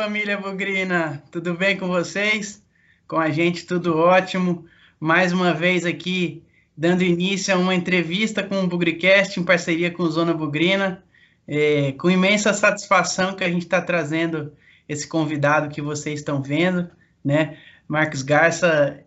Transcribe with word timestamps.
família 0.00 0.38
Bugrina! 0.38 1.22
Tudo 1.30 1.52
bem 1.52 1.76
com 1.76 1.86
vocês? 1.86 2.64
Com 3.06 3.18
a 3.18 3.28
gente 3.28 3.66
tudo 3.66 3.98
ótimo. 3.98 4.64
Mais 4.98 5.30
uma 5.30 5.52
vez 5.52 5.84
aqui 5.84 6.42
dando 6.74 7.04
início 7.04 7.54
a 7.54 7.58
uma 7.58 7.74
entrevista 7.74 8.42
com 8.42 8.62
o 8.62 8.66
Bugricast 8.66 9.38
em 9.38 9.44
parceria 9.44 9.90
com 9.90 10.04
o 10.04 10.10
Zona 10.10 10.32
Bugrina. 10.32 11.04
É, 11.46 11.92
com 11.92 12.10
imensa 12.10 12.54
satisfação 12.54 13.34
que 13.34 13.44
a 13.44 13.48
gente 13.50 13.64
está 13.64 13.78
trazendo 13.82 14.54
esse 14.88 15.06
convidado 15.06 15.68
que 15.68 15.82
vocês 15.82 16.20
estão 16.20 16.40
vendo, 16.40 16.88
né? 17.22 17.58
Marcos 17.86 18.22
Garça, 18.22 18.98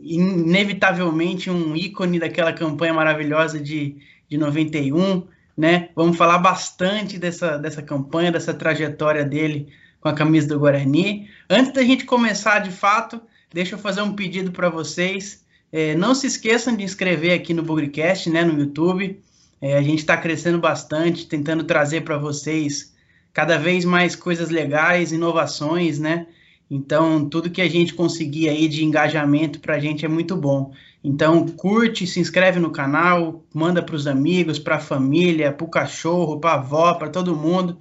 inevitavelmente 0.00 1.50
um 1.50 1.76
ícone 1.76 2.18
daquela 2.18 2.54
campanha 2.54 2.94
maravilhosa 2.94 3.60
de, 3.60 3.98
de 4.30 4.38
91, 4.38 5.26
né? 5.54 5.90
Vamos 5.94 6.16
falar 6.16 6.38
bastante 6.38 7.18
dessa, 7.18 7.58
dessa 7.58 7.82
campanha, 7.82 8.32
dessa 8.32 8.54
trajetória 8.54 9.22
dele 9.22 9.70
com 10.06 10.10
a 10.10 10.14
camisa 10.14 10.46
do 10.46 10.60
Guarani. 10.60 11.28
Antes 11.50 11.72
da 11.72 11.82
gente 11.82 12.04
começar 12.04 12.60
de 12.60 12.70
fato, 12.70 13.20
deixa 13.52 13.74
eu 13.74 13.78
fazer 13.78 14.02
um 14.02 14.12
pedido 14.12 14.52
para 14.52 14.68
vocês. 14.68 15.44
É, 15.72 15.96
não 15.96 16.14
se 16.14 16.28
esqueçam 16.28 16.76
de 16.76 16.84
inscrever 16.84 17.32
aqui 17.32 17.52
no 17.52 17.64
Bugrecast, 17.64 18.30
né, 18.30 18.44
no 18.44 18.56
YouTube. 18.56 19.20
É, 19.60 19.76
a 19.76 19.82
gente 19.82 19.98
está 19.98 20.16
crescendo 20.16 20.60
bastante, 20.60 21.26
tentando 21.26 21.64
trazer 21.64 22.02
para 22.02 22.16
vocês 22.16 22.94
cada 23.32 23.58
vez 23.58 23.84
mais 23.84 24.14
coisas 24.14 24.48
legais, 24.48 25.10
inovações, 25.10 25.98
né? 25.98 26.28
Então, 26.70 27.28
tudo 27.28 27.50
que 27.50 27.60
a 27.60 27.68
gente 27.68 27.92
conseguir 27.92 28.48
aí 28.48 28.68
de 28.68 28.84
engajamento 28.84 29.58
para 29.58 29.74
a 29.74 29.80
gente 29.80 30.04
é 30.04 30.08
muito 30.08 30.36
bom. 30.36 30.72
Então, 31.02 31.48
curte, 31.48 32.06
se 32.06 32.20
inscreve 32.20 32.60
no 32.60 32.70
canal, 32.70 33.44
manda 33.52 33.82
para 33.82 33.96
os 33.96 34.06
amigos, 34.06 34.60
para 34.60 34.76
a 34.76 34.80
família, 34.80 35.50
para 35.50 35.64
o 35.64 35.70
cachorro, 35.70 36.38
para 36.38 36.50
a 36.52 36.54
avó, 36.54 36.94
para 36.94 37.08
todo 37.08 37.34
mundo, 37.34 37.78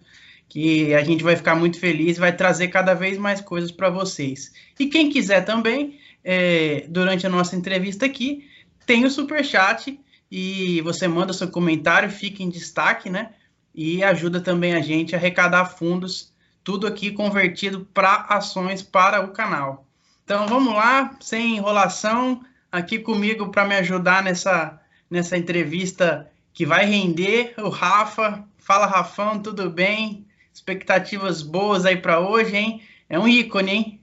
que 0.47 0.93
a 0.93 1.03
gente 1.03 1.23
vai 1.23 1.35
ficar 1.35 1.55
muito 1.55 1.79
feliz 1.79 2.17
vai 2.17 2.35
trazer 2.35 2.69
cada 2.69 2.93
vez 2.93 3.17
mais 3.17 3.41
coisas 3.41 3.71
para 3.71 3.89
vocês. 3.89 4.53
E 4.79 4.87
quem 4.87 5.09
quiser 5.09 5.41
também, 5.41 5.99
é, 6.23 6.85
durante 6.87 7.25
a 7.25 7.29
nossa 7.29 7.55
entrevista 7.55 8.05
aqui, 8.05 8.47
tem 8.85 9.05
o 9.05 9.09
super 9.09 9.43
chat 9.43 9.99
e 10.31 10.81
você 10.81 11.07
manda 11.07 11.33
seu 11.33 11.47
comentário, 11.49 12.09
fica 12.09 12.43
em 12.43 12.49
destaque, 12.49 13.09
né? 13.09 13.31
E 13.73 14.03
ajuda 14.03 14.39
também 14.39 14.73
a 14.73 14.81
gente 14.81 15.15
a 15.15 15.17
arrecadar 15.17 15.65
fundos 15.65 16.33
tudo 16.65 16.87
aqui 16.87 17.11
convertido 17.11 17.87
para 17.93 18.25
ações 18.27 18.81
para 18.81 19.23
o 19.23 19.29
canal. 19.29 19.85
Então 20.23 20.47
vamos 20.47 20.73
lá, 20.73 21.15
sem 21.21 21.57
enrolação, 21.57 22.43
aqui 22.71 22.97
comigo 22.97 23.49
para 23.49 23.65
me 23.65 23.75
ajudar 23.75 24.23
nessa, 24.23 24.81
nessa 25.07 25.37
entrevista 25.37 26.27
que 26.51 26.65
vai 26.65 26.85
render 26.85 27.53
o 27.59 27.69
Rafa. 27.69 28.43
Fala 28.57 28.87
Rafão, 28.87 29.39
tudo 29.39 29.69
bem? 29.69 30.24
Expectativas 30.55 31.41
boas 31.41 31.85
aí 31.85 31.97
para 31.97 32.21
hoje, 32.21 32.55
hein? 32.55 32.81
É 33.09 33.19
um 33.19 33.27
ícone, 33.27 33.71
hein? 33.71 33.99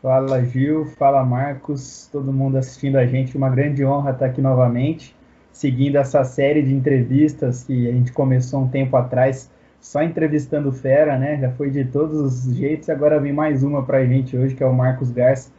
Fala 0.00 0.44
Gil, 0.44 0.84
fala 0.96 1.24
Marcos, 1.24 2.08
todo 2.12 2.32
mundo 2.32 2.56
assistindo 2.56 2.94
a 2.94 3.04
gente, 3.04 3.36
uma 3.36 3.50
grande 3.50 3.84
honra 3.84 4.12
estar 4.12 4.26
aqui 4.26 4.40
novamente, 4.40 5.16
seguindo 5.50 5.96
essa 5.96 6.22
série 6.22 6.62
de 6.62 6.72
entrevistas 6.72 7.64
que 7.64 7.88
a 7.88 7.92
gente 7.92 8.12
começou 8.12 8.62
um 8.62 8.68
tempo 8.68 8.96
atrás 8.96 9.50
só 9.80 10.04
entrevistando 10.04 10.70
fera, 10.70 11.18
né? 11.18 11.36
Já 11.40 11.50
foi 11.50 11.68
de 11.68 11.84
todos 11.84 12.20
os 12.20 12.54
jeitos. 12.54 12.88
Agora 12.88 13.18
vem 13.18 13.32
mais 13.32 13.64
uma 13.64 13.84
para 13.84 13.98
a 13.98 14.06
gente 14.06 14.36
hoje, 14.36 14.54
que 14.54 14.62
é 14.62 14.66
o 14.66 14.72
Marcos 14.72 15.10
Garça. 15.10 15.50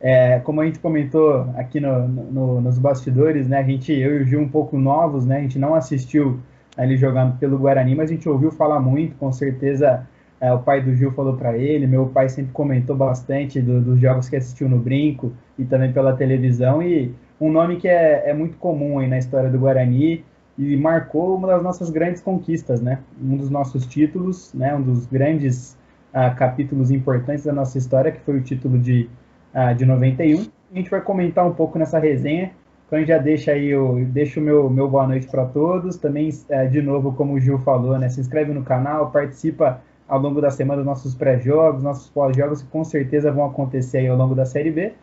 É, 0.00 0.38
como 0.38 0.60
a 0.60 0.64
gente 0.64 0.78
comentou 0.78 1.40
aqui 1.56 1.80
no, 1.80 2.06
no, 2.06 2.60
nos 2.60 2.78
bastidores, 2.78 3.48
né? 3.48 3.58
A 3.58 3.64
gente, 3.64 3.92
eu 3.92 4.20
e 4.20 4.22
o 4.22 4.24
Gil, 4.24 4.40
um 4.40 4.48
pouco 4.48 4.78
novos, 4.78 5.26
né? 5.26 5.38
A 5.38 5.40
gente 5.40 5.58
não 5.58 5.74
assistiu 5.74 6.40
ele 6.84 6.96
jogando 6.96 7.38
pelo 7.38 7.58
Guarani, 7.58 7.94
mas 7.94 8.10
a 8.10 8.14
gente 8.14 8.28
ouviu 8.28 8.50
falar 8.50 8.80
muito. 8.80 9.16
Com 9.16 9.32
certeza, 9.32 10.06
é, 10.40 10.52
o 10.52 10.58
pai 10.60 10.80
do 10.80 10.94
Gil 10.94 11.10
falou 11.12 11.36
para 11.36 11.56
ele. 11.56 11.86
Meu 11.86 12.06
pai 12.06 12.28
sempre 12.28 12.52
comentou 12.52 12.96
bastante 12.96 13.60
do, 13.60 13.80
dos 13.80 14.00
jogos 14.00 14.28
que 14.28 14.36
assistiu 14.36 14.68
no 14.68 14.78
Brinco 14.78 15.32
e 15.58 15.64
também 15.64 15.92
pela 15.92 16.14
televisão. 16.14 16.82
E 16.82 17.14
um 17.40 17.50
nome 17.50 17.76
que 17.76 17.88
é, 17.88 18.30
é 18.30 18.34
muito 18.34 18.56
comum 18.58 18.98
aí 18.98 19.08
na 19.08 19.18
história 19.18 19.50
do 19.50 19.58
Guarani 19.58 20.24
e 20.56 20.76
marcou 20.76 21.36
uma 21.36 21.48
das 21.48 21.62
nossas 21.62 21.90
grandes 21.90 22.20
conquistas, 22.20 22.80
né? 22.80 22.98
Um 23.22 23.36
dos 23.36 23.48
nossos 23.50 23.86
títulos, 23.86 24.52
né? 24.52 24.74
Um 24.74 24.82
dos 24.82 25.06
grandes 25.06 25.78
uh, 26.12 26.34
capítulos 26.36 26.90
importantes 26.90 27.44
da 27.44 27.52
nossa 27.52 27.78
história, 27.78 28.10
que 28.10 28.20
foi 28.20 28.38
o 28.38 28.42
título 28.42 28.78
de, 28.78 29.08
uh, 29.54 29.74
de 29.74 29.86
91. 29.86 30.46
A 30.72 30.76
gente 30.76 30.90
vai 30.90 31.00
comentar 31.00 31.46
um 31.46 31.52
pouco 31.54 31.78
nessa 31.78 31.98
resenha. 31.98 32.50
Então 32.88 33.04
já 33.04 33.18
deixa 33.18 33.52
aí, 33.52 33.66
eu 33.66 33.92
o 33.92 34.40
meu, 34.40 34.70
meu 34.70 34.88
boa 34.88 35.06
noite 35.06 35.26
para 35.26 35.44
todos. 35.44 35.98
Também, 35.98 36.30
uh, 36.30 36.70
de 36.70 36.80
novo, 36.80 37.12
como 37.12 37.34
o 37.34 37.40
Gil 37.40 37.58
falou, 37.58 37.98
né? 37.98 38.08
Se 38.08 38.18
inscreve 38.18 38.50
no 38.54 38.62
canal, 38.62 39.10
participa 39.10 39.82
ao 40.08 40.18
longo 40.18 40.40
da 40.40 40.50
semana 40.50 40.78
dos 40.78 40.86
nossos 40.86 41.14
pré-jogos, 41.14 41.82
nossos 41.82 42.08
pós-jogos, 42.08 42.62
que 42.62 42.68
com 42.68 42.82
certeza 42.82 43.30
vão 43.30 43.44
acontecer 43.44 43.98
aí 43.98 44.08
ao 44.08 44.16
longo 44.16 44.34
da 44.34 44.46
Série 44.46 44.70
B. 44.70 44.94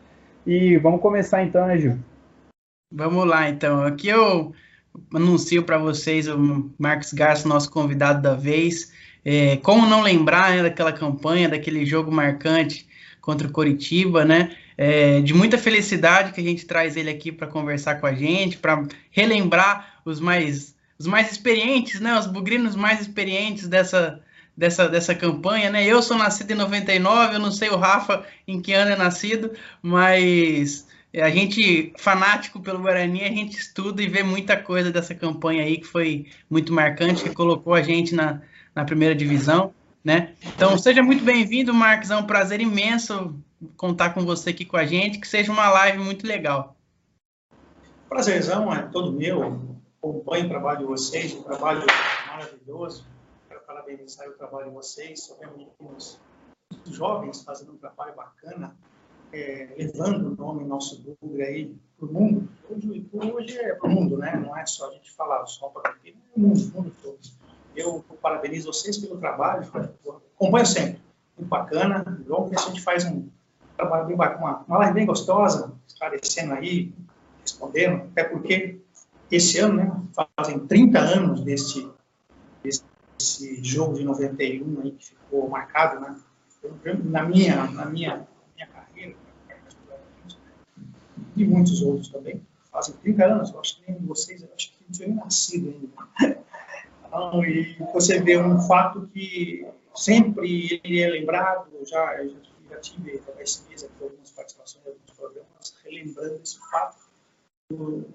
E 0.44 0.76
vamos 0.78 1.00
começar 1.00 1.44
então, 1.44 1.64
né, 1.64 1.78
Gil? 1.78 1.96
Vamos 2.92 3.24
lá, 3.24 3.48
então. 3.48 3.84
Aqui 3.84 4.08
eu 4.08 4.52
anuncio 5.14 5.62
para 5.62 5.78
vocês 5.78 6.26
o 6.26 6.68
Marcos 6.76 7.12
Garça, 7.12 7.48
nosso 7.48 7.70
convidado 7.70 8.20
da 8.20 8.34
vez. 8.34 8.92
É, 9.24 9.58
como 9.58 9.86
não 9.86 10.02
lembrar 10.02 10.56
né, 10.56 10.62
daquela 10.64 10.92
campanha, 10.92 11.48
daquele 11.48 11.86
jogo 11.86 12.10
marcante 12.10 12.88
contra 13.20 13.46
o 13.46 13.52
Coritiba, 13.52 14.24
né? 14.24 14.56
É, 14.78 15.20
de 15.20 15.32
muita 15.32 15.56
felicidade 15.56 16.32
que 16.32 16.40
a 16.40 16.44
gente 16.44 16.66
traz 16.66 16.96
ele 16.96 17.08
aqui 17.08 17.32
para 17.32 17.46
conversar 17.46 17.96
com 17.96 18.06
a 18.06 18.12
gente, 18.12 18.58
para 18.58 18.86
relembrar 19.10 20.00
os 20.04 20.20
mais 20.20 20.74
os 20.98 21.06
mais 21.06 21.30
experientes, 21.30 22.00
né? 22.00 22.18
Os 22.18 22.26
bugrinos 22.26 22.74
mais 22.76 23.00
experientes 23.00 23.68
dessa 23.68 24.20
dessa, 24.56 24.88
dessa 24.88 25.14
campanha, 25.14 25.70
né? 25.70 25.84
Eu 25.84 26.02
sou 26.02 26.16
nascido 26.16 26.52
em 26.52 26.54
99, 26.54 27.34
eu 27.34 27.40
não 27.40 27.52
sei 27.52 27.68
o 27.68 27.76
Rafa 27.76 28.24
em 28.48 28.60
que 28.60 28.72
ano 28.72 28.92
é 28.92 28.96
nascido, 28.96 29.52
mas 29.82 30.86
a 31.14 31.30
gente, 31.30 31.92
fanático 31.98 32.60
pelo 32.60 32.80
Guarani, 32.80 33.24
a 33.24 33.28
gente 33.28 33.58
estuda 33.58 34.02
e 34.02 34.08
vê 34.08 34.22
muita 34.22 34.56
coisa 34.56 34.90
dessa 34.90 35.14
campanha 35.14 35.62
aí 35.62 35.78
que 35.78 35.86
foi 35.86 36.26
muito 36.48 36.72
marcante, 36.72 37.22
que 37.22 37.30
colocou 37.30 37.74
a 37.74 37.82
gente 37.82 38.14
na, 38.14 38.40
na 38.74 38.84
primeira 38.84 39.14
divisão, 39.14 39.72
né? 40.04 40.30
Então, 40.44 40.76
seja 40.78 41.02
muito 41.02 41.24
bem-vindo, 41.24 41.72
Marcos. 41.72 42.10
É 42.10 42.16
um 42.16 42.26
prazer 42.26 42.60
imenso 42.60 43.34
contar 43.76 44.14
com 44.14 44.24
você 44.24 44.50
aqui 44.50 44.64
com 44.64 44.76
a 44.76 44.86
gente, 44.86 45.18
que 45.18 45.28
seja 45.28 45.52
uma 45.52 45.68
live 45.70 45.98
muito 45.98 46.26
legal. 46.26 46.76
Prazerzão 48.08 48.72
é 48.72 48.82
todo 48.82 49.12
meu. 49.12 49.76
Acompanho 49.98 50.46
o 50.46 50.48
trabalho 50.48 50.78
de 50.78 50.84
vocês, 50.84 51.34
um 51.34 51.42
trabalho 51.42 51.84
maravilhoso. 52.28 53.04
Quero 53.48 53.60
parabenizar 53.62 54.28
o 54.28 54.32
trabalho 54.32 54.68
de 54.68 54.74
vocês. 54.74 55.24
Sabemos 55.24 56.20
jovens 56.86 57.42
fazendo 57.42 57.72
um 57.72 57.76
trabalho 57.76 58.14
bacana 58.14 58.76
é, 59.32 59.68
levando 59.76 60.32
o 60.32 60.36
nome 60.36 60.64
nosso 60.64 61.02
Bugre 61.20 61.42
aí 61.42 61.76
para 61.98 62.08
o 62.08 62.12
mundo. 62.12 62.48
Hoje, 62.70 63.06
hoje 63.12 63.58
é 63.58 63.74
para 63.74 63.88
o 63.88 63.92
mundo, 63.92 64.16
né? 64.18 64.36
Não 64.36 64.56
é 64.56 64.64
só 64.66 64.88
a 64.88 64.92
gente 64.92 65.12
falar 65.12 65.44
só 65.46 65.68
para 65.68 65.90
aqui, 65.90 66.10
é 66.10 66.38
o 66.38 66.40
mundo, 66.40 66.72
mundo 66.74 66.92
todo. 67.02 67.18
Eu 67.74 68.04
parabenizo 68.22 68.72
vocês 68.72 68.96
pelo 68.96 69.18
trabalho, 69.18 69.70
acompanho 70.34 70.66
sempre. 70.66 71.00
Muito 71.36 71.48
bacana, 71.48 72.02
bom 72.26 72.48
que 72.48 72.54
a 72.54 72.58
gente 72.58 72.80
faz 72.80 73.04
um 73.04 73.28
trabalho 73.76 74.16
bacana, 74.16 74.38
uma, 74.40 74.64
uma 74.66 74.78
live 74.78 74.94
bem 74.94 75.06
gostosa, 75.06 75.72
esclarecendo 75.86 76.54
aí, 76.54 76.92
respondendo, 77.42 78.04
até 78.12 78.24
porque 78.24 78.80
esse 79.30 79.58
ano, 79.58 79.74
né, 79.74 80.02
fazem 80.36 80.58
30 80.60 80.98
anos 80.98 81.40
desse, 81.42 81.88
desse 82.62 83.64
jogo 83.64 83.94
de 83.94 84.04
91 84.04 84.80
aí 84.82 84.90
que 84.92 85.06
ficou 85.06 85.48
marcado, 85.48 86.00
né? 86.00 86.16
Na 87.04 87.22
minha, 87.22 87.66
na 87.70 87.84
minha 87.86 88.26
e 91.36 91.44
muitos 91.44 91.82
outros 91.82 92.08
também. 92.08 92.40
Fazem 92.72 92.94
30 92.96 93.24
anos, 93.24 93.52
eu 93.52 93.60
acho 93.60 93.76
que 93.76 93.90
nem 93.90 94.00
vocês, 94.00 94.42
eu 94.42 94.48
acho 94.56 94.72
que 94.72 94.84
não 94.84 94.90
tinham 94.90 95.24
nascido 95.24 95.68
ainda. 95.68 96.38
Então, 97.06 97.44
e 97.44 97.76
você 97.92 98.20
vê 98.20 98.36
um 98.38 98.60
fato 98.62 99.08
que 99.12 99.66
sempre 99.94 100.80
ele 100.82 101.00
é 101.00 101.08
lembrado, 101.08 101.68
já, 101.84 102.24
já, 102.24 102.34
já 102.68 102.80
tive 102.80 103.22
esse 103.38 103.62
mês 103.68 103.84
aqui 103.84 104.02
algumas 104.02 104.30
participações 104.30 104.84
em 104.84 104.88
alguns 104.88 105.10
programas, 105.16 105.74
relembrando 105.84 106.40
esse 106.42 106.58
fato. 106.70 107.06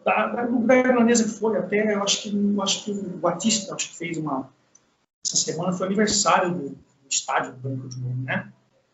Da, 0.06 0.27
da, 0.27 0.45
da 0.45 0.75
irlandesa 0.77 1.25
que 1.25 1.30
foi 1.31 1.57
até, 1.57 1.94
eu 1.94 2.01
acho 2.01 2.21
que, 2.24 2.30
eu 2.30 2.62
acho 2.62 2.86
que 2.86 2.92
o 2.92 3.18
Batista 3.18 3.75
acho 3.75 3.89
que 3.89 3.98
fez 3.98 4.18
uma. 4.18 4.50
Essa 5.25 5.36
semana 5.36 5.74
foi 5.74 5.88
aniversário 5.88 6.53
do, 6.53 6.69
do 6.69 7.07
estádio 7.09 7.53
do 7.53 7.59
Branco 7.59 7.89
de 7.89 8.01
Ouro, 8.01 8.15
né? 8.24 8.51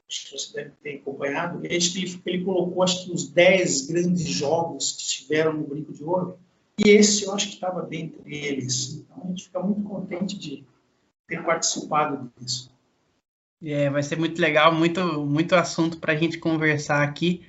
acho 0.09 0.25
que 0.25 0.38
você 0.38 0.54
deve 0.54 0.71
ter 0.81 0.95
acompanhado, 0.95 1.60
ele, 1.63 2.21
ele 2.25 2.45
colocou, 2.45 2.81
acho 2.81 3.06
que, 3.06 3.12
os 3.12 3.27
10 3.27 3.88
grandes 3.88 4.27
jogos 4.27 4.94
que 4.94 5.01
estiveram 5.01 5.53
no 5.53 5.68
Brinco 5.68 5.94
de 5.94 6.03
Ouro, 6.03 6.39
e 6.80 6.89
esse 6.89 7.25
eu 7.25 7.33
acho 7.33 7.48
que 7.48 7.56
estava 7.56 7.81
dentre 7.81 8.21
eles. 8.25 8.94
Então, 8.94 9.24
a 9.24 9.27
gente 9.27 9.45
fica 9.45 9.60
muito 9.60 9.81
contente 9.83 10.38
de 10.38 10.63
ter 11.27 11.44
participado 11.44 12.31
disso. 12.38 12.71
É, 13.63 13.89
vai 13.89 14.04
ser 14.04 14.18
muito 14.18 14.39
legal, 14.39 14.74
muito, 14.74 15.01
muito 15.25 15.56
assunto 15.56 15.98
para 15.98 16.13
a 16.13 16.15
gente 16.15 16.38
conversar 16.38 17.01
aqui, 17.01 17.42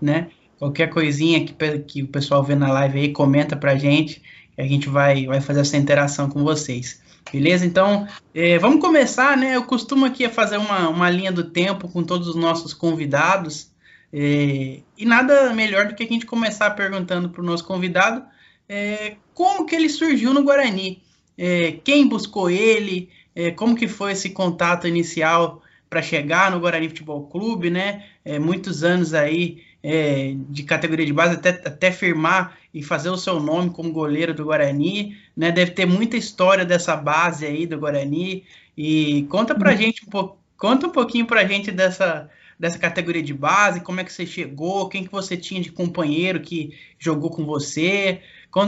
né? 0.00 0.28
Qualquer 0.58 0.90
coisinha 0.90 1.44
que, 1.44 1.54
que 1.80 2.02
o 2.02 2.08
pessoal 2.08 2.42
vê 2.44 2.54
na 2.54 2.70
live 2.70 2.98
aí, 2.98 3.12
comenta 3.12 3.56
para 3.56 3.72
a 3.72 3.76
gente, 3.76 4.22
a 4.56 4.62
gente 4.62 4.88
vai, 4.88 5.26
vai 5.26 5.40
fazer 5.40 5.60
essa 5.60 5.76
interação 5.76 6.28
com 6.28 6.44
vocês. 6.44 7.02
Beleza? 7.32 7.64
Então, 7.64 8.06
é, 8.34 8.58
vamos 8.58 8.80
começar, 8.80 9.36
né? 9.36 9.56
Eu 9.56 9.64
costumo 9.64 10.04
aqui 10.04 10.28
fazer 10.28 10.58
uma, 10.58 10.88
uma 10.88 11.10
linha 11.10 11.32
do 11.32 11.44
tempo 11.44 11.88
com 11.88 12.04
todos 12.04 12.28
os 12.28 12.36
nossos 12.36 12.74
convidados. 12.74 13.72
É, 14.12 14.80
e 14.96 15.04
nada 15.04 15.52
melhor 15.52 15.88
do 15.88 15.94
que 15.94 16.04
a 16.04 16.06
gente 16.06 16.26
começar 16.26 16.70
perguntando 16.70 17.30
para 17.30 17.42
o 17.42 17.44
nosso 17.44 17.64
convidado 17.64 18.22
é, 18.68 19.16
como 19.32 19.66
que 19.66 19.74
ele 19.74 19.88
surgiu 19.88 20.32
no 20.32 20.44
Guarani. 20.44 21.02
É, 21.36 21.72
quem 21.82 22.06
buscou 22.06 22.48
ele, 22.48 23.10
é, 23.34 23.50
como 23.50 23.76
que 23.76 23.88
foi 23.88 24.12
esse 24.12 24.30
contato 24.30 24.86
inicial 24.86 25.62
para 25.88 26.02
chegar 26.02 26.50
no 26.50 26.60
Guarani 26.60 26.88
Futebol 26.88 27.26
Clube, 27.28 27.70
né? 27.70 28.04
É, 28.24 28.38
muitos 28.38 28.82
anos 28.82 29.14
aí 29.14 29.62
é, 29.82 30.34
de 30.48 30.62
categoria 30.62 31.04
de 31.04 31.12
base 31.12 31.34
até, 31.34 31.50
até 31.50 31.92
firmar 31.92 32.56
e 32.72 32.82
fazer 32.82 33.10
o 33.10 33.16
seu 33.16 33.38
nome 33.38 33.70
como 33.70 33.92
goleiro 33.92 34.32
do 34.32 34.46
Guarani, 34.46 35.16
né? 35.36 35.52
Deve 35.52 35.72
ter 35.72 35.86
muita 35.86 36.16
história 36.16 36.64
dessa 36.64 36.96
base 36.96 37.44
aí 37.44 37.66
do 37.66 37.78
Guarani. 37.78 38.44
E 38.76 39.24
conta 39.28 39.54
pra 39.54 39.72
uhum. 39.72 39.76
gente 39.76 40.04
um 40.04 40.10
pouco, 40.10 40.38
conta 40.56 40.86
um 40.86 40.90
pouquinho 40.90 41.26
pra 41.26 41.44
gente 41.44 41.70
dessa, 41.70 42.30
dessa 42.58 42.78
categoria 42.78 43.22
de 43.22 43.34
base, 43.34 43.80
como 43.80 44.00
é 44.00 44.04
que 44.04 44.12
você 44.12 44.26
chegou, 44.26 44.88
quem 44.88 45.04
que 45.04 45.12
você 45.12 45.36
tinha 45.36 45.60
de 45.60 45.70
companheiro 45.70 46.40
que 46.40 46.76
jogou 46.98 47.30
com 47.30 47.44
você. 47.44 48.22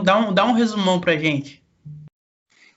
Dá 0.05 0.19
um, 0.19 0.35
dá 0.35 0.45
um 0.45 0.53
resumão 0.53 1.01
pra 1.01 1.17
gente. 1.17 1.63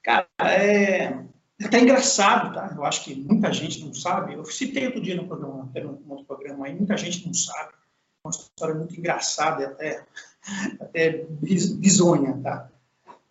Cara, 0.01 0.27
é, 0.39 1.13
é 1.61 1.65
até 1.65 1.79
engraçado, 1.79 2.53
tá? 2.53 2.73
Eu 2.75 2.85
acho 2.85 3.03
que 3.03 3.15
muita 3.15 3.51
gente 3.51 3.83
não 3.83 3.93
sabe. 3.93 4.33
Eu 4.33 4.45
citei 4.45 4.85
outro 4.85 5.01
dia 5.01 5.15
no 5.15 5.27
programa, 5.27 5.63
até 5.63 5.83
no 5.83 5.99
outro 6.07 6.25
programa 6.25 6.65
aí, 6.65 6.75
muita 6.75 6.95
gente 6.95 7.25
não 7.25 7.33
sabe. 7.33 7.73
É 7.73 8.27
uma 8.27 8.31
história 8.31 8.75
muito 8.75 8.97
engraçada, 8.97 9.65
até, 9.65 10.05
até 10.79 11.25
bizonha, 11.31 12.39
tá? 12.41 12.69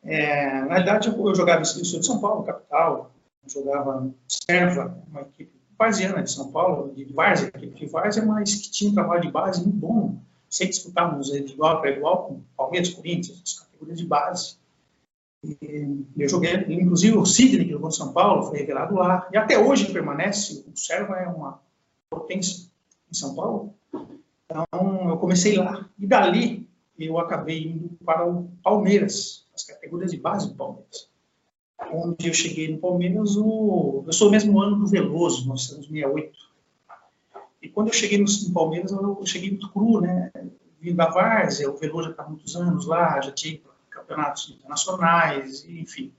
É, 0.03 0.61
na 0.61 0.77
verdade, 0.77 1.09
eu, 1.09 1.27
eu 1.27 1.35
jogava 1.35 1.63
em 1.63 1.83
de 1.83 2.07
São 2.07 2.21
Paulo, 2.21 2.45
capital, 2.45 3.13
eu 3.45 3.51
jogava 3.51 4.11
Serva, 4.27 5.03
uma 5.09 5.23
equipe 5.23 5.59
varziana 5.79 6.23
de 6.23 6.31
São 6.31 6.51
Paulo, 6.51 6.93
de 6.95 7.05
várzea, 7.05 7.49
equipe 7.49 7.75
de 7.75 7.87
várzea, 7.87 8.25
mas 8.25 8.55
que 8.55 8.71
tinha 8.71 8.91
um 8.91 8.95
trabalho 8.95 9.23
de 9.23 9.31
base 9.31 9.63
muito 9.63 9.77
bom. 9.77 10.21
Sempre 10.51 10.75
disputávamos 10.75 11.29
de 11.29 11.53
igual 11.53 11.81
para 11.81 11.91
igual 11.91 12.27
com 12.27 12.43
Palmeiras, 12.57 12.91
Corinthians, 12.91 13.41
as 13.45 13.61
categorias 13.61 13.99
de 13.99 14.07
base. 14.07 14.58
E 15.43 16.05
eu 16.17 16.29
joguei, 16.29 16.53
inclusive 16.69 17.17
o 17.17 17.25
Sidney, 17.25 17.67
que 17.67 17.73
jogou 17.73 17.89
em 17.89 17.93
São 17.93 18.13
Paulo, 18.13 18.45
foi 18.45 18.59
revelado 18.59 18.95
lá. 18.95 19.29
E 19.33 19.37
até 19.37 19.59
hoje 19.59 19.93
permanece, 19.93 20.65
o 20.67 20.77
Serva 20.77 21.17
é 21.17 21.29
uma 21.29 21.61
potência 22.11 22.69
em 23.11 23.15
São 23.15 23.35
Paulo. 23.35 23.75
Então, 24.45 24.67
eu 25.09 25.17
comecei 25.19 25.57
lá. 25.57 25.89
E 25.99 26.07
dali, 26.07 26.69
eu 26.99 27.19
acabei 27.19 27.69
indo 27.69 27.91
para 28.05 28.27
o 28.27 28.51
Palmeiras, 28.63 29.47
as 29.55 29.63
categorias 29.63 30.11
de 30.11 30.19
base 30.19 30.49
do 30.49 30.55
Palmeiras. 30.55 31.09
Onde 31.93 32.27
eu 32.27 32.35
cheguei 32.35 32.73
no 32.73 32.79
Palmeiras, 32.79 33.37
o... 33.37 34.03
eu 34.07 34.13
sou 34.13 34.29
o 34.29 34.31
mesmo 34.31 34.59
ano 34.61 34.77
do 34.77 34.87
Veloso, 34.87 35.47
nós 35.47 35.63
estamos 35.63 35.87
68. 35.87 36.37
E 37.63 37.69
quando 37.69 37.89
eu 37.89 37.95
cheguei 37.95 38.19
no, 38.19 38.27
Palmeiras, 38.53 38.91
eu 38.91 39.25
cheguei 39.25 39.51
muito 39.51 39.71
cru, 39.71 40.01
né? 40.01 40.33
Vindo 40.81 40.97
da 40.97 41.09
Várzea, 41.09 41.71
o 41.71 41.77
Veloso 41.77 42.07
já 42.07 42.11
está 42.11 42.23
há 42.25 42.29
muitos 42.29 42.57
anos 42.57 42.87
lá, 42.87 43.21
já 43.21 43.31
tinha 43.31 43.61
campeonatos 44.09 44.51
internacionais, 44.51 45.65
enfim. 45.69 46.13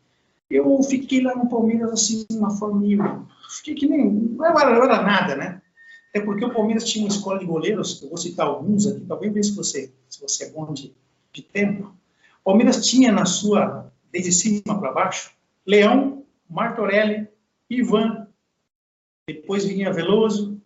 Eu 0.50 0.82
fiquei 0.84 1.22
lá 1.22 1.36
no 1.36 1.50
Palmeiras, 1.50 1.92
assim, 1.92 2.26
de 2.30 2.38
uma 2.38 2.52
forma. 2.52 3.28
Fiquei 3.50 3.76
que 3.76 3.88
nem... 3.88 4.10
Não 4.12 4.46
era, 4.46 4.76
não 4.76 4.84
era 4.84 5.02
nada, 5.02 5.36
né? 5.36 5.62
Até 6.10 6.22
porque 6.22 6.46
o 6.46 6.54
Palmeiras 6.54 6.86
tinha 6.86 7.06
uma 7.06 7.14
escola 7.14 7.40
de 7.40 7.46
goleiros, 7.46 8.02
eu 8.02 8.10
vou 8.10 8.18
citar 8.18 8.48
alguns 8.48 8.88
aqui, 8.88 9.02
talvez 9.02 9.34
ver 9.34 9.44
se 9.44 9.56
você, 9.56 9.94
se 10.08 10.20
você 10.20 10.46
é 10.46 10.50
bom 10.50 10.74
de, 10.74 10.96
de 11.32 11.42
tempo. 11.44 11.94
O 12.42 12.46
Palmeiras 12.46 12.86
tinha 12.86 13.12
na 13.12 13.26
sua, 13.26 13.92
desde 14.12 14.32
cima 14.32 14.80
para 14.80 14.92
baixo, 14.92 15.32
Leão, 15.66 16.24
Martorelli, 16.50 17.28
Ivan, 17.70 18.28
depois 19.28 19.66
vinha 19.66 19.94
Veloso, 19.94 20.60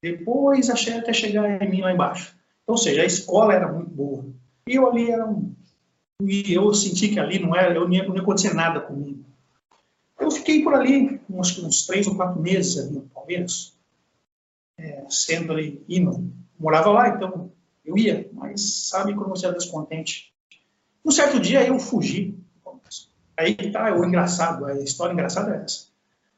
depois 0.00 0.70
achei 0.70 0.94
até 0.94 1.12
chegar 1.12 1.60
em 1.60 1.68
mim 1.68 1.80
lá 1.80 1.92
embaixo. 1.92 2.36
Então, 2.62 2.74
ou 2.74 2.78
seja, 2.78 3.02
a 3.02 3.06
escola 3.06 3.52
era 3.52 3.72
muito 3.72 3.90
boa. 3.90 4.24
Eu 4.64 4.88
ali 4.88 5.10
era 5.10 5.26
um 5.26 5.54
e 6.22 6.54
eu 6.54 6.72
senti 6.72 7.08
que 7.08 7.18
ali 7.18 7.38
não 7.38 7.54
era, 7.54 7.74
eu 7.74 7.86
não 7.86 7.92
ia, 7.92 8.02
acontecer 8.02 8.54
nada 8.54 8.80
comigo. 8.80 9.24
Eu 10.18 10.30
fiquei 10.30 10.62
por 10.62 10.74
ali 10.74 11.20
uns, 11.28 11.58
uns 11.58 11.86
três 11.86 12.06
ou 12.06 12.14
quatro 12.14 12.40
meses 12.40 12.78
ali 12.78 12.92
no 12.92 13.02
Palmeiras, 13.02 13.76
é, 14.78 15.04
sendo 15.08 15.52
ali, 15.52 15.84
indo, 15.88 16.32
morava 16.58 16.90
lá, 16.90 17.08
então 17.08 17.50
eu 17.84 17.98
ia, 17.98 18.28
mas 18.32 18.88
sabe 18.88 19.14
quando 19.14 19.30
você 19.30 19.46
é 19.46 19.52
descontente. 19.52 20.32
Um 21.04 21.10
certo 21.10 21.38
dia 21.38 21.66
eu 21.66 21.78
fugi. 21.78 22.38
Aí 23.36 23.54
tá 23.72 23.92
o 23.94 24.04
engraçado, 24.04 24.64
a 24.64 24.74
história 24.74 25.12
engraçada 25.12 25.56
é 25.56 25.64
essa. 25.64 25.88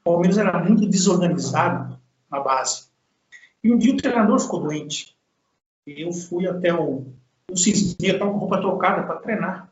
O 0.01 0.13
Palmeiras 0.13 0.39
era 0.39 0.65
muito 0.65 0.89
desorganizado 0.89 1.99
na 2.31 2.41
base. 2.41 2.87
E 3.63 3.71
um 3.71 3.77
dia 3.77 3.93
o 3.93 3.97
treinador 3.97 4.41
ficou 4.41 4.61
doente. 4.61 5.15
E 5.87 6.03
eu 6.03 6.13
fui 6.13 6.49
até 6.49 6.73
o, 6.73 7.07
o 7.51 7.57
Cisne, 7.57 8.09
estava 8.09 8.33
com 8.33 8.39
roupa 8.39 8.61
trocada 8.61 9.03
para 9.03 9.17
treinar. 9.17 9.66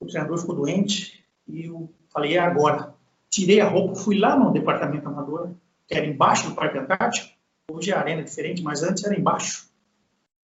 O 0.00 0.06
treinador 0.06 0.38
ficou 0.38 0.54
doente 0.54 1.24
e 1.48 1.66
eu 1.66 1.92
falei, 2.12 2.36
é 2.36 2.38
agora. 2.38 2.94
Tirei 3.28 3.60
a 3.60 3.68
roupa, 3.68 3.94
fui 3.94 4.18
lá 4.18 4.38
no 4.38 4.52
departamento 4.52 5.08
amador, 5.08 5.50
que 5.86 5.94
era 5.94 6.06
embaixo 6.06 6.48
do 6.48 6.54
Parque 6.54 6.78
Antártico. 6.78 7.34
Hoje 7.70 7.92
a 7.92 7.98
arena 7.98 8.20
é 8.20 8.24
diferente, 8.24 8.62
mas 8.62 8.82
antes 8.82 9.04
era 9.04 9.18
embaixo. 9.18 9.68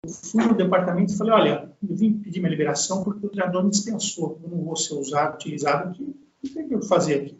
Eu 0.04 0.12
fui 0.12 0.44
no 0.44 0.54
departamento 0.54 1.13
e 1.13 1.18
falei, 1.18 1.34
olha, 1.34 1.72
eu 1.88 1.95
vim 1.95 2.13
pedir 2.13 2.40
minha 2.40 2.51
liberação 2.51 3.04
porque 3.04 3.25
o 3.25 3.30
treinador 3.30 3.63
me 3.63 3.69
dispensou. 3.69 4.40
Eu 4.44 4.50
não 4.50 4.63
vou 4.66 4.75
ser 4.75 4.95
usado, 4.95 5.36
utilizado 5.36 5.89
aqui. 5.89 6.16
O 6.44 6.68
que 6.68 6.74
eu 6.74 6.81
fazer 6.81 7.22
aqui? 7.22 7.38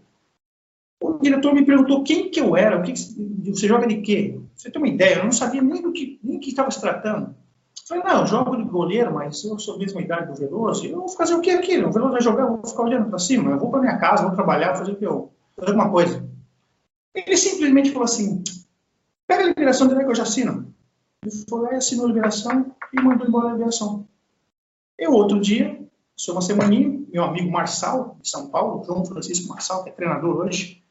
O 1.02 1.20
diretor 1.20 1.54
me 1.54 1.66
perguntou 1.66 2.04
quem 2.04 2.30
que 2.30 2.40
eu 2.40 2.56
era, 2.56 2.80
o 2.80 2.84
que, 2.84 2.94
que 2.94 3.52
você 3.52 3.68
joga 3.68 3.86
de 3.86 3.98
quê? 3.98 4.40
Você 4.56 4.72
tem 4.72 4.82
uma 4.82 4.88
ideia? 4.88 5.16
Eu 5.16 5.26
não 5.26 5.34
sabia 5.34 5.62
nem 5.62 5.82
do 5.82 5.92
que 5.92 6.18
nem 6.24 6.40
que 6.40 6.50
estava 6.50 6.72
se 6.72 6.80
tratando. 6.80 7.36
Falei, 7.88 8.04
não, 8.04 8.26
jogo 8.26 8.56
de 8.56 8.64
goleiro, 8.64 9.14
mas 9.14 9.44
eu 9.44 9.60
sou 9.60 9.76
a 9.76 9.78
mesma 9.78 10.02
idade 10.02 10.28
do 10.28 10.36
Veloso, 10.36 10.86
eu 10.86 11.00
vou 11.00 11.10
fazer 11.10 11.34
o 11.34 11.42
que 11.42 11.52
aqui? 11.52 11.78
O 11.80 11.92
Veloso 11.92 12.14
vai 12.14 12.22
jogar, 12.22 12.44
eu 12.44 12.58
vou 12.58 12.66
ficar 12.66 12.84
olhando 12.84 13.10
para 13.10 13.20
cima, 13.20 13.52
eu 13.52 13.60
vou 13.60 13.70
para 13.70 13.82
minha 13.82 13.98
casa, 13.98 14.24
vou 14.24 14.36
trabalhar, 14.36 14.76
fazer 14.76 14.94
o 14.94 14.96
que 14.96 15.06
eu, 15.06 15.32
fazer 15.56 15.72
alguma 15.72 15.92
coisa. 15.92 16.26
Ele 17.14 17.38
simplesmente 17.38 17.92
falou 17.92 18.06
assim, 18.06 18.42
pega 19.28 19.44
a 19.44 19.48
liberação 19.48 19.88
dele 19.88 20.04
que 20.04 20.12
eu 20.12 20.16
já 20.16 20.24
assino. 20.24 20.74
Ele 21.24 21.32
falou, 21.50 21.68
é, 21.68 21.76
assinou 21.76 22.06
a 22.06 22.08
liberação 22.08 22.74
e 22.94 23.02
mandou 23.02 23.28
embora 23.28 23.50
a 23.50 23.54
liberação. 23.54 24.08
Eu, 24.98 25.12
outro 25.12 25.40
dia, 25.42 25.86
sou 26.16 26.36
uma 26.36 26.42
semaninha, 26.42 27.02
meu 27.12 27.24
amigo 27.24 27.52
Marçal, 27.52 28.18
de 28.22 28.30
São 28.30 28.50
Paulo, 28.50 28.84
João 28.86 29.06
Francisco 29.06 29.50
Marçal, 29.50 29.84
que 29.84 29.90
é 29.90 29.94
treinador 29.94 30.38
hoje, 30.38 30.83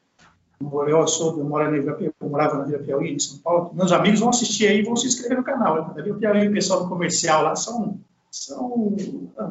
eu, 0.87 1.07
sou, 1.07 1.37
eu, 1.37 1.43
moro 1.43 1.69
na 1.69 1.77
eu 1.77 2.13
morava 2.29 2.57
na 2.57 2.63
Vila 2.63 2.79
Piauí, 2.79 3.13
em 3.13 3.19
São 3.19 3.37
Paulo. 3.39 3.71
Meus 3.73 3.91
amigos 3.91 4.19
vão 4.19 4.29
assistir 4.29 4.67
aí 4.67 4.79
e 4.79 4.83
vão 4.83 4.95
se 4.95 5.07
inscrever 5.07 5.37
no 5.37 5.43
canal. 5.43 5.93
Na 5.95 6.01
Vila 6.01 6.17
Piauí, 6.17 6.47
o 6.47 6.51
pessoal 6.51 6.83
do 6.83 6.89
comercial 6.89 7.43
lá 7.43 7.55
são. 7.55 7.99
são 8.31 8.95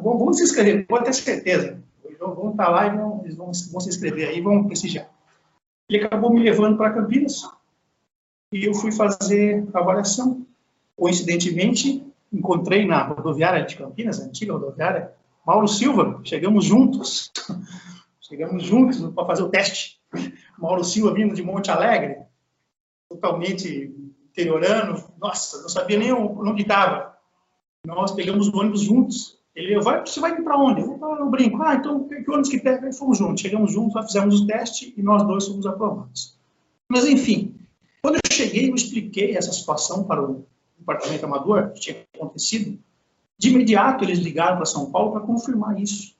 vão, 0.01 0.17
vão 0.17 0.33
se 0.33 0.43
inscrever, 0.43 0.85
pode 0.87 1.05
ter 1.05 1.13
certeza. 1.13 1.77
Vão, 2.19 2.51
estar 2.51 2.69
lá 2.69 2.87
e 2.87 2.97
vão, 2.97 3.21
eles 3.23 3.35
vão, 3.35 3.51
vão 3.71 3.81
se 3.81 3.89
inscrever 3.89 4.29
aí, 4.29 4.39
vão 4.39 4.63
prestigiar. 4.63 5.09
Ele 5.89 6.03
acabou 6.03 6.33
me 6.33 6.41
levando 6.41 6.77
para 6.77 6.93
Campinas 6.93 7.43
e 8.51 8.65
eu 8.65 8.73
fui 8.73 8.91
fazer 8.91 9.67
avaliação. 9.73 10.45
Coincidentemente, 10.95 12.05
encontrei 12.31 12.85
na 12.85 13.03
rodoviária 13.03 13.65
de 13.65 13.75
Campinas, 13.75 14.19
antiga 14.19 14.53
rodoviária, 14.53 15.11
Mauro 15.45 15.67
Silva. 15.67 16.21
Chegamos 16.23 16.63
juntos, 16.65 17.31
chegamos 18.33 18.63
juntos 18.63 18.99
para 19.13 19.25
fazer 19.25 19.43
o 19.43 19.49
teste. 19.49 20.01
Mauro 20.57 20.83
Silva 20.83 21.13
vindo 21.13 21.35
de 21.35 21.43
Monte 21.43 21.69
Alegre, 21.69 22.17
totalmente 23.07 23.93
interiorano, 24.29 25.03
nossa, 25.21 25.61
não 25.61 25.69
sabia 25.69 25.99
nem 25.99 26.11
onde 26.11 26.63
estava. 26.63 27.15
Nós 27.85 28.11
pegamos 28.11 28.47
o 28.47 28.57
ônibus 28.57 28.81
juntos. 28.81 29.37
Ele, 29.55 29.79
vai, 29.81 30.01
você 30.01 30.19
vai 30.19 30.41
para 30.41 30.57
onde? 30.57 30.81
Eu 30.81 30.87
vou 30.87 30.97
para 30.97 31.23
o 31.23 31.29
brinco. 31.29 31.61
Ah, 31.61 31.75
então 31.75 32.07
que 32.07 32.15
ônibus 32.27 32.49
que 32.49 32.59
pega? 32.59 32.89
E 32.89 32.93
fomos 32.93 33.19
juntos. 33.19 33.41
Chegamos 33.41 33.71
juntos, 33.71 34.03
fizemos 34.05 34.41
o 34.41 34.47
teste 34.47 34.93
e 34.97 35.03
nós 35.03 35.21
dois 35.23 35.47
fomos 35.47 35.67
aprovados. 35.67 36.35
Mas, 36.89 37.05
enfim, 37.05 37.55
quando 38.01 38.15
eu 38.15 38.31
cheguei, 38.31 38.71
eu 38.71 38.75
expliquei 38.75 39.37
essa 39.37 39.51
situação 39.51 40.05
para 40.05 40.23
o 40.23 40.47
departamento 40.79 41.25
amador, 41.25 41.71
que 41.71 41.81
tinha 41.81 42.03
acontecido. 42.15 42.79
De 43.37 43.49
imediato, 43.49 44.03
eles 44.03 44.19
ligaram 44.19 44.55
para 44.55 44.65
São 44.65 44.89
Paulo 44.89 45.11
para 45.11 45.21
confirmar 45.21 45.79
isso. 45.79 46.15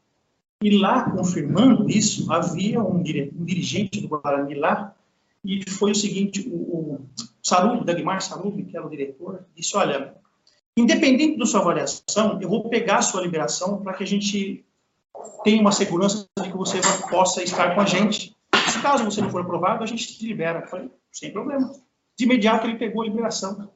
E 0.63 0.79
lá, 0.79 1.11
confirmando 1.11 1.89
isso, 1.89 2.31
havia 2.31 2.81
um, 2.81 3.03
dirigente 3.03 3.99
do 3.99 4.07
Guarani 4.07 4.55
lá, 4.55 4.95
e 5.43 5.69
foi 5.69 5.91
o 5.91 5.95
seguinte, 5.95 6.47
o, 6.49 7.01
o 7.01 7.83
Dagmar 7.83 8.21
Sarubi, 8.21 8.63
que 8.63 8.77
era 8.77 8.87
o 8.87 8.89
diretor, 8.89 9.45
disse, 9.53 9.75
olha, 9.75 10.15
independente 10.77 11.37
da 11.37 11.45
sua 11.45 11.59
avaliação, 11.59 12.39
eu 12.41 12.47
vou 12.47 12.69
pegar 12.69 12.99
a 12.99 13.01
sua 13.01 13.19
liberação 13.19 13.83
para 13.83 13.93
que 13.93 14.05
a 14.05 14.07
gente 14.07 14.63
tenha 15.43 15.59
uma 15.59 15.73
segurança 15.73 16.29
de 16.41 16.49
que 16.49 16.55
você 16.55 16.79
possa 17.09 17.43
estar 17.43 17.75
com 17.75 17.81
a 17.81 17.85
gente. 17.85 18.33
Se 18.69 18.81
caso 18.81 19.03
você 19.03 19.19
não 19.19 19.29
for 19.29 19.41
aprovado, 19.41 19.83
a 19.83 19.85
gente 19.85 20.17
te 20.17 20.25
libera. 20.25 20.61
Eu 20.61 20.67
falei, 20.67 20.89
sem 21.11 21.33
problema. 21.33 21.73
De 22.17 22.23
imediato, 22.23 22.67
ele 22.67 22.77
pegou 22.77 23.01
a 23.01 23.05
liberação. 23.05 23.69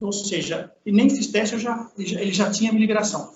Ou 0.00 0.12
seja, 0.12 0.72
nem 0.86 1.10
fiz 1.10 1.26
teste, 1.26 1.58
já, 1.58 1.90
ele 1.98 2.32
já 2.32 2.48
tinha 2.48 2.70
a 2.70 2.72
minha 2.72 2.86
liberação 2.86 3.34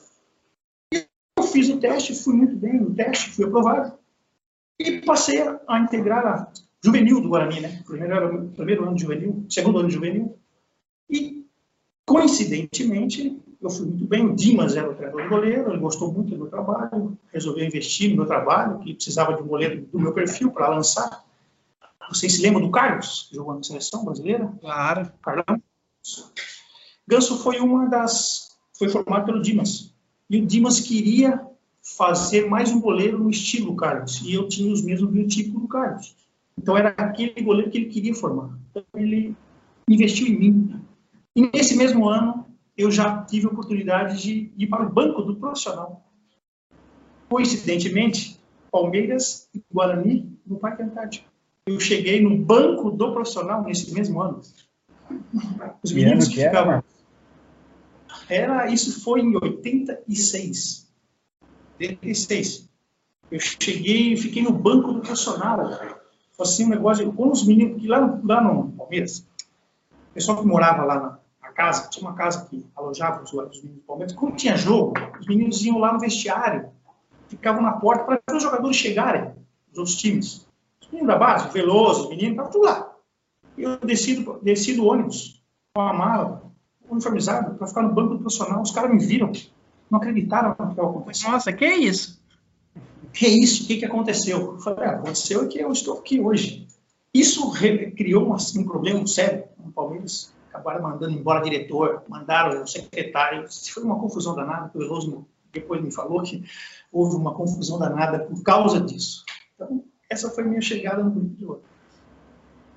fiz 1.50 1.69
o 1.69 1.78
teste, 1.78 2.14
fui 2.14 2.35
muito 2.35 2.57
bem 2.57 2.80
no 2.80 2.95
teste, 2.95 3.30
fui 3.30 3.45
aprovado. 3.45 3.92
E 4.78 5.00
passei 5.02 5.42
a 5.69 5.78
integrar 5.78 6.26
a 6.26 6.49
juvenil 6.83 7.21
do 7.21 7.28
Guarani, 7.28 7.61
né? 7.61 7.83
Primeiro 7.87 8.49
primeiro 8.57 8.85
ano 8.85 8.95
de 8.95 9.02
juvenil, 9.02 9.45
segundo 9.49 9.78
ano 9.78 9.88
de 9.88 9.95
juvenil. 9.95 10.38
E, 11.09 11.45
coincidentemente, 12.07 13.38
eu 13.61 13.69
fui 13.69 13.87
muito 13.87 14.07
bem. 14.07 14.26
O 14.26 14.35
Dimas 14.35 14.76
era 14.76 14.90
o 14.90 14.95
treinador 14.95 15.23
do 15.25 15.28
goleiro, 15.28 15.71
ele 15.71 15.78
gostou 15.78 16.12
muito 16.12 16.30
do 16.30 16.38
meu 16.38 16.47
trabalho, 16.47 17.19
resolveu 17.33 17.66
investir 17.66 18.11
no 18.11 18.16
meu 18.16 18.26
trabalho, 18.26 18.78
que 18.78 18.95
precisava 18.95 19.35
de 19.35 19.42
um 19.42 19.47
goleiro 19.47 19.83
do 19.83 19.99
meu 19.99 20.12
perfil 20.12 20.50
para 20.50 20.69
lançar. 20.69 21.25
Vocês 22.09 22.35
se 22.35 22.42
lembram 22.42 22.62
do 22.62 22.71
Carlos, 22.71 23.26
que 23.28 23.37
jogou 23.37 23.54
na 23.54 23.62
seleção 23.62 24.04
brasileira? 24.04 24.52
Claro. 24.61 25.12
Carlão. 25.23 25.62
Ganso 27.07 27.38
foi 27.42 27.61
uma 27.61 27.88
das. 27.88 28.57
Foi 28.78 28.88
formado 28.88 29.26
pelo 29.26 29.42
Dimas. 29.42 29.92
E 30.31 30.41
o 30.41 30.47
Dimas 30.47 30.79
queria 30.79 31.45
fazer 31.83 32.49
mais 32.49 32.71
um 32.71 32.81
goleiro 32.81 33.19
no 33.19 33.31
estilo 33.31 33.75
Carlos. 33.75 34.23
E 34.23 34.33
eu 34.33 34.47
tinha 34.47 34.73
os 34.73 34.81
mesmos 34.81 35.11
biotipos 35.11 35.61
do 35.61 35.67
Carlos. 35.67 36.15
Então 36.57 36.79
era 36.79 36.91
aquele 36.91 37.43
goleiro 37.43 37.69
que 37.69 37.79
ele 37.79 37.87
queria 37.87 38.15
formar. 38.15 38.57
Então 38.71 38.85
ele 38.95 39.35
investiu 39.89 40.29
em 40.29 40.39
mim. 40.39 40.81
E 41.35 41.51
nesse 41.53 41.77
mesmo 41.77 42.09
ano, 42.09 42.47
eu 42.77 42.93
já 42.93 43.25
tive 43.25 43.47
a 43.47 43.51
oportunidade 43.51 44.23
de 44.23 44.53
ir 44.57 44.69
para 44.69 44.87
o 44.87 44.89
banco 44.89 45.23
do 45.23 45.35
profissional. 45.35 46.09
Coincidentemente, 47.29 48.39
Palmeiras 48.71 49.49
e 49.53 49.61
Guarani 49.73 50.31
no 50.47 50.59
Parque 50.59 50.85
Antártico. 50.85 51.29
Eu 51.67 51.81
cheguei 51.81 52.23
no 52.23 52.37
banco 52.39 52.91
do 52.91 53.13
profissional 53.13 53.65
nesse 53.65 53.93
mesmo 53.93 54.23
ano. 54.23 54.41
Os 55.83 55.93
meninos 55.93 56.29
que, 56.29 56.37
que 56.37 56.45
ficavam. 56.45 56.75
Era, 56.75 56.85
isso 58.73 59.03
foi 59.03 59.21
em 59.21 59.35
86. 59.37 60.89
86. 61.81 62.69
Eu 63.31 63.41
cheguei 63.41 64.17
fiquei 64.17 64.43
no 64.43 64.53
banco 64.53 64.93
do 64.93 65.01
profissional. 65.01 65.71
Foi 66.33 66.47
assim 66.47 66.67
um 66.67 66.71
negócio, 66.71 67.13
com 67.13 67.31
os 67.31 67.47
meninos, 67.47 67.81
que 67.81 67.89
lá, 67.89 68.21
lá 68.25 68.41
no 68.41 68.73
Palmeiras, 68.73 69.27
o 69.91 70.15
pessoal 70.15 70.41
que 70.41 70.47
morava 70.47 70.85
lá 70.85 71.01
na, 71.01 71.21
casa, 71.53 71.91
tinha 71.91 72.09
uma 72.09 72.17
casa 72.17 72.47
que 72.47 72.65
alojava 72.75 73.23
os, 73.23 73.33
os 73.33 73.57
meninos 73.63 73.83
do 73.83 73.87
Palmeiras, 73.87 74.15
quando 74.15 74.37
tinha 74.37 74.57
jogo, 74.57 74.95
os 75.21 75.27
meninos 75.27 75.63
iam 75.65 75.79
lá 75.79 75.93
no 75.93 76.01
vestiário, 76.01 76.71
ficavam 77.29 77.63
na 77.63 77.73
porta 77.73 78.05
para 78.05 78.37
os 78.37 78.43
jogadores 78.43 78.77
chegarem, 78.77 79.33
os 79.71 79.79
outros 79.79 79.97
times. 79.97 80.49
Os 80.81 80.89
meninos 80.89 81.13
da 81.13 81.19
base, 81.19 81.49
o 81.49 81.53
Veloso, 81.53 82.05
os 82.05 82.11
meninos, 82.11 82.31
estavam 82.31 82.51
tudo 82.51 82.65
lá. 82.65 82.97
Eu 83.59 83.79
desci 83.79 84.15
do, 84.15 84.39
desci 84.41 84.75
do 84.75 84.87
ônibus 84.87 85.43
com 85.75 85.83
a 85.83 85.93
mala, 85.93 86.50
uniformizado, 86.91 87.55
para 87.55 87.67
ficar 87.67 87.83
no 87.83 87.95
banco 87.95 88.15
do 88.15 88.21
profissional. 88.21 88.63
Os 88.63 88.71
caras 88.71 88.91
me 88.93 88.99
viram, 88.99 89.33
não 89.91 89.99
acreditaram 89.99 90.55
no 90.59 90.75
que 90.75 90.81
acontecendo. 90.81 91.33
Nossa, 91.33 91.53
que 91.53 91.65
é 91.65 91.77
isso? 91.77 92.21
Que 93.13 93.27
é 93.27 93.29
isso? 93.29 93.65
O 93.65 93.67
que, 93.67 93.79
que 93.79 93.85
aconteceu? 93.85 94.53
Eu 94.53 94.59
falei, 94.59 94.85
ah, 94.85 94.93
aconteceu 94.93 95.49
que 95.49 95.59
eu 95.59 95.73
estou 95.73 95.99
aqui 95.99 96.21
hoje. 96.21 96.67
Isso 97.13 97.53
criou 97.97 98.29
um, 98.29 98.35
um 98.35 98.65
problema 98.65 99.07
sério 99.07 99.45
no 99.59 99.73
Palmeiras. 99.73 100.33
Acabaram 100.49 100.83
mandando 100.83 101.13
embora 101.13 101.43
diretor, 101.43 102.03
mandaram 102.09 102.63
o 102.63 102.67
secretário. 102.67 103.47
Foi 103.73 103.83
uma 103.83 103.99
confusão 103.99 104.35
danada. 104.35 104.71
O 104.75 104.79
Veloso 104.79 105.27
depois 105.53 105.83
me 105.83 105.93
falou 105.93 106.23
que 106.23 106.45
houve 106.93 107.17
uma 107.17 107.35
confusão 107.35 107.79
danada 107.79 108.21
por 108.21 108.43
causa 108.43 108.81
disso. 108.81 109.25
Então, 109.55 109.85
essa 110.09 110.31
foi 110.31 110.45
minha 110.45 110.61
chegada 110.61 111.03
no 111.03 111.11
grupo 111.11 111.37
de 111.37 111.47
hoje. 111.47 111.63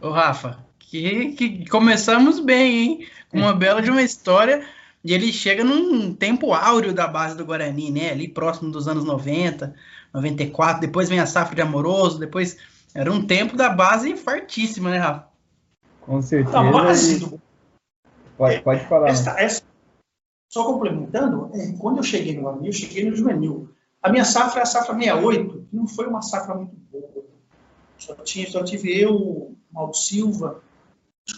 Ô, 0.02 0.10
Rafa, 0.10 0.60
que, 0.94 1.32
que 1.32 1.70
começamos 1.70 2.40
bem, 2.40 2.78
hein? 2.78 3.08
Com 3.30 3.40
uma 3.40 3.54
bela 3.54 3.82
de 3.82 3.90
uma 3.90 4.02
história. 4.02 4.64
E 5.04 5.14
ele 5.14 5.34
chega 5.34 5.64
num 5.64 6.14
tempo 6.14 6.54
áureo 6.54 6.94
da 6.94 7.08
base 7.08 7.36
do 7.36 7.46
Guarani, 7.46 7.92
né? 7.92 8.12
Ali 8.12 8.28
próximo 8.28 8.72
dos 8.72 8.88
anos 8.88 9.04
90, 9.04 9.74
94. 10.14 10.82
Depois 10.82 11.10
vem 11.10 11.20
a 11.20 11.26
safra 11.26 11.56
de 11.56 11.62
Amoroso. 11.62 12.20
Depois 12.20 12.58
era 12.94 13.12
um 13.12 13.26
tempo 13.26 13.58
da 13.58 13.70
base 13.70 14.16
fartíssima, 14.16 14.92
né, 14.92 15.00
Rafa? 15.00 15.28
Com 16.02 16.22
certeza. 16.22 16.60
A 16.60 16.72
base 16.72 17.20
do... 17.20 17.42
pode, 18.38 18.62
pode 18.62 18.86
falar. 18.86 19.10
Essa, 19.10 19.32
essa... 19.40 19.64
Só 20.50 20.64
complementando, 20.66 21.50
é, 21.56 21.72
quando 21.80 21.98
eu 21.98 22.04
cheguei 22.04 22.36
no 22.36 22.44
Guarani, 22.44 22.68
eu 22.68 22.74
cheguei 22.74 23.10
no 23.10 23.16
juvenil. 23.16 23.70
A 24.02 24.10
minha 24.12 24.24
safra 24.24 24.60
é 24.60 24.64
a 24.64 24.66
safra 24.68 24.94
68, 24.94 25.68
que 25.70 25.76
não 25.76 25.88
foi 25.88 26.06
uma 26.06 26.22
safra 26.22 26.54
muito 26.54 26.76
boa. 26.92 27.26
Só, 27.98 28.14
tinha, 28.16 28.48
só 28.50 28.64
tive 28.64 28.96
eu, 28.96 29.56
Mauro 29.72 29.94
Silva, 29.94 30.62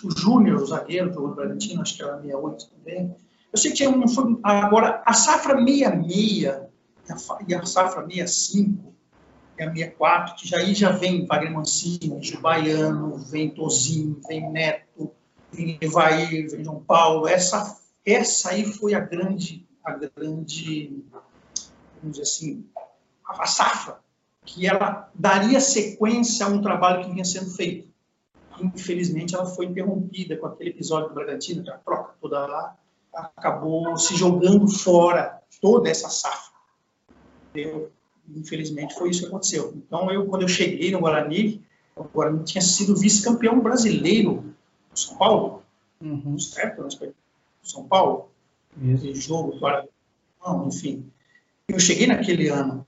o 0.03 0.11
Júnior, 0.11 0.61
o 0.61 0.65
zagueiro 0.65 1.11
do 1.11 1.27
Bragantino, 1.29 1.81
acho 1.81 1.95
que 1.95 2.03
era 2.03 2.21
68 2.21 2.69
também. 2.69 3.15
Eu 3.51 3.57
sei 3.57 3.71
que 3.71 3.77
tinha 3.77 3.89
um. 3.89 4.07
Foi, 4.07 4.37
agora, 4.43 5.01
a 5.05 5.13
safra 5.13 5.57
66 5.57 6.55
e 7.47 7.55
a 7.55 7.65
safra 7.65 8.05
65 8.05 8.93
e 9.57 9.63
a 9.63 9.71
64, 9.71 10.35
que 10.35 10.47
já 10.47 10.57
aí 10.57 10.73
já 10.73 10.91
vem 10.91 11.25
Wagner 11.25 11.53
Mancini, 11.53 12.19
Baiano, 12.41 13.17
vem 13.17 13.51
Tozinho, 13.51 14.19
vem 14.27 14.51
Neto, 14.51 15.11
vem 15.51 15.77
Evair, 15.79 16.49
vem 16.49 16.63
João 16.63 16.83
Paulo. 16.83 17.27
Essa, 17.27 17.79
essa 18.05 18.49
aí 18.49 18.65
foi 18.65 18.95
a 18.95 18.99
grande, 18.99 19.65
a 19.83 19.93
grande, 19.93 21.03
vamos 22.01 22.17
dizer 22.17 22.23
assim, 22.23 22.65
a 23.23 23.45
safra, 23.45 23.99
que 24.43 24.67
ela 24.67 25.09
daria 25.13 25.59
sequência 25.59 26.45
a 26.45 26.49
um 26.49 26.61
trabalho 26.61 27.03
que 27.03 27.11
vinha 27.11 27.25
sendo 27.25 27.51
feito 27.51 27.94
infelizmente 28.59 29.35
ela 29.35 29.45
foi 29.45 29.65
interrompida 29.65 30.37
com 30.37 30.47
aquele 30.47 30.71
episódio 30.71 31.09
do 31.09 31.15
Bragantino, 31.15 31.63
que 31.63 31.69
a 31.69 31.77
troca 31.77 32.15
toda 32.21 32.45
lá 32.45 32.75
acabou 33.13 33.97
se 33.97 34.15
jogando 34.15 34.67
fora 34.67 35.41
toda 35.61 35.89
essa 35.89 36.09
safra. 36.09 36.53
Eu, 37.53 37.91
infelizmente 38.29 38.93
foi 38.95 39.09
isso 39.09 39.21
que 39.21 39.27
aconteceu. 39.27 39.73
Então 39.75 40.11
eu 40.11 40.25
quando 40.25 40.43
eu 40.43 40.47
cheguei 40.47 40.91
no 40.91 40.99
Guarani, 40.99 41.63
o 41.95 42.03
Guarani 42.03 42.43
tinha 42.43 42.61
sido 42.61 42.95
vice-campeão 42.95 43.59
brasileiro 43.59 44.53
do 44.91 44.99
São 44.99 45.17
Paulo, 45.17 45.63
uhum. 46.01 46.37
certo? 46.37 46.85
São 47.63 47.87
Paulo, 47.87 48.29
isso. 48.81 49.13
jogo, 49.15 49.57
não, 50.45 50.67
enfim. 50.67 51.09
Eu 51.67 51.79
cheguei 51.79 52.07
naquele 52.07 52.49
ano. 52.49 52.85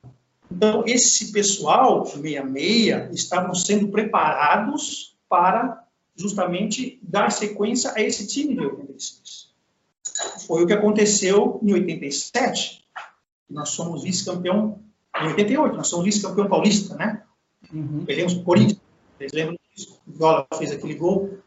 Então 0.51 0.83
esse 0.86 1.31
pessoal, 1.31 2.05
meia 2.17 2.43
meia, 2.43 3.09
estavam 3.12 3.53
sendo 3.53 3.89
preparados 3.89 5.16
para 5.29 5.86
justamente 6.15 7.00
dar 7.01 7.31
sequência 7.31 7.93
a 7.96 8.01
esse 8.01 8.27
time 8.27 8.55
de 8.55 8.62
86. 8.62 9.48
Foi 10.48 10.63
o 10.63 10.67
que 10.67 10.74
aconteceu 10.74 11.60
em 11.62 11.74
87. 11.74 12.84
Nós 13.50 13.69
somos 13.69 14.03
vice-campeão 14.03 14.81
em 15.22 15.27
88, 15.27 15.75
nós 15.75 15.88
somos 15.88 16.05
vice-campeão 16.05 16.48
paulista, 16.48 16.96
né? 16.96 17.24
Uhum. 17.72 18.05
Perdemos 18.05 18.34
o 18.34 18.43
Corinthians, 18.43 18.79
vocês 19.17 19.31
lembram 19.34 19.57
disso? 19.75 20.00
O 20.07 20.12
Viola 20.12 20.48
fez 20.57 20.72
aquele 20.72 20.96
gol. 20.96 21.39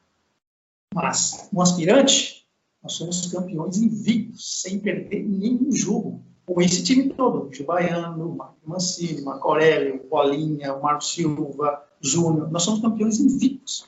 Mas, 0.93 1.49
no 1.53 1.63
aspirante, 1.63 2.47
nós 2.83 2.95
somos 2.95 3.31
campeões 3.31 3.77
invictos, 3.77 4.61
sem 4.63 4.81
perder 4.81 5.23
nenhum 5.23 5.71
jogo. 5.73 6.23
Com 6.45 6.61
esse 6.61 6.83
time 6.83 7.11
todo, 7.11 7.53
Gil 7.55 7.67
Baiano, 7.67 8.37
Mancini, 8.65 9.23
Marco 9.23 9.49
Aurélio, 9.49 10.05
Bolinha, 10.09 10.77
Marco 10.79 11.05
Silva, 11.05 11.85
Júnior, 12.01 12.51
nós 12.51 12.63
somos 12.63 12.81
campeões 12.81 13.21
invictos. 13.21 13.87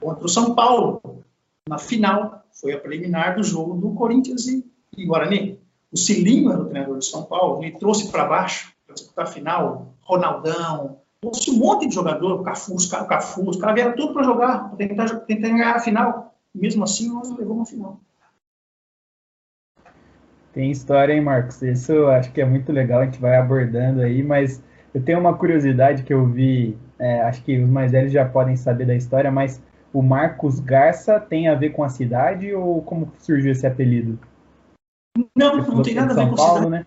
Contra 0.00 0.26
o 0.26 0.28
São 0.28 0.54
Paulo, 0.54 1.24
na 1.68 1.78
final, 1.78 2.44
foi 2.52 2.72
a 2.72 2.78
preliminar 2.78 3.36
do 3.36 3.42
jogo 3.42 3.74
do 3.74 3.94
Corinthians 3.94 4.46
e, 4.46 4.64
e 4.96 5.06
Guarani. 5.06 5.58
O 5.90 5.96
Cilinho 5.96 6.52
era 6.52 6.60
o 6.60 6.66
treinador 6.66 6.98
de 6.98 7.06
São 7.06 7.24
Paulo, 7.24 7.62
ele 7.62 7.78
trouxe 7.78 8.10
para 8.10 8.26
baixo, 8.26 8.72
para 8.86 8.94
disputar 8.94 9.24
a 9.24 9.28
final, 9.28 9.94
Ronaldão, 10.02 10.98
trouxe 11.20 11.50
um 11.50 11.58
monte 11.58 11.88
de 11.88 11.94
jogador, 11.94 12.40
o 12.40 12.42
Cafu, 12.42 12.74
os 12.74 12.86
Cafu, 12.86 13.48
os 13.48 13.56
caras 13.56 13.74
vieram 13.74 13.96
tudo 13.96 14.12
para 14.12 14.22
jogar, 14.22 14.68
para 14.68 14.76
tentar, 14.76 15.20
tentar 15.20 15.48
ganhar 15.48 15.76
a 15.76 15.80
final. 15.80 16.34
Mesmo 16.54 16.84
assim, 16.84 17.08
nós 17.08 17.30
levamos 17.36 17.68
a 17.68 17.70
final. 17.70 18.00
Tem 20.52 20.70
história, 20.70 21.12
hein, 21.12 21.20
Marcos? 21.20 21.62
Isso 21.62 21.92
eu 21.92 22.08
acho 22.08 22.32
que 22.32 22.40
é 22.40 22.44
muito 22.44 22.72
legal, 22.72 23.00
a 23.00 23.04
gente 23.04 23.20
vai 23.20 23.36
abordando 23.36 24.00
aí, 24.00 24.22
mas 24.22 24.62
eu 24.92 25.02
tenho 25.02 25.20
uma 25.20 25.36
curiosidade 25.36 26.02
que 26.02 26.12
eu 26.12 26.26
vi 26.26 26.76
é, 26.98 27.20
acho 27.22 27.42
que 27.42 27.60
os 27.60 27.68
mais 27.68 27.92
velhos 27.92 28.12
já 28.12 28.28
podem 28.28 28.56
saber 28.56 28.86
da 28.86 28.94
história, 28.94 29.30
mas 29.30 29.62
o 29.92 30.02
Marcos 30.02 30.60
Garça 30.60 31.18
tem 31.20 31.48
a 31.48 31.54
ver 31.54 31.70
com 31.70 31.82
a 31.82 31.88
cidade 31.88 32.52
ou 32.52 32.82
como 32.82 33.12
surgiu 33.18 33.52
esse 33.52 33.66
apelido? 33.66 34.18
Não, 35.36 35.56
não 35.56 35.82
tem 35.82 35.94
nada 35.94 36.12
a 36.12 36.16
ver 36.16 36.30
com 36.30 36.36
Paulo, 36.36 36.58
a 36.58 36.64
cidade. 36.64 36.70
Né? 36.70 36.86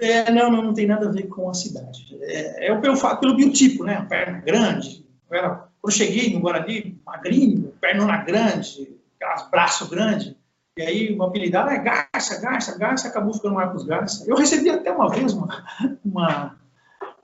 É, 0.00 0.30
não, 0.30 0.50
não, 0.50 0.62
não 0.62 0.74
tem 0.74 0.86
nada 0.86 1.08
a 1.08 1.12
ver 1.12 1.28
com 1.28 1.48
a 1.48 1.54
cidade. 1.54 2.18
É, 2.22 2.70
é 2.70 2.76
pelo, 2.80 2.96
pelo 3.20 3.36
biotipo, 3.36 3.84
né? 3.84 4.04
Perna 4.08 4.40
grande. 4.40 5.06
Quando 5.28 5.68
eu 5.84 5.90
cheguei 5.90 6.32
no 6.32 6.40
Guarani, 6.40 7.00
magrinho, 7.04 7.72
pernona 7.80 8.18
grande, 8.24 8.96
aquelas 9.16 9.50
braços 9.50 9.88
grandes. 9.88 10.34
E 10.76 10.82
aí 10.82 11.16
o 11.16 11.22
apelidado 11.22 11.70
é 11.70 11.78
Garça, 11.78 12.40
Garça, 12.40 12.76
Garça, 12.76 13.08
acabou 13.08 13.32
ficando 13.32 13.54
Marcos 13.54 13.84
Garça. 13.84 14.24
Eu 14.28 14.36
recebi 14.36 14.70
até 14.70 14.90
uma 14.90 15.08
vez 15.08 15.32
uma, 15.32 15.64
uma 16.04 16.56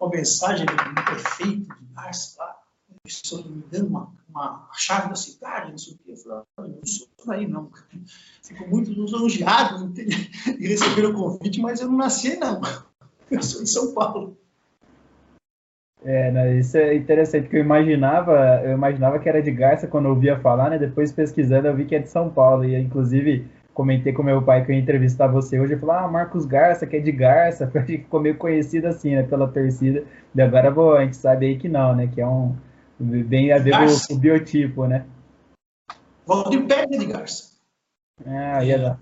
uma 0.01 0.11
mensagem 0.11 0.67
do 0.67 1.05
prefeito 1.05 1.75
de 1.77 1.95
Garça 1.95 2.43
lá, 2.43 2.57
me 3.05 3.65
dando 3.71 3.89
uma, 3.89 4.13
uma 4.29 4.69
chave 4.73 5.09
da 5.09 5.15
cidade, 5.15 5.71
não 5.71 5.79
sei 5.79 5.95
o 5.95 5.99
quê. 5.99 6.13
Eu 6.13 6.45
falei, 6.57 6.73
não 6.77 6.87
sou 6.87 7.09
por 7.17 7.35
aí, 7.35 7.47
não. 7.47 7.71
Fico 8.43 8.69
muito 8.69 8.91
lisonjeado 8.91 9.89
de 9.89 10.05
receber 10.67 11.07
o 11.07 11.15
convite, 11.15 11.61
mas 11.61 11.81
eu 11.81 11.89
não 11.89 11.99
nasci, 11.99 12.37
não. 12.37 12.61
Eu 13.31 13.43
sou 13.43 13.63
em 13.63 13.67
São 13.67 13.95
Paulo. 13.95 14.37
É, 16.03 16.31
né, 16.33 16.59
isso 16.59 16.79
é 16.79 16.95
interessante, 16.97 17.43
porque 17.43 17.59
eu 17.59 17.61
imaginava, 17.61 18.63
eu 18.65 18.73
imaginava 18.73 19.19
que 19.19 19.29
era 19.29 19.43
de 19.43 19.51
Garça 19.51 19.87
quando 19.87 20.07
eu 20.07 20.13
ouvia 20.13 20.41
falar, 20.41 20.71
né? 20.71 20.79
Depois 20.79 21.13
pesquisando 21.13 21.69
eu 21.69 21.77
vi 21.77 21.85
que 21.85 21.95
é 21.95 21.99
de 21.99 22.09
São 22.09 22.31
Paulo. 22.31 22.65
E 22.65 22.75
inclusive 22.75 23.47
comentei 23.75 24.13
com 24.13 24.23
meu 24.23 24.43
pai 24.43 24.65
que 24.65 24.71
eu 24.71 24.77
ia 24.77 24.81
entrevistar 24.81 25.27
você 25.27 25.59
hoje. 25.59 25.73
Ele 25.73 25.81
falou, 25.81 25.97
ah, 25.97 26.09
Marcos 26.09 26.45
Garça, 26.45 26.87
que 26.87 26.97
é 26.97 27.01
de 27.01 27.13
Garça, 27.13 27.71
gente 27.87 27.99
ficou 27.99 28.21
meio 28.21 28.37
conhecido 28.37 28.87
assim, 28.87 29.15
né? 29.15 29.23
Pela 29.23 29.49
torcida. 29.49 30.05
E 30.35 30.43
agora 30.43 30.71
vou, 30.71 30.97
a 30.97 31.05
gente 31.05 31.17
sabe 31.17 31.47
aí 31.47 31.59
que 31.59 31.69
não, 31.69 31.95
né? 31.95 32.07
Que 32.07 32.21
é 32.21 32.27
um 32.27 32.57
bem 32.99 33.51
a 33.53 33.59
ver 33.59 33.75
com 34.09 34.15
o 34.15 34.19
biotipo, 34.19 34.87
né? 34.87 35.07
Valdir 36.27 36.67
Pérez 36.67 36.99
de 36.99 37.07
Garça. 37.07 37.51
Ah, 38.27 38.63
ia 38.63 38.79
dar. 38.79 39.01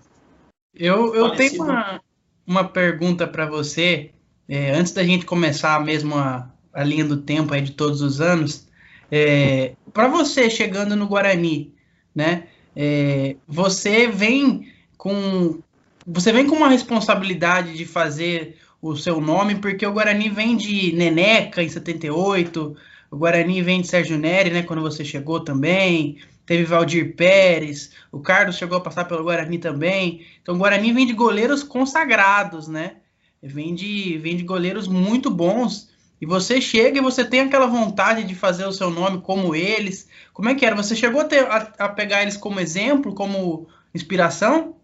Eu, 0.73 1.13
eu 1.13 1.35
tenho 1.35 1.63
uma, 1.63 2.01
uma 2.47 2.63
pergunta 2.63 3.27
para 3.27 3.45
você, 3.45 4.11
é, 4.47 4.71
antes 4.71 4.93
da 4.93 5.03
gente 5.03 5.25
começar 5.25 5.83
mesmo 5.83 6.15
a, 6.15 6.49
a 6.73 6.83
linha 6.83 7.03
do 7.03 7.17
tempo 7.17 7.53
aí 7.53 7.61
de 7.61 7.73
todos 7.73 8.01
os 8.01 8.21
anos. 8.21 8.67
É, 9.11 9.75
para 9.91 10.07
você 10.07 10.49
chegando 10.49 10.95
no 10.95 11.07
Guarani, 11.07 11.73
né? 12.15 12.47
É, 12.75 13.35
você 13.47 14.07
vem 14.07 14.71
com 14.97 15.59
você 16.05 16.31
vem 16.31 16.47
com 16.47 16.55
uma 16.55 16.69
responsabilidade 16.69 17.77
de 17.77 17.85
fazer 17.85 18.57
o 18.81 18.95
seu 18.95 19.21
nome, 19.21 19.55
porque 19.55 19.85
o 19.85 19.91
Guarani 19.91 20.29
vem 20.29 20.55
de 20.55 20.93
Neneca 20.93 21.61
em 21.61 21.69
78, 21.69 22.75
o 23.11 23.17
Guarani 23.17 23.61
vem 23.61 23.81
de 23.81 23.87
Sérgio 23.87 24.17
Neri, 24.17 24.49
né, 24.49 24.63
quando 24.63 24.81
você 24.81 25.03
chegou 25.03 25.41
também, 25.41 26.17
teve 26.45 26.63
Valdir 26.63 27.15
Pérez, 27.15 27.91
o 28.11 28.19
Carlos 28.19 28.57
chegou 28.57 28.77
a 28.77 28.81
passar 28.81 29.05
pelo 29.05 29.23
Guarani 29.23 29.59
também. 29.59 30.25
Então 30.41 30.55
o 30.55 30.57
Guarani 30.57 30.91
vem 30.91 31.05
de 31.05 31.13
goleiros 31.13 31.61
consagrados, 31.61 32.67
né? 32.67 32.95
Vem 33.41 33.75
de, 33.75 34.17
vem 34.17 34.35
de 34.35 34.43
goleiros 34.43 34.87
muito 34.87 35.29
bons. 35.29 35.88
E 36.21 36.25
você 36.25 36.59
chega 36.59 36.97
e 36.97 37.01
você 37.01 37.23
tem 37.23 37.41
aquela 37.41 37.67
vontade 37.67 38.23
de 38.23 38.35
fazer 38.35 38.65
o 38.65 38.71
seu 38.71 38.89
nome 38.89 39.21
como 39.21 39.55
eles. 39.55 40.09
Como 40.33 40.49
é 40.49 40.55
que 40.55 40.65
era? 40.65 40.75
Você 40.75 40.95
chegou 40.95 41.21
a, 41.21 41.25
ter, 41.25 41.45
a, 41.45 41.57
a 41.79 41.89
pegar 41.89 42.21
eles 42.21 42.35
como 42.35 42.59
exemplo, 42.59 43.15
como 43.15 43.67
inspiração? 43.93 44.75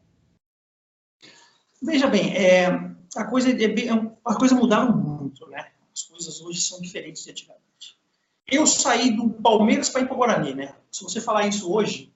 Veja 1.81 2.07
bem, 2.07 2.35
é, 2.35 2.67
a, 3.15 3.25
coisa 3.25 3.51
é, 3.51 3.91
a 4.25 4.35
coisa 4.35 4.55
mudaram 4.55 4.95
muito, 4.95 5.45
né? 5.47 5.67
As 5.93 6.03
coisas 6.03 6.41
hoje 6.41 6.61
são 6.61 6.79
diferentes 6.81 7.23
de 7.23 7.31
antigamente. 7.31 7.97
Eu 8.47 8.65
saí 8.65 9.11
do 9.11 9.29
Palmeiras 9.29 9.89
para 9.89 10.01
ir 10.01 10.05
para 10.05 10.13
o 10.13 10.17
Guarani, 10.17 10.53
né? 10.53 10.75
Se 10.91 11.03
você 11.03 11.19
falar 11.19 11.47
isso 11.47 11.71
hoje, 11.71 12.13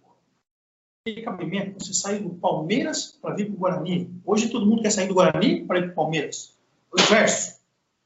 tem 1.04 1.24
você 1.74 1.94
sair 1.94 2.20
do 2.20 2.30
Palmeiras 2.30 3.18
para 3.22 3.36
vir 3.36 3.48
para 3.48 3.56
o 3.56 3.60
Guarani. 3.60 4.22
Hoje 4.26 4.50
todo 4.50 4.66
mundo 4.66 4.82
quer 4.82 4.92
sair 4.92 5.08
do 5.08 5.14
Guarani 5.14 5.66
para 5.66 5.80
ir 5.80 5.84
para 5.84 5.92
o 5.92 5.96
Palmeiras. 5.96 6.58
O 6.92 7.00
inverso. 7.00 7.59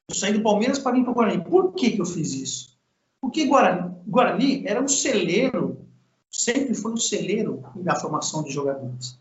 Eu 0.10 0.16
saí 0.16 0.34
do 0.34 0.44
Palmeiras 0.44 0.80
para 0.80 0.94
vir 0.94 1.04
para 1.04 1.12
o 1.12 1.16
Guarani. 1.16 1.44
Por 1.44 1.74
que, 1.74 1.92
que 1.92 2.02
eu 2.02 2.06
fiz 2.06 2.34
isso? 2.34 2.78
Porque 3.22 3.46
Guarani, 3.46 3.96
Guarani 4.06 4.64
era 4.68 4.82
um 4.82 4.88
celeiro, 4.88 5.78
sempre 6.30 6.74
foi 6.74 6.92
um 6.92 6.98
celeiro 6.98 7.64
da 7.76 7.96
formação 7.96 8.44
de 8.44 8.52
jogadores. 8.52 9.18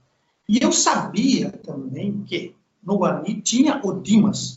E 0.49 0.59
eu 0.61 0.73
sabia 0.73 1.51
também 1.51 2.25
que 2.25 2.55
no 2.83 2.99
Guarani 2.99 3.41
tinha 3.41 3.81
o 3.85 4.01
Dimas, 4.01 4.57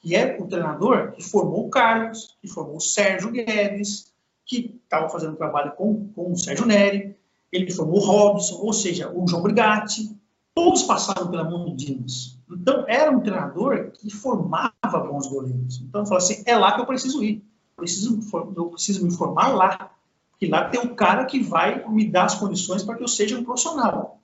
que 0.00 0.14
é 0.14 0.38
o 0.40 0.46
treinador 0.46 1.12
que 1.12 1.22
formou 1.22 1.66
o 1.66 1.70
Carlos, 1.70 2.36
que 2.40 2.48
formou 2.48 2.76
o 2.76 2.80
Sérgio 2.80 3.30
Guedes, 3.30 4.12
que 4.46 4.80
estava 4.82 5.08
fazendo 5.10 5.36
trabalho 5.36 5.72
com, 5.72 6.08
com 6.14 6.32
o 6.32 6.36
Sérgio 6.36 6.64
Neri, 6.64 7.14
ele 7.52 7.70
formou 7.70 7.98
o 7.98 8.04
Robson, 8.04 8.56
ou 8.56 8.72
seja, 8.72 9.10
o 9.12 9.26
João 9.26 9.42
Brigatti, 9.42 10.16
todos 10.56 10.84
passaram 10.84 11.30
pela 11.30 11.44
mão 11.44 11.66
do 11.66 11.76
Dimas. 11.76 12.40
Então, 12.50 12.86
era 12.88 13.10
um 13.10 13.20
treinador 13.20 13.90
que 13.92 14.08
formava 14.08 14.72
bons 15.06 15.26
goleiros. 15.26 15.82
Então, 15.82 16.00
eu 16.00 16.06
falei 16.06 16.24
assim, 16.24 16.42
é 16.46 16.56
lá 16.56 16.74
que 16.74 16.80
eu 16.80 16.86
preciso 16.86 17.22
ir. 17.22 17.44
Eu 17.76 17.76
preciso, 17.76 18.20
eu 18.56 18.70
preciso 18.70 19.04
me 19.04 19.14
formar 19.14 19.48
lá. 19.48 19.90
Porque 20.30 20.46
lá 20.46 20.66
tem 20.70 20.80
um 20.80 20.94
cara 20.94 21.26
que 21.26 21.42
vai 21.42 21.86
me 21.90 22.10
dar 22.10 22.24
as 22.24 22.36
condições 22.36 22.82
para 22.82 22.96
que 22.96 23.02
eu 23.02 23.08
seja 23.08 23.38
um 23.38 23.44
profissional. 23.44 24.18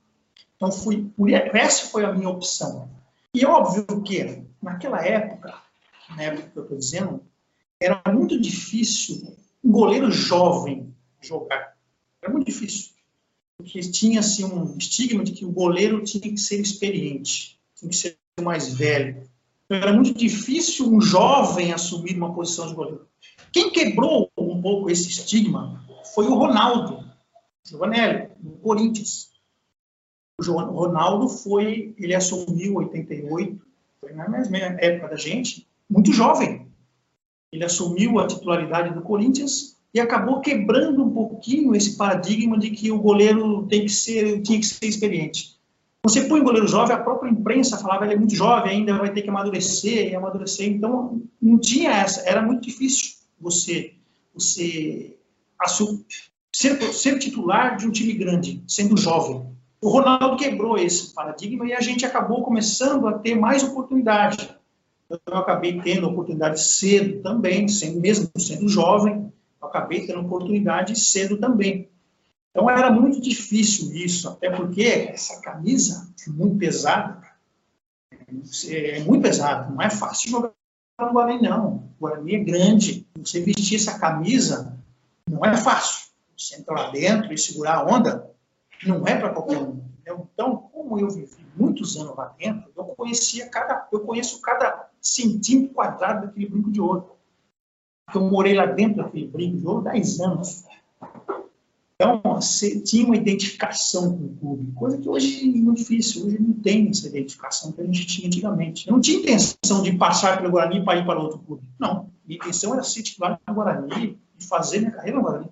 Então, 0.57 0.73
fui, 0.73 1.13
essa 1.53 1.87
foi 1.89 2.03
a 2.07 2.13
minha 2.13 2.31
opção. 2.31 2.89
E 3.35 3.45
óbvio 3.45 4.01
que, 4.01 4.43
naquela 4.63 5.05
época, 5.05 5.55
na 6.17 6.23
época 6.23 6.49
que 6.49 6.59
eu 6.59 6.63
estou 6.63 6.79
dizendo, 6.79 7.23
era 7.79 8.01
muito 8.11 8.41
difícil 8.41 9.37
um 9.63 9.71
goleiro 9.71 10.11
jovem 10.11 10.95
jogar. 11.21 11.77
Era 12.23 12.33
muito 12.33 12.47
difícil. 12.47 12.92
Porque 13.63 13.81
tinha-se 13.81 14.43
assim, 14.43 14.53
um 14.53 14.77
estigma 14.77 15.23
de 15.23 15.31
que 15.31 15.45
o 15.45 15.53
goleiro 15.53 16.03
tinha 16.03 16.23
que 16.23 16.37
ser 16.37 16.61
experiente, 16.61 17.61
tinha 17.77 17.89
que 17.89 17.97
ser 17.97 18.19
mais 18.41 18.75
velho. 18.75 19.23
Então, 19.67 19.79
era 19.79 19.93
muito 19.93 20.13
difícil 20.13 20.93
um 20.93 21.01
jovem 21.01 21.73
assumir 21.73 22.17
uma 22.17 22.35
posição 22.35 22.67
de 22.67 22.75
goleiro. 22.75 23.07
Quem 23.53 23.71
quebrou 23.71 24.29
um 24.37 24.61
pouco 24.61 24.91
esse 24.91 25.09
estigma 25.09 25.87
foi 26.13 26.27
o 26.27 26.35
Ronaldo, 26.35 27.09
Giovanelli, 27.65 28.31
no 28.43 28.53
Corinthians. 28.57 29.31
O 30.41 30.43
Ronaldo 30.43 31.29
foi, 31.29 31.95
ele 31.97 32.17
assumiu 32.17 32.73
em 32.73 32.77
88, 32.87 33.65
foi 34.01 34.13
na 34.13 34.29
mesma 34.29 34.59
época 34.59 35.09
da 35.09 35.17
gente, 35.17 35.69
muito 35.89 36.13
jovem. 36.13 36.67
Ele 37.53 37.65
assumiu 37.65 38.19
a 38.19 38.27
titularidade 38.27 38.93
do 38.93 39.03
Corinthians 39.03 39.77
e 39.95 40.01
acabou 40.01 40.41
quebrando 40.41 41.05
um 41.05 41.11
pouquinho 41.11 41.75
esse 41.75 41.97
paradigma 41.97 42.59
de 42.59 42.71
que 42.71 42.91
o 42.91 42.99
goleiro 42.99 43.67
tem 43.67 43.83
que 43.83 43.91
ser, 43.91 44.41
tinha 44.41 44.59
que 44.59 44.67
ser 44.67 44.87
experiente. 44.87 45.57
Você 46.05 46.23
põe 46.23 46.41
um 46.41 46.45
goleiro 46.45 46.67
jovem, 46.67 46.97
a 46.97 47.01
própria 47.01 47.31
imprensa 47.31 47.79
falava 47.79 48.05
ele 48.05 48.15
é 48.15 48.19
muito 48.19 48.35
jovem, 48.35 48.73
ainda 48.73 48.99
vai 48.99 49.13
ter 49.13 49.23
que 49.23 49.29
amadurecer 49.29 50.11
e 50.11 50.17
amadurecer. 50.17 50.67
Então, 50.69 51.23
não 51.41 51.59
tinha 51.59 51.91
essa, 51.91 52.29
era 52.29 52.43
muito 52.43 52.63
difícil 52.63 53.13
você, 53.41 53.95
você 54.35 55.17
ser, 56.53 56.83
ser 56.93 57.19
titular 57.19 57.77
de 57.77 57.87
um 57.87 57.91
time 57.91 58.15
grande, 58.15 58.63
sendo 58.67 58.97
jovem. 58.97 59.47
O 59.81 59.89
Ronaldo 59.89 60.37
quebrou 60.37 60.79
esse 60.79 61.13
paradigma 61.13 61.67
e 61.67 61.73
a 61.73 61.81
gente 61.81 62.05
acabou 62.05 62.43
começando 62.43 63.07
a 63.07 63.19
ter 63.19 63.35
mais 63.35 63.63
oportunidade 63.63 64.49
eu 65.27 65.37
acabei 65.37 65.81
tendo 65.81 66.09
oportunidade 66.09 66.61
cedo 66.61 67.23
também, 67.23 67.69
sendo, 67.69 68.01
mesmo 68.01 68.31
sendo 68.39 68.69
jovem, 68.69 69.22
acabei 69.73 70.07
tendo 70.07 70.21
oportunidade 70.21 70.99
cedo 70.99 71.39
também. 71.39 71.91
Então 72.51 72.69
era 72.69 72.91
muito 72.91 73.21
difícil 73.21 73.95
isso, 73.95 74.29
até 74.29 74.51
porque 74.51 74.83
essa 74.83 75.41
camisa 75.41 76.13
é 76.27 76.31
muito 76.31 76.59
pesada, 76.59 77.23
é 78.69 79.01
muito 79.01 79.23
pesada, 79.23 79.71
não 79.71 79.81
é 79.81 79.89
fácil 79.89 80.31
jogar 80.31 80.53
no 81.01 81.13
Guarani 81.13 81.41
não. 81.41 81.91
O 81.99 82.01
Guarani 82.01 82.35
é 82.35 82.45
grande, 82.45 83.07
você 83.17 83.41
vestir 83.41 83.77
essa 83.77 83.99
camisa 83.99 84.79
não 85.29 85.45
é 85.45 85.57
fácil. 85.57 86.13
Você 86.37 86.57
entrar 86.57 86.75
lá 86.75 86.91
dentro 86.91 87.33
e 87.33 87.39
segurar 87.39 87.77
a 87.77 87.85
onda, 87.85 88.31
não 88.85 89.07
é 89.07 89.17
para 89.17 89.31
qualquer 89.31 89.59
um. 89.59 89.83
Então, 90.03 90.57
como 90.73 90.99
eu 90.99 91.09
vivi 91.09 91.47
muitos 91.57 91.97
anos 91.97 92.17
lá 92.17 92.35
dentro, 92.37 92.71
eu 92.77 92.85
conhecia 92.85 93.49
cada, 93.49 93.89
eu 93.93 94.01
conheço 94.01 94.41
cada 94.43 94.91
centímetro 95.01 95.73
quadrado 95.73 96.27
daquele 96.27 96.49
brinco 96.49 96.71
de 96.71 96.81
ouro. 96.81 97.17
Eu 98.15 98.21
morei 98.31 98.55
lá 98.55 98.67
dentro 98.67 99.03
daquele 99.03 99.27
brinco 99.27 99.59
de 99.59 99.67
ouro 99.67 99.83
10 99.83 100.21
anos. 100.21 100.65
Então, 101.95 102.21
você 102.25 102.81
tinha 102.81 103.07
uma 103.07 103.17
identificação 103.17 104.19
com 104.19 104.25
o 104.25 104.37
clube, 104.37 104.73
coisa 104.73 104.99
que 104.99 105.09
hoje 105.09 105.49
é 105.49 105.63
muito 105.63 105.79
difícil. 105.79 106.27
Hoje 106.27 106.37
não 106.41 106.53
tem 106.53 106.89
essa 106.89 107.07
identificação 107.07 107.71
que 107.71 107.81
a 107.81 107.85
gente 107.85 108.07
tinha 108.07 108.27
antigamente. 108.27 108.89
Eu 108.89 108.95
não 108.95 109.01
tinha 109.01 109.21
intenção 109.21 109.83
de 109.83 109.93
passar 109.93 110.37
pelo 110.39 110.51
Guarani 110.51 110.85
para 110.85 110.99
ir 110.99 111.07
para 111.07 111.21
outro 111.21 111.39
clube. 111.39 111.63
Não. 111.79 112.11
Minha 112.27 112.39
intenção 112.39 112.75
era 112.75 112.83
ser 112.83 113.03
titular 113.03 113.41
no 113.47 113.55
Guarani 113.55 114.19
e 114.39 114.45
fazer 114.45 114.81
minha 114.81 114.91
carreira 114.91 115.17
no 115.17 115.23
Guarani. 115.23 115.51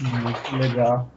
Muito 0.00 0.56
legal. 0.56 1.10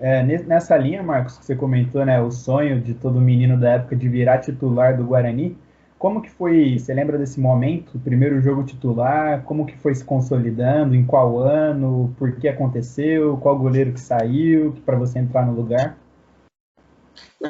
É, 0.00 0.22
nessa 0.22 0.76
linha, 0.76 1.02
Marcos, 1.02 1.38
que 1.38 1.44
você 1.44 1.56
comentou, 1.56 2.04
né, 2.04 2.20
o 2.20 2.30
sonho 2.30 2.80
de 2.80 2.94
todo 2.94 3.20
menino 3.20 3.58
da 3.58 3.74
época 3.74 3.96
de 3.96 4.08
virar 4.08 4.38
titular 4.38 4.96
do 4.96 5.04
Guarani, 5.04 5.56
como 5.98 6.22
que 6.22 6.30
foi, 6.30 6.78
você 6.78 6.94
lembra 6.94 7.18
desse 7.18 7.40
momento, 7.40 7.98
primeiro 7.98 8.40
jogo 8.40 8.62
titular, 8.62 9.42
como 9.42 9.66
que 9.66 9.76
foi 9.76 9.94
se 9.94 10.04
consolidando, 10.04 10.94
em 10.94 11.04
qual 11.04 11.38
ano, 11.38 12.14
por 12.16 12.36
que 12.36 12.46
aconteceu, 12.46 13.36
qual 13.38 13.58
goleiro 13.58 13.92
que 13.92 14.00
saiu, 14.00 14.76
para 14.86 14.96
você 14.96 15.18
entrar 15.18 15.44
no 15.44 15.54
lugar? 15.54 15.98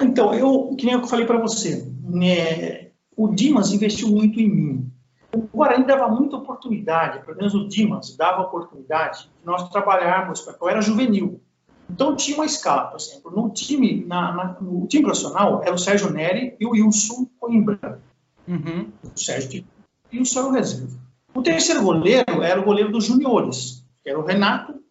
Então, 0.01 0.33
eu, 0.35 0.75
que 0.77 0.87
nem 0.87 0.95
eu 0.95 1.07
falei 1.07 1.27
para 1.27 1.39
você, 1.39 1.87
né, 2.03 2.89
o 3.17 3.29
Dimas 3.29 3.73
investiu 3.73 4.09
muito 4.09 4.41
em 4.41 4.49
mim. 4.49 4.93
O 5.35 5.43
Guarani 5.55 5.87
dava 5.87 6.09
muita 6.09 6.37
oportunidade, 6.37 7.25
pelo 7.25 7.37
menos 7.37 7.55
o 7.55 7.69
Dimas 7.69 8.17
dava 8.17 8.43
oportunidade 8.43 9.25
de 9.41 9.47
nós 9.47 9.69
trabalharmos, 9.69 10.47
eu 10.47 10.69
era 10.69 10.81
juvenil, 10.81 11.41
então 11.91 12.15
tinha 12.15 12.37
uma 12.37 12.45
escala, 12.45 12.89
por 12.89 12.99
exemplo, 12.99 13.31
no 13.31 13.51
time, 13.51 14.05
na, 14.05 14.33
na, 14.33 14.57
no 14.61 14.87
time 14.87 15.03
profissional 15.03 15.63
era 15.63 15.75
o 15.75 15.79
Sérgio 15.79 16.11
Neri 16.11 16.55
e 16.61 16.67
o 16.67 16.71
Wilson 16.71 17.27
Coimbra. 17.39 18.01
Uhum. 18.49 18.91
O 19.03 19.19
Sérgio 19.19 19.65
e 20.11 20.21
o 20.21 20.27
Sérgio 20.27 20.53
reserva. 20.53 20.99
O 21.35 21.43
terceiro 21.43 21.83
goleiro 21.83 22.43
era 22.43 22.61
o 22.61 22.65
goleiro 22.65 22.91
dos 22.91 23.05
juniores, 23.05 23.85
que 24.03 24.09
era 24.09 24.19
o 24.19 24.25
Renato, 24.25 24.83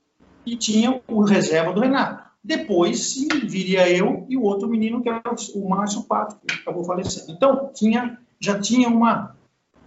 e 0.46 0.56
tinha 0.56 1.02
o 1.08 1.22
reserva 1.24 1.74
do 1.74 1.82
Renato. 1.82 2.28
Depois 2.44 3.14
sim, 3.14 3.28
viria 3.44 3.90
eu 3.90 4.26
e 4.30 4.38
o 4.38 4.44
outro 4.44 4.70
menino, 4.70 5.02
que 5.02 5.10
era 5.10 5.22
o 5.56 5.70
Márcio 5.70 6.04
Pato, 6.04 6.38
que 6.48 6.54
acabou 6.54 6.86
falecendo. 6.86 7.32
Então, 7.32 7.72
tinha, 7.74 8.18
já 8.40 8.60
tinha 8.60 8.88
uma, 8.88 9.36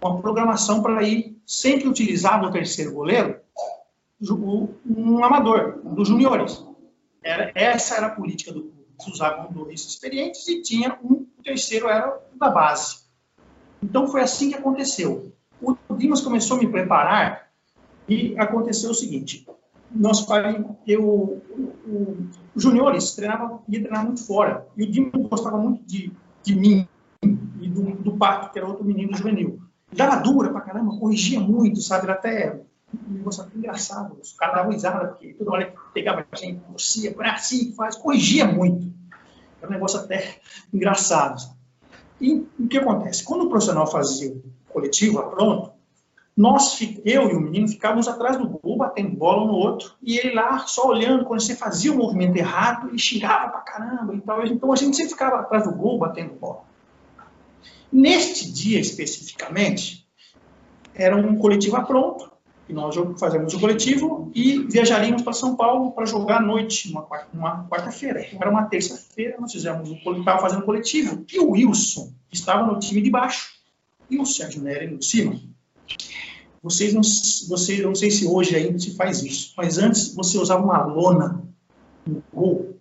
uma 0.01 0.21
programação 0.21 0.83
para 0.83 1.01
ir 1.01 1.41
sempre 1.45 1.87
utilizava 1.87 2.45
o 2.45 2.51
terceiro 2.51 2.93
goleiro 2.93 3.39
um 4.85 5.23
amador, 5.23 5.81
um 5.83 5.95
dos 5.95 6.07
juniores. 6.07 6.63
Era, 7.23 7.51
essa 7.55 7.95
era 7.95 8.07
a 8.07 8.15
política 8.15 8.51
do 8.51 8.61
clube. 8.61 8.81
Usavam 9.07 9.51
dois 9.51 9.83
experientes 9.83 10.47
e 10.47 10.61
tinha 10.61 10.97
um, 11.03 11.25
o 11.37 11.43
terceiro 11.43 11.87
era 11.87 12.21
da 12.35 12.49
base. 12.49 12.99
Então 13.81 14.07
foi 14.07 14.21
assim 14.21 14.49
que 14.49 14.55
aconteceu. 14.55 15.33
O 15.61 15.95
Dimas 15.95 16.21
começou 16.21 16.57
a 16.57 16.59
me 16.59 16.67
preparar 16.67 17.49
e 18.07 18.37
aconteceu 18.37 18.91
o 18.91 18.95
seguinte: 18.95 19.47
nós 19.91 20.25
eu, 20.87 21.03
o, 21.03 22.17
os 22.55 22.63
juniores 22.63 23.11
treinavam, 23.13 23.61
ia 23.67 23.79
treinar 23.79 24.05
muito 24.05 24.25
fora 24.25 24.67
e 24.75 24.83
o 24.83 24.91
Dimas 24.91 25.27
gostava 25.27 25.57
muito 25.57 25.83
de, 25.85 26.11
de 26.43 26.55
mim 26.55 26.87
e 27.23 27.67
do, 27.67 27.91
do 27.95 28.17
Pato, 28.17 28.51
que 28.51 28.59
era 28.59 28.67
outro 28.67 28.83
menino 28.83 29.15
juvenil. 29.15 29.61
Dava 29.93 30.17
dura 30.17 30.49
pra 30.49 30.61
caramba, 30.61 30.97
corrigia 30.97 31.39
muito, 31.39 31.81
sabe? 31.81 32.05
Era 32.05 32.13
até 32.13 32.61
negócio 33.07 33.45
engraçado. 33.55 34.17
Os 34.21 34.33
caras 34.33 34.55
davam 34.55 34.71
risada, 34.71 35.07
porque 35.07 35.33
toda 35.33 35.51
hora 35.51 35.65
que 35.65 35.77
pegava 35.93 36.25
a 36.29 36.35
gente, 36.35 36.61
torcia, 36.61 37.15
assim 37.19 37.73
faz, 37.73 37.95
corrigia 37.95 38.45
muito. 38.45 38.91
Era 39.61 39.69
um 39.69 39.73
negócio 39.73 39.99
até 39.99 40.39
engraçado. 40.73 41.41
E 42.21 42.47
o 42.59 42.67
que 42.67 42.77
acontece? 42.77 43.23
Quando 43.23 43.45
o 43.45 43.49
profissional 43.49 43.87
fazia 43.87 44.31
o 44.31 44.43
coletivo, 44.71 45.21
pronto, 45.31 45.71
nós, 46.37 46.79
eu 47.03 47.29
e 47.29 47.33
o 47.33 47.41
menino, 47.41 47.67
ficávamos 47.67 48.07
atrás 48.07 48.37
do 48.37 48.47
gol, 48.47 48.77
batendo 48.77 49.17
bola 49.17 49.43
um 49.43 49.47
no 49.47 49.53
outro, 49.53 49.93
e 50.01 50.17
ele 50.17 50.35
lá 50.35 50.59
só 50.59 50.87
olhando, 50.87 51.25
quando 51.25 51.41
você 51.41 51.55
fazia 51.55 51.91
o 51.91 51.97
movimento 51.97 52.37
errado, 52.37 52.89
ele 52.89 52.99
xingava 52.99 53.49
pra 53.49 53.61
caramba 53.61 54.15
e 54.15 54.21
tal. 54.21 54.45
Então 54.45 54.71
a 54.71 54.75
gente 54.75 54.95
sempre 54.95 55.11
ficava 55.11 55.37
atrás 55.37 55.63
do 55.65 55.73
gol, 55.73 55.97
batendo 55.97 56.35
bola. 56.35 56.61
Neste 57.91 58.49
dia 58.51 58.79
especificamente, 58.79 60.07
era 60.93 61.15
um 61.15 61.37
coletivo 61.37 61.83
pronto, 61.85 62.31
e 62.71 62.73
nós 62.73 62.95
fazemos 63.19 63.53
o 63.53 63.59
coletivo 63.59 64.31
e 64.33 64.59
viajaríamos 64.59 65.23
para 65.23 65.33
São 65.33 65.57
Paulo 65.57 65.91
para 65.91 66.05
jogar 66.05 66.37
à 66.37 66.41
noite, 66.41 66.89
uma, 67.33 67.67
quarta-feira. 67.67 68.25
Era 68.33 68.49
uma 68.49 68.63
terça-feira, 68.63 69.35
nós 69.37 69.51
fizemos 69.51 69.91
o 69.91 70.23
fazendo 70.23 70.61
o 70.61 70.65
coletivo, 70.65 71.25
e 71.29 71.37
o 71.37 71.51
Wilson 71.51 72.13
estava 72.31 72.65
no 72.65 72.79
time 72.79 73.01
de 73.01 73.09
baixo, 73.09 73.51
e 74.09 74.17
o 74.17 74.25
Sérgio 74.25 74.63
Nery 74.63 74.87
no 74.87 74.99
de 74.99 75.05
cima. 75.05 75.37
Vocês 76.63 76.93
não, 76.93 77.01
vocês, 77.01 77.81
não 77.81 77.93
sei 77.93 78.09
se 78.09 78.25
hoje 78.25 78.55
ainda 78.55 78.79
se 78.79 78.95
faz 78.95 79.21
isso, 79.21 79.53
mas 79.57 79.77
antes 79.77 80.15
você 80.15 80.37
usava 80.37 80.63
uma 80.63 80.81
lona 80.85 81.43
no 82.07 82.23
gol, 82.33 82.79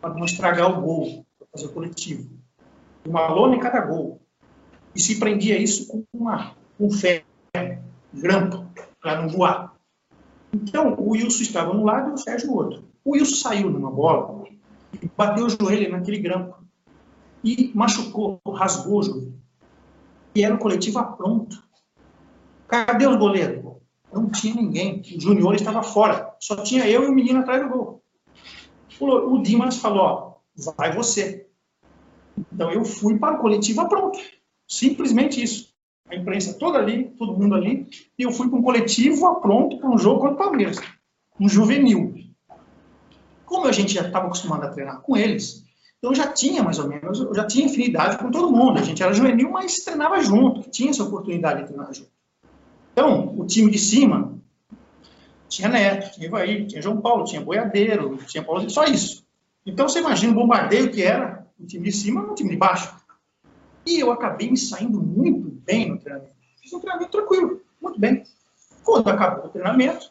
para 0.00 0.12
não 0.12 0.24
estragar 0.24 0.76
o 0.76 0.82
gol, 0.82 1.24
para 1.38 1.46
fazer 1.52 1.66
o 1.66 1.72
coletivo. 1.72 2.28
Uma 3.06 3.28
lona 3.28 3.54
em 3.54 3.60
cada 3.60 3.80
gol 3.80 4.20
e 4.92 5.00
se 5.00 5.20
prendia 5.20 5.56
isso 5.56 5.86
com 5.86 6.04
uma, 6.12 6.56
um 6.80 6.90
ferro, 6.90 7.24
grampo, 8.12 8.66
para 9.00 9.20
não 9.20 9.28
voar. 9.28 9.74
Então, 10.52 10.94
o 10.94 11.10
Wilson 11.10 11.42
estava 11.42 11.72
no 11.72 11.84
lado 11.84 12.10
e 12.10 12.12
o 12.12 12.18
Sérgio 12.18 12.48
no 12.48 12.56
outro. 12.56 12.84
O 13.04 13.12
Wilson 13.12 13.36
saiu 13.36 13.70
numa 13.70 13.90
bola 13.90 14.44
e 15.00 15.10
bateu 15.16 15.46
o 15.46 15.50
joelho 15.50 15.90
naquele 15.90 16.18
grampo 16.18 16.56
e 17.42 17.70
machucou, 17.74 18.40
rasgou 18.46 19.00
o 19.00 19.02
joelho. 19.02 19.40
E 20.34 20.44
era 20.44 20.54
o 20.54 20.58
coletivo 20.58 21.02
pronto. 21.16 21.62
Cadê 22.68 23.06
os 23.06 23.16
goleiros? 23.16 23.64
Não 24.12 24.28
tinha 24.28 24.54
ninguém. 24.54 25.00
O 25.00 25.20
Júnior 25.20 25.54
estava 25.54 25.82
fora. 25.82 26.34
Só 26.40 26.56
tinha 26.56 26.88
eu 26.88 27.04
e 27.04 27.08
o 27.08 27.14
menino 27.14 27.40
atrás 27.40 27.62
do 27.62 27.68
gol. 27.68 28.02
O, 29.00 29.38
Dimas 29.38 29.78
falou, 29.78 30.02
ó, 30.02 30.34
vai 30.76 30.94
você. 30.94 31.48
Então 32.52 32.70
eu 32.70 32.84
fui 32.84 33.18
para 33.18 33.36
o 33.36 33.40
coletivo 33.40 33.88
pronto. 33.88 34.18
Simplesmente 34.68 35.42
isso. 35.42 35.69
A 36.10 36.16
imprensa 36.16 36.54
toda 36.58 36.78
ali, 36.78 37.04
todo 37.16 37.36
mundo 37.36 37.54
ali, 37.54 37.86
e 38.18 38.22
eu 38.22 38.32
fui 38.32 38.50
com 38.50 38.56
um 38.56 38.62
coletivo 38.62 39.40
pronto 39.40 39.78
para 39.78 39.88
um 39.88 39.98
jogo 39.98 40.20
contra 40.20 40.34
o 40.34 40.38
Palmeiras. 40.38 40.78
Um 41.38 41.48
juvenil. 41.48 42.14
Como 43.46 43.66
a 43.66 43.72
gente 43.72 43.94
já 43.94 44.02
estava 44.02 44.26
acostumado 44.26 44.64
a 44.64 44.68
treinar 44.68 45.00
com 45.00 45.16
eles, 45.16 45.64
então 45.98 46.14
já 46.14 46.32
tinha 46.32 46.62
mais 46.62 46.78
ou 46.78 46.88
menos, 46.88 47.20
eu 47.20 47.34
já 47.34 47.46
tinha 47.46 47.66
afinidade 47.66 48.18
com 48.18 48.30
todo 48.30 48.50
mundo. 48.50 48.78
A 48.78 48.82
gente 48.82 49.02
era 49.02 49.12
juvenil, 49.12 49.50
mas 49.50 49.84
treinava 49.84 50.20
junto, 50.22 50.68
tinha 50.70 50.90
essa 50.90 51.04
oportunidade 51.04 51.60
de 51.60 51.66
treinar 51.66 51.92
junto. 51.92 52.10
Então, 52.92 53.38
o 53.38 53.46
time 53.46 53.70
de 53.70 53.78
cima 53.78 54.38
tinha 55.48 55.68
Neto, 55.68 56.14
tinha 56.14 56.26
Ivaí, 56.26 56.66
tinha 56.66 56.82
João 56.82 57.00
Paulo, 57.00 57.24
tinha 57.24 57.40
Boiadeiro, 57.40 58.16
tinha 58.26 58.42
Paulo, 58.42 58.68
só 58.70 58.84
isso. 58.84 59.24
Então, 59.64 59.88
você 59.88 59.98
imagina 59.98 60.32
o 60.32 60.36
bombardeio 60.36 60.90
que 60.90 61.02
era 61.02 61.46
o 61.58 61.66
time 61.66 61.84
de 61.84 61.92
cima 61.92 62.22
no 62.22 62.34
time 62.34 62.50
de 62.50 62.56
baixo. 62.56 62.94
E 63.86 63.98
eu 64.00 64.10
acabei 64.10 64.56
saindo 64.56 65.02
muito 65.02 65.49
bem 65.64 65.90
no 65.90 65.98
treinamento. 65.98 66.34
Fiz 66.60 66.72
um 66.72 66.80
treinamento 66.80 67.10
tranquilo, 67.10 67.60
muito 67.80 67.98
bem. 67.98 68.24
Quando 68.84 69.08
acabou 69.08 69.46
o 69.46 69.48
treinamento, 69.48 70.10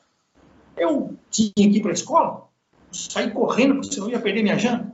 eu 0.78 1.16
tinha 1.30 1.52
que 1.54 1.78
ir 1.78 1.82
para 1.82 1.92
a 1.92 1.94
escola, 1.94 2.48
saí 2.92 3.32
correndo, 3.32 3.76
porque 3.76 3.94
senão 3.94 4.08
eu 4.08 4.14
ia 4.14 4.22
perder 4.22 4.44
minha 4.44 4.58
janta. 4.58 4.94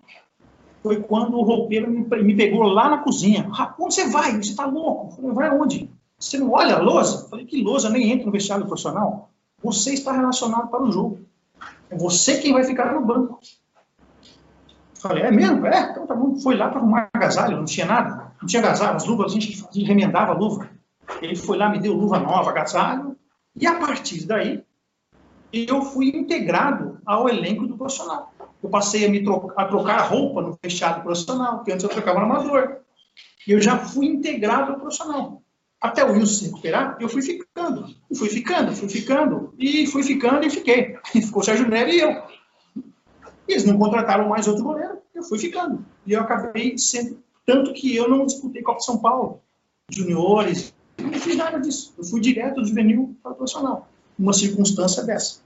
Foi 0.81 1.01
quando 1.01 1.35
o 1.35 1.41
roupeiro 1.41 1.89
me, 1.89 2.35
pegou 2.35 2.61
lá 2.63 2.89
na 2.89 2.97
cozinha. 2.99 3.49
Onde 3.79 3.95
você 3.95 4.07
vai? 4.07 4.33
Você 4.33 4.51
está 4.51 4.65
louco? 4.67 5.07
Eu 5.07 5.15
falei, 5.15 5.31
vai 5.31 5.47
aonde? 5.47 5.89
Você 6.19 6.37
não 6.37 6.51
olha 6.51 6.75
a 6.75 6.79
lousa? 6.79 7.27
Falei, 7.27 7.45
que 7.45 7.61
lousa? 7.61 7.89
Nem 7.89 8.11
entra 8.11 8.27
no 8.27 8.31
vestiário 8.31 8.67
profissional. 8.67 9.31
Você 9.63 9.93
está 9.93 10.11
relacionado 10.11 10.69
para 10.69 10.83
o 10.83 10.91
jogo. 10.91 11.19
É 11.89 11.97
você 11.97 12.39
quem 12.39 12.53
vai 12.53 12.63
ficar 12.63 12.93
no 12.93 13.01
banco. 13.01 13.39
Falei, 14.93 15.23
é 15.23 15.31
mesmo? 15.31 15.65
É, 15.65 15.91
então 15.91 16.05
tá 16.05 16.13
bom. 16.13 16.39
Foi 16.39 16.55
lá 16.55 16.69
para 16.69 16.79
arrumar 16.79 17.09
agasalho, 17.13 17.57
não 17.57 17.65
tinha 17.65 17.85
nada. 17.85 18.31
Não 18.41 18.47
tinha 18.47 18.61
agasalho, 18.61 18.95
as 18.95 19.05
luvas, 19.05 19.31
a 19.31 19.39
gente, 19.39 19.83
remendava 19.83 20.31
a 20.31 20.37
luva. 20.37 20.69
Ele 21.21 21.35
foi 21.35 21.57
lá, 21.57 21.69
me 21.69 21.79
deu 21.79 21.93
luva 21.93 22.19
nova, 22.19 22.49
agasalho. 22.49 23.15
E 23.55 23.65
a 23.65 23.75
partir 23.75 24.25
daí, 24.25 24.63
eu 25.53 25.81
fui 25.83 26.09
integrado 26.09 26.99
ao 27.05 27.29
elenco 27.29 27.65
do 27.65 27.77
profissional. 27.77 28.33
Eu 28.61 28.69
passei 28.69 29.05
a 29.05 29.09
me 29.09 29.23
trocar, 29.23 29.53
a 29.63 29.67
trocar 29.67 29.97
roupa 30.09 30.41
no 30.41 30.57
fechado 30.61 31.03
profissional, 31.03 31.63
que 31.63 31.71
antes 31.71 31.83
eu 31.83 31.89
trocava 31.89 32.19
no 32.19 32.25
amador. 32.25 32.77
E 33.47 33.51
eu 33.51 33.61
já 33.61 33.77
fui 33.77 34.07
integrado 34.07 34.73
ao 34.73 34.79
profissional. 34.79 35.41
Até 35.79 36.03
o 36.03 36.13
Wilson 36.13 36.33
se 36.33 36.45
recuperar, 36.45 36.97
eu 36.99 37.07
fui 37.07 37.21
ficando, 37.21 37.95
e 38.09 38.17
fui 38.17 38.29
ficando, 38.29 38.75
fui 38.75 38.89
ficando, 38.89 39.53
e 39.57 39.85
fui 39.85 40.03
ficando 40.03 40.45
e 40.45 40.49
fiquei. 40.49 40.97
E 41.13 41.21
ficou 41.21 41.41
o 41.41 41.45
Sérgio 41.45 41.67
Nery 41.67 41.97
e 41.97 41.99
eu. 41.99 42.23
E 43.47 43.51
eles 43.51 43.65
não 43.65 43.77
contrataram 43.77 44.27
mais 44.27 44.47
outro 44.47 44.63
goleiro, 44.63 44.97
eu 45.13 45.21
fui 45.21 45.37
ficando. 45.37 45.85
E 46.05 46.13
eu 46.13 46.21
acabei 46.21 46.77
sendo. 46.77 47.23
Tanto 47.45 47.73
que 47.73 47.95
eu 47.95 48.09
não 48.09 48.25
disputei 48.25 48.61
Copa 48.61 48.79
São 48.79 48.97
Paulo, 48.97 49.41
juniores, 49.89 50.73
não 50.97 51.13
fiz 51.13 51.35
nada 51.35 51.59
disso. 51.59 51.93
Eu 51.97 52.03
fui 52.03 52.19
direto 52.19 52.55
do 52.55 52.65
juvenil 52.65 53.15
para 53.21 53.33
o 53.33 53.35
profissional. 53.35 53.89
Uma 54.17 54.33
circunstância 54.33 55.03
dessa. 55.03 55.41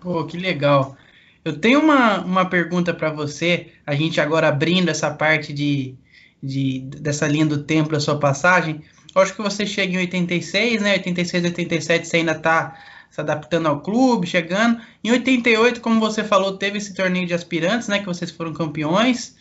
Pô, 0.00 0.24
que 0.24 0.36
legal. 0.36 0.96
Eu 1.44 1.58
tenho 1.58 1.80
uma, 1.80 2.20
uma 2.20 2.44
pergunta 2.44 2.92
para 2.92 3.10
você, 3.10 3.68
a 3.86 3.94
gente 3.94 4.20
agora 4.20 4.48
abrindo 4.48 4.88
essa 4.88 5.10
parte 5.10 5.52
de, 5.52 5.94
de, 6.42 6.80
dessa 6.80 7.26
linha 7.26 7.46
do 7.46 7.62
tempo 7.62 7.90
da 7.90 8.00
sua 8.00 8.18
passagem. 8.18 8.82
Eu 9.14 9.22
acho 9.22 9.34
que 9.34 9.42
você 9.42 9.66
chega 9.66 9.94
em 9.94 9.98
86, 9.98 10.82
né? 10.82 10.92
86, 10.94 11.44
87 11.44 12.06
você 12.06 12.16
ainda 12.18 12.32
está 12.32 12.78
se 13.10 13.20
adaptando 13.20 13.66
ao 13.66 13.80
clube, 13.80 14.26
chegando. 14.26 14.80
Em 15.02 15.10
88, 15.10 15.80
como 15.80 15.98
você 15.98 16.22
falou, 16.22 16.56
teve 16.56 16.78
esse 16.78 16.94
torneio 16.94 17.26
de 17.26 17.34
aspirantes, 17.34 17.88
né? 17.88 17.98
Que 17.98 18.06
vocês 18.06 18.30
foram 18.30 18.52
campeões. 18.52 19.34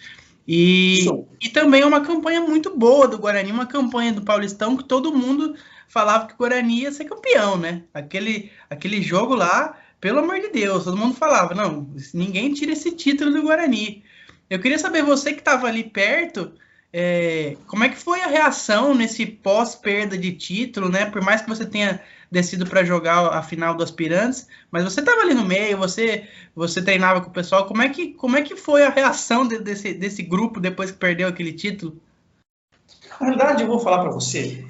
E, 0.51 1.05
e 1.39 1.49
também 1.49 1.83
uma 1.83 2.01
campanha 2.01 2.41
muito 2.41 2.75
boa 2.75 3.07
do 3.07 3.19
Guarani, 3.19 3.51
uma 3.51 3.67
campanha 3.67 4.11
do 4.11 4.23
Paulistão 4.23 4.75
que 4.75 4.83
todo 4.83 5.15
mundo 5.15 5.55
falava 5.87 6.25
que 6.25 6.33
o 6.33 6.37
Guarani 6.37 6.81
ia 6.81 6.91
ser 6.91 7.05
campeão, 7.05 7.55
né? 7.55 7.83
Aquele, 7.93 8.51
aquele 8.67 8.99
jogo 8.99 9.35
lá, 9.35 9.77
pelo 10.01 10.17
amor 10.17 10.39
de 10.39 10.49
Deus, 10.49 10.85
todo 10.85 10.97
mundo 10.97 11.13
falava, 11.13 11.53
não, 11.53 11.87
ninguém 12.15 12.51
tira 12.51 12.71
esse 12.71 12.89
título 12.95 13.31
do 13.31 13.43
Guarani. 13.43 14.03
Eu 14.49 14.57
queria 14.57 14.79
saber, 14.79 15.03
você 15.03 15.33
que 15.33 15.39
estava 15.41 15.67
ali 15.67 15.83
perto, 15.83 16.51
é, 16.91 17.55
como 17.67 17.83
é 17.83 17.89
que 17.89 17.97
foi 17.97 18.19
a 18.21 18.27
reação 18.27 18.95
nesse 18.95 19.27
pós-perda 19.27 20.17
de 20.17 20.31
título, 20.31 20.89
né? 20.89 21.05
Por 21.05 21.21
mais 21.21 21.43
que 21.43 21.49
você 21.49 21.63
tenha 21.63 22.01
descido 22.31 22.65
para 22.65 22.83
jogar 22.83 23.27
a 23.27 23.41
final 23.41 23.75
do 23.75 23.83
Aspirantes, 23.83 24.47
mas 24.71 24.83
você 24.83 24.99
estava 24.99 25.21
ali 25.21 25.33
no 25.33 25.45
meio, 25.45 25.77
você 25.77 26.27
você 26.55 26.81
treinava 26.81 27.21
com 27.21 27.29
o 27.29 27.33
pessoal. 27.33 27.65
Como 27.65 27.81
é 27.81 27.89
que 27.89 28.13
como 28.13 28.37
é 28.37 28.41
que 28.41 28.55
foi 28.55 28.83
a 28.83 28.89
reação 28.89 29.47
de, 29.47 29.59
desse 29.59 29.93
desse 29.93 30.23
grupo 30.23 30.59
depois 30.59 30.91
que 30.91 30.97
perdeu 30.97 31.27
aquele 31.27 31.53
título? 31.53 31.99
Na 33.19 33.27
verdade, 33.27 33.63
eu 33.63 33.67
vou 33.67 33.79
falar 33.79 33.99
para 33.99 34.11
você. 34.11 34.65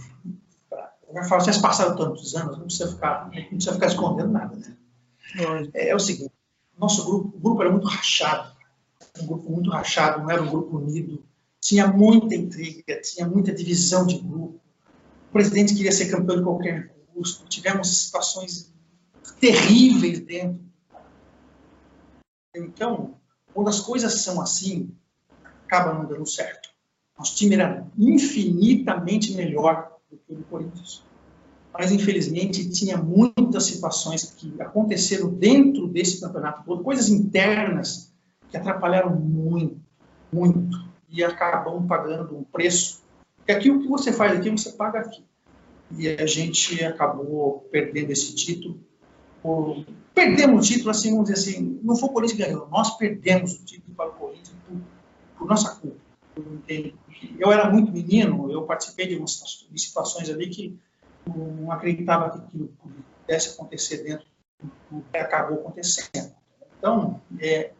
Eu 1.14 1.24
falo, 1.24 1.42
vocês 1.42 1.58
passaram 1.58 1.96
tantos 1.96 2.36
anos, 2.36 2.58
não 2.58 2.66
precisa 2.66 2.92
ficar 2.92 3.26
não 3.26 3.44
precisa 3.44 3.74
ficar 3.74 3.88
escondendo 3.88 4.32
nada. 4.32 4.56
Né? 4.56 4.76
É, 5.74 5.90
é, 5.90 5.96
o 5.96 6.00
seguinte, 6.00 6.32
nosso 6.78 7.04
grupo, 7.04 7.36
o 7.36 7.40
grupo 7.40 7.62
era 7.62 7.72
muito 7.72 7.88
rachado, 7.88 8.52
um 9.20 9.26
grupo 9.26 9.52
muito 9.52 9.70
rachado, 9.70 10.22
não 10.22 10.32
era 10.32 10.42
um 10.42 10.50
grupo 10.50 10.78
unido 10.78 11.24
tinha 11.62 11.88
muita 11.88 12.36
intriga, 12.36 13.02
tinha 13.02 13.28
muita 13.28 13.54
divisão 13.54 14.06
de 14.06 14.18
grupo. 14.18 14.60
O 15.30 15.34
presidente 15.34 15.76
queria 15.76 15.92
ser 15.92 16.10
campeão 16.10 16.38
de 16.38 16.44
qualquer 16.44 16.92
Tivemos 17.48 18.06
situações 18.06 18.74
terríveis 19.40 20.20
dentro. 20.20 20.62
Então, 22.56 23.16
quando 23.54 23.70
as 23.70 23.80
coisas 23.80 24.22
são 24.22 24.42
assim, 24.42 24.92
acaba 25.66 25.94
não 25.94 26.06
dando 26.06 26.26
certo. 26.26 26.70
Nosso 27.18 27.36
time 27.36 27.56
era 27.56 27.86
infinitamente 27.98 29.34
melhor 29.34 29.98
do 30.10 30.18
que 30.18 30.34
o 30.34 30.36
do 30.38 30.44
Corinthians. 30.44 31.04
mas 31.72 31.92
infelizmente 31.92 32.70
tinha 32.72 32.98
muitas 32.98 33.66
situações 33.66 34.34
que 34.36 34.60
aconteceram 34.62 35.30
dentro 35.30 35.88
desse 35.88 36.20
campeonato 36.20 36.64
todo, 36.66 36.84
coisas 36.84 37.10
internas 37.10 38.12
que 38.50 38.58
atrapalharam 38.58 39.16
muito, 39.16 39.80
muito, 40.34 40.90
e 41.08 41.24
acabam 41.24 41.86
pagando 41.88 42.36
um 42.36 42.44
preço. 42.44 43.04
Porque 43.38 43.52
aqui 43.52 43.70
o 43.70 43.80
que 43.80 43.88
você 43.88 44.12
faz 44.12 44.38
aqui, 44.38 44.50
você 44.50 44.72
paga 44.72 45.00
aqui. 45.00 45.24
E 45.98 46.08
a 46.08 46.26
gente 46.26 46.84
acabou 46.84 47.68
perdendo 47.72 48.12
esse 48.12 48.36
título. 48.36 48.80
Por... 49.42 49.86
Perdemos 50.14 50.66
o 50.66 50.72
título, 50.72 50.92
assim, 50.92 51.12
vamos 51.12 51.30
dizer 51.30 51.40
assim, 51.40 51.80
não 51.84 51.96
foi 51.96 52.10
o 52.10 52.12
Corinthians 52.12 52.38
que 52.38 52.46
ganhou, 52.46 52.68
nós 52.70 52.98
perdemos 52.98 53.54
o 53.54 53.64
título 53.64 53.96
para 53.96 54.10
o 54.10 54.14
Corinthians 54.14 54.56
por, 54.68 54.78
por 55.38 55.48
nossa 55.48 55.76
culpa. 55.76 55.98
Eu 57.38 57.52
era 57.52 57.70
muito 57.70 57.92
menino, 57.92 58.52
eu 58.52 58.64
participei 58.64 59.08
de, 59.08 59.16
umas, 59.16 59.68
situações 59.76 60.30
ali 60.30 60.50
que 60.50 60.78
não 61.26 61.72
acreditava 61.72 62.30
que 62.30 62.38
aquilo 62.38 62.74
pudesse 63.26 63.50
acontecer 63.50 64.04
dentro 64.04 64.26
do 64.90 65.02
que 65.02 65.18
acabou 65.18 65.60
acontecendo. 65.60 66.34
Então, 66.78 67.22
é, 67.40 67.72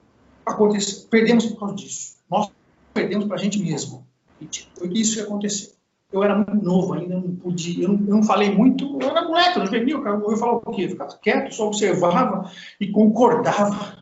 aconteceu, 0.46 1.08
perdemos 1.10 1.46
por 1.46 1.60
causa 1.60 1.76
disso. 1.76 2.18
Nós 2.30 2.52
perdemos 2.94 3.26
para 3.26 3.36
a 3.36 3.40
gente 3.40 3.60
mesmo. 3.60 4.06
Foi 4.76 4.88
isso 4.94 5.16
que 5.16 5.22
aconteceu. 5.22 5.79
Eu 6.12 6.24
era 6.24 6.36
muito 6.36 6.56
novo 6.56 6.94
ainda, 6.94 7.16
não 7.16 7.36
podia, 7.36 7.84
eu 7.84 7.90
não, 7.90 8.00
eu 8.00 8.16
não 8.16 8.24
falei 8.24 8.52
muito, 8.52 8.98
eu 9.00 9.10
era 9.10 9.28
moleque, 9.28 9.60
eu 9.60 9.66
juvenil, 9.66 10.02
cara, 10.02 10.18
eu 10.18 10.38
falava 10.38 10.62
o 10.66 10.72
quê? 10.72 10.86
Eu 10.86 10.90
ficava 10.90 11.16
quieto, 11.22 11.54
só 11.54 11.68
observava 11.68 12.52
e 12.80 12.88
concordava, 12.88 13.96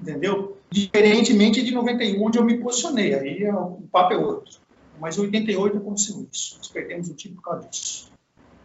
entendeu? 0.00 0.58
Diferentemente 0.70 1.64
de 1.64 1.72
91, 1.72 2.22
onde 2.22 2.38
eu 2.38 2.44
me 2.44 2.58
posicionei, 2.58 3.14
aí 3.14 3.44
é, 3.44 3.54
o 3.54 3.82
papo 3.90 4.12
é 4.12 4.18
outro. 4.18 4.58
Mas 5.00 5.16
em 5.16 5.22
88 5.22 5.78
aconteceu 5.78 6.28
isso, 6.30 6.56
nós 6.58 6.68
perdemos 6.68 7.08
o 7.08 7.14
time 7.14 7.36
por 7.36 7.42
causa 7.42 7.66
disso. 7.68 8.12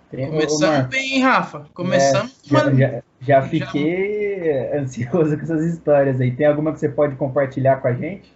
Começando 0.10 0.90
bem, 0.90 1.22
Rafa. 1.22 1.66
Começando. 1.74 2.30
É, 2.30 2.32
já, 2.44 2.74
já, 2.74 3.04
já, 3.20 3.42
fiquei 3.42 4.44
já... 4.44 4.78
ansioso 4.80 5.36
com 5.36 5.44
essas 5.44 5.66
histórias 5.74 6.22
aí. 6.22 6.32
Tem 6.32 6.46
alguma 6.46 6.72
que 6.72 6.80
você 6.80 6.90
pode 6.90 7.16
compartilhar 7.16 7.78
com 7.78 7.88
a 7.88 7.94
gente? 7.94 8.32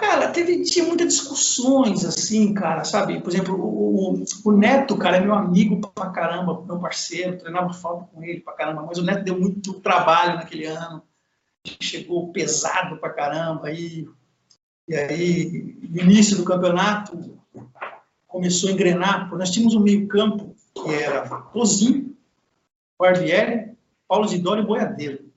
Cara, 0.00 0.30
teve, 0.30 0.62
tinha 0.62 0.86
muitas 0.86 1.08
discussões, 1.08 2.06
assim, 2.06 2.54
cara, 2.54 2.84
sabe? 2.84 3.20
Por 3.20 3.30
exemplo, 3.30 3.54
o, 3.54 4.24
o, 4.46 4.52
Neto, 4.52 4.96
cara, 4.96 5.18
é 5.18 5.20
meu 5.20 5.34
amigo 5.34 5.78
pra 5.78 6.08
caramba, 6.08 6.64
meu 6.64 6.78
parceiro, 6.80 7.36
treinava 7.36 7.70
falta 7.74 8.06
com 8.06 8.24
ele 8.24 8.40
pra 8.40 8.54
caramba, 8.54 8.82
mas 8.82 8.96
o 8.96 9.04
Neto 9.04 9.24
deu 9.24 9.38
muito 9.38 9.74
trabalho 9.74 10.36
naquele 10.36 10.64
ano, 10.64 11.02
chegou 11.82 12.32
pesado 12.32 12.96
pra 12.96 13.10
caramba, 13.10 13.66
aí, 13.66 14.08
e 14.88 14.94
aí, 14.94 15.76
no 15.82 16.00
início 16.00 16.38
do 16.38 16.44
campeonato, 16.44 17.38
começou 18.26 18.70
a 18.70 18.72
engrenar, 18.72 19.24
porque 19.24 19.36
nós 19.36 19.50
tínhamos 19.50 19.74
um 19.74 19.80
meio-campo 19.80 20.56
que 20.72 20.94
era 20.94 21.28
Tozinho, 21.52 22.16
Barbieri, 22.98 23.76
Paulo 24.08 24.26
Zidoro 24.26 24.62
e 24.62 24.66
Boiadeiro. 24.66 25.30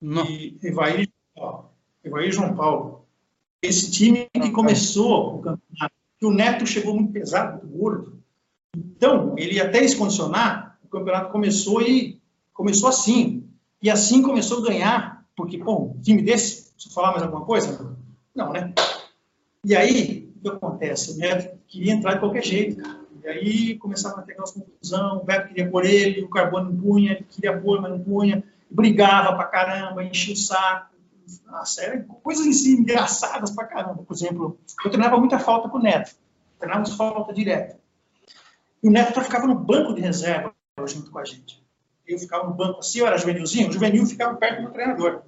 Não. 0.00 0.24
E 0.24 0.58
Evair, 0.62 1.06
Evair 2.02 2.32
João 2.32 2.56
Paulo. 2.56 3.03
Esse 3.64 3.90
time 3.90 4.28
que 4.32 4.50
começou 4.50 5.36
o 5.36 5.38
campeonato, 5.38 5.94
que 6.18 6.26
o 6.26 6.30
Neto 6.30 6.66
chegou 6.66 6.94
muito 6.94 7.12
pesado, 7.12 7.62
muito 7.62 7.78
gordo. 7.78 8.22
Então, 8.76 9.34
ele 9.38 9.60
até 9.60 9.82
escondicionar, 9.82 10.78
o 10.84 10.88
campeonato 10.88 11.32
começou 11.32 11.80
e 11.80 12.20
começou 12.52 12.88
assim. 12.88 13.48
E 13.82 13.90
assim 13.90 14.22
começou 14.22 14.58
a 14.58 14.68
ganhar, 14.68 15.26
porque, 15.36 15.58
bom, 15.58 15.96
time 16.02 16.22
desse, 16.22 16.72
se 16.76 16.92
falar 16.92 17.12
mais 17.12 17.22
alguma 17.22 17.44
coisa? 17.44 17.96
Não, 18.34 18.52
né? 18.52 18.72
E 19.64 19.74
aí, 19.74 20.30
o 20.36 20.40
que 20.40 20.48
acontece? 20.48 21.12
O 21.12 21.16
Neto 21.16 21.58
queria 21.66 21.92
entrar 21.92 22.14
de 22.14 22.20
qualquer 22.20 22.44
jeito, 22.44 22.82
cara. 22.82 23.04
E 23.24 23.28
aí 23.28 23.78
começava 23.78 24.20
a 24.20 24.22
ter 24.22 24.32
aquelas 24.32 24.52
confusão, 24.52 25.16
o 25.16 25.24
Beto 25.24 25.48
queria 25.48 25.70
pôr 25.70 25.86
ele, 25.86 26.22
o 26.22 26.28
Carbono 26.28 26.70
não 26.70 26.76
punha, 26.76 27.12
ele 27.12 27.24
queria 27.24 27.58
pôr, 27.58 27.80
mas 27.80 27.90
não 27.90 27.98
punha, 27.98 28.44
brigava 28.70 29.34
pra 29.34 29.46
caramba, 29.46 30.04
enchia 30.04 30.34
o 30.34 30.36
saco. 30.36 30.93
Ah, 31.48 31.64
sério, 31.64 32.04
coisas 32.22 32.46
assim, 32.46 32.72
engraçadas 32.72 33.50
pra 33.50 33.66
caramba. 33.66 34.02
Por 34.02 34.14
exemplo, 34.14 34.58
eu 34.84 34.90
treinava 34.90 35.16
muita 35.18 35.38
falta 35.38 35.68
com 35.68 35.78
o 35.78 35.82
Neto, 35.82 36.14
treinávamos 36.58 36.94
falta 36.94 37.32
direto. 37.32 37.76
E 38.82 38.88
o 38.88 38.90
Neto 38.90 39.20
ficava 39.22 39.46
no 39.46 39.54
banco 39.54 39.94
de 39.94 40.00
reserva 40.00 40.54
junto 40.86 41.10
com 41.10 41.18
a 41.18 41.24
gente. 41.24 41.64
Eu 42.06 42.18
ficava 42.18 42.46
no 42.46 42.54
banco 42.54 42.80
assim, 42.80 42.98
eu 42.98 43.06
era 43.06 43.16
juvenilzinho, 43.16 43.70
o 43.70 43.72
juvenil 43.72 44.04
ficava 44.06 44.36
perto 44.36 44.62
do 44.62 44.70
treinador, 44.70 45.22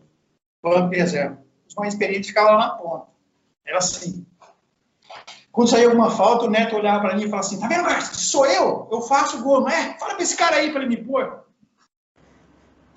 banco 0.62 0.90
de 0.90 0.96
reserva. 0.96 1.42
Os 1.66 1.74
mais 1.74 1.94
experientes 1.94 2.28
ficavam 2.28 2.52
lá 2.52 2.58
na 2.58 2.70
ponta. 2.74 3.06
Era 3.64 3.78
assim. 3.78 4.26
Quando 5.50 5.70
saía 5.70 5.86
alguma 5.86 6.10
falta, 6.10 6.44
o 6.44 6.50
Neto 6.50 6.76
olhava 6.76 7.00
para 7.00 7.16
mim 7.16 7.22
e 7.22 7.30
falava 7.30 7.46
assim: 7.46 7.58
tá 7.58 7.66
vendo, 7.66 7.84
Garcia? 7.84 8.14
Sou 8.14 8.44
eu, 8.44 8.88
eu 8.92 9.00
faço 9.00 9.42
gol, 9.42 9.62
não 9.62 9.68
é? 9.70 9.98
Fala 9.98 10.14
para 10.14 10.22
esse 10.22 10.36
cara 10.36 10.56
aí 10.56 10.70
para 10.70 10.82
ele 10.82 10.96
me 10.96 11.02
pôr. 11.02 11.45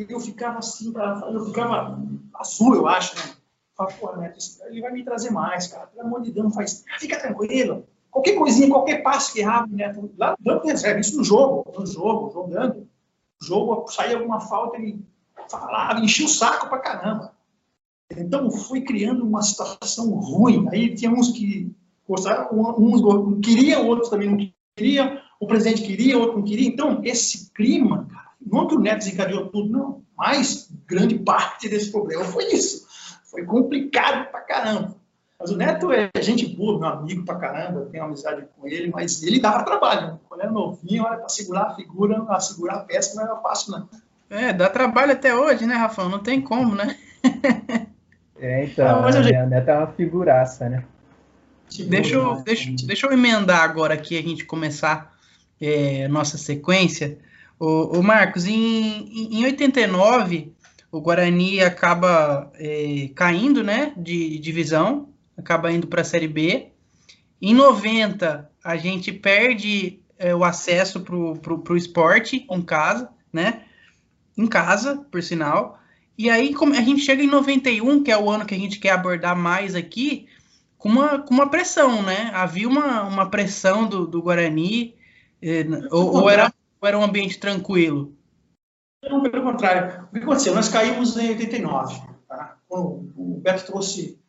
Eu 0.07 0.19
ficava 0.19 0.59
assim, 0.59 0.93
eu 0.95 1.45
ficava 1.45 2.01
azul, 2.35 2.75
eu 2.75 2.88
acho, 2.88 3.15
né? 3.15 3.33
Falava, 3.75 3.95
pô, 3.97 4.15
Neto, 4.15 4.38
ele 4.67 4.81
vai 4.81 4.91
me 4.91 5.03
trazer 5.03 5.31
mais, 5.31 5.67
cara. 5.67 5.88
Pelo 5.88 6.07
amor 6.07 6.21
de 6.21 6.31
Deus, 6.31 6.53
faz. 6.53 6.83
Fica 6.99 7.19
tranquilo. 7.19 7.85
Qualquer 8.12 8.35
coisinha, 8.35 8.69
qualquer 8.69 9.01
passo 9.03 9.33
que 9.33 9.39
errava, 9.39 9.67
Neto, 9.67 10.12
lá 10.17 10.35
no 10.39 10.59
reserva, 10.62 10.99
isso 10.99 11.17
no 11.17 11.23
jogo, 11.23 11.65
no 11.77 11.85
jogo, 11.85 12.31
jogando. 12.31 12.88
O 13.41 13.45
jogo, 13.45 13.88
saía 13.89 14.17
alguma 14.17 14.41
falta, 14.41 14.77
ele 14.77 15.05
falava, 15.49 15.99
enchia 15.99 16.25
o 16.25 16.29
saco 16.29 16.67
pra 16.67 16.79
caramba. 16.79 17.33
Então, 18.12 18.49
fui 18.51 18.81
criando 18.81 19.25
uma 19.25 19.41
situação 19.41 20.09
ruim. 20.12 20.67
Aí 20.69 20.95
tinha 20.95 21.12
uns 21.12 21.31
que 21.31 21.73
gostaram, 22.07 22.49
uns 22.77 23.01
queriam, 23.45 23.88
outros 23.88 24.09
também 24.09 24.29
não 24.29 24.38
queriam, 24.75 25.21
o 25.39 25.45
presidente 25.45 25.83
queria, 25.83 26.17
outro 26.17 26.38
não 26.38 26.43
queria. 26.43 26.67
Então, 26.67 27.01
esse 27.03 27.51
clima, 27.53 28.07
cara, 28.12 28.29
não 28.51 28.67
que 28.67 28.75
o 28.75 28.79
Neto 28.79 28.99
desencadeou 28.99 29.47
tudo, 29.47 29.69
não, 29.69 30.03
mas 30.17 30.69
grande 30.88 31.17
parte 31.19 31.69
desse 31.69 31.91
problema 31.91 32.23
foi 32.25 32.45
isso. 32.45 32.88
Foi 33.25 33.43
complicado 33.45 34.29
pra 34.31 34.41
caramba. 34.41 34.95
Mas 35.39 35.51
o 35.51 35.55
Neto 35.55 35.89
é 35.93 36.09
gente 36.19 36.47
boa, 36.47 36.79
meu 36.79 36.89
amigo 36.89 37.23
pra 37.23 37.35
caramba, 37.35 37.79
eu 37.79 37.85
tenho 37.85 38.03
amizade 38.03 38.45
com 38.57 38.67
ele, 38.67 38.91
mas 38.91 39.23
ele 39.23 39.39
dava 39.39 39.63
trabalho. 39.63 40.19
Quando 40.27 40.41
era 40.41 40.51
novinho, 40.51 41.07
era 41.07 41.17
pra 41.17 41.29
segurar 41.29 41.67
a 41.67 41.75
figura, 41.75 42.25
a 42.27 42.39
segurar 42.41 42.75
a 42.75 42.79
peça 42.79 43.15
não 43.15 43.23
era 43.23 43.38
fácil, 43.38 43.71
não. 43.71 43.89
É, 44.29 44.51
dá 44.51 44.69
trabalho 44.69 45.13
até 45.13 45.33
hoje, 45.33 45.65
né, 45.65 45.75
Rafael? 45.75 46.09
Não 46.09 46.19
tem 46.19 46.41
como, 46.41 46.75
né? 46.75 46.97
é, 48.38 48.65
então, 48.65 48.85
ah, 48.85 49.07
a 49.07 49.45
Neto 49.45 49.69
é 49.69 49.77
uma 49.77 49.88
figuraça, 49.88 50.67
né? 50.67 50.83
Deixa 51.88 52.15
eu, 52.15 52.41
deixa, 52.43 52.71
deixa 52.85 53.07
eu 53.07 53.13
emendar 53.13 53.62
agora 53.62 53.93
aqui, 53.93 54.17
a 54.17 54.21
gente 54.21 54.43
começar 54.43 55.15
é, 55.62 56.07
nossa 56.07 56.38
sequência. 56.38 57.17
O, 57.60 58.00
o 58.00 58.04
Marcos, 58.04 58.45
em, 58.45 59.38
em 59.38 59.43
89, 59.43 60.54
o 60.91 61.02
Guarani 61.02 61.62
acaba 61.62 62.52
é, 62.56 63.10
caindo 63.13 63.63
né, 63.63 63.93
de 63.98 64.39
divisão, 64.39 65.10
acaba 65.38 65.72
indo 65.72 65.86
para 65.86 66.02
a 66.02 66.06
Série 66.06 66.28
B. 66.28 66.69
Em 67.41 67.54
90, 67.54 68.50
a 68.63 68.78
gente 68.78 69.12
perde 69.12 70.00
é, 70.17 70.34
o 70.36 70.43
acesso 70.43 71.02
para 71.02 71.74
o 71.74 71.78
esporte 71.78 72.45
em 72.50 72.62
casa, 72.62 73.10
né? 73.32 73.63
Em 74.38 74.48
casa, 74.48 75.06
por 75.10 75.22
sinal. 75.24 75.80
E 76.17 76.30
aí 76.30 76.54
a 76.76 76.82
gente 76.82 77.02
chega 77.02 77.24
em 77.24 77.28
91, 77.28 78.04
que 78.04 78.12
é 78.12 78.17
o 78.17 78.30
ano 78.30 78.45
que 78.45 78.54
a 78.54 78.58
gente 78.58 78.80
quer 78.80 78.91
abordar 78.91 79.38
mais 79.38 79.76
aqui, 79.76 80.28
com 80.78 80.89
uma, 80.89 81.19
com 81.19 81.34
uma 81.34 81.50
pressão, 81.50 82.02
né? 82.02 82.30
Havia 82.34 82.67
uma, 82.67 83.04
uma 83.04 83.30
pressão 83.30 83.88
do, 83.88 84.06
do 84.06 84.22
Guarani, 84.22 84.95
eh, 85.41 85.65
ou, 85.91 86.17
ou, 86.17 86.30
era, 86.30 86.54
ou 86.82 86.88
era 86.88 86.98
um 86.98 87.04
ambiente 87.04 87.39
tranquilo? 87.39 88.15
Não, 89.04 89.22
pelo 89.24 89.44
contrário. 89.44 90.08
O 90.10 90.13
que 90.13 90.20
aconteceu? 90.20 90.54
Nós 90.54 90.70
caímos 90.70 91.18
em 91.18 91.30
89. 91.30 92.02
Tá? 92.28 92.58
O, 92.70 93.39
Beto 93.42 93.65
trouxe. 93.65 94.20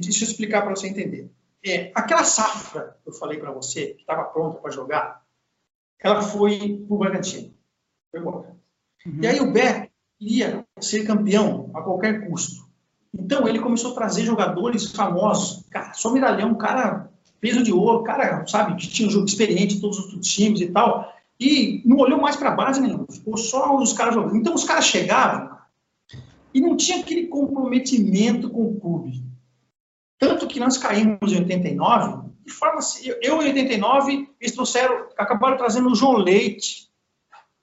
Deixa 0.00 0.24
eu 0.24 0.28
explicar 0.28 0.62
para 0.62 0.76
você 0.76 0.88
entender. 0.88 1.30
É, 1.64 1.90
aquela 1.94 2.22
safra 2.22 2.96
que 3.02 3.08
eu 3.08 3.14
falei 3.14 3.38
para 3.38 3.50
você, 3.50 3.94
que 3.94 4.02
estava 4.02 4.24
pronta 4.24 4.58
para 4.58 4.70
jogar, 4.70 5.22
ela 5.98 6.22
foi 6.22 6.84
para 6.86 6.94
o 6.94 6.98
Bragantino. 6.98 7.54
Uhum. 8.14 8.52
E 9.22 9.26
aí 9.26 9.40
o 9.40 9.52
Beto 9.52 9.90
queria 10.18 10.64
ser 10.80 11.04
campeão 11.04 11.70
a 11.74 11.82
qualquer 11.82 12.28
custo. 12.28 12.66
Então 13.12 13.48
ele 13.48 13.58
começou 13.58 13.92
a 13.92 13.94
trazer 13.94 14.24
jogadores 14.24 14.92
famosos. 14.92 15.66
Cara, 15.70 15.94
só 15.94 16.12
Miralhão, 16.12 16.54
cara 16.54 17.10
peso 17.40 17.62
de 17.62 17.72
ouro, 17.72 18.02
cara, 18.02 18.46
sabe, 18.46 18.76
que 18.76 18.88
tinha 18.88 19.08
um 19.08 19.10
jogo 19.10 19.26
experiente 19.26 19.76
em 19.76 19.80
todos 19.80 19.98
os 19.98 20.26
times 20.26 20.60
e 20.60 20.68
tal. 20.68 21.12
E 21.38 21.82
não 21.84 21.98
olhou 21.98 22.20
mais 22.20 22.36
para 22.36 22.50
a 22.50 22.54
base 22.54 22.80
nenhuma, 22.80 23.06
ficou 23.10 23.36
só 23.36 23.76
os 23.76 23.92
caras 23.92 24.14
jogando. 24.14 24.36
Então 24.36 24.54
os 24.54 24.64
caras 24.64 24.86
chegavam 24.86 25.56
e 26.54 26.60
não 26.60 26.76
tinha 26.76 27.00
aquele 27.00 27.26
comprometimento 27.26 28.48
com 28.48 28.62
o 28.62 28.80
clube. 28.80 29.22
Tanto 30.18 30.46
que 30.46 30.58
nós 30.58 30.78
caímos 30.78 31.32
em 31.32 31.40
89, 31.40 32.30
de 32.46 32.52
forma 32.52 32.78
assim, 32.78 33.12
eu 33.20 33.42
em 33.42 33.48
89, 33.48 34.30
eles 34.40 34.54
trouxeram, 34.54 35.08
acabaram 35.18 35.56
trazendo 35.58 35.90
o 35.90 35.94
João 35.94 36.16
Leite. 36.16 36.86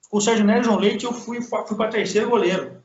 Com 0.08 0.18
o 0.18 0.20
Sérgio 0.20 0.44
Nery 0.44 0.58
e 0.58 0.60
o 0.60 0.64
João 0.64 0.78
Leite, 0.78 1.04
eu 1.04 1.12
fui, 1.12 1.40
fui 1.40 1.76
para 1.76 1.90
terceiro 1.90 2.30
goleiro. 2.30 2.82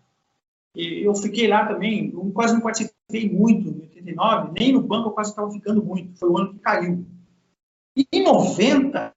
E 0.73 1.05
eu 1.05 1.13
fiquei 1.13 1.47
lá 1.47 1.65
também, 1.65 2.09
quase 2.33 2.53
não 2.53 2.61
participei 2.61 3.29
muito 3.29 3.67
em 3.67 3.81
89, 3.81 4.53
nem 4.57 4.71
no 4.71 4.81
banco 4.81 5.09
eu 5.09 5.13
quase 5.13 5.31
estava 5.31 5.51
ficando 5.51 5.83
muito, 5.83 6.17
foi 6.17 6.29
o 6.29 6.37
ano 6.37 6.53
que 6.53 6.59
caiu. 6.59 7.05
E 7.95 8.07
em 8.11 8.23
90, 8.23 9.13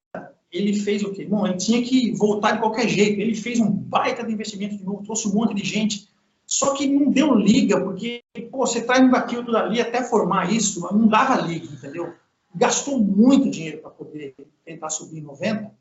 ele 0.52 0.74
fez 0.74 1.02
o 1.02 1.12
quê? 1.12 1.24
Bom, 1.24 1.46
ele 1.46 1.56
tinha 1.56 1.82
que 1.82 2.12
voltar 2.12 2.52
de 2.52 2.58
qualquer 2.58 2.86
jeito. 2.86 3.20
Ele 3.20 3.34
fez 3.34 3.58
um 3.58 3.70
baita 3.70 4.22
de 4.22 4.32
investimento 4.32 4.76
de 4.76 4.84
novo, 4.84 5.02
trouxe 5.02 5.26
um 5.26 5.32
monte 5.32 5.54
de 5.54 5.64
gente. 5.64 6.08
Só 6.46 6.74
que 6.74 6.86
não 6.86 7.10
deu 7.10 7.34
liga, 7.34 7.80
porque 7.80 8.22
pô, 8.50 8.66
você 8.66 8.82
traz 8.82 9.02
um 9.02 9.10
daquilo 9.10 9.44
tudo 9.44 9.56
ali 9.56 9.80
até 9.80 10.02
formar 10.02 10.52
isso, 10.52 10.80
não 10.92 11.08
dava 11.08 11.40
liga, 11.40 11.66
entendeu? 11.66 12.12
Gastou 12.54 12.98
muito 12.98 13.50
dinheiro 13.50 13.78
para 13.78 13.90
poder 13.90 14.34
tentar 14.62 14.90
subir 14.90 15.20
em 15.20 15.22
90 15.22 15.72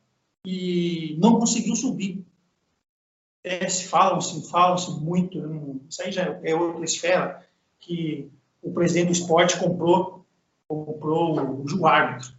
e 0.45 1.17
não 1.19 1.37
conseguiu 1.37 1.75
subir. 1.75 2.25
É, 3.43 3.67
se 3.67 3.87
falam, 3.87 4.21
se 4.21 4.49
falam-se 4.49 4.91
muito, 5.01 5.81
isso 5.89 6.01
aí 6.01 6.11
já 6.11 6.39
é 6.43 6.55
outra 6.55 6.85
esfera, 6.85 7.45
que 7.79 8.29
o 8.61 8.71
presidente 8.71 9.07
do 9.07 9.13
esporte 9.13 9.59
comprou, 9.59 10.25
comprou 10.67 11.35
o 11.35 11.87
árbitro. 11.87 12.31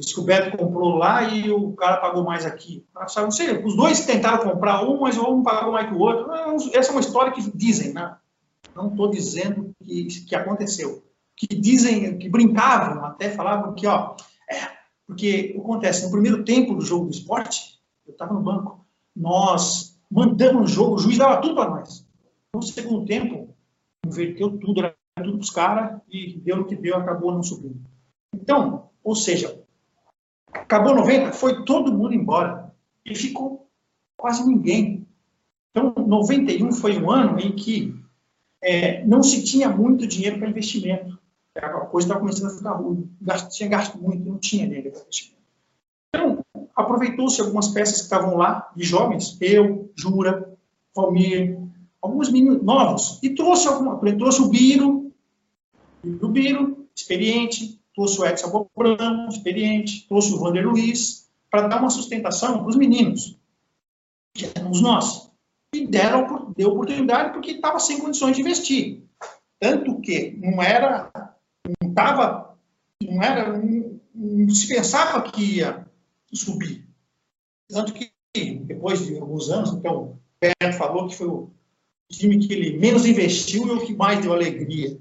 Diz 0.00 0.14
que 0.14 0.20
o 0.20 0.24
Beto 0.24 0.56
comprou 0.56 0.96
lá 0.96 1.24
e 1.24 1.50
o 1.50 1.72
cara 1.72 1.98
pagou 1.98 2.24
mais 2.24 2.46
aqui. 2.46 2.86
Não 3.16 3.30
sei, 3.30 3.62
os 3.62 3.76
dois 3.76 4.06
tentaram 4.06 4.50
comprar 4.50 4.82
um, 4.82 4.98
mas 4.98 5.18
um 5.18 5.42
pagou 5.42 5.72
mais 5.72 5.88
que 5.88 5.94
o 5.94 5.98
outro. 5.98 6.32
Essa 6.72 6.90
é 6.90 6.92
uma 6.92 7.02
história 7.02 7.32
que 7.32 7.54
dizem, 7.54 7.92
né? 7.92 8.16
Não 8.74 8.88
estou 8.88 9.10
dizendo 9.10 9.74
que, 9.84 10.06
que 10.24 10.34
aconteceu. 10.34 11.04
Que 11.36 11.46
dizem, 11.48 12.18
que 12.18 12.30
brincavam, 12.30 13.04
até 13.04 13.28
falavam 13.30 13.74
que, 13.74 13.86
ó, 13.86 14.16
é, 14.50 14.56
porque 15.06 15.52
o 15.54 15.60
que 15.60 15.66
acontece, 15.66 16.04
no 16.04 16.10
primeiro 16.10 16.44
tempo 16.44 16.74
do 16.74 16.80
jogo 16.80 17.04
do 17.06 17.12
esporte, 17.12 17.78
eu 18.06 18.12
estava 18.12 18.32
no 18.32 18.40
banco, 18.40 18.86
nós 19.14 20.00
mandamos 20.10 20.70
o 20.70 20.74
jogo, 20.74 20.94
o 20.94 20.98
juiz 20.98 21.18
dava 21.18 21.42
tudo 21.42 21.54
para 21.54 21.70
nós. 21.70 22.06
No 22.54 22.62
segundo 22.62 23.04
tempo, 23.04 23.54
inverteu 24.06 24.58
tudo, 24.58 24.80
era 24.80 24.96
tudo 25.16 25.32
para 25.32 25.42
os 25.42 25.50
caras 25.50 26.00
e 26.08 26.38
deu 26.40 26.56
no 26.56 26.64
que 26.64 26.74
deu, 26.74 26.96
acabou 26.96 27.32
não 27.32 27.42
subindo. 27.42 27.80
Então, 28.34 28.88
ou 29.04 29.14
seja, 29.14 29.62
Acabou 30.70 30.94
90, 30.94 31.32
foi 31.32 31.64
todo 31.64 31.92
mundo 31.92 32.14
embora. 32.14 32.72
E 33.04 33.12
ficou 33.12 33.68
quase 34.16 34.46
ninguém. 34.46 35.04
Então, 35.70 35.92
91 35.96 36.70
foi 36.74 36.96
um 36.96 37.10
ano 37.10 37.40
em 37.40 37.56
que 37.56 37.92
é, 38.62 39.04
não 39.04 39.20
se 39.20 39.42
tinha 39.42 39.68
muito 39.68 40.06
dinheiro 40.06 40.38
para 40.38 40.48
investimento. 40.48 41.18
A 41.56 41.70
coisa 41.86 42.06
estava 42.06 42.20
começando 42.20 42.52
a 42.52 42.56
ficar 42.56 42.74
ruim. 42.74 43.10
Gasto, 43.20 43.50
tinha 43.50 43.68
gasto 43.68 43.98
muito, 43.98 44.24
não 44.24 44.38
tinha 44.38 44.64
dinheiro 44.64 44.92
para 44.92 45.00
investimento. 45.00 45.42
Então, 46.14 46.44
aproveitou-se 46.76 47.40
algumas 47.40 47.66
peças 47.66 47.96
que 47.96 48.02
estavam 48.02 48.36
lá, 48.36 48.70
de 48.76 48.84
jovens, 48.84 49.36
eu, 49.40 49.90
Jura, 49.96 50.56
Valmir, 50.94 51.58
alguns 52.00 52.30
meninos 52.30 52.62
novos, 52.62 53.18
e 53.24 53.30
trouxe 53.30 53.66
alguma, 53.66 53.98
trouxe 54.16 54.40
o 54.40 54.48
Biro, 54.48 55.12
o 56.04 56.28
Biro, 56.28 56.86
experiente, 56.94 57.79
trouxe 57.94 58.20
o 58.20 58.24
Edson 58.24 58.46
Abobrão, 58.46 59.28
experiente, 59.28 60.06
trouxe 60.08 60.32
o 60.32 60.38
Vander 60.38 60.66
Luiz, 60.66 61.28
para 61.50 61.68
dar 61.68 61.80
uma 61.80 61.90
sustentação 61.90 62.58
para 62.58 62.68
os 62.68 62.76
meninos, 62.76 63.38
que 64.34 64.46
éramos 64.54 64.80
nós. 64.80 65.30
E 65.74 65.86
deram, 65.86 66.52
deu 66.56 66.70
oportunidade 66.70 67.32
porque 67.32 67.52
estava 67.52 67.78
sem 67.78 67.98
condições 67.98 68.36
de 68.36 68.42
investir. 68.42 69.04
Tanto 69.58 70.00
que 70.00 70.36
não 70.38 70.62
era, 70.62 71.10
não 71.80 71.88
estava, 71.88 72.58
não 73.02 73.22
era, 73.22 73.58
não, 73.58 74.00
não 74.14 74.50
se 74.50 74.66
pensava 74.66 75.22
que 75.22 75.58
ia 75.58 75.86
subir. 76.32 76.88
Tanto 77.68 77.92
que 77.92 78.10
depois 78.34 79.06
de 79.06 79.18
alguns 79.18 79.50
anos, 79.50 79.72
então, 79.72 80.02
o 80.02 80.18
Beto 80.40 80.76
falou 80.76 81.08
que 81.08 81.16
foi 81.16 81.26
o 81.26 81.50
time 82.10 82.38
que 82.38 82.52
ele 82.52 82.78
menos 82.78 83.04
investiu 83.06 83.66
e 83.66 83.70
o 83.70 83.86
que 83.86 83.94
mais 83.94 84.20
deu 84.20 84.32
alegria. 84.32 85.00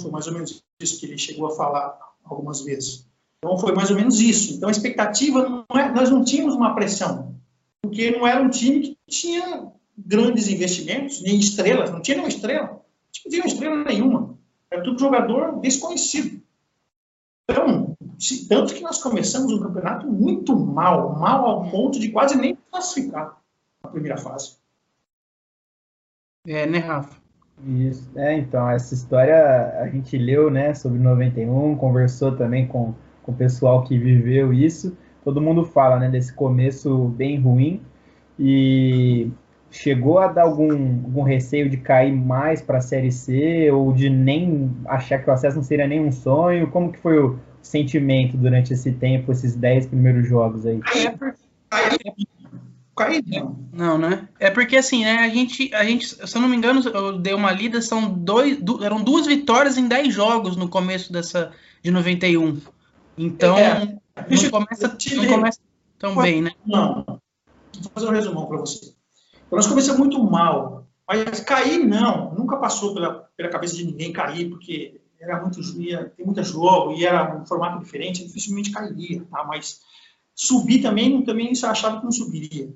Foi 0.00 0.10
mais 0.10 0.26
ou 0.26 0.32
menos 0.32 0.62
isso 0.80 1.00
que 1.00 1.06
ele 1.06 1.18
chegou 1.18 1.46
a 1.46 1.56
falar 1.56 1.98
algumas 2.24 2.62
vezes. 2.62 3.06
Então, 3.38 3.56
foi 3.58 3.72
mais 3.72 3.90
ou 3.90 3.96
menos 3.96 4.20
isso. 4.20 4.54
Então, 4.54 4.68
a 4.68 4.72
expectativa, 4.72 5.48
não 5.48 5.80
é, 5.80 5.90
nós 5.92 6.10
não 6.10 6.24
tínhamos 6.24 6.54
uma 6.54 6.74
pressão, 6.74 7.36
porque 7.80 8.10
não 8.10 8.26
era 8.26 8.42
um 8.42 8.50
time 8.50 8.80
que 8.80 8.96
tinha 9.06 9.70
grandes 9.96 10.48
investimentos, 10.48 11.22
nem 11.22 11.38
estrelas, 11.38 11.90
não 11.90 12.00
tinha 12.00 12.16
nenhuma 12.16 12.28
estrela, 12.28 12.84
não 13.24 13.30
tinha 13.30 13.46
estrela 13.46 13.84
nenhuma. 13.84 14.38
Era 14.70 14.82
tudo 14.82 14.98
jogador 14.98 15.60
desconhecido. 15.60 16.42
Então, 17.48 17.96
se, 18.18 18.46
tanto 18.48 18.74
que 18.74 18.82
nós 18.82 19.00
começamos 19.02 19.52
o 19.52 19.60
campeonato 19.60 20.06
muito 20.06 20.54
mal, 20.54 21.18
mal 21.18 21.46
ao 21.46 21.70
ponto 21.70 21.98
de 21.98 22.10
quase 22.10 22.36
nem 22.36 22.56
classificar 22.70 23.40
na 23.82 23.90
primeira 23.90 24.18
fase. 24.18 24.56
É, 26.46 26.66
né, 26.66 26.78
Rafa? 26.78 27.16
Isso, 27.66 28.08
é, 28.16 28.34
então, 28.36 28.70
essa 28.70 28.94
história 28.94 29.80
a 29.80 29.88
gente 29.88 30.16
leu, 30.16 30.50
né, 30.50 30.74
sobre 30.74 30.98
91, 30.98 31.76
conversou 31.76 32.36
também 32.36 32.66
com, 32.66 32.94
com 33.22 33.32
o 33.32 33.34
pessoal 33.34 33.82
que 33.84 33.98
viveu 33.98 34.52
isso. 34.52 34.96
Todo 35.24 35.40
mundo 35.40 35.64
fala, 35.64 35.98
né, 35.98 36.08
desse 36.08 36.32
começo 36.32 37.08
bem 37.08 37.38
ruim 37.38 37.80
e 38.38 39.28
chegou 39.70 40.18
a 40.18 40.28
dar 40.28 40.42
algum, 40.42 40.70
algum 40.70 41.22
receio 41.22 41.68
de 41.68 41.76
cair 41.76 42.12
mais 42.12 42.62
para 42.62 42.78
a 42.78 42.80
Série 42.80 43.12
C 43.12 43.70
ou 43.70 43.92
de 43.92 44.08
nem 44.08 44.70
achar 44.86 45.18
que 45.18 45.28
o 45.28 45.32
acesso 45.32 45.56
não 45.56 45.64
seria 45.64 45.86
nem 45.86 46.00
um 46.00 46.12
sonho? 46.12 46.68
Como 46.68 46.92
que 46.92 46.98
foi 46.98 47.18
o 47.18 47.38
sentimento 47.60 48.36
durante 48.36 48.72
esse 48.72 48.92
tempo, 48.92 49.32
esses 49.32 49.54
10 49.56 49.86
primeiros 49.86 50.28
jogos 50.28 50.64
aí? 50.64 50.80
É, 50.96 51.10
cair, 51.70 52.28
não. 53.26 53.68
Não, 53.72 53.98
né? 53.98 54.28
É 54.40 54.50
porque 54.50 54.76
assim, 54.76 55.04
né? 55.04 55.18
A 55.18 55.28
gente, 55.28 55.72
a 55.74 55.84
gente, 55.84 56.06
se 56.06 56.36
eu 56.36 56.40
não 56.40 56.48
me 56.48 56.56
engano, 56.56 56.80
eu 56.88 57.18
dei 57.18 57.32
uma 57.32 57.52
lida, 57.52 57.80
são 57.80 58.12
dois, 58.12 58.60
du, 58.60 58.82
eram 58.82 59.02
duas 59.02 59.26
vitórias 59.26 59.78
em 59.78 59.86
dez 59.86 60.12
jogos 60.12 60.56
no 60.56 60.68
começo 60.68 61.12
dessa 61.12 61.52
de 61.82 61.90
91. 61.90 62.60
Então, 63.16 63.56
é, 63.56 63.84
não, 64.16 64.50
começa, 64.50 64.96
não 65.16 65.26
começa 65.28 65.60
tão 65.98 66.16
bem, 66.16 66.42
né? 66.42 66.52
Não. 66.66 67.04
Vou 67.04 67.92
fazer 67.94 68.08
um 68.08 68.12
resumão 68.12 68.46
para 68.46 68.58
você. 68.58 68.92
Nós 69.50 69.66
começamos 69.66 69.98
muito 69.98 70.22
mal, 70.22 70.86
mas 71.06 71.40
cair 71.40 71.84
não, 71.84 72.34
nunca 72.34 72.56
passou 72.56 72.94
pela, 72.94 73.28
pela 73.36 73.48
cabeça 73.48 73.76
de 73.76 73.84
ninguém 73.84 74.12
cair, 74.12 74.48
porque 74.50 75.00
era 75.20 75.40
muito 75.40 75.60
ia, 75.80 76.12
tem 76.16 76.24
muito 76.24 76.42
jogo 76.42 76.92
e 76.92 77.04
era 77.04 77.36
um 77.36 77.46
formato 77.46 77.82
diferente, 77.82 78.24
dificilmente 78.24 78.70
cairia, 78.70 79.24
tá? 79.30 79.44
Mas 79.44 79.80
subir 80.34 80.82
também, 80.82 81.22
também 81.22 81.54
se 81.54 81.64
achava 81.64 81.98
que 81.98 82.04
não 82.04 82.12
subiria 82.12 82.72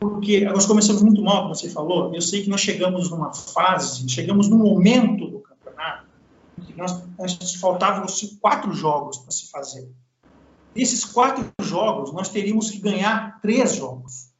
porque 0.00 0.44
nós 0.44 0.66
começamos 0.66 1.02
muito 1.02 1.22
mal, 1.22 1.42
como 1.42 1.54
você 1.54 1.70
falou. 1.70 2.14
Eu 2.14 2.20
sei 2.20 2.42
que 2.42 2.50
nós 2.50 2.60
chegamos 2.60 3.10
numa 3.10 3.32
fase, 3.32 4.08
chegamos 4.08 4.48
num 4.48 4.58
momento 4.58 5.28
do 5.28 5.40
campeonato 5.40 6.06
que 6.66 6.74
nós, 6.76 7.02
nós 7.18 7.54
faltavam 7.54 8.06
quatro 8.40 8.72
jogos 8.72 9.18
para 9.18 9.30
se 9.30 9.50
fazer. 9.50 9.88
Desses 10.74 11.04
quatro 11.04 11.50
jogos, 11.62 12.12
nós 12.12 12.28
teríamos 12.28 12.70
que 12.70 12.78
ganhar 12.78 13.40
três 13.40 13.76
jogos. 13.76 14.30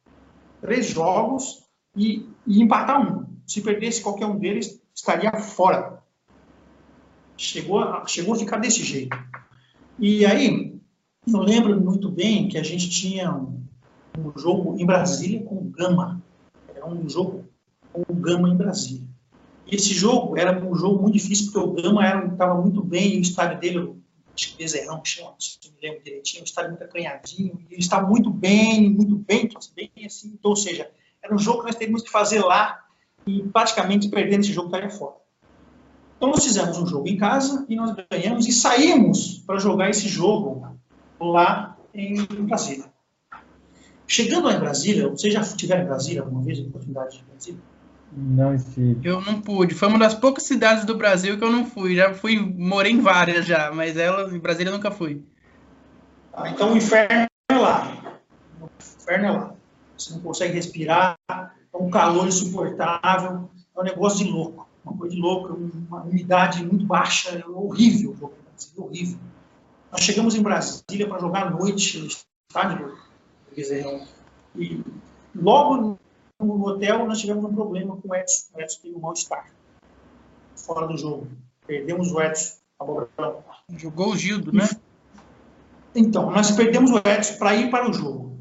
Três 0.61 0.87
jogos 0.87 1.63
e, 1.95 2.27
e 2.45 2.61
empatar 2.61 3.01
um. 3.01 3.25
Se 3.47 3.61
perdesse 3.61 4.01
qualquer 4.01 4.25
um 4.25 4.37
deles, 4.37 4.81
estaria 4.93 5.31
fora. 5.33 6.03
Chegou 7.37 7.79
a, 7.79 8.05
chegou 8.05 8.33
a 8.33 8.37
ficar 8.37 8.57
desse 8.57 8.83
jeito. 8.83 9.17
E 9.97 10.25
aí, 10.25 10.77
eu 11.27 11.39
lembro 11.39 11.79
muito 11.79 12.09
bem 12.09 12.49
que 12.49 12.57
a 12.57 12.63
gente 12.63 12.89
tinha 12.89 13.31
jogo 14.35 14.77
em 14.79 14.85
Brasília 14.85 15.43
com 15.43 15.55
o 15.55 15.63
Gama. 15.63 16.21
Era 16.73 16.85
um 16.87 17.07
jogo 17.09 17.45
com 17.91 18.01
o 18.07 18.15
Gama 18.15 18.49
em 18.49 18.55
Brasília. 18.55 19.07
E 19.67 19.75
esse 19.75 19.93
jogo 19.93 20.37
era 20.37 20.63
um 20.63 20.75
jogo 20.75 21.01
muito 21.01 21.15
difícil, 21.15 21.51
porque 21.51 21.67
o 21.67 21.73
Gama 21.73 22.25
estava 22.31 22.61
muito 22.61 22.83
bem, 22.83 23.17
o 23.17 23.21
estádio 23.21 23.59
dele, 23.59 23.95
acho 24.35 24.51
que 24.51 24.57
Bezerrão, 24.57 25.01
que 25.01 25.09
chama, 25.09 25.33
se 25.39 25.57
me 25.71 25.77
lembro 25.81 26.03
direitinho, 26.03 26.43
o 26.43 26.45
estádio 26.45 26.71
muito 26.71 26.83
acanhadinho, 26.83 27.59
e 27.69 27.73
ele 27.73 27.81
estava 27.81 28.07
muito 28.07 28.29
bem, 28.29 28.89
muito 28.89 29.15
bem, 29.15 29.49
bem 29.75 30.05
assim. 30.05 30.35
Então, 30.37 30.51
ou 30.51 30.55
seja, 30.55 30.89
era 31.21 31.33
um 31.33 31.39
jogo 31.39 31.61
que 31.61 31.65
nós 31.67 31.75
teríamos 31.75 32.03
que 32.03 32.11
fazer 32.11 32.43
lá 32.43 32.83
e 33.25 33.41
praticamente 33.43 34.07
perdendo 34.09 34.41
esse 34.41 34.53
jogo 34.53 34.67
estaria 34.67 34.89
fora. 34.89 35.15
Então, 36.17 36.29
nós 36.29 36.43
fizemos 36.43 36.77
um 36.77 36.85
jogo 36.85 37.07
em 37.07 37.17
casa 37.17 37.65
e 37.67 37.75
nós 37.75 37.95
ganhamos 38.09 38.47
e 38.47 38.51
saímos 38.51 39.39
para 39.39 39.57
jogar 39.57 39.89
esse 39.89 40.07
jogo 40.07 40.77
lá 41.19 41.77
em 41.93 42.23
Brasília. 42.23 42.94
Chegando 44.07 44.45
lá 44.45 44.53
em 44.53 44.59
Brasília, 44.59 45.07
vocês 45.09 45.33
já 45.33 45.41
estiveram 45.41 45.83
em 45.83 45.87
Brasília 45.87 46.21
alguma 46.21 46.41
vez, 46.41 46.59
a 46.59 46.61
oportunidade 46.63 47.17
de 47.17 47.23
Brasília? 47.23 47.59
Não 48.15 48.55
estive. 48.55 48.99
Eu 49.03 49.19
não 49.21 49.41
pude. 49.41 49.73
Foi 49.73 49.87
uma 49.87 49.99
das 49.99 50.13
poucas 50.13 50.43
cidades 50.43 50.85
do 50.85 50.95
Brasil 50.95 51.37
que 51.37 51.43
eu 51.43 51.51
não 51.51 51.65
fui. 51.65 51.95
Já 51.95 52.13
fui, 52.13 52.39
morei 52.39 52.93
em 52.93 53.01
várias 53.01 53.45
já, 53.45 53.71
mas 53.71 53.97
ela 53.97 54.33
em 54.33 54.39
Brasília 54.39 54.69
eu 54.69 54.75
nunca 54.75 54.91
fui. 54.91 55.23
Ah, 56.33 56.49
então 56.49 56.73
o 56.73 56.77
inferno 56.77 57.27
é 57.49 57.55
lá. 57.55 58.21
O 58.61 58.69
inferno 58.79 59.25
é 59.25 59.31
lá. 59.31 59.55
Você 59.97 60.13
não 60.13 60.21
consegue 60.21 60.53
respirar, 60.53 61.17
é 61.29 61.77
um 61.77 61.89
calor 61.89 62.27
insuportável, 62.27 63.49
é 63.75 63.79
um 63.79 63.83
negócio 63.83 64.23
de 64.23 64.31
louco. 64.31 64.67
Uma 64.83 64.95
coisa 64.95 65.15
de 65.15 65.21
louco, 65.21 65.53
uma 65.87 66.03
umidade 66.03 66.63
muito 66.63 66.85
baixa, 66.85 67.29
é 67.31 67.45
horrível. 67.47 68.33
Horrível. 68.77 69.19
Nós 69.91 70.01
chegamos 70.01 70.35
em 70.35 70.43
Brasília 70.43 71.07
para 71.07 71.19
jogar 71.19 71.47
à 71.47 71.49
noite 71.49 71.99
no 71.99 72.07
estádio 72.07 72.95
Bezerrão. 73.55 74.05
E 74.55 74.81
logo 75.35 75.97
no 76.39 76.65
hotel 76.67 77.05
nós 77.05 77.19
tivemos 77.19 77.45
um 77.45 77.53
problema 77.53 77.95
com 77.97 78.09
o 78.09 78.15
Edson. 78.15 78.47
O 78.53 78.61
Edson 78.61 78.79
teve 78.81 78.95
um 78.95 78.99
mal-estar 78.99 79.49
fora 80.55 80.87
do 80.87 80.97
jogo. 80.97 81.27
Perdemos 81.65 82.11
o 82.11 82.21
Edson. 82.21 82.57
Jogou 83.77 84.11
o 84.11 84.17
Gildo, 84.17 84.51
né? 84.51 84.67
Então, 85.95 86.29
nós 86.29 86.51
perdemos 86.51 86.91
o 86.91 86.97
Edson 86.97 87.37
para 87.37 87.55
ir 87.55 87.69
para 87.69 87.89
o 87.89 87.93
jogo. 87.93 88.37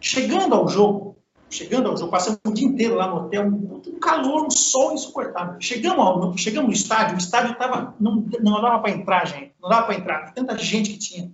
Chegando 0.00 0.54
ao 0.54 0.68
jogo, 0.68 1.16
chegando 1.48 1.88
ao 1.88 1.96
jogo, 1.96 2.10
passamos 2.10 2.40
o 2.44 2.52
dia 2.52 2.66
inteiro 2.66 2.96
lá 2.96 3.08
no 3.08 3.16
hotel, 3.16 3.46
um, 3.46 3.80
um 3.86 3.98
calor, 4.00 4.44
um 4.44 4.50
sol 4.50 4.92
insuportável. 4.92 5.56
Chegamos, 5.60 5.98
ao, 5.98 6.36
chegamos 6.36 6.68
no 6.68 6.74
estádio, 6.74 7.14
o 7.14 7.18
estádio 7.18 7.56
tava, 7.56 7.94
não, 8.00 8.26
não 8.40 8.60
dava 8.60 8.80
para 8.80 8.90
entrar, 8.90 9.26
gente, 9.26 9.52
não 9.62 9.68
dava 9.68 9.86
para 9.86 9.94
entrar, 9.94 10.34
tanta 10.34 10.58
gente 10.58 10.90
que 10.90 10.98
tinha, 10.98 11.32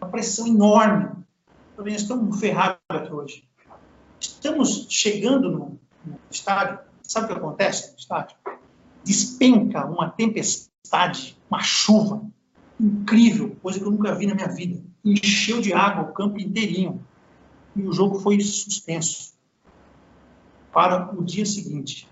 uma 0.00 0.10
pressão 0.10 0.46
enorme. 0.46 1.10
Estamos 1.86 2.38
ferrados 2.38 2.78
aqui 2.88 3.12
hoje. 3.12 3.44
Estamos 4.20 4.86
chegando 4.90 5.50
no, 5.50 5.80
no 6.04 6.18
estádio, 6.30 6.78
sabe 7.02 7.26
o 7.26 7.28
que 7.28 7.34
acontece 7.34 7.92
no 7.92 7.98
estádio? 7.98 8.36
Despenca 9.02 9.86
uma 9.86 10.10
tempestade, 10.10 11.38
uma 11.50 11.62
chuva 11.62 12.22
incrível, 12.78 13.56
coisa 13.62 13.78
que 13.78 13.84
eu 13.84 13.90
nunca 13.90 14.14
vi 14.14 14.26
na 14.26 14.34
minha 14.34 14.48
vida. 14.48 14.82
Encheu 15.04 15.60
de 15.60 15.72
água 15.72 16.10
o 16.10 16.12
campo 16.12 16.38
inteirinho. 16.38 17.04
E 17.74 17.82
o 17.82 17.92
jogo 17.92 18.18
foi 18.20 18.38
suspenso 18.40 19.32
para 20.72 21.14
o 21.14 21.24
dia 21.24 21.46
seguinte. 21.46 22.08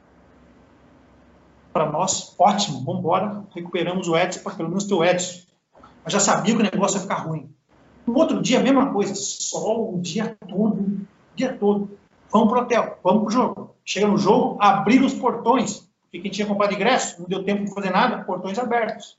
Para 1.73 1.91
nós, 1.91 2.35
ótimo, 2.39 2.83
vamos 2.85 3.01
embora, 3.01 3.45
recuperamos 3.55 4.09
o 4.09 4.17
Edson, 4.17 4.49
pelo 4.51 4.69
menos 4.69 4.85
ter 4.85 4.95
o 4.95 5.05
Edson. 5.05 5.43
Mas 6.03 6.13
já 6.13 6.21
sabia 6.21 6.55
que 6.55 6.61
o 6.61 6.65
negócio 6.65 6.97
ia 6.97 7.03
ficar 7.03 7.17
ruim. 7.17 7.55
No 8.09 8.17
outro 8.19 8.41
dia, 8.41 8.59
mesma 8.59 8.91
coisa, 8.91 9.15
sol 9.15 9.95
o 9.95 10.01
dia 10.01 10.35
todo, 10.49 10.81
o 10.81 11.07
dia 11.37 11.53
todo. 11.53 11.91
Vamos 12.33 12.49
para 12.49 12.59
o 12.59 12.63
hotel, 12.63 12.99
vamos 13.05 13.21
para 13.21 13.29
o 13.29 13.31
jogo. 13.31 13.77
Chega 13.85 14.09
no 14.09 14.17
jogo, 14.17 14.57
abrir 14.63 15.03
os 15.03 15.13
portões, 15.13 15.87
porque 16.01 16.21
quem 16.21 16.31
tinha 16.31 16.47
comprado 16.47 16.73
ingresso, 16.73 17.21
não 17.21 17.29
deu 17.29 17.45
tempo 17.45 17.67
de 17.67 17.75
fazer 17.75 17.91
nada, 17.91 18.25
portões 18.25 18.59
abertos. 18.59 19.19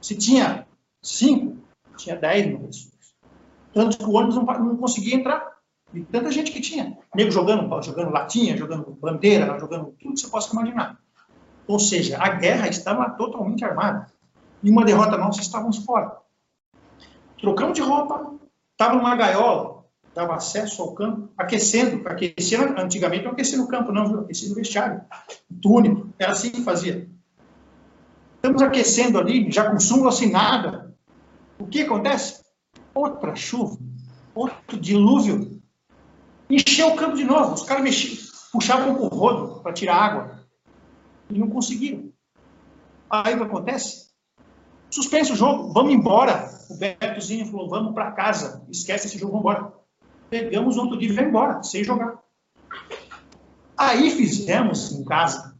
Se 0.00 0.16
tinha 0.16 0.66
cinco, 1.00 1.56
tinha 1.96 2.16
dez 2.16 2.46
mil 2.46 2.58
pessoas. 2.58 2.94
Tanto 3.72 3.96
que 3.96 4.04
o 4.04 4.12
ônibus 4.14 4.34
não, 4.34 4.44
não 4.44 4.76
conseguia 4.76 5.14
entrar. 5.14 5.46
E 5.94 6.00
tanta 6.00 6.32
gente 6.32 6.50
que 6.50 6.60
tinha. 6.60 6.98
Nego 7.14 7.30
jogando, 7.30 7.80
jogando 7.80 8.10
latinha, 8.10 8.56
jogando 8.56 8.90
bandeira, 9.00 9.56
jogando 9.60 9.94
tudo 10.00 10.14
que 10.14 10.20
você 10.20 10.26
possa 10.26 10.52
imaginar. 10.52 10.98
Ou 11.68 11.78
seja, 11.78 12.18
a 12.20 12.28
guerra 12.30 12.66
estava 12.66 13.08
totalmente 13.10 13.64
armada. 13.64 14.10
E 14.64 14.70
uma 14.70 14.84
derrota 14.84 15.16
nossa, 15.16 15.40
estávamos 15.40 15.76
fora. 15.78 16.25
Trocamos 17.40 17.74
de 17.74 17.82
roupa, 17.82 18.34
estava 18.72 18.94
numa 18.94 19.14
gaiola, 19.14 19.84
dava 20.14 20.34
acesso 20.34 20.82
ao 20.82 20.94
campo, 20.94 21.30
aquecendo, 21.36 22.06
aquecendo, 22.08 22.80
antigamente 22.80 23.24
não 23.24 23.32
aquecia 23.32 23.58
no 23.58 23.68
campo, 23.68 23.92
não, 23.92 24.08
viu? 24.08 24.20
aquecia 24.20 24.48
no 24.48 24.54
vestiário, 24.54 25.02
túnico, 25.60 26.08
era 26.18 26.32
assim 26.32 26.50
que 26.50 26.62
fazia. 26.62 27.08
Estamos 28.36 28.62
aquecendo 28.62 29.18
ali, 29.18 29.50
já 29.50 29.70
com 29.70 29.78
súmula 29.78 30.10
assinada. 30.10 30.94
O 31.58 31.66
que 31.66 31.82
acontece? 31.82 32.44
Outra 32.94 33.34
chuva, 33.34 33.76
outro 34.34 34.78
dilúvio. 34.78 35.60
Encheu 36.48 36.88
o 36.88 36.96
campo 36.96 37.16
de 37.16 37.24
novo. 37.24 37.54
Os 37.54 37.64
caras 37.64 37.82
mexiam, 37.82 38.16
puxavam 38.52 39.00
o 39.00 39.08
rodo 39.08 39.60
para 39.62 39.72
tirar 39.72 39.96
água. 39.96 40.40
E 41.28 41.38
não 41.38 41.50
conseguiram. 41.50 42.12
Aí 43.10 43.34
o 43.34 43.38
que 43.38 43.42
acontece? 43.42 44.06
Suspense 44.90 45.32
o 45.32 45.36
jogo, 45.36 45.72
vamos 45.72 45.92
embora. 45.92 46.55
O 46.68 46.76
Betozinho 46.76 47.46
falou, 47.46 47.68
vamos 47.68 47.94
para 47.94 48.12
casa. 48.12 48.64
Esquece 48.68 49.06
esse 49.06 49.18
jogo, 49.18 49.40
vamos 49.40 49.58
embora. 49.58 49.72
Pegamos 50.28 50.76
outro 50.76 50.98
dia 50.98 51.08
e 51.08 51.12
vamos 51.12 51.28
embora, 51.30 51.62
sem 51.62 51.84
jogar. 51.84 52.18
Aí 53.76 54.10
fizemos 54.10 54.92
em 54.92 55.04
casa 55.04 55.56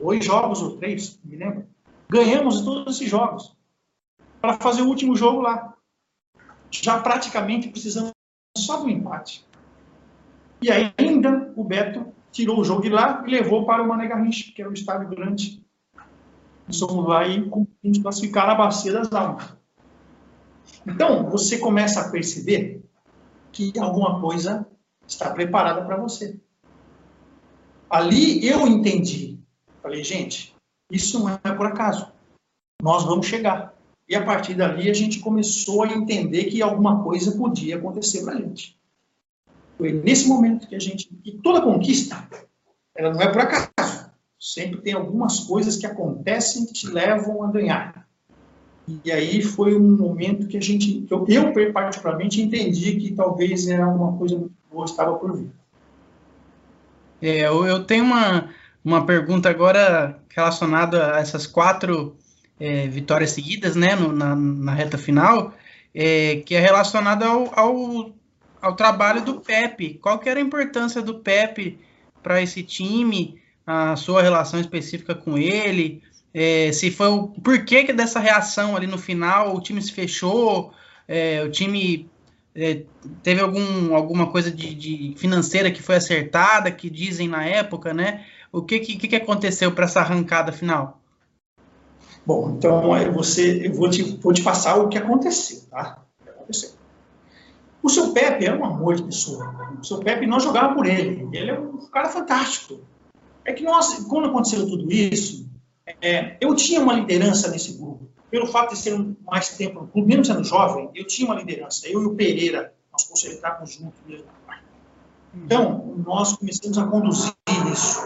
dois 0.00 0.24
jogos 0.24 0.62
ou 0.62 0.78
três, 0.78 1.20
me 1.22 1.36
lembro. 1.36 1.66
Ganhamos 2.08 2.62
todos 2.62 2.96
esses 2.96 3.08
jogos 3.08 3.56
para 4.40 4.54
fazer 4.54 4.82
o 4.82 4.88
último 4.88 5.14
jogo 5.14 5.42
lá. 5.42 5.74
Já 6.70 6.98
praticamente 7.00 7.68
precisamos 7.68 8.12
só 8.56 8.78
do 8.78 8.88
empate. 8.88 9.46
E 10.62 10.70
aí, 10.70 10.92
ainda 10.98 11.52
o 11.56 11.64
Beto 11.64 12.12
tirou 12.32 12.60
o 12.60 12.64
jogo 12.64 12.82
de 12.82 12.88
lá 12.88 13.22
e 13.26 13.30
levou 13.30 13.64
para 13.64 13.82
o 13.82 13.88
Mané 13.88 14.08
Garrincha, 14.08 14.52
que 14.52 14.60
era 14.60 14.70
um 14.70 14.74
estádio 14.74 15.08
grande. 15.08 15.64
Somos 16.70 17.06
lá 17.06 17.26
e 17.26 17.48
conseguimos 17.48 17.98
classificar 17.98 18.46
na 18.46 18.54
Bacia 18.54 18.92
das 18.92 19.12
Almas. 19.12 19.59
Então, 20.86 21.28
você 21.28 21.58
começa 21.58 22.00
a 22.00 22.10
perceber 22.10 22.82
que 23.52 23.78
alguma 23.78 24.20
coisa 24.20 24.66
está 25.06 25.30
preparada 25.30 25.84
para 25.84 25.96
você. 25.96 26.38
Ali 27.88 28.46
eu 28.46 28.66
entendi. 28.66 29.38
Falei, 29.82 30.04
gente, 30.04 30.54
isso 30.90 31.18
não 31.18 31.38
é 31.42 31.52
por 31.52 31.66
acaso. 31.66 32.12
Nós 32.82 33.04
vamos 33.04 33.26
chegar. 33.26 33.74
E 34.08 34.14
a 34.14 34.24
partir 34.24 34.54
dali 34.54 34.90
a 34.90 34.94
gente 34.94 35.20
começou 35.20 35.82
a 35.82 35.88
entender 35.88 36.44
que 36.46 36.62
alguma 36.62 37.02
coisa 37.02 37.36
podia 37.36 37.76
acontecer 37.76 38.24
para 38.24 38.34
a 38.34 38.40
gente. 38.40 38.78
Foi 39.76 39.92
nesse 39.92 40.28
momento 40.28 40.68
que 40.68 40.74
a 40.74 40.78
gente. 40.78 41.10
E 41.24 41.32
toda 41.38 41.62
conquista, 41.62 42.28
ela 42.94 43.12
não 43.12 43.20
é 43.20 43.30
por 43.30 43.40
acaso. 43.40 44.10
Sempre 44.38 44.80
tem 44.82 44.94
algumas 44.94 45.40
coisas 45.40 45.76
que 45.76 45.86
acontecem 45.86 46.66
que 46.66 46.72
te 46.72 46.86
levam 46.86 47.42
a 47.42 47.50
ganhar. 47.50 48.08
E 49.04 49.12
aí 49.12 49.42
foi 49.42 49.76
um 49.76 49.96
momento 49.96 50.48
que 50.48 50.56
a 50.56 50.60
gente. 50.60 51.06
Eu, 51.10 51.24
eu 51.28 51.72
particularmente, 51.72 52.40
entendi 52.40 52.96
que 52.96 53.12
talvez 53.12 53.68
era 53.68 53.84
alguma 53.84 54.16
coisa 54.18 54.50
boa 54.70 54.84
estava 54.84 55.16
por 55.16 55.36
vir. 55.36 55.50
É, 57.22 57.42
eu 57.46 57.84
tenho 57.84 58.04
uma, 58.04 58.48
uma 58.84 59.04
pergunta 59.04 59.50
agora 59.50 60.18
relacionada 60.34 61.14
a 61.14 61.20
essas 61.20 61.46
quatro 61.46 62.16
é, 62.58 62.86
vitórias 62.86 63.30
seguidas, 63.30 63.76
né, 63.76 63.94
no, 63.94 64.12
na, 64.12 64.34
na, 64.34 64.72
reta 64.72 64.96
final, 64.96 65.54
é, 65.94 66.36
que 66.46 66.54
é 66.54 66.60
relacionada 66.60 67.26
ao, 67.26 67.58
ao, 67.58 68.12
ao, 68.60 68.76
trabalho 68.76 69.22
do 69.22 69.40
Pepe. 69.40 69.94
Qual 69.94 70.18
que 70.18 70.28
era 70.28 70.40
a 70.40 70.42
importância 70.42 71.02
do 71.02 71.18
Pepe 71.18 71.78
para 72.22 72.40
esse 72.40 72.62
time, 72.62 73.40
a 73.66 73.96
sua 73.96 74.22
relação 74.22 74.60
específica 74.60 75.14
com 75.14 75.36
ele, 75.36 76.02
é, 76.32 76.70
se 76.72 76.90
foi 76.90 77.08
o 77.08 77.28
porquê 77.28 77.84
que 77.84 77.92
dessa 77.92 78.20
reação 78.20 78.76
ali 78.76 78.86
no 78.86 78.98
final, 78.98 79.56
o 79.56 79.60
time 79.60 79.82
se 79.82 79.92
fechou, 79.92 80.72
é, 81.06 81.42
o 81.42 81.50
time 81.50 82.08
é, 82.54 82.82
teve 83.22 83.40
algum, 83.40 83.94
alguma 83.94 84.30
coisa 84.30 84.50
de, 84.50 84.74
de, 84.74 85.14
financeira 85.16 85.70
que 85.70 85.82
foi 85.82 85.96
acertada, 85.96 86.70
que 86.70 86.88
dizem 86.88 87.28
na 87.28 87.44
época, 87.44 87.92
né? 87.92 88.24
O 88.52 88.62
que, 88.62 88.80
que, 88.80 89.08
que 89.08 89.16
aconteceu 89.16 89.72
para 89.72 89.84
essa 89.84 90.00
arrancada 90.00 90.52
final? 90.52 91.00
Bom, 92.24 92.54
então 92.56 92.90
você, 93.12 93.66
eu 93.66 93.72
vou 93.72 93.88
te, 93.88 94.02
vou 94.16 94.32
te 94.32 94.42
passar 94.42 94.76
o 94.76 94.88
que 94.88 94.98
aconteceu, 94.98 95.62
tá? 95.70 96.02
O 96.20 96.24
que 96.24 96.30
aconteceu. 96.30 96.70
O 97.82 97.88
seu 97.88 98.12
Pepe 98.12 98.44
é 98.44 98.54
um 98.54 98.64
amor 98.64 98.96
de 98.96 99.04
pessoa. 99.04 99.76
O 99.80 99.84
seu 99.84 99.98
Pepe, 99.98 100.26
nós 100.26 100.42
jogávamos 100.42 100.76
por 100.76 100.86
ele. 100.86 101.28
Ele 101.32 101.50
é 101.50 101.58
um 101.58 101.78
cara 101.90 102.08
fantástico. 102.08 102.80
É 103.44 103.52
que 103.52 103.64
nós, 103.64 104.04
quando 104.04 104.28
aconteceu 104.28 104.66
tudo 104.66 104.92
isso, 104.92 105.49
é, 106.00 106.36
eu 106.40 106.54
tinha 106.54 106.80
uma 106.80 106.94
liderança 106.94 107.50
nesse 107.50 107.76
grupo. 107.78 108.08
Pelo 108.30 108.46
fato 108.46 108.74
de 108.74 108.78
ser 108.78 108.96
mais 109.24 109.56
tempo 109.56 109.80
no 109.80 109.88
clube, 109.88 110.08
mesmo 110.08 110.24
sendo 110.24 110.44
jovem, 110.44 110.88
eu 110.94 111.06
tinha 111.06 111.28
uma 111.28 111.38
liderança. 111.38 111.88
Eu 111.88 112.02
e 112.02 112.06
o 112.06 112.14
Pereira, 112.14 112.72
nós 112.92 113.04
consertávamos 113.04 113.72
juntos 113.72 114.00
mesmo. 114.06 114.26
Então, 115.34 115.94
nós 116.06 116.36
começamos 116.36 116.78
a 116.78 116.86
conduzir 116.86 117.32
isso. 117.72 118.00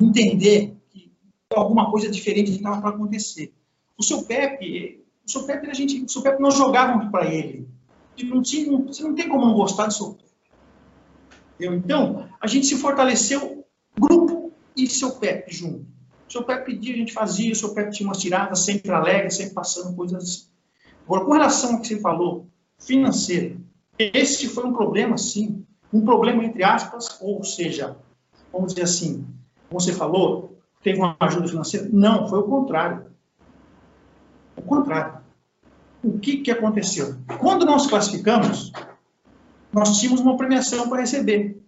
Entender 0.00 0.76
que 0.90 1.10
alguma 1.54 1.90
coisa 1.90 2.10
diferente 2.10 2.50
estava 2.50 2.80
para 2.80 2.90
acontecer. 2.90 3.52
O 3.96 4.02
seu 4.02 4.24
Pepe, 4.24 5.04
o 5.26 5.30
seu 5.30 5.44
Pepe, 5.44 5.70
a 5.70 5.74
gente, 5.74 6.02
o 6.02 6.08
seu 6.08 6.22
Pepe 6.22 6.42
nós 6.42 6.54
jogávamos 6.54 7.10
para 7.10 7.32
ele. 7.32 7.68
Não 8.22 8.42
tinha, 8.42 8.76
você 8.78 9.02
não 9.02 9.14
tem 9.14 9.28
como 9.28 9.46
não 9.46 9.54
gostar 9.54 9.86
do 9.86 9.94
seu 9.94 10.14
Pepe. 10.14 10.24
Então, 11.60 12.28
a 12.40 12.46
gente 12.46 12.66
se 12.66 12.76
fortaleceu, 12.76 13.64
grupo 13.98 14.52
e 14.76 14.86
seu 14.86 15.12
Pepe 15.12 15.54
junto. 15.54 15.93
O 16.28 16.32
seu 16.32 16.42
Pepe 16.42 16.72
pedia, 16.72 16.94
a 16.94 16.96
gente 16.96 17.12
fazia, 17.12 17.52
o 17.52 17.56
seu 17.56 17.74
Pepe 17.74 17.92
tinha 17.92 18.08
umas 18.08 18.18
tiradas 18.18 18.60
sempre 18.60 18.90
alegres, 18.90 19.36
sempre 19.36 19.54
passando 19.54 19.94
coisas 19.94 20.22
assim. 20.22 20.46
Agora, 21.04 21.24
com 21.24 21.32
relação 21.32 21.74
ao 21.74 21.80
que 21.80 21.88
você 21.88 22.00
falou, 22.00 22.48
financeiro, 22.78 23.60
esse 23.98 24.48
foi 24.48 24.64
um 24.64 24.72
problema, 24.72 25.18
sim. 25.18 25.64
Um 25.92 26.04
problema, 26.04 26.44
entre 26.44 26.64
aspas, 26.64 27.18
ou 27.20 27.44
seja, 27.44 27.96
vamos 28.52 28.74
dizer 28.74 28.84
assim, 28.84 29.26
você 29.70 29.92
falou, 29.92 30.58
teve 30.82 30.98
uma 30.98 31.16
ajuda 31.20 31.48
financeira? 31.48 31.88
Não, 31.92 32.28
foi 32.28 32.38
o 32.38 32.44
contrário. 32.44 33.06
O 34.56 34.62
contrário. 34.62 35.22
O 36.02 36.18
que, 36.18 36.38
que 36.38 36.50
aconteceu? 36.50 37.16
Quando 37.38 37.64
nós 37.64 37.86
classificamos, 37.86 38.72
nós 39.72 39.98
tínhamos 39.98 40.20
uma 40.20 40.36
premiação 40.36 40.88
para 40.88 41.00
receber. 41.00 41.60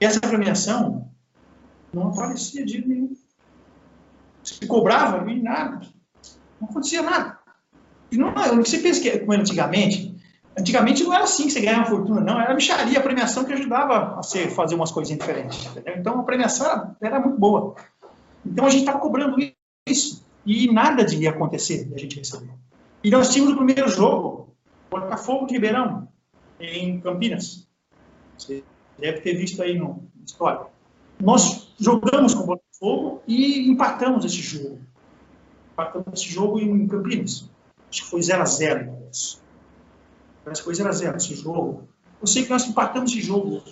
Essa 0.00 0.20
premiação 0.20 1.10
não 1.92 2.08
aparecia 2.08 2.64
de 2.64 2.86
nenhum. 2.86 3.16
Se 4.42 4.66
cobrava 4.66 5.30
e 5.30 5.40
nada. 5.40 5.86
Não 6.60 6.68
acontecia 6.68 7.02
nada. 7.02 7.38
E 8.10 8.16
não, 8.16 8.32
você 8.56 8.78
pensa 8.78 9.00
que 9.00 9.18
como 9.18 9.32
antigamente, 9.32 10.16
antigamente 10.58 11.02
não 11.02 11.12
era 11.12 11.24
assim 11.24 11.44
que 11.44 11.50
você 11.50 11.60
ganhava 11.60 11.90
fortuna, 11.90 12.20
não. 12.20 12.40
Era 12.40 12.52
a 12.52 12.54
micharia, 12.54 12.98
a 12.98 13.02
premiação 13.02 13.44
que 13.44 13.52
ajudava 13.52 14.18
a 14.18 14.22
você 14.22 14.48
fazer 14.48 14.74
umas 14.74 14.90
coisinhas 14.90 15.20
diferentes. 15.20 15.66
Entendeu? 15.66 15.94
Então 15.98 16.20
a 16.20 16.22
premiação 16.22 16.66
era, 16.66 16.96
era 17.00 17.20
muito 17.20 17.38
boa. 17.38 17.74
Então 18.44 18.66
a 18.66 18.70
gente 18.70 18.80
estava 18.80 18.98
cobrando 18.98 19.36
isso. 19.86 20.26
E 20.46 20.72
nada 20.72 21.04
de 21.04 21.26
acontecer 21.28 21.90
a 21.94 21.98
gente 21.98 22.18
receber. 22.18 22.50
E 23.04 23.10
nós 23.10 23.32
tínhamos 23.32 23.52
o 23.52 23.56
primeiro 23.56 23.88
jogo, 23.88 24.54
Botafogo 24.90 25.46
de 25.46 25.54
Ribeirão, 25.54 26.08
em 26.58 27.00
Campinas. 27.00 27.68
Você 28.36 28.64
deve 28.98 29.20
ter 29.20 29.34
visto 29.34 29.62
aí 29.62 29.78
no 29.78 30.08
história. 30.24 30.66
Nós 31.20 31.72
jogamos 31.78 32.34
com 32.34 32.44
o 32.44 32.46
Botafogo 32.46 33.22
e 33.26 33.68
empatamos 33.68 34.24
esse 34.24 34.40
jogo. 34.40 34.80
Empatamos 35.72 36.20
esse 36.20 36.30
jogo 36.30 36.60
em 36.60 36.86
Campinas. 36.86 37.48
Acho 37.90 38.02
que 38.04 38.10
foi 38.10 38.22
0 38.22 38.42
a 38.42 38.44
0 38.44 38.98
Parece 40.44 40.62
que 40.62 40.64
foi 40.64 40.74
0 40.74 40.88
a 40.88 40.92
0 40.92 41.16
esse 41.16 41.34
jogo. 41.34 41.88
Eu 42.20 42.26
sei 42.26 42.44
que 42.44 42.50
nós 42.50 42.66
empatamos 42.66 43.10
esse 43.10 43.20
jogo. 43.20 43.62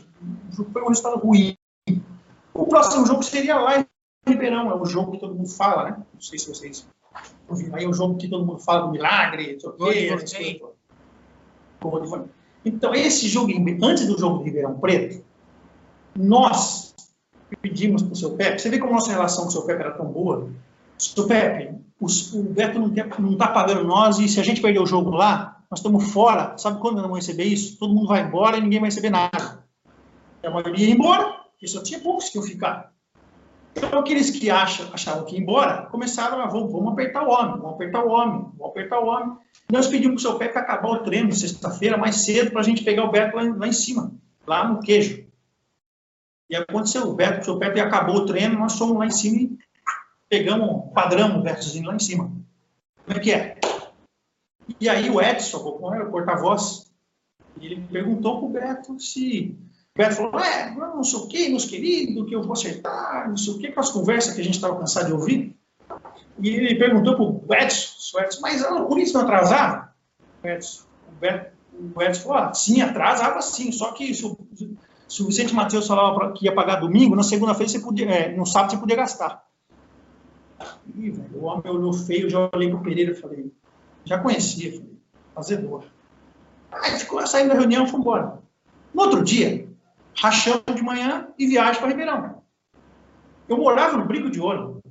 Foi 0.73 0.83
um 0.83 0.89
resultado 0.89 1.19
ruim. 1.19 1.57
O 2.53 2.67
próximo 2.67 3.07
jogo 3.07 3.23
seria 3.23 3.59
lá 3.59 3.79
em 3.79 3.87
Ribeirão. 4.27 4.71
É 4.71 4.75
o 4.75 4.85
jogo 4.85 5.13
que 5.13 5.19
todo 5.19 5.35
mundo 5.35 5.49
fala, 5.49 5.91
né? 5.91 5.97
Não 6.13 6.21
sei 6.21 6.39
se 6.39 6.49
vocês 6.49 6.87
ouviram. 7.49 7.77
Aí 7.77 7.85
é 7.85 7.89
o 7.89 7.93
jogo 7.93 8.17
que 8.17 8.29
todo 8.29 8.45
mundo 8.45 8.61
fala 8.61 8.87
do 8.87 8.93
milagre. 8.93 9.59
Então, 12.65 12.95
esse 12.95 13.29
jogo, 13.29 13.53
antes 13.83 14.07
do 14.07 14.19
jogo 14.19 14.39
de 14.39 14.45
Ribeirão 14.45 14.79
Preto, 14.79 15.25
nós 16.17 16.96
pedimos 17.55 18.03
para 18.03 18.13
o 18.13 18.17
seu 18.17 18.31
Pepe, 18.31 18.61
você 18.61 18.69
vê 18.69 18.79
como 18.79 18.93
a 18.93 18.95
nossa 18.95 19.13
relação 19.13 19.45
com 19.45 19.51
o 19.51 19.53
seu 19.53 19.63
Pepe 19.63 19.83
era 19.83 19.93
tão 19.93 20.07
boa. 20.07 20.49
Seu 20.99 21.27
Pepe, 21.27 21.77
o, 22.01 22.07
Beto 22.43 22.79
não 22.79 23.33
está 23.33 23.49
pagando 23.49 23.85
nós 23.85 24.19
e 24.19 24.29
se 24.29 24.41
a 24.41 24.43
gente 24.43 24.61
perder 24.61 24.81
o 24.81 24.87
jogo 24.87 25.11
lá, 25.11 25.59
nós 25.71 25.81
estamos 25.81 26.11
fora. 26.11 26.57
Sabe 26.59 26.81
quando 26.81 26.95
nós 26.95 27.03
vamos 27.03 27.19
receber 27.19 27.45
isso? 27.45 27.79
Todo 27.79 27.95
mundo 27.95 28.09
vai 28.09 28.23
embora 28.23 28.57
e 28.57 28.61
ninguém 28.61 28.81
vai 28.81 28.89
receber 28.89 29.11
nada. 29.11 29.65
A 30.43 30.51
maioria 30.51 30.87
ia 30.87 30.95
embora, 30.95 31.25
porque 31.51 31.67
só 31.67 31.83
tinha 31.83 32.01
poucos 32.01 32.29
que 32.29 32.39
iam 32.39 32.45
ficar. 32.45 32.93
Então, 33.77 33.99
aqueles 33.99 34.31
que 34.31 34.49
acham, 34.49 34.87
achavam 34.93 35.25
que 35.25 35.35
ia 35.35 35.41
embora, 35.41 35.87
começaram 35.87 36.41
a, 36.41 36.47
vamos, 36.47 36.73
vamos 36.73 36.93
apertar 36.93 37.27
o 37.27 37.31
homem, 37.31 37.59
vamos 37.59 37.75
apertar 37.75 38.05
o 38.05 38.09
homem, 38.09 38.51
vamos 38.57 38.71
apertar 38.71 39.01
o 39.01 39.07
homem. 39.07 39.37
Nós 39.71 39.87
pedimos 39.89 40.23
para 40.23 40.29
o 40.29 40.33
seu 40.33 40.39
Pepe 40.39 40.59
acabar 40.59 40.89
o 40.89 41.03
treino 41.03 41.33
sexta-feira 41.33 41.99
mais 41.99 42.17
cedo 42.25 42.53
para 42.53 42.61
a 42.61 42.65
gente 42.65 42.83
pegar 42.83 43.05
o 43.05 43.11
Beto 43.11 43.37
lá, 43.37 43.43
lá, 43.43 43.69
em 43.69 43.73
cima, 43.73 44.13
lá 44.47 44.67
no 44.67 44.81
queijo. 44.81 45.26
E 46.49 46.57
aconteceu, 46.57 47.03
o 47.09 47.15
Beto, 47.15 47.41
o 47.41 47.45
seu 47.45 47.59
Pepe 47.59 47.81
acabou 47.81 48.17
o 48.17 48.27
treino, 48.27 48.59
nós 48.59 48.79
fomos 48.79 48.99
lá 48.99 49.07
em 49.07 49.11
cima 49.11 49.41
e 49.41 49.59
pegamos, 50.29 50.93
quadramos 50.93 51.39
o 51.39 51.43
Betozinho 51.43 51.89
lá 51.89 51.97
em 51.97 51.99
cima. 51.99 52.31
Como 53.05 53.19
é 53.19 53.21
que 53.21 53.33
é? 53.33 53.59
E 54.81 54.89
aí 54.89 55.11
o 55.11 55.21
Edson, 55.21 55.59
o 55.59 56.11
porta-voz, 56.11 56.91
ele 57.61 57.81
perguntou 57.91 58.39
para 58.39 58.47
o 58.47 58.53
Beto 58.53 59.01
se... 59.01 59.57
O 59.95 59.99
Beto 59.99 60.17
falou, 60.17 60.39
é, 60.41 60.75
não 60.75 61.03
sei 61.03 61.19
o 61.19 61.29
que, 61.29 61.49
meus 61.49 61.65
queridos, 61.65 62.29
que 62.29 62.35
eu 62.35 62.43
vou 62.43 62.53
acertar, 62.53 63.29
não 63.29 63.37
sei 63.37 63.55
o 63.55 63.59
que, 63.59 63.73
com 63.73 63.81
as 63.81 63.91
conversas 63.91 64.35
que 64.35 64.41
a 64.41 64.45
gente 64.45 64.55
estava 64.55 64.79
cansado 64.79 65.07
de 65.07 65.13
ouvir. 65.13 65.57
E 66.39 66.49
ele 66.51 66.75
perguntou 66.75 67.15
para 67.15 67.25
o 67.25 67.63
Edson, 67.63 68.21
Edson, 68.21 68.41
mas 68.43 68.63
a 68.63 68.69
Corinthians 68.83 69.15
não 69.15 69.23
atrasava? 69.23 69.95
O 70.45 70.49
Edson, 70.49 70.85
o, 71.09 71.13
Beto, 71.19 71.57
o 71.95 72.03
Edson 72.03 72.23
falou, 72.23 72.39
ah, 72.39 72.55
sim, 72.55 72.83
atrasava 72.83 73.41
sim, 73.41 73.73
só 73.73 73.93
que 73.93 74.13
se 74.13 74.27
o, 74.27 74.36
se 75.09 75.23
o 75.23 75.27
Vicente 75.27 75.55
Matheus 75.55 75.87
falava 75.87 76.33
que 76.33 76.47
ia 76.47 76.55
pagar 76.55 76.81
domingo, 76.81 77.15
na 77.15 77.23
segunda-feira 77.23 77.71
você 77.71 77.79
podia, 77.79 78.11
é, 78.11 78.37
no 78.37 78.45
sábado 78.45 78.73
você 78.73 78.79
podia 78.79 78.97
gastar. 78.97 79.45
Ih, 80.95 81.11
velho, 81.11 81.39
o 81.41 81.45
homem 81.45 81.71
olhou 81.71 81.93
feio, 81.93 82.29
já 82.29 82.51
olhei 82.53 82.69
para 82.69 82.79
o 82.79 82.83
Pereira 82.83 83.13
e 83.13 83.15
falei, 83.15 83.53
já 84.05 84.19
conhecia, 84.19 84.73
falei, 84.73 84.99
fazedor. 85.35 85.85
Aí 86.73 86.99
ficou 86.99 87.25
saindo 87.27 87.49
da 87.49 87.55
reunião, 87.55 87.87
foi 87.87 88.01
embora. 88.01 88.41
No 88.93 89.03
outro 89.03 89.23
dia, 89.23 89.69
rachão 90.21 90.63
de 90.75 90.83
manhã 90.83 91.29
e 91.39 91.47
viagem 91.47 91.81
para 91.81 91.91
Ribeirão. 91.91 92.43
Eu 93.49 93.59
morava 93.59 93.97
no 93.97 94.07
Brinco 94.07 94.31
de 94.31 94.41
Ouro. 94.41 94.83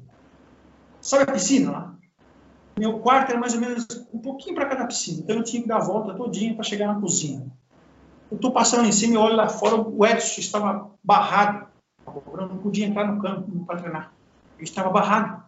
Sabe 1.01 1.24
a 1.24 1.34
piscina 1.34 1.72
lá? 1.72 1.95
Meu 2.78 2.99
quarto 2.99 3.32
era 3.32 3.39
mais 3.39 3.53
ou 3.53 3.59
menos 3.59 3.86
um 4.13 4.20
pouquinho 4.20 4.55
para 4.55 4.66
cada 4.66 4.86
piscina, 4.86 5.22
então 5.22 5.38
eu 5.38 5.43
tinha 5.43 5.61
que 5.61 5.68
dar 5.68 5.78
a 5.78 5.84
volta 5.84 6.13
todinha 6.13 6.53
para 6.53 6.63
chegar 6.63 6.93
na 6.93 6.99
cozinha. 6.99 7.45
Eu 8.32 8.36
estou 8.36 8.52
passando 8.52 8.88
em 8.88 8.92
cima 8.92 9.14
e 9.14 9.18
olho 9.18 9.36
lá 9.36 9.48
fora, 9.48 9.76
o 9.76 10.06
Edson 10.06 10.40
estava 10.40 10.92
barrado. 11.04 11.68
Eu 12.08 12.48
não 12.48 12.58
podia 12.58 12.86
entrar 12.86 13.06
no 13.06 13.22
campo 13.22 13.66
para 13.66 13.80
treinar. 13.80 14.14
Ele 14.58 14.64
estava 14.64 14.90
barrado. 14.90 15.44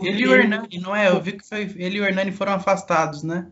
Ele 0.00 0.22
e 0.22 0.28
o 0.28 0.34
Hernani, 0.34 0.78
não 0.80 0.94
é? 0.94 1.08
Eu 1.08 1.20
vi 1.20 1.32
que 1.32 1.46
foi, 1.46 1.62
ele 1.76 1.98
e 1.98 2.00
o 2.00 2.04
Hernani 2.04 2.32
foram 2.32 2.52
afastados, 2.52 3.22
né? 3.22 3.48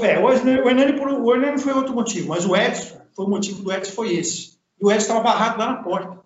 É, 0.00 0.18
o 0.18 0.30
Hernani, 0.30 1.00
o 1.00 1.34
Hernani 1.34 1.58
foi 1.58 1.72
outro 1.72 1.94
motivo, 1.94 2.28
mas 2.28 2.46
o 2.46 2.56
Edson, 2.56 2.98
foi 3.14 3.26
o 3.26 3.28
motivo 3.28 3.62
do 3.62 3.72
Edson 3.72 3.92
foi 3.92 4.14
esse. 4.14 4.58
E 4.80 4.84
o 4.84 4.90
Edson 4.90 5.02
estava 5.02 5.20
barrado 5.20 5.58
lá 5.58 5.66
na 5.66 5.82
porta. 5.82 6.24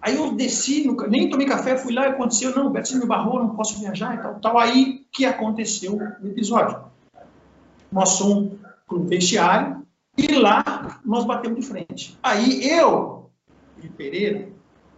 Aí 0.00 0.16
eu 0.16 0.32
desci, 0.32 0.88
nem 1.08 1.28
tomei 1.28 1.46
café, 1.46 1.76
fui 1.76 1.92
lá 1.92 2.06
e 2.06 2.10
aconteceu, 2.10 2.54
não, 2.54 2.66
o 2.66 2.70
Beto 2.70 2.96
me 2.96 3.06
barrou, 3.06 3.40
não 3.40 3.56
posso 3.56 3.78
viajar 3.80 4.14
e 4.14 4.18
tal, 4.18 4.38
tal. 4.40 4.58
Aí 4.58 5.04
que 5.10 5.24
aconteceu 5.24 5.96
o 5.96 6.26
episódio. 6.26 6.84
Nós 7.90 8.10
somos 8.10 8.52
para 8.88 8.96
o 8.96 9.04
vestiário 9.04 9.86
e 10.16 10.34
lá 10.34 11.00
nós 11.04 11.24
batemos 11.24 11.60
de 11.60 11.66
frente. 11.66 12.18
Aí 12.22 12.68
eu 12.68 13.30
e 13.82 13.88
Pereira 13.88 14.48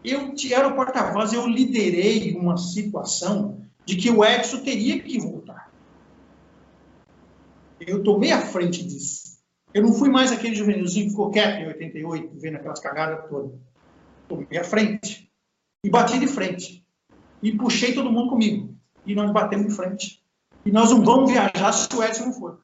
eu 0.05 0.35
era 0.53 0.69
o 0.69 0.75
porta-voz, 0.75 1.33
eu 1.33 1.47
liderei 1.47 2.35
uma 2.35 2.57
situação 2.57 3.61
de 3.85 3.97
que 3.97 4.11
o 4.11 4.25
Edson 4.25 4.63
teria 4.63 5.01
que 5.01 5.19
voltar. 5.19 5.71
Eu 7.79 8.03
tomei 8.03 8.33
a 8.33 8.41
frente 8.41 8.83
disso. 8.85 9.39
Eu 9.73 9.83
não 9.83 9.93
fui 9.93 10.09
mais 10.09 10.33
aquele 10.33 10.55
juvenilzinho 10.55 11.07
que 11.07 11.11
ficou 11.11 11.31
quieto 11.31 11.61
em 11.61 11.69
88, 11.69 12.31
vendo 12.39 12.57
aquelas 12.57 12.81
cagadas 12.81 13.29
todas. 13.29 13.53
Tomei 14.29 14.59
a 14.59 14.65
frente. 14.65 15.31
E 15.85 15.91
bati 15.91 16.19
de 16.19 16.27
frente. 16.27 16.85
E 17.43 17.53
puxei 17.53 17.95
todo 17.95 18.11
mundo 18.11 18.31
comigo. 18.31 18.75
E 19.07 19.15
nós 19.15 19.31
batemos 19.33 19.69
de 19.69 19.75
frente. 19.75 20.23
E 20.65 20.71
nós 20.71 20.91
não 20.91 21.03
vamos 21.03 21.31
viajar 21.31 21.73
se 21.73 21.95
o 21.95 22.03
Edson 22.03 22.27
não 22.27 22.33
for. 22.33 22.61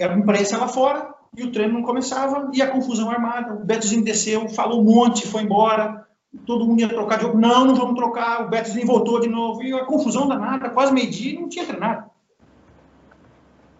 A 0.00 0.14
imprensa 0.14 0.58
lá 0.58 0.68
fora, 0.68 1.14
e 1.36 1.42
o 1.42 1.52
treino 1.52 1.74
não 1.74 1.82
começava, 1.82 2.50
e 2.52 2.62
a 2.62 2.70
confusão 2.70 3.10
armada. 3.10 3.54
O 3.54 3.64
Betozinho 3.64 4.04
desceu, 4.04 4.48
falou 4.48 4.80
um 4.80 4.84
monte, 4.84 5.26
foi 5.26 5.42
embora, 5.42 6.06
todo 6.46 6.66
mundo 6.66 6.80
ia 6.80 6.88
trocar 6.88 7.16
de 7.16 7.22
jogo. 7.22 7.38
Não, 7.38 7.64
não 7.64 7.74
vamos 7.74 7.94
trocar. 7.94 8.44
O 8.44 8.48
Betozinho 8.48 8.86
voltou 8.86 9.20
de 9.20 9.28
novo, 9.28 9.62
e 9.62 9.72
a 9.72 9.84
confusão 9.84 10.26
danada, 10.28 10.70
quase 10.70 10.92
meio-dia, 10.92 11.40
não 11.40 11.48
tinha 11.48 11.66
treinado. 11.66 12.10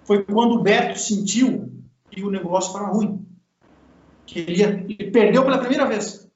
Foi 0.04 0.24
quando 0.24 0.54
o 0.54 0.62
Beto 0.62 0.98
sentiu 0.98 1.70
que 2.10 2.22
o 2.22 2.30
negócio 2.30 2.72
estava 2.72 2.92
ruim. 2.92 3.24
Que 4.26 4.40
ele, 4.40 4.58
ia, 4.58 4.68
ele 4.68 5.10
perdeu 5.10 5.44
pela 5.44 5.58
primeira 5.58 5.86
vez. 5.86 6.28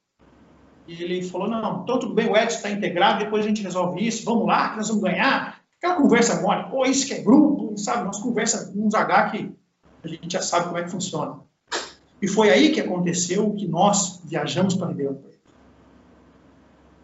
E 0.86 1.02
ele 1.02 1.22
falou: 1.22 1.48
não, 1.48 1.82
então 1.82 1.98
tudo 1.98 2.14
bem, 2.14 2.30
o 2.30 2.36
Edson 2.36 2.56
está 2.56 2.70
integrado, 2.70 3.24
depois 3.24 3.44
a 3.44 3.48
gente 3.48 3.62
resolve 3.62 4.06
isso, 4.06 4.24
vamos 4.24 4.46
lá, 4.46 4.70
que 4.70 4.76
nós 4.76 4.88
vamos 4.88 5.02
ganhar. 5.02 5.60
Aquela 5.78 5.96
conversa 5.96 6.40
mole, 6.40 6.70
pô, 6.70 6.84
isso 6.84 7.06
que 7.06 7.14
é 7.14 7.22
grupo, 7.22 7.76
sabe? 7.76 8.04
Nós 8.04 8.18
conversa 8.18 8.72
uns 8.74 8.94
H 8.94 9.30
que 9.30 9.54
a 10.06 10.08
gente 10.08 10.32
já 10.32 10.42
sabe 10.42 10.66
como 10.66 10.78
é 10.78 10.84
que 10.84 10.90
funciona. 10.90 11.40
E 12.20 12.26
foi 12.26 12.50
aí 12.50 12.72
que 12.72 12.80
aconteceu 12.80 13.52
que 13.54 13.66
nós 13.66 14.20
viajamos 14.24 14.74
para 14.74 14.88
Ribeirão 14.88 15.14
Preto. 15.14 15.36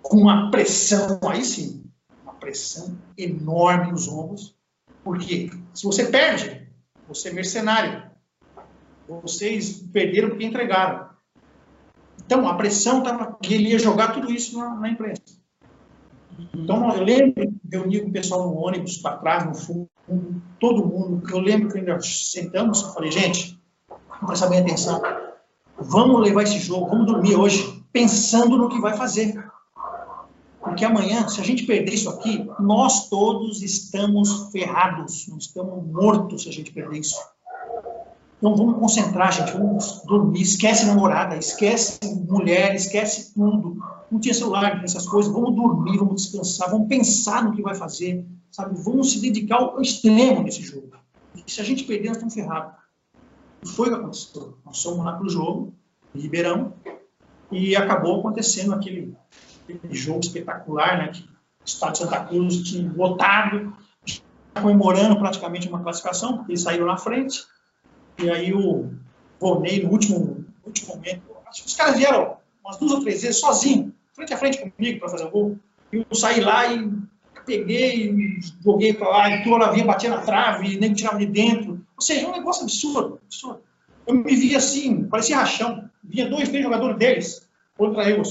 Com 0.01 0.19
uma 0.19 0.51
pressão, 0.51 1.21
aí 1.29 1.45
sim, 1.45 1.85
uma 2.23 2.35
pressão 2.35 2.97
enorme 3.17 3.93
nos 3.93 4.09
ombros, 4.09 4.57
porque 5.05 5.51
se 5.75 5.85
você 5.85 6.07
perde, 6.07 6.67
você 7.07 7.29
é 7.29 7.33
mercenário. 7.33 8.11
Vocês 9.07 9.83
perderam 9.93 10.31
porque 10.31 10.47
entregaram. 10.47 11.11
Então, 12.25 12.49
a 12.49 12.55
pressão 12.55 12.99
estava 13.01 13.37
que 13.43 13.53
ele 13.53 13.71
ia 13.71 13.79
jogar 13.79 14.13
tudo 14.13 14.33
isso 14.33 14.59
na, 14.59 14.75
na 14.77 14.89
imprensa. 14.89 15.23
Então, 16.55 16.91
eu 16.95 17.03
lembro 17.03 17.35
de 17.63 17.77
reunir 17.77 18.01
com 18.01 18.09
o 18.09 18.13
pessoal 18.13 18.49
no 18.49 18.57
ônibus, 18.57 18.97
para 18.97 19.19
trás, 19.19 19.45
no 19.45 19.55
fundo, 19.55 19.91
todo 20.59 20.87
mundo. 20.87 21.23
Eu 21.31 21.39
lembro 21.39 21.71
que 21.71 21.79
ainda 21.79 22.01
sentamos 22.01 22.81
e 22.81 22.95
falei, 22.95 23.11
gente, 23.11 23.61
prestar 24.27 24.49
bem 24.49 24.61
atenção. 24.61 25.01
Vamos 25.79 26.21
levar 26.21 26.43
esse 26.43 26.59
jogo, 26.59 26.89
vamos 26.89 27.07
dormir 27.07 27.35
hoje, 27.35 27.83
pensando 27.93 28.57
no 28.57 28.69
que 28.69 28.81
vai 28.81 28.97
fazer. 28.97 29.35
Porque 30.61 30.85
amanhã, 30.85 31.27
se 31.27 31.41
a 31.41 31.45
gente 31.45 31.65
perder 31.65 31.93
isso 31.93 32.09
aqui, 32.09 32.49
nós 32.61 33.09
todos 33.09 33.63
estamos 33.63 34.51
ferrados, 34.53 35.27
nós 35.29 35.45
estamos 35.45 35.85
mortos 35.85 36.45
se 36.45 36.49
a 36.49 36.53
gente 36.53 36.73
perder 36.73 37.01
isso. 37.01 37.17
Então 38.39 38.57
vamos 38.57 38.79
concentrar, 38.79 39.33
gente, 39.33 39.53
vamos 39.53 40.03
dormir, 40.05 40.43
esquece 40.43 40.87
namorada, 40.87 41.37
esquece 41.37 41.99
mulher, 42.29 42.75
esquece 42.75 43.33
tudo. 43.35 43.77
Não 44.11 44.21
tinha 44.21 44.35
celular, 44.35 44.83
essas 44.85 45.07
coisas. 45.07 45.33
Vamos 45.33 45.55
dormir, 45.55 45.99
vamos 45.99 46.23
descansar, 46.23 46.71
vamos 46.71 46.89
pensar 46.89 47.45
no 47.45 47.53
que 47.53 47.63
vai 47.63 47.75
fazer, 47.75 48.25
sabe? 48.53 48.81
Vamos 48.81 49.13
se 49.13 49.21
dedicar 49.21 49.57
ao 49.57 49.81
extremo 49.81 50.43
nesse 50.43 50.63
jogo. 50.63 50.93
E 51.35 51.51
se 51.51 51.61
a 51.61 51.65
gente 51.65 51.85
perder, 51.85 52.09
nós 52.09 52.19
estamos 52.19 52.35
ferrados. 52.35 52.75
E 53.65 53.69
foi 53.69 53.89
o 53.89 53.91
que 53.93 53.99
aconteceu. 53.99 54.59
Nós 54.65 54.81
fomos 54.81 55.05
lá 55.05 55.15
para 55.15 55.27
o 55.27 55.31
jogo, 55.31 55.75
em 56.15 56.21
Ribeirão, 56.21 56.75
e 57.51 57.75
acabou 57.75 58.21
acontecendo 58.21 58.75
aquele, 58.75 59.17
aquele 59.69 59.95
jogo 59.95 60.21
espetacular, 60.21 60.99
né? 60.99 61.09
Que 61.09 61.23
o 61.23 61.65
Estado 61.65 61.93
de 61.93 61.99
Santa 61.99 62.25
Cruz 62.25 62.63
tinha 62.63 62.93
lotado, 62.93 63.75
comemorando 64.55 65.19
praticamente 65.19 65.69
uma 65.69 65.83
classificação, 65.83 66.37
porque 66.37 66.53
eles 66.53 66.63
saíram 66.63 66.87
na 66.87 66.97
frente 66.97 67.45
e 68.19 68.31
aí 68.31 68.53
o 68.53 68.91
Volney, 69.41 69.83
no 69.83 69.91
último, 69.91 70.45
último 70.65 70.95
momento, 70.95 71.23
acho 71.47 71.63
que 71.63 71.69
os 71.69 71.75
caras 71.75 71.97
vieram 71.97 72.37
umas 72.65 72.77
duas 72.77 72.93
ou 72.93 73.01
três 73.01 73.23
vezes 73.23 73.41
sozinho, 73.41 73.93
frente 74.13 74.33
a 74.33 74.37
frente 74.37 74.59
comigo 74.59 75.01
para 75.01 75.09
fazer 75.09 75.25
o 75.25 75.31
gol. 75.31 75.59
E 75.93 76.07
eu 76.09 76.17
saí 76.17 76.41
lá 76.41 76.73
e 76.73 76.91
peguei, 77.45 78.39
joguei 78.63 78.93
para 78.93 79.09
lá, 79.09 79.31
entrou 79.31 79.59
na 79.59 79.71
vinha, 79.71 79.85
batia 79.85 80.11
na 80.11 80.19
trave, 80.19 80.79
nem 80.79 80.93
tirava 80.93 81.19
de 81.19 81.27
dentro. 81.27 81.81
Ou 81.97 82.03
seja, 82.03 82.27
é 82.27 82.29
um 82.29 82.33
negócio 82.33 82.63
absurdo, 82.63 83.21
absurdo. 83.25 83.61
Eu 84.07 84.15
me 84.15 84.35
via 84.35 84.59
assim, 84.59 85.05
parecia 85.05 85.37
rachão. 85.37 85.89
Vinha 86.03 86.29
dois, 86.29 86.49
três 86.49 86.65
jogadores 86.65 86.97
deles 86.99 87.49
contra 87.77 88.09
eu. 88.09 88.23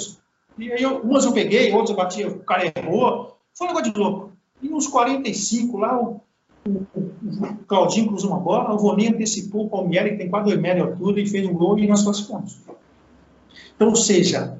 E 0.57 0.71
aí, 0.71 0.81
eu, 0.81 1.01
umas 1.01 1.25
eu 1.25 1.33
peguei, 1.33 1.71
outras 1.71 1.91
eu 1.91 1.95
batia, 1.95 2.27
o 2.29 2.39
cara 2.39 2.71
errou. 2.75 3.37
Foi 3.53 3.67
um 3.67 3.69
negócio 3.69 3.91
de 3.91 3.99
louco. 3.99 4.31
E 4.61 4.69
uns 4.69 4.87
45 4.87 5.77
lá, 5.77 5.99
o, 5.99 6.21
o, 6.67 6.69
o 6.69 7.55
Claudinho 7.67 8.07
cruzou 8.07 8.31
uma 8.31 8.39
bola, 8.39 8.73
o 8.73 8.77
Voninho 8.77 9.15
antecipou 9.15 9.65
o 9.65 9.69
Palmieri, 9.69 10.11
que 10.11 10.17
tem 10.17 10.29
quase 10.29 10.45
2 10.45 10.59
metros 10.59 10.85
de 10.85 10.91
altura, 10.91 11.21
e 11.21 11.27
fez 11.27 11.47
um 11.47 11.53
gol 11.53 11.79
e 11.79 11.87
nós 11.87 12.03
classificamos. 12.03 12.59
Então, 13.75 13.89
ou 13.89 13.95
seja, 13.95 14.59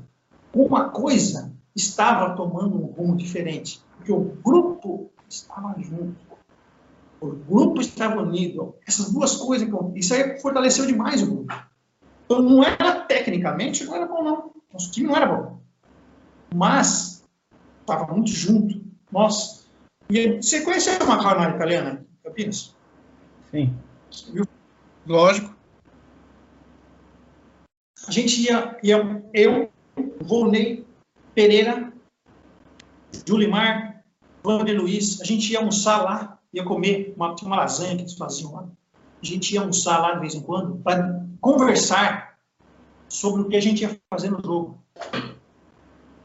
uma 0.54 0.89
coisa 0.89 1.54
estava 1.76 2.36
tomando 2.36 2.76
um 2.76 2.86
rumo 2.86 3.16
diferente, 3.16 3.80
porque 4.02 4.12
o 4.12 4.24
grupo 4.43 5.12
estava 5.30 5.80
junto, 5.80 6.18
o 7.20 7.28
grupo 7.28 7.82
estava 7.82 8.22
unido. 8.22 8.76
Essas 8.88 9.14
duas 9.14 9.36
coisas, 9.38 9.70
isso 9.95 10.14
aí 10.14 10.39
fortaleceu 10.39 10.88
demais 10.88 11.22
o 11.22 11.28
grupo. 11.28 11.54
Então, 12.26 12.41
não 12.41 12.64
era 12.64 13.02
tecnicamente, 13.02 13.84
não 13.84 13.95
era 13.95 14.08
bom, 14.08 14.24
não. 14.24 14.52
Nosso 14.74 14.91
time 14.91 15.08
não 15.08 15.16
era 15.16 15.28
bom. 15.28 15.62
Mas, 16.54 17.24
estava 17.82 18.12
muito 18.12 18.32
junto. 18.32 18.82
Nós. 19.12 19.68
E 20.10 20.41
você 20.41 20.62
conheceu 20.62 20.93
uma 21.04 21.22
canal 21.22 21.52
italiana, 21.52 22.04
Campinas? 22.24 22.76
Sim. 23.52 23.76
Viu? 24.34 24.47
Lógico. 25.06 25.54
A 28.08 28.12
gente 28.12 28.41
ia, 28.41 28.78
ia 28.82 29.24
eu, 29.34 29.70
Volney, 30.22 30.88
Pereira, 31.36 31.93
Julimar, 33.28 33.90
Wander 34.45 34.79
Luiz, 34.79 35.21
a 35.21 35.25
gente 35.25 35.51
ia 35.51 35.59
almoçar 35.59 36.03
lá, 36.03 36.39
ia 36.53 36.63
comer 36.63 37.13
uma, 37.15 37.35
uma 37.41 37.55
lasanha 37.55 37.95
que 37.95 38.01
eles 38.03 38.13
faziam 38.13 38.53
lá. 38.53 38.67
A 39.21 39.25
gente 39.25 39.53
ia 39.53 39.61
almoçar 39.61 39.99
lá 39.99 40.13
de 40.13 40.19
vez 40.19 40.33
em 40.33 40.41
quando 40.41 40.77
para 40.77 41.23
conversar 41.39 42.37
sobre 43.07 43.41
o 43.41 43.49
que 43.49 43.55
a 43.55 43.61
gente 43.61 43.83
ia 43.83 43.99
fazer 44.09 44.31
no 44.31 44.41
jogo. 44.43 44.79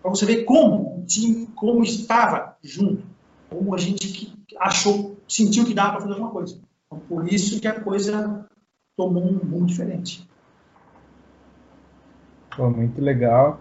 Para 0.02 0.10
você 0.10 0.24
ver 0.24 0.44
como 0.44 1.00
o 1.00 1.04
time, 1.04 1.46
como 1.54 1.82
estava 1.82 2.56
junto, 2.62 3.02
como 3.50 3.74
a 3.74 3.78
gente 3.78 4.32
achou, 4.58 5.16
sentiu 5.28 5.64
que 5.64 5.74
dava 5.74 5.92
para 5.92 6.00
fazer 6.02 6.12
alguma 6.12 6.30
coisa. 6.30 6.60
Então, 6.86 7.00
por 7.00 7.30
isso 7.30 7.60
que 7.60 7.68
a 7.68 7.80
coisa 7.80 8.46
tomou 8.96 9.24
um 9.24 9.38
rumo 9.38 9.66
diferente. 9.66 10.26
Pô, 12.56 12.70
muito 12.70 13.00
legal. 13.02 13.60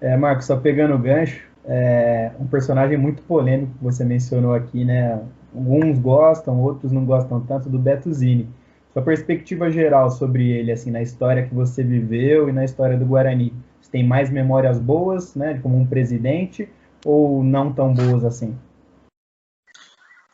É, 0.00 0.16
Marcos, 0.16 0.46
só 0.46 0.56
pegando 0.56 0.94
o 0.94 0.98
gancho, 0.98 1.48
é 1.66 2.32
um 2.38 2.46
personagem 2.46 2.96
muito 2.96 3.22
polêmico 3.22 3.72
que 3.78 3.84
você 3.84 4.04
mencionou 4.04 4.54
aqui, 4.54 4.84
né? 4.84 5.22
Alguns 5.54 5.98
gostam, 5.98 6.60
outros 6.60 6.92
não 6.92 7.04
gostam 7.04 7.40
tanto 7.40 7.68
do 7.68 7.78
Beto 7.78 8.12
Zini. 8.12 8.48
Sua 8.92 9.02
perspectiva 9.02 9.70
geral 9.70 10.10
sobre 10.10 10.50
ele, 10.50 10.70
assim, 10.70 10.90
na 10.90 11.02
história 11.02 11.46
que 11.46 11.54
você 11.54 11.82
viveu 11.82 12.48
e 12.48 12.52
na 12.52 12.64
história 12.64 12.96
do 12.96 13.06
Guarani. 13.06 13.52
Você 13.80 13.90
tem 13.90 14.06
mais 14.06 14.30
memórias 14.30 14.78
boas, 14.78 15.34
né, 15.34 15.58
como 15.62 15.78
um 15.78 15.86
presidente, 15.86 16.68
ou 17.04 17.42
não 17.42 17.72
tão 17.72 17.92
boas 17.92 18.24
assim? 18.24 18.56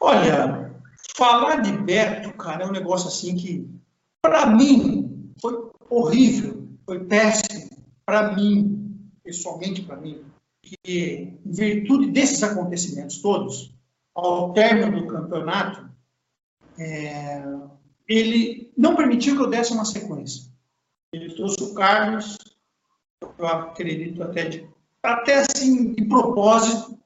Olha, 0.00 0.72
falar 1.16 1.56
de 1.56 1.72
Beto, 1.72 2.32
cara, 2.32 2.64
é 2.64 2.66
um 2.66 2.72
negócio 2.72 3.08
assim 3.08 3.36
que, 3.36 3.68
para 4.22 4.46
mim, 4.46 5.32
foi 5.40 5.70
horrível, 5.88 6.66
foi 6.86 7.04
péssimo 7.04 7.70
para 8.06 8.34
mim, 8.34 9.08
pessoalmente 9.22 9.82
para 9.82 9.96
mim, 9.96 10.22
que 10.62 11.40
em 11.44 11.52
virtude 11.52 12.10
desses 12.10 12.42
acontecimentos 12.42 13.20
todos, 13.20 13.74
ao 14.14 14.52
término 14.52 15.00
do 15.00 15.06
campeonato, 15.06 15.88
é, 16.78 17.42
ele 18.08 18.72
não 18.76 18.96
permitiu 18.96 19.36
que 19.36 19.42
eu 19.42 19.50
desse 19.50 19.72
uma 19.72 19.84
sequência. 19.84 20.50
Ele 21.12 21.34
trouxe 21.34 21.62
o 21.62 21.74
Carlos, 21.74 22.36
eu 23.38 23.46
acredito 23.46 24.22
até 24.22 24.48
de, 24.48 24.68
até 25.02 25.40
assim 25.40 25.92
de 25.94 26.04
propósito, 26.04 26.98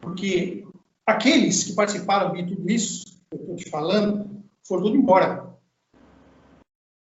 porque 0.00 0.66
aqueles 1.06 1.64
que 1.64 1.74
participaram 1.74 2.32
de 2.32 2.54
tudo 2.54 2.70
isso, 2.70 3.04
que 3.30 3.36
eu 3.36 3.40
estou 3.40 3.56
te 3.56 3.70
falando, 3.70 4.44
foram 4.62 4.84
tudo 4.84 4.96
embora. 4.96 5.54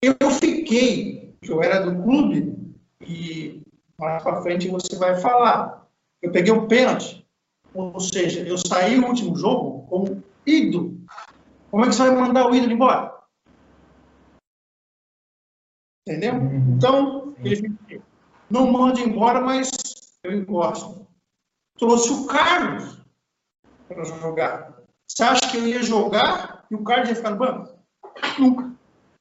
Eu, 0.01 0.15
fiquei, 0.31 1.35
que 1.41 1.51
eu 1.51 1.61
era 1.61 1.79
do 1.79 2.01
clube, 2.03 2.57
e 3.01 3.61
mais 3.99 4.23
para 4.23 4.41
frente 4.41 4.69
você 4.69 4.95
vai 4.95 5.19
falar. 5.19 5.87
Eu 6.21 6.31
peguei 6.31 6.51
o 6.51 6.63
um 6.63 6.67
pênalti, 6.67 7.27
ou 7.73 7.99
seja, 7.99 8.41
eu 8.41 8.57
saí 8.57 8.97
no 8.97 9.07
último 9.07 9.35
jogo 9.35 9.87
como 9.87 10.23
ídolo. 10.45 10.99
Como 11.69 11.85
é 11.85 11.87
que 11.87 11.95
você 11.95 12.09
vai 12.09 12.15
mandar 12.15 12.49
o 12.49 12.55
ídolo 12.55 12.73
embora? 12.73 13.13
Entendeu? 16.07 16.33
Uhum. 16.33 16.75
Então, 16.75 17.35
ele 17.43 17.77
não 18.49 18.71
manda 18.71 18.99
embora, 18.99 19.41
mas 19.41 19.69
eu 20.23 20.33
encosto. 20.33 21.07
Trouxe 21.77 22.11
o 22.11 22.25
Carlos 22.25 22.99
para 23.87 24.03
jogar. 24.03 24.81
Você 25.07 25.23
acha 25.23 25.51
que 25.51 25.57
eu 25.57 25.67
ia 25.67 25.83
jogar 25.83 26.65
e 26.71 26.75
o 26.75 26.83
Carlos 26.83 27.09
ia 27.09 27.15
ficar 27.15 27.31
no 27.31 27.37
banco? 27.37 27.79
Nunca. 28.39 28.73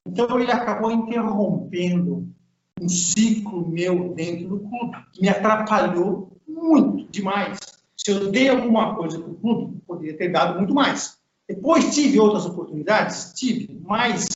Então 0.07 0.41
ele 0.41 0.51
acabou 0.51 0.91
interrompendo 0.91 2.35
um 2.81 2.89
ciclo 2.89 3.69
meu 3.69 4.15
dentro 4.15 4.49
do 4.49 4.61
clube, 4.61 4.97
que 5.13 5.23
me 5.23 5.29
atrapalhou 5.29 6.31
muito, 6.47 7.11
demais. 7.11 7.59
Se 7.97 8.11
eu 8.11 8.31
dei 8.31 8.49
alguma 8.49 8.95
coisa 8.95 9.19
para 9.19 9.31
o 9.31 9.35
clube, 9.35 9.81
poderia 9.87 10.17
ter 10.17 10.31
dado 10.31 10.57
muito 10.57 10.75
mais. 10.75 11.19
Depois 11.49 11.95
tive 11.95 12.21
outras 12.21 12.47
oportunidades, 12.47 13.33
tive, 13.35 13.81
mas 13.85 14.27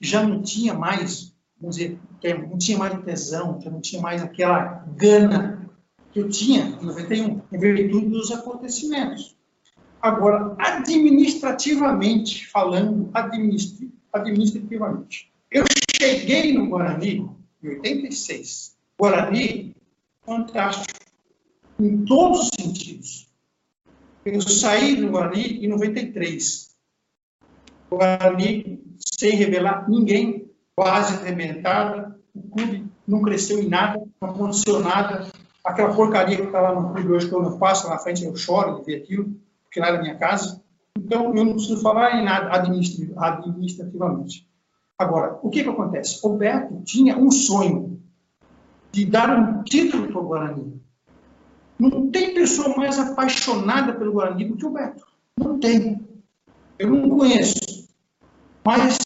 já 0.00 0.22
não 0.22 0.42
tinha 0.42 0.74
mais, 0.74 1.34
vamos 1.60 1.76
dizer, 1.76 1.98
não 2.48 2.58
tinha 2.58 2.78
mais 2.78 3.04
tesão, 3.04 3.60
já 3.60 3.70
não 3.70 3.80
tinha 3.80 4.02
mais 4.02 4.22
aquela 4.22 4.84
gana 4.96 5.70
que 6.12 6.20
eu 6.20 6.28
tinha 6.28 6.76
em 6.80 6.84
91, 6.84 7.40
em 7.52 7.58
virtude 7.58 8.06
dos 8.06 8.30
acontecimentos. 8.32 9.36
Agora, 10.02 10.56
administrativamente 10.58 12.48
falando, 12.48 13.10
administrativamente, 13.12 15.30
eu 15.50 15.64
cheguei 16.00 16.54
no 16.54 16.68
Guarani 16.68 17.28
em 17.62 17.68
86. 17.68 18.76
Guarani, 18.98 19.74
fantástico, 20.22 21.00
em 21.78 22.04
todos 22.04 22.40
os 22.40 22.50
sentidos. 22.58 23.28
Eu 24.24 24.40
saí 24.42 24.96
do 24.96 25.08
Guarani 25.08 25.64
em 25.64 25.68
93. 25.68 26.70
Guarani, 27.90 28.82
sem 28.98 29.32
revelar 29.32 29.88
ninguém, 29.88 30.50
quase 30.76 31.14
arrebentada, 31.14 32.18
o 32.34 32.42
clube 32.50 32.86
não 33.06 33.22
cresceu 33.22 33.60
em 33.60 33.68
nada, 33.68 34.00
não 34.20 34.30
aconteceu 34.30 34.80
nada. 34.80 35.26
Aquela 35.64 35.94
porcaria 35.94 36.36
que 36.36 36.42
está 36.42 36.60
lá 36.60 36.80
no 36.80 36.92
clube 36.92 37.12
hoje, 37.12 37.28
que 37.28 37.34
eu 37.34 37.42
não 37.42 37.58
passo 37.58 37.88
na 37.88 37.98
frente, 37.98 38.24
eu 38.24 38.36
choro 38.36 38.78
de 38.78 38.84
ver 38.84 39.02
aquilo, 39.02 39.34
porque 39.64 39.80
lá 39.80 39.88
era 39.88 40.00
minha 40.02 40.16
casa. 40.16 40.62
Então, 40.96 41.34
eu 41.36 41.44
não 41.44 41.54
preciso 41.54 41.80
falar 41.80 42.18
em 42.18 42.24
nada 42.24 42.50
administrativamente. 42.54 44.49
Agora, 45.00 45.38
o 45.42 45.48
que, 45.48 45.62
que 45.62 45.68
acontece? 45.70 46.20
O 46.22 46.36
Beto 46.36 46.82
tinha 46.84 47.16
um 47.16 47.30
sonho 47.30 48.02
de 48.92 49.06
dar 49.06 49.30
um 49.30 49.62
título 49.62 50.08
para 50.08 50.20
o 50.20 50.26
Guarani. 50.26 50.78
Não 51.78 52.10
tem 52.10 52.34
pessoa 52.34 52.76
mais 52.76 52.98
apaixonada 52.98 53.94
pelo 53.94 54.12
Guarani 54.12 54.44
do 54.44 54.58
que 54.58 54.66
o 54.66 54.70
Beto. 54.70 55.06
Não 55.38 55.58
tem. 55.58 56.06
Eu 56.78 56.90
não 56.90 57.08
conheço. 57.16 57.88
Mas 58.62 58.98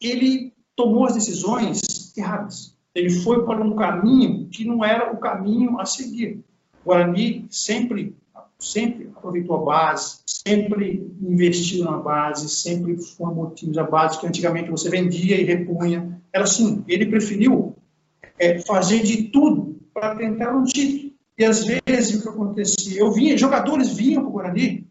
ele 0.00 0.54
tomou 0.74 1.04
as 1.04 1.12
decisões 1.12 2.16
erradas. 2.16 2.74
Ele 2.94 3.10
foi 3.10 3.44
para 3.44 3.62
um 3.62 3.76
caminho 3.76 4.48
que 4.48 4.64
não 4.64 4.82
era 4.82 5.12
o 5.12 5.18
caminho 5.18 5.78
a 5.78 5.84
seguir. 5.84 6.42
O 6.82 6.88
Guarani 6.88 7.46
sempre 7.50 8.16
sempre 8.58 9.12
aproveitou 9.14 9.56
a 9.56 9.64
base, 9.64 10.20
sempre 10.46 11.10
investiu 11.20 11.84
na 11.84 11.96
base, 11.98 12.48
sempre 12.48 12.96
formou 12.98 13.50
times 13.50 13.78
a 13.78 13.84
base, 13.84 14.18
que 14.18 14.26
antigamente 14.26 14.70
você 14.70 14.90
vendia 14.90 15.40
e 15.40 15.44
repunha. 15.44 16.20
Era 16.32 16.44
assim, 16.44 16.84
ele 16.86 17.06
preferiu 17.06 17.76
é, 18.38 18.58
fazer 18.60 19.02
de 19.02 19.24
tudo 19.24 19.80
para 19.92 20.14
tentar 20.16 20.54
um 20.54 20.64
título. 20.64 21.14
E 21.36 21.44
às 21.44 21.64
vezes 21.64 22.14
o 22.14 22.22
que 22.22 22.28
acontecia, 22.28 23.00
eu 23.00 23.10
vinha, 23.10 23.36
jogadores 23.36 23.94
vinham 23.94 24.22
para 24.22 24.30
o 24.30 24.32
Guarani 24.32 24.86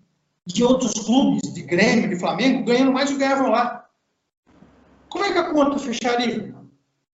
de 0.46 0.64
outros 0.64 0.92
clubes, 0.94 1.54
de 1.54 1.62
Grêmio, 1.62 2.10
de 2.10 2.20
Flamengo, 2.20 2.66
ganhando 2.66 2.92
mais 2.92 3.10
do 3.10 3.16
que 3.16 3.22
ganhavam 3.22 3.50
lá. 3.50 3.88
Como 5.08 5.24
é 5.24 5.32
que 5.32 5.38
a 5.38 5.54
conta 5.54 5.78
fecharia? 5.80 6.54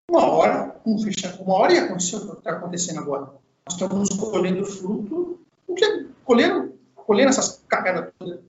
Uma 0.10 0.26
hora, 0.26 0.82
um 0.86 0.96
uma 1.42 1.54
hora 1.54 1.74
ia 1.74 1.84
acontecer 1.84 2.16
o 2.16 2.32
que 2.32 2.38
está 2.38 2.52
acontecendo 2.52 3.00
agora. 3.00 3.34
Nós 3.68 3.74
estamos 3.74 4.10
colhendo 4.10 4.66
fruto 4.66 5.40
o 5.68 5.76
que 5.76 6.08
colhendo, 6.24 6.74
colhendo 7.10 7.30
essas 7.30 7.66
cagadas 7.68 8.14
todas, 8.20 8.40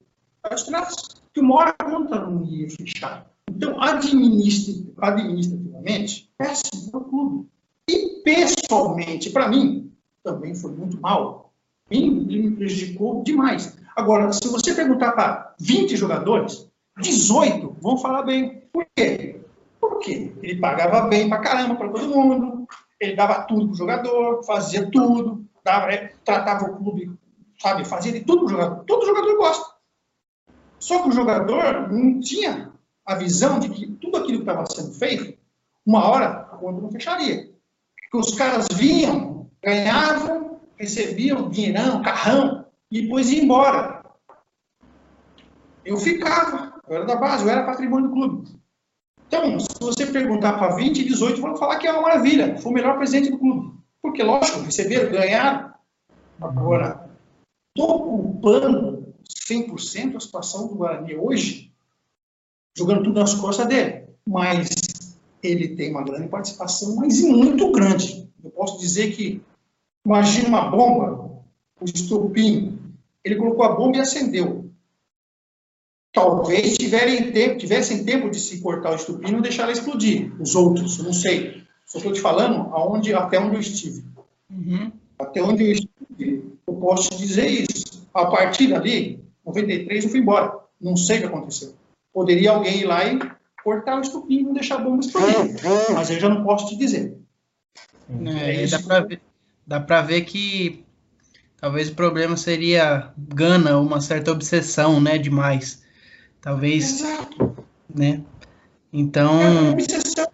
que 1.32 1.40
uma 1.40 1.54
hora 1.54 1.74
a 1.78 1.84
conta 1.84 2.20
não 2.20 2.44
ia 2.44 2.68
fechar. 2.68 3.26
Então, 3.50 3.82
administrativamente, 3.82 6.30
péssimo 6.36 6.90
para 6.90 7.00
o 7.00 7.04
clube. 7.04 7.48
E, 7.88 8.20
pessoalmente, 8.22 9.30
para 9.30 9.48
mim, 9.48 9.90
também 10.22 10.54
foi 10.54 10.72
muito 10.72 11.00
mal. 11.00 11.54
Ele 11.90 12.10
me 12.10 12.50
prejudicou 12.50 13.22
demais. 13.22 13.78
Agora, 13.96 14.30
se 14.30 14.46
você 14.46 14.74
perguntar 14.74 15.12
para 15.12 15.54
20 15.58 15.96
jogadores, 15.96 16.68
18 17.00 17.78
vão 17.80 17.96
falar 17.96 18.24
bem. 18.24 18.64
Por 18.70 18.84
quê? 18.94 19.40
Porque 19.80 20.34
ele 20.42 20.60
pagava 20.60 21.08
bem 21.08 21.30
pra 21.30 21.38
caramba 21.38 21.76
para 21.76 21.88
todo 21.88 22.14
mundo, 22.14 22.68
ele 23.00 23.16
dava 23.16 23.40
tudo 23.44 23.68
pro 23.68 23.76
jogador, 23.76 24.44
fazia 24.44 24.90
tudo, 24.90 25.46
dava, 25.64 25.90
é, 25.90 26.12
tratava 26.22 26.66
o 26.66 26.76
clube, 26.76 27.10
sabe, 27.60 27.84
fazia 27.84 28.12
de 28.12 28.20
tudo 28.20 28.40
pro 28.40 28.48
jogador. 28.48 28.84
Todo 28.84 29.06
jogador 29.06 29.36
gosta. 29.36 29.74
Só 30.78 31.02
que 31.02 31.10
o 31.10 31.12
jogador 31.12 31.92
não 31.92 32.20
tinha 32.20 32.72
a 33.04 33.14
visão 33.14 33.60
de 33.60 33.68
que 33.68 33.86
tudo 33.86 34.16
aquilo 34.16 34.38
que 34.38 34.50
estava 34.50 34.66
sendo 34.66 34.92
feito, 34.94 35.38
uma 35.84 36.08
hora 36.08 36.26
a 36.26 36.56
conta 36.56 36.80
não 36.80 36.90
fecharia. 36.90 37.50
Que 38.10 38.16
os 38.16 38.34
caras 38.34 38.66
vinham, 38.72 39.50
ganhavam, 39.62 40.60
recebiam 40.76 41.50
dinheirão, 41.50 42.02
carrão, 42.02 42.66
e 42.90 43.02
depois 43.02 43.30
iam 43.30 43.44
embora. 43.44 44.02
Eu 45.84 45.96
ficava, 45.96 46.80
eu 46.88 46.96
era 46.96 47.04
da 47.04 47.16
base, 47.16 47.44
eu 47.44 47.50
era 47.50 47.66
patrimônio 47.66 48.08
do 48.08 48.14
clube. 48.14 48.60
Então, 49.26 49.60
se 49.60 49.68
você 49.80 50.06
perguntar 50.06 50.54
para 50.54 50.74
20, 50.74 51.04
18, 51.04 51.40
vão 51.40 51.56
falar 51.56 51.76
que 51.76 51.86
é 51.86 51.92
uma 51.92 52.02
maravilha, 52.02 52.58
foi 52.58 52.72
o 52.72 52.74
melhor 52.74 52.96
presente 52.96 53.30
do 53.30 53.38
clube. 53.38 53.78
Porque, 54.02 54.22
lógico, 54.22 54.60
receberam, 54.60 55.12
ganharam. 55.12 55.72
Agora, 56.40 57.09
estou 57.76 58.04
culpando 58.04 59.14
100% 59.48 60.16
a 60.16 60.20
situação 60.20 60.68
do 60.68 60.74
Guarani 60.74 61.16
hoje, 61.16 61.72
jogando 62.76 63.04
tudo 63.04 63.20
nas 63.20 63.34
costas 63.34 63.66
dele. 63.66 64.08
Mas 64.26 64.68
ele 65.42 65.76
tem 65.76 65.90
uma 65.90 66.04
grande 66.04 66.28
participação, 66.28 66.96
mas 66.96 67.20
muito 67.20 67.70
grande. 67.72 68.28
Eu 68.42 68.50
posso 68.50 68.78
dizer 68.78 69.12
que, 69.12 69.42
imagina 70.04 70.48
uma 70.48 70.70
bomba, 70.70 71.42
o 71.80 71.84
estupim, 71.84 72.78
ele 73.24 73.36
colocou 73.36 73.64
a 73.64 73.74
bomba 73.74 73.98
e 73.98 74.00
acendeu 74.00 74.70
talvez 76.12 76.76
tiverem 76.76 77.32
tempo, 77.32 77.58
tivessem 77.58 78.04
tempo 78.04 78.30
de 78.30 78.40
se 78.40 78.60
cortar 78.60 78.92
o 78.92 78.96
estupim 78.96 79.28
e 79.28 79.32
não 79.32 79.40
deixar 79.40 79.64
ela 79.64 79.72
explodir. 79.72 80.32
Os 80.40 80.54
outros, 80.54 80.98
não 80.98 81.12
sei. 81.12 81.62
Só 81.86 81.98
estou 81.98 82.12
te 82.12 82.20
falando 82.20 82.72
aonde, 82.74 83.14
até 83.14 83.38
onde 83.38 83.56
eu 83.56 83.60
estive. 83.60 84.04
Uhum. 84.50 84.92
Até 85.18 85.42
onde 85.42 85.64
eu 85.64 85.72
estive, 85.72 86.52
eu 86.70 86.76
posso 86.76 87.10
te 87.10 87.18
dizer 87.18 87.48
isso. 87.48 88.06
A 88.14 88.26
partir 88.26 88.68
dali, 88.68 89.22
93, 89.44 90.04
eu 90.04 90.10
fui 90.10 90.20
embora. 90.20 90.58
Não 90.80 90.96
sei 90.96 91.18
o 91.18 91.20
que 91.20 91.26
aconteceu. 91.26 91.74
Poderia 92.12 92.52
alguém 92.52 92.80
ir 92.80 92.86
lá 92.86 93.04
e 93.04 93.18
cortar 93.62 93.98
o 93.98 94.00
estupim 94.00 94.38
e 94.38 94.42
não 94.42 94.52
deixar 94.52 94.76
a 94.76 94.78
bomba 94.78 95.00
explodir. 95.00 95.56
Mas 95.92 96.10
eu 96.10 96.18
já 96.18 96.28
não 96.28 96.42
posso 96.44 96.68
te 96.68 96.76
dizer. 96.76 97.16
É, 98.26 98.64
é 98.64 98.66
dá 98.66 98.78
para 98.80 99.00
ver, 99.00 99.20
dá 99.66 100.02
ver 100.02 100.22
que 100.22 100.84
talvez 101.60 101.88
o 101.88 101.94
problema 101.94 102.36
seria 102.36 103.12
gana, 103.16 103.78
uma 103.78 104.00
certa 104.00 104.32
obsessão, 104.32 105.00
né, 105.00 105.18
demais. 105.18 105.82
Talvez. 106.40 107.00
Exato. 107.00 107.56
Né? 107.94 108.22
Então. 108.92 109.40
É 109.40 109.70
obsessão. 109.70 110.28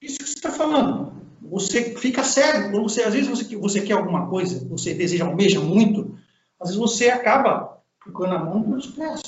Isso 0.00 0.18
que 0.18 0.26
você 0.26 0.34
está 0.34 0.50
falando. 0.50 1.17
Você 1.50 1.96
fica 1.96 2.22
cego. 2.24 2.82
Você, 2.82 3.02
às 3.02 3.14
vezes 3.14 3.28
você, 3.28 3.56
você 3.56 3.80
quer 3.80 3.94
alguma 3.94 4.28
coisa, 4.28 4.66
você 4.68 4.94
deseja, 4.94 5.24
almeja 5.24 5.60
muito, 5.60 6.18
às 6.60 6.68
vezes 6.68 6.80
você 6.80 7.08
acaba 7.08 7.82
ficando 8.04 8.34
a 8.34 8.44
mão 8.44 8.62
pelos 8.62 8.86
pés. 8.86 9.20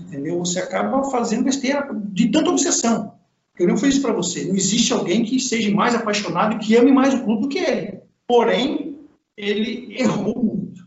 Entendeu? 0.00 0.38
Você 0.38 0.58
acaba 0.58 1.04
fazendo 1.10 1.44
besteira 1.44 1.88
de 1.94 2.30
tanta 2.30 2.50
obsessão. 2.50 3.14
Eu 3.58 3.68
não 3.68 3.76
fiz 3.76 3.94
isso 3.94 4.02
para 4.02 4.12
você. 4.12 4.44
Não 4.44 4.54
existe 4.54 4.92
alguém 4.92 5.24
que 5.24 5.38
seja 5.38 5.70
mais 5.70 5.94
apaixonado 5.94 6.56
e 6.56 6.58
que 6.58 6.76
ame 6.76 6.90
mais 6.90 7.14
o 7.14 7.22
clube 7.22 7.42
do 7.42 7.48
que 7.48 7.58
ele. 7.58 8.00
Porém, 8.26 8.98
ele 9.36 9.94
errou 10.00 10.42
muito. 10.42 10.86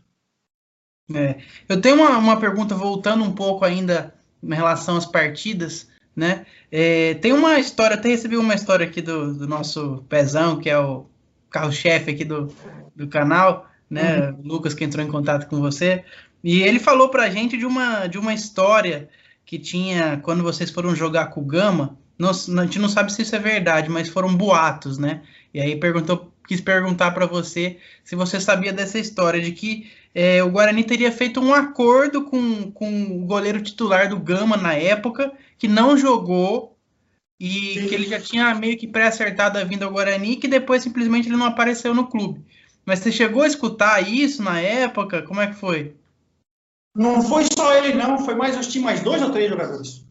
É. 1.14 1.38
Eu 1.68 1.80
tenho 1.80 1.96
uma, 1.96 2.18
uma 2.18 2.40
pergunta 2.40 2.74
voltando 2.74 3.22
um 3.22 3.32
pouco 3.32 3.64
ainda 3.64 4.12
em 4.42 4.54
relação 4.54 4.96
às 4.96 5.06
partidas, 5.06 5.88
né? 6.16 6.46
É, 6.72 7.14
tem 7.14 7.32
uma 7.32 7.58
história, 7.58 7.94
até 7.94 8.08
recebi 8.08 8.38
uma 8.38 8.54
história 8.54 8.86
aqui 8.86 9.02
do, 9.02 9.34
do 9.34 9.46
nosso 9.46 10.02
Pezão, 10.08 10.58
que 10.58 10.70
é 10.70 10.78
o 10.78 11.06
carro-chefe 11.50 12.10
aqui 12.10 12.24
do, 12.24 12.50
do 12.94 13.06
canal, 13.06 13.68
né? 13.88 14.30
Uhum. 14.30 14.40
Lucas 14.42 14.72
que 14.72 14.82
entrou 14.82 15.04
em 15.04 15.10
contato 15.10 15.46
com 15.46 15.60
você. 15.60 16.02
E 16.42 16.62
ele 16.62 16.78
falou 16.78 17.10
pra 17.10 17.28
gente 17.28 17.56
de 17.56 17.66
uma, 17.66 18.06
de 18.06 18.18
uma 18.18 18.32
história 18.32 19.08
que 19.44 19.58
tinha 19.58 20.18
quando 20.22 20.42
vocês 20.42 20.70
foram 20.70 20.94
jogar 20.94 21.26
com 21.26 21.40
o 21.40 21.44
Gama. 21.44 21.98
Não, 22.18 22.30
a 22.30 22.64
gente 22.64 22.78
não 22.78 22.88
sabe 22.88 23.12
se 23.12 23.22
isso 23.22 23.36
é 23.36 23.38
verdade, 23.38 23.90
mas 23.90 24.08
foram 24.08 24.34
boatos, 24.34 24.96
né? 24.96 25.22
E 25.52 25.60
aí 25.60 25.76
perguntou, 25.76 26.32
quis 26.48 26.60
perguntar 26.60 27.10
para 27.10 27.26
você 27.26 27.76
se 28.02 28.16
você 28.16 28.40
sabia 28.40 28.72
dessa 28.72 28.98
história 28.98 29.40
de 29.40 29.52
que 29.52 29.90
é, 30.14 30.42
o 30.42 30.50
Guarani 30.50 30.82
teria 30.82 31.12
feito 31.12 31.40
um 31.40 31.52
acordo 31.52 32.24
com, 32.24 32.70
com 32.72 33.02
o 33.04 33.26
goleiro 33.26 33.60
titular 33.60 34.08
do 34.08 34.18
Gama 34.18 34.56
na 34.56 34.72
época, 34.72 35.32
que 35.58 35.68
não 35.68 35.96
jogou 35.96 36.76
e 37.38 37.74
Sim. 37.74 37.88
que 37.88 37.94
ele 37.94 38.06
já 38.06 38.20
tinha 38.20 38.54
meio 38.54 38.76
que 38.78 38.88
pré-acertado 38.88 39.58
a 39.58 39.64
vinda 39.64 39.84
ao 39.84 39.92
Guarani, 39.92 40.36
que 40.36 40.48
depois 40.48 40.82
simplesmente 40.82 41.28
ele 41.28 41.36
não 41.36 41.46
apareceu 41.46 41.94
no 41.94 42.06
clube. 42.06 42.44
Mas 42.84 43.00
você 43.00 43.10
chegou 43.10 43.42
a 43.42 43.46
escutar 43.46 44.00
isso 44.00 44.42
na 44.42 44.60
época? 44.60 45.22
Como 45.22 45.40
é 45.40 45.48
que 45.48 45.54
foi? 45.54 45.96
Não 46.94 47.20
foi 47.20 47.44
só 47.44 47.74
ele, 47.74 47.94
não. 47.94 48.18
Foi 48.18 48.34
mais, 48.34 48.56
acho 48.56 48.70
que 48.70 48.78
mais 48.78 49.00
dois 49.00 49.20
ou 49.20 49.30
três 49.30 49.50
jogadores. 49.50 50.06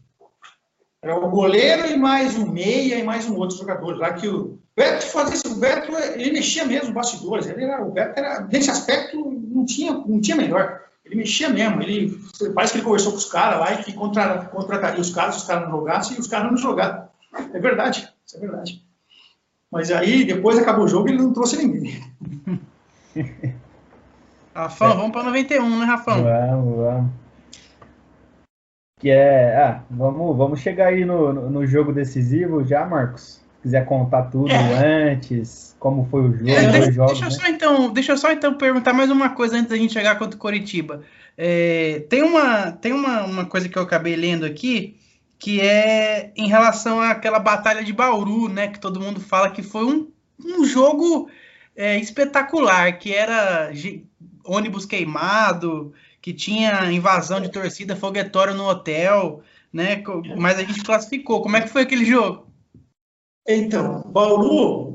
Era 1.02 1.16
o 1.16 1.30
goleiro 1.30 1.86
e 1.86 1.96
mais 1.96 2.36
um 2.36 2.50
meia 2.50 2.98
e 2.98 3.02
mais 3.02 3.28
um 3.28 3.36
outro 3.36 3.56
jogador. 3.56 3.96
Lá 3.96 4.12
que 4.12 4.28
o 4.28 4.58
Beto 4.76 5.06
fazia 5.06 5.34
isso. 5.34 5.52
O 5.52 5.58
Beto, 5.58 5.92
ele 6.14 6.32
mexia 6.32 6.64
mesmo 6.64 6.88
os 6.88 6.94
bastidores. 6.94 7.46
Ele 7.46 7.64
era, 7.64 7.82
o 7.82 7.90
Beto 7.90 8.18
era, 8.18 8.40
nesse 8.42 8.70
aspecto, 8.70 9.18
não 9.18 9.64
tinha, 9.64 9.92
não 9.92 10.20
tinha 10.20 10.36
melhor. 10.36 10.82
Ele 11.06 11.16
mexia 11.16 11.48
mesmo. 11.48 11.80
Ele, 11.80 12.20
parece 12.54 12.72
que 12.72 12.78
ele 12.78 12.84
conversou 12.84 13.12
com 13.12 13.18
os 13.18 13.30
caras 13.30 13.60
lá 13.60 13.72
e 13.72 13.84
que 13.84 13.92
contra, 13.92 14.46
contrataria 14.46 15.00
os 15.00 15.10
caras, 15.10 15.36
os 15.36 15.44
caras 15.44 15.64
não 15.64 15.78
jogassem 15.78 16.16
e 16.16 16.20
os 16.20 16.26
caras 16.26 16.50
não 16.50 16.58
jogaram. 16.58 17.08
É 17.54 17.58
verdade, 17.58 18.12
isso 18.26 18.36
é 18.36 18.40
verdade. 18.40 18.84
Mas 19.70 19.90
aí, 19.90 20.24
depois 20.24 20.58
acabou 20.58 20.84
o 20.84 20.88
jogo 20.88 21.08
e 21.08 21.12
ele 21.12 21.22
não 21.22 21.32
trouxe 21.32 21.56
ninguém. 21.64 22.02
Rafão, 24.54 24.92
é. 24.92 24.96
vamos 24.96 25.12
para 25.12 25.24
91, 25.24 25.78
né, 25.78 25.84
Rafão? 25.84 26.24
Vamos, 26.24 26.76
vamos. 26.76 27.10
Que 28.98 29.10
é. 29.10 29.56
Ah, 29.56 29.82
vamos, 29.90 30.36
vamos 30.36 30.60
chegar 30.60 30.88
aí 30.88 31.04
no, 31.04 31.32
no, 31.32 31.50
no 31.50 31.66
jogo 31.66 31.92
decisivo 31.92 32.64
já, 32.64 32.86
Marcos? 32.86 33.44
Se 33.66 33.70
quiser 33.70 33.84
contar 33.84 34.22
tudo 34.24 34.50
é. 34.50 35.10
antes, 35.10 35.74
como 35.80 36.06
foi 36.08 36.20
o 36.20 36.32
jogo, 36.32 36.50
é, 36.50 36.70
deixa, 36.70 36.92
jogos, 36.92 37.18
deixa, 37.18 37.24
né? 37.24 37.30
só, 37.30 37.48
então, 37.48 37.92
deixa 37.92 38.12
eu 38.12 38.16
só 38.16 38.30
então 38.30 38.54
perguntar 38.54 38.92
mais 38.92 39.10
uma 39.10 39.30
coisa 39.30 39.56
antes 39.56 39.70
da 39.70 39.76
gente 39.76 39.92
chegar 39.92 40.16
contra 40.16 40.36
o 40.36 40.38
Coritiba. 40.38 41.02
É, 41.36 42.04
tem 42.08 42.22
uma, 42.22 42.70
tem 42.70 42.92
uma, 42.92 43.24
uma 43.24 43.44
coisa 43.44 43.68
que 43.68 43.76
eu 43.76 43.82
acabei 43.82 44.14
lendo 44.14 44.46
aqui, 44.46 44.96
que 45.38 45.60
é 45.60 46.30
em 46.36 46.48
relação 46.48 47.00
àquela 47.00 47.38
batalha 47.38 47.82
de 47.82 47.92
Bauru, 47.92 48.48
né? 48.48 48.68
Que 48.68 48.78
todo 48.78 49.00
mundo 49.00 49.20
fala 49.20 49.50
que 49.50 49.62
foi 49.62 49.84
um, 49.84 50.08
um 50.44 50.64
jogo 50.64 51.28
é, 51.74 51.98
espetacular, 51.98 52.98
que 52.98 53.12
era 53.12 53.72
ônibus 54.44 54.86
queimado, 54.86 55.92
que 56.22 56.32
tinha 56.32 56.90
invasão 56.92 57.40
de 57.40 57.50
torcida, 57.50 57.96
foguetório 57.96 58.54
no 58.54 58.68
hotel, 58.68 59.42
né? 59.72 60.02
Mas 60.38 60.58
a 60.58 60.62
gente 60.62 60.82
classificou. 60.82 61.42
Como 61.42 61.56
é 61.56 61.60
que 61.60 61.68
foi 61.68 61.82
aquele 61.82 62.04
jogo? 62.04 62.45
Então, 63.46 64.02
Bauru 64.06 64.86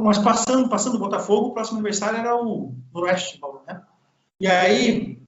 mas 0.00 0.18
passando, 0.18 0.68
passando 0.68 0.96
o 0.96 1.00
Botafogo, 1.00 1.48
o 1.48 1.52
próximo 1.52 1.78
adversário 1.78 2.18
era 2.18 2.36
o 2.36 2.74
Noroeste, 2.92 3.40
né? 3.66 3.82
E 4.40 4.46
aí, 4.46 5.20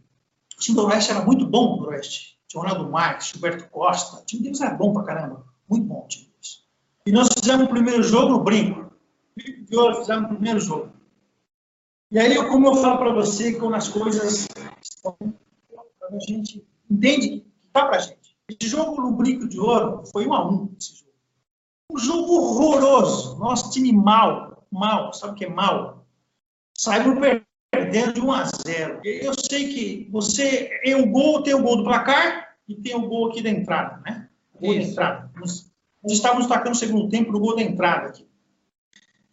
o 0.56 0.60
time 0.60 0.76
do 0.76 0.82
Noroeste 0.82 1.10
era 1.10 1.24
muito 1.24 1.46
bom, 1.46 1.74
o 1.74 1.80
Noroeste. 1.80 2.38
Tinha 2.46 2.62
Ronaldo 2.62 2.90
Marques, 2.90 3.28
Gilberto 3.28 3.68
Costa, 3.70 4.20
o 4.20 4.24
time 4.24 4.42
deles 4.42 4.60
era 4.60 4.74
bom 4.74 4.92
pra 4.92 5.04
caramba, 5.04 5.44
muito 5.68 5.86
bom 5.86 6.04
o 6.04 6.08
time 6.08 6.26
deles. 6.26 6.64
E 7.06 7.12
nós 7.12 7.28
fizemos 7.36 7.66
o 7.66 7.70
primeiro 7.70 8.02
jogo 8.02 8.32
no 8.32 8.44
Brinco. 8.44 8.90
E 9.36 9.66
fizemos 9.66 10.30
o 10.30 10.34
primeiro 10.34 10.60
jogo. 10.60 10.90
E 12.10 12.18
aí, 12.18 12.36
como 12.48 12.66
eu 12.66 12.76
falo 12.76 12.98
para 12.98 13.14
você, 13.14 13.54
quando 13.54 13.74
as 13.74 13.88
coisas 13.88 14.48
estão, 14.82 15.16
a 15.22 16.18
gente 16.28 16.66
entende 16.90 17.28
que 17.28 17.46
tá 17.72 17.86
pra 17.86 17.98
gente. 17.98 18.36
Esse 18.48 18.68
jogo 18.68 19.00
no 19.00 19.12
Brinco 19.12 19.48
de 19.48 19.60
Ouro 19.60 20.02
foi 20.10 20.26
um 20.26 20.34
a 20.34 20.50
um, 20.50 20.74
esse 20.78 20.96
jogo. 20.96 21.09
Um 21.90 21.98
jogo 21.98 22.34
horroroso. 22.34 23.36
Nosso 23.38 23.70
time 23.72 23.92
mal, 23.92 24.64
mal, 24.70 25.12
sabe 25.12 25.32
o 25.32 25.36
que 25.36 25.44
é 25.44 25.48
mal? 25.48 26.06
Saímos 26.72 27.18
perdendo 27.70 28.12
de 28.14 28.20
1 28.20 28.32
a 28.32 28.44
0. 28.44 29.00
Eu 29.02 29.34
sei 29.34 29.74
que 29.74 30.08
você 30.10 30.70
é 30.84 30.94
o 30.94 31.06
gol, 31.10 31.42
tem 31.42 31.54
o 31.54 31.62
gol 31.62 31.78
do 31.78 31.84
placar 31.84 32.56
e 32.68 32.76
tem 32.76 32.94
o 32.94 33.08
gol 33.08 33.30
aqui 33.30 33.42
da 33.42 33.50
entrada, 33.50 34.00
né? 34.04 34.28
O 34.54 34.60
gol 34.60 34.74
da 34.76 34.82
entrada. 34.82 35.30
Nós, 35.34 35.72
nós 36.02 36.12
estávamos 36.12 36.46
tacando 36.46 36.76
o 36.76 36.78
segundo 36.78 37.08
tempo 37.08 37.32
no 37.32 37.40
gol 37.40 37.56
da 37.56 37.62
entrada 37.62 38.08
aqui. 38.08 38.24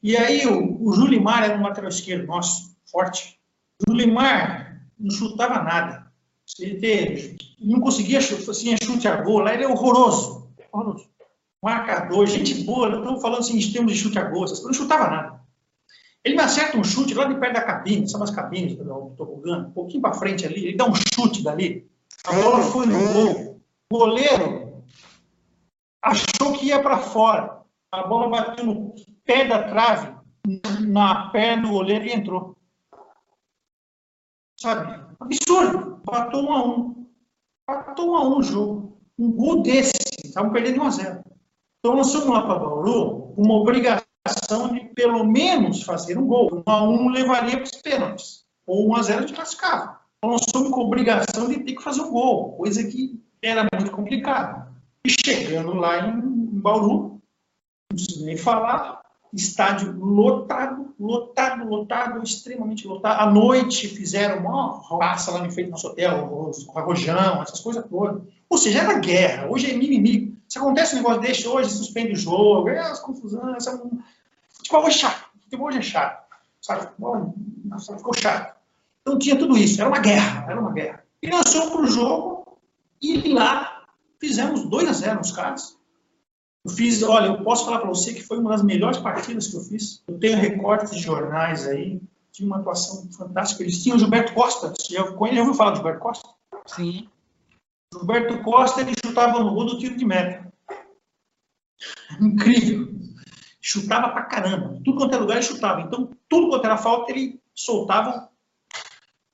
E 0.02 0.18
aí 0.18 0.48
o, 0.48 0.84
o 0.84 0.94
Julimar 0.94 1.44
era 1.44 1.58
um 1.58 1.64
lateral 1.64 1.90
esquerdo 1.90 2.26
nosso, 2.26 2.76
forte. 2.86 3.40
O 3.80 3.92
Julimar 3.92 4.82
não 4.98 5.12
chutava 5.12 5.62
nada. 5.62 6.12
Ele 6.60 7.38
não 7.60 7.82
conseguia 7.82 8.18
assim, 8.18 8.76
chute 8.82 9.08
a 9.08 9.22
gol, 9.22 9.40
lá 9.40 9.54
ele 9.54 9.64
é 9.64 9.68
horroroso. 9.68 10.50
horroroso 10.72 11.17
marcador, 11.64 12.26
gente 12.28 12.64
boa, 12.64 12.90
não 12.90 13.00
estou 13.00 13.20
falando 13.20 13.40
assim 13.40 13.58
de 13.58 13.74
termos 13.74 13.94
de 13.94 14.00
chute 14.00 14.20
a 14.20 14.24
gol, 14.24 14.46
não 14.64 14.74
chutava 14.74 15.10
nada. 15.10 15.42
Ele 16.24 16.36
me 16.36 16.42
acerta 16.42 16.78
um 16.78 16.84
chute 16.84 17.14
lá 17.14 17.26
de 17.26 17.40
perto 17.40 17.54
da 17.54 17.62
cabine, 17.62 18.08
sabe 18.08 18.26
as 18.26 18.32
cabines 18.32 18.76
do 18.76 19.14
tobogã? 19.16 19.60
Um 19.60 19.72
pouquinho 19.72 20.02
para 20.02 20.14
frente 20.14 20.46
ali, 20.46 20.68
ele 20.68 20.78
dá 20.78 20.86
um 20.86 20.94
chute 20.94 21.44
dali. 21.44 21.90
A 22.26 22.34
bola 22.34 22.62
foi 22.64 22.86
no 22.86 23.14
gol. 23.14 23.62
O 23.92 23.98
goleiro 23.98 24.84
achou 26.02 26.54
que 26.54 26.66
ia 26.66 26.82
para 26.82 26.98
fora. 26.98 27.62
A 27.92 28.06
bola 28.06 28.30
bateu 28.30 28.66
no 28.66 28.94
pé 29.24 29.48
da 29.48 29.64
trave, 29.64 30.14
na 30.86 31.30
perna 31.30 31.64
do 31.64 31.70
goleiro 31.70 32.06
e 32.06 32.12
entrou. 32.12 32.58
Sabe? 34.60 35.06
Absurdo. 35.20 36.02
Bateu 36.04 36.40
um 36.40 36.52
a 36.52 36.66
um. 36.66 37.08
Bateu 37.66 38.10
um 38.10 38.16
a 38.16 38.28
um 38.28 38.38
o 38.40 38.44
jogo. 38.44 39.00
Um 39.18 39.32
gol 39.32 39.62
desse. 39.62 39.94
Estavam 40.24 40.52
perdendo 40.52 40.82
1 40.82 40.84
a 40.86 40.90
0. 40.90 41.24
Então 41.88 42.34
lá 42.34 42.42
para 42.42 42.60
Bauru 42.60 43.34
uma 43.38 43.54
obrigação 43.56 44.74
de 44.74 44.82
pelo 44.94 45.24
menos 45.24 45.84
fazer 45.84 46.18
um 46.18 46.28
gol. 46.28 46.64
1 46.68 46.70
a 46.70 46.84
1 46.84 47.10
levaria 47.10 47.58
para 47.58 47.64
os 47.64 47.82
pênaltis. 47.82 48.46
Ou 48.66 48.90
1 48.90 48.96
a 48.96 49.02
0 49.04 49.26
de 49.26 49.34
classificava. 49.34 50.00
Então 50.18 50.38
fomos 50.52 50.70
com 50.72 50.82
obrigação 50.82 51.48
de 51.48 51.60
ter 51.60 51.74
que 51.74 51.82
fazer 51.82 52.02
um 52.02 52.12
gol, 52.12 52.58
coisa 52.58 52.84
que 52.84 53.22
era 53.42 53.66
muito 53.74 53.92
complicada. 53.92 54.68
E 55.06 55.10
chegando 55.10 55.74
lá 55.76 56.10
em 56.10 56.20
Bauru, 56.60 57.22
não 57.90 57.96
preciso 57.96 58.26
nem 58.26 58.36
falar, 58.36 59.02
estádio 59.34 59.98
lotado, 59.98 60.94
lotado, 61.00 61.70
lotado, 61.70 62.22
extremamente 62.22 62.86
lotado. 62.86 63.22
À 63.22 63.32
noite 63.32 63.88
fizeram 63.88 64.40
uma 64.40 64.82
raça 65.00 65.32
lá 65.32 65.42
no 65.42 65.52
frente 65.52 65.68
do 65.68 65.72
nosso 65.72 65.88
hotel, 65.88 66.54
arrojão, 66.76 67.42
essas 67.42 67.62
coisas 67.62 67.86
todas. 67.88 68.22
Ou 68.50 68.58
seja, 68.58 68.80
era 68.80 69.00
guerra. 69.00 69.48
Hoje 69.50 69.72
é 69.72 69.74
mimimi. 69.74 70.37
Se 70.58 70.62
acontece 70.62 70.96
um 70.96 70.98
negócio 70.98 71.22
desse 71.22 71.48
hoje, 71.48 71.70
suspende 71.70 72.14
o 72.14 72.16
jogo, 72.16 72.70
é 72.70 72.80
as 72.80 73.00
confusões. 73.00 73.68
Um... 73.68 74.02
Futebol 74.50 74.88
é 74.88 74.92
chato. 74.92 75.30
Futebol 75.44 75.68
hoje 75.68 75.78
é 75.78 75.82
chato. 75.84 76.28
Sabe? 76.60 76.88
Futebol 76.88 77.36
ficou 77.96 78.14
chato. 78.16 78.58
Então 79.02 79.20
tinha 79.20 79.38
tudo 79.38 79.56
isso. 79.56 79.80
Era 79.80 79.88
uma 79.88 80.00
guerra. 80.00 80.48
Era 80.50 80.60
uma 80.60 80.72
guerra. 80.72 81.04
E 81.22 81.30
nós 81.30 81.54
fomos 81.54 81.70
para 81.70 81.82
o 81.82 81.88
jogo 81.88 82.58
e 83.00 83.32
lá 83.32 83.84
fizemos 84.20 84.68
2 84.68 84.90
a 84.90 84.94
0 84.94 85.18
nos 85.20 85.32
caras. 85.32 85.78
Eu 86.66 86.72
fiz, 86.72 87.04
olha, 87.04 87.28
eu 87.28 87.44
posso 87.44 87.66
falar 87.66 87.80
para 87.80 87.90
você 87.90 88.12
que 88.12 88.24
foi 88.24 88.40
uma 88.40 88.50
das 88.50 88.64
melhores 88.64 88.98
partidas 88.98 89.48
que 89.48 89.58
eu 89.58 89.62
fiz. 89.62 90.04
Eu 90.08 90.18
tenho 90.18 90.40
recortes 90.40 90.90
de 90.90 91.04
jornais 91.04 91.68
aí, 91.68 92.02
tinha 92.32 92.48
uma 92.48 92.58
atuação 92.58 93.08
fantástica. 93.12 93.62
Eles 93.62 93.84
tinham 93.84 93.96
o 93.96 94.00
Gilberto 94.00 94.34
Costa. 94.34 94.74
Já, 94.90 95.04
já 95.06 95.12
ouviu 95.12 95.54
falar 95.54 95.72
do 95.72 95.76
Gilberto 95.76 96.00
Costa? 96.00 96.28
Sim. 96.66 97.08
Gilberto 97.94 98.42
Costa, 98.42 98.82
ele 98.82 98.96
chutava 99.06 99.40
no 99.40 99.54
gol 99.54 99.68
do 99.68 99.78
tiro 99.78 99.96
de 99.96 100.04
meta. 100.04 100.47
Incrível. 102.22 102.88
Chutava 103.62 104.10
pra 104.10 104.24
caramba. 104.24 104.80
Tudo 104.84 104.98
quanto 104.98 105.16
é 105.16 105.18
lugar 105.18 105.36
ele 105.36 105.46
chutava. 105.46 105.82
Então, 105.82 106.10
tudo 106.30 106.50
quanto 106.50 106.66
era 106.66 106.78
falta, 106.78 107.12
ele 107.12 107.40
soltava. 107.54 108.30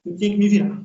Eu 0.06 0.16
tinha 0.18 0.32
que 0.32 0.38
me 0.38 0.50
virar. 0.50 0.82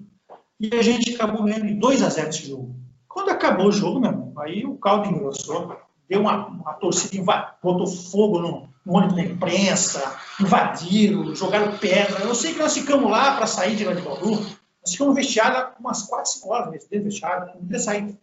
E 0.60 0.74
a 0.74 0.82
gente 0.82 1.14
acabou 1.14 1.44
ganhando 1.44 1.78
2 1.78 2.02
a 2.02 2.08
0 2.08 2.28
esse 2.28 2.48
jogo. 2.48 2.76
Quando 3.08 3.30
acabou 3.30 3.68
o 3.68 3.72
jogo, 3.72 4.00
meu 4.00 4.10
irmão, 4.10 4.34
aí 4.38 4.64
o 4.64 4.76
caldo 4.76 5.08
engrossou 5.08 5.76
deu 6.08 6.20
uma, 6.20 6.46
uma 6.46 6.72
torcida, 6.74 7.54
botou 7.62 7.86
fogo 7.86 8.40
no, 8.40 8.68
no 8.84 8.94
ônibus 8.94 9.16
da 9.16 9.22
imprensa, 9.22 10.16
invadiram, 10.40 11.34
jogaram 11.34 11.76
pedra. 11.76 12.20
Eu 12.20 12.34
sei 12.34 12.54
que 12.54 12.58
nós 12.58 12.72
ficamos 12.72 13.10
lá 13.10 13.36
para 13.36 13.46
sair 13.46 13.76
de 13.76 13.84
lá 13.84 13.92
de 13.92 14.00
Bauru, 14.00 14.36
nós 14.36 14.92
ficamos 14.92 15.14
vestiados 15.14 15.74
umas 15.78 16.02
4, 16.04 16.32
5 16.32 16.48
horas 16.48 16.70
dentro 16.70 16.98
do 16.98 17.04
vestiário, 17.04 17.46
não 17.46 17.60
podia 17.60 17.78
sair. 17.78 18.18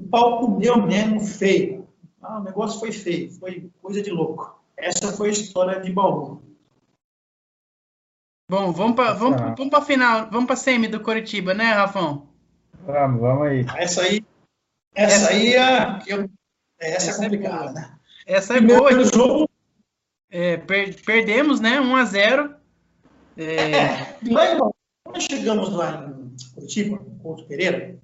O 0.00 0.08
pau 0.08 0.40
comeu 0.40 0.80
mesmo 0.80 1.20
feio. 1.20 1.77
Ah, 2.20 2.38
o 2.38 2.44
negócio 2.44 2.80
foi 2.80 2.92
feio, 2.92 3.30
foi 3.32 3.70
coisa 3.80 4.02
de 4.02 4.10
louco. 4.10 4.60
Essa 4.76 5.12
foi 5.12 5.28
a 5.28 5.32
história 5.32 5.80
de 5.80 5.92
Bauru. 5.92 6.42
Bom, 8.50 8.72
vamos 8.72 8.96
para 8.96 9.12
vamos, 9.12 9.40
vamos 9.56 9.74
a 9.74 9.82
final, 9.82 10.30
vamos 10.30 10.46
para 10.46 10.54
a 10.54 10.56
semi 10.56 10.88
do 10.88 11.00
Coritiba, 11.00 11.52
né, 11.52 11.72
Rafão? 11.72 12.28
Vamos, 12.86 13.20
vamos 13.20 13.46
aí. 13.46 13.66
Essa 13.76 14.02
aí, 14.02 14.24
essa 14.94 15.30
aí 15.30 15.54
é, 15.54 15.98
eu 16.06 16.30
essa, 16.78 17.10
essa 17.10 17.20
é 17.20 17.24
complicada, 17.24 17.72
né? 17.72 17.98
Essa 18.26 18.56
é 18.56 18.60
boa. 18.60 18.84
Primeiro 18.84 19.14
jogo. 19.14 19.50
É, 20.30 20.56
per, 20.58 21.02
perdemos, 21.04 21.60
né? 21.60 21.80
1 21.80 21.96
a 21.96 22.04
0 22.04 22.54
é... 23.36 23.70
é, 23.72 24.16
quando 25.04 25.20
chegamos 25.20 25.72
lá 25.72 26.06
em 26.06 26.36
Curitiba, 26.54 26.98
Couto 27.22 27.46
Pereira, 27.46 27.98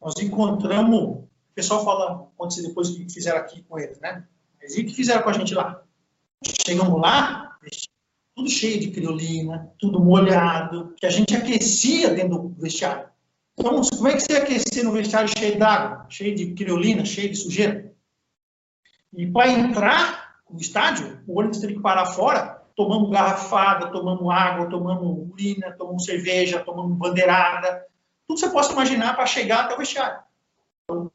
nós 0.00 0.14
encontramos. 0.20 1.24
O 1.54 1.56
pessoal 1.56 1.84
fala, 1.84 2.28
aconteceu 2.34 2.66
depois 2.66 2.90
que 2.90 3.08
fizeram 3.08 3.38
aqui 3.38 3.62
com 3.62 3.78
eles, 3.78 4.00
né? 4.00 4.26
Mas 4.60 4.76
e 4.76 4.80
o 4.80 4.86
que 4.86 4.92
fizeram 4.92 5.22
com 5.22 5.30
a 5.30 5.32
gente 5.32 5.54
lá? 5.54 5.80
Chegamos 6.66 7.00
lá, 7.00 7.56
tudo 8.34 8.50
cheio 8.50 8.80
de 8.80 8.90
criolina, 8.90 9.72
tudo 9.78 10.00
molhado, 10.00 10.92
que 10.98 11.06
a 11.06 11.10
gente 11.10 11.36
aquecia 11.36 12.10
dentro 12.10 12.38
do 12.38 12.60
vestiário. 12.60 13.08
Então, 13.56 13.80
como 13.82 14.08
é 14.08 14.14
que 14.14 14.20
você 14.20 14.32
aquecer 14.32 14.82
no 14.82 14.90
vestiário 14.90 15.30
cheio 15.38 15.56
d'água, 15.56 16.06
cheio 16.10 16.34
de 16.34 16.54
criolina, 16.54 17.04
cheio 17.04 17.30
de 17.30 17.36
sujeira? 17.36 17.94
E 19.12 19.24
para 19.30 19.48
entrar 19.48 20.40
no 20.50 20.58
estádio, 20.60 21.22
o 21.24 21.38
ônibus 21.38 21.60
teve 21.60 21.74
que 21.74 21.80
parar 21.80 22.06
fora, 22.06 22.60
tomamos 22.74 23.12
garrafada, 23.12 23.92
tomamos 23.92 24.28
água, 24.28 24.68
tomamos 24.68 25.30
urina, 25.30 25.70
tomamos 25.70 26.04
cerveja, 26.04 26.64
tomamos 26.64 26.98
bandeirada, 26.98 27.86
tudo 28.26 28.40
você 28.40 28.50
possa 28.50 28.72
imaginar 28.72 29.14
para 29.14 29.24
chegar 29.24 29.66
até 29.66 29.74
o 29.74 29.78
vestiário. 29.78 30.18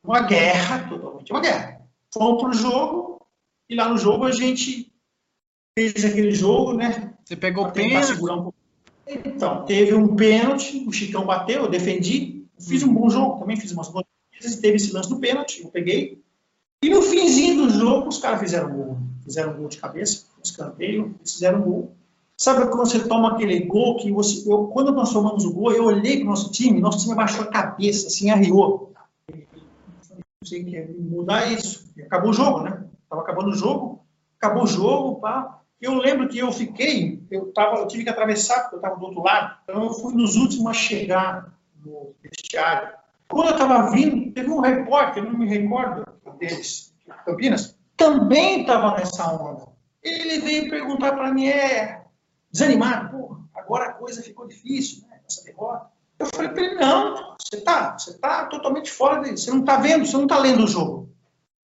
Uma 0.03 0.21
guerra, 0.21 0.89
totalmente 0.89 1.31
uma 1.31 1.41
guerra. 1.41 1.81
Fomos 2.13 2.41
para 2.41 2.49
o 2.49 2.53
jogo, 2.53 3.27
e 3.69 3.75
lá 3.75 3.87
no 3.87 3.97
jogo 3.97 4.25
a 4.25 4.31
gente 4.31 4.91
fez 5.77 6.03
aquele 6.03 6.31
jogo, 6.31 6.73
né? 6.73 7.13
Você 7.23 7.35
pegou 7.35 7.67
o 7.67 7.71
pênalti? 7.71 8.13
Um 8.21 8.51
então, 9.07 9.65
teve 9.65 9.93
um 9.93 10.15
pênalti, 10.15 10.85
o 10.87 10.91
Chicão 10.91 11.25
bateu, 11.25 11.63
eu 11.63 11.69
defendi, 11.69 12.45
fiz 12.59 12.83
um 12.83 12.93
bom 12.93 13.09
jogo, 13.09 13.39
também 13.39 13.57
fiz 13.57 13.71
umas 13.71 13.89
boas 13.89 14.05
vezes, 14.39 14.59
teve 14.59 14.77
esse 14.77 14.91
lance 14.91 15.09
do 15.09 15.19
pênalti, 15.19 15.63
eu 15.63 15.69
peguei, 15.69 16.21
e 16.81 16.89
no 16.89 17.01
finzinho 17.01 17.67
do 17.67 17.69
jogo, 17.69 18.07
os 18.07 18.19
caras 18.19 18.39
fizeram 18.39 18.71
gol. 18.71 18.97
Fizeram 19.23 19.53
gol 19.53 19.67
de 19.67 19.77
cabeça, 19.77 20.25
escanteio, 20.41 21.13
fizeram 21.25 21.61
gol. 21.61 21.91
Sabe 22.37 22.67
quando 22.67 22.87
você 22.87 22.99
toma 23.05 23.33
aquele 23.33 23.59
gol 23.65 23.97
que 23.97 24.09
você. 24.11 24.49
Eu, 24.49 24.67
quando 24.67 24.93
nós 24.93 25.11
tomamos 25.11 25.43
o 25.43 25.53
gol, 25.53 25.73
eu 25.73 25.83
olhei 25.83 26.17
para 26.17 26.25
o 26.25 26.29
nosso 26.29 26.51
time, 26.51 26.79
nosso 26.79 26.99
time 26.99 27.11
abaixou 27.11 27.43
a 27.43 27.47
cabeça, 27.47 28.07
assim, 28.07 28.29
arriou. 28.29 28.88
Sei 30.49 30.63
que 30.63 30.81
mudar 30.81 31.51
isso. 31.51 31.93
E 31.95 32.01
acabou 32.01 32.31
o 32.31 32.33
jogo, 32.33 32.61
né? 32.63 32.83
Estava 33.03 33.21
acabando 33.21 33.49
o 33.49 33.55
jogo, 33.55 34.03
acabou 34.39 34.63
o 34.63 34.67
jogo, 34.67 35.19
pá. 35.21 35.61
Eu 35.79 35.93
lembro 35.93 36.27
que 36.27 36.39
eu 36.39 36.51
fiquei, 36.51 37.23
eu, 37.29 37.53
tava, 37.53 37.77
eu 37.77 37.87
tive 37.87 38.03
que 38.03 38.09
atravessar, 38.09 38.61
porque 38.61 38.75
eu 38.75 38.79
estava 38.79 38.97
do 38.97 39.05
outro 39.05 39.23
lado, 39.23 39.57
então 39.63 39.83
eu 39.83 39.93
fui 39.93 40.13
nos 40.13 40.35
últimos 40.35 40.67
a 40.67 40.73
chegar 40.73 41.53
no 41.85 42.15
vestiário. 42.21 42.97
Quando 43.29 43.49
eu 43.49 43.53
estava 43.53 43.91
vindo, 43.91 44.33
teve 44.33 44.49
um 44.49 44.59
repórter, 44.59 45.23
não 45.23 45.37
me 45.37 45.47
recordo 45.47 46.03
deles, 46.37 46.93
Campinas, 47.25 47.77
também 47.95 48.61
estava 48.61 48.97
nessa 48.97 49.31
onda. 49.31 49.67
Ele 50.03 50.39
veio 50.39 50.69
perguntar 50.69 51.13
para 51.13 51.31
mim, 51.31 51.47
é 51.47 52.03
desanimado, 52.51 53.11
pô, 53.11 53.37
agora 53.53 53.85
a 53.85 53.93
coisa 53.93 54.23
ficou 54.23 54.47
difícil, 54.47 55.07
né, 55.07 55.19
essa 55.27 55.43
derrota. 55.43 55.91
Eu 56.17 56.25
falei 56.25 56.49
para 56.49 56.63
ele, 56.63 56.75
não, 56.75 57.37
você 57.49 57.57
está 57.57 57.97
você 57.97 58.13
tá 58.13 58.45
totalmente 58.45 58.91
fora 58.91 59.21
dele, 59.21 59.37
você 59.37 59.49
não 59.49 59.61
está 59.61 59.77
vendo, 59.77 60.05
você 60.05 60.15
não 60.15 60.23
está 60.23 60.37
lendo 60.37 60.63
o 60.63 60.67
jogo. 60.67 61.09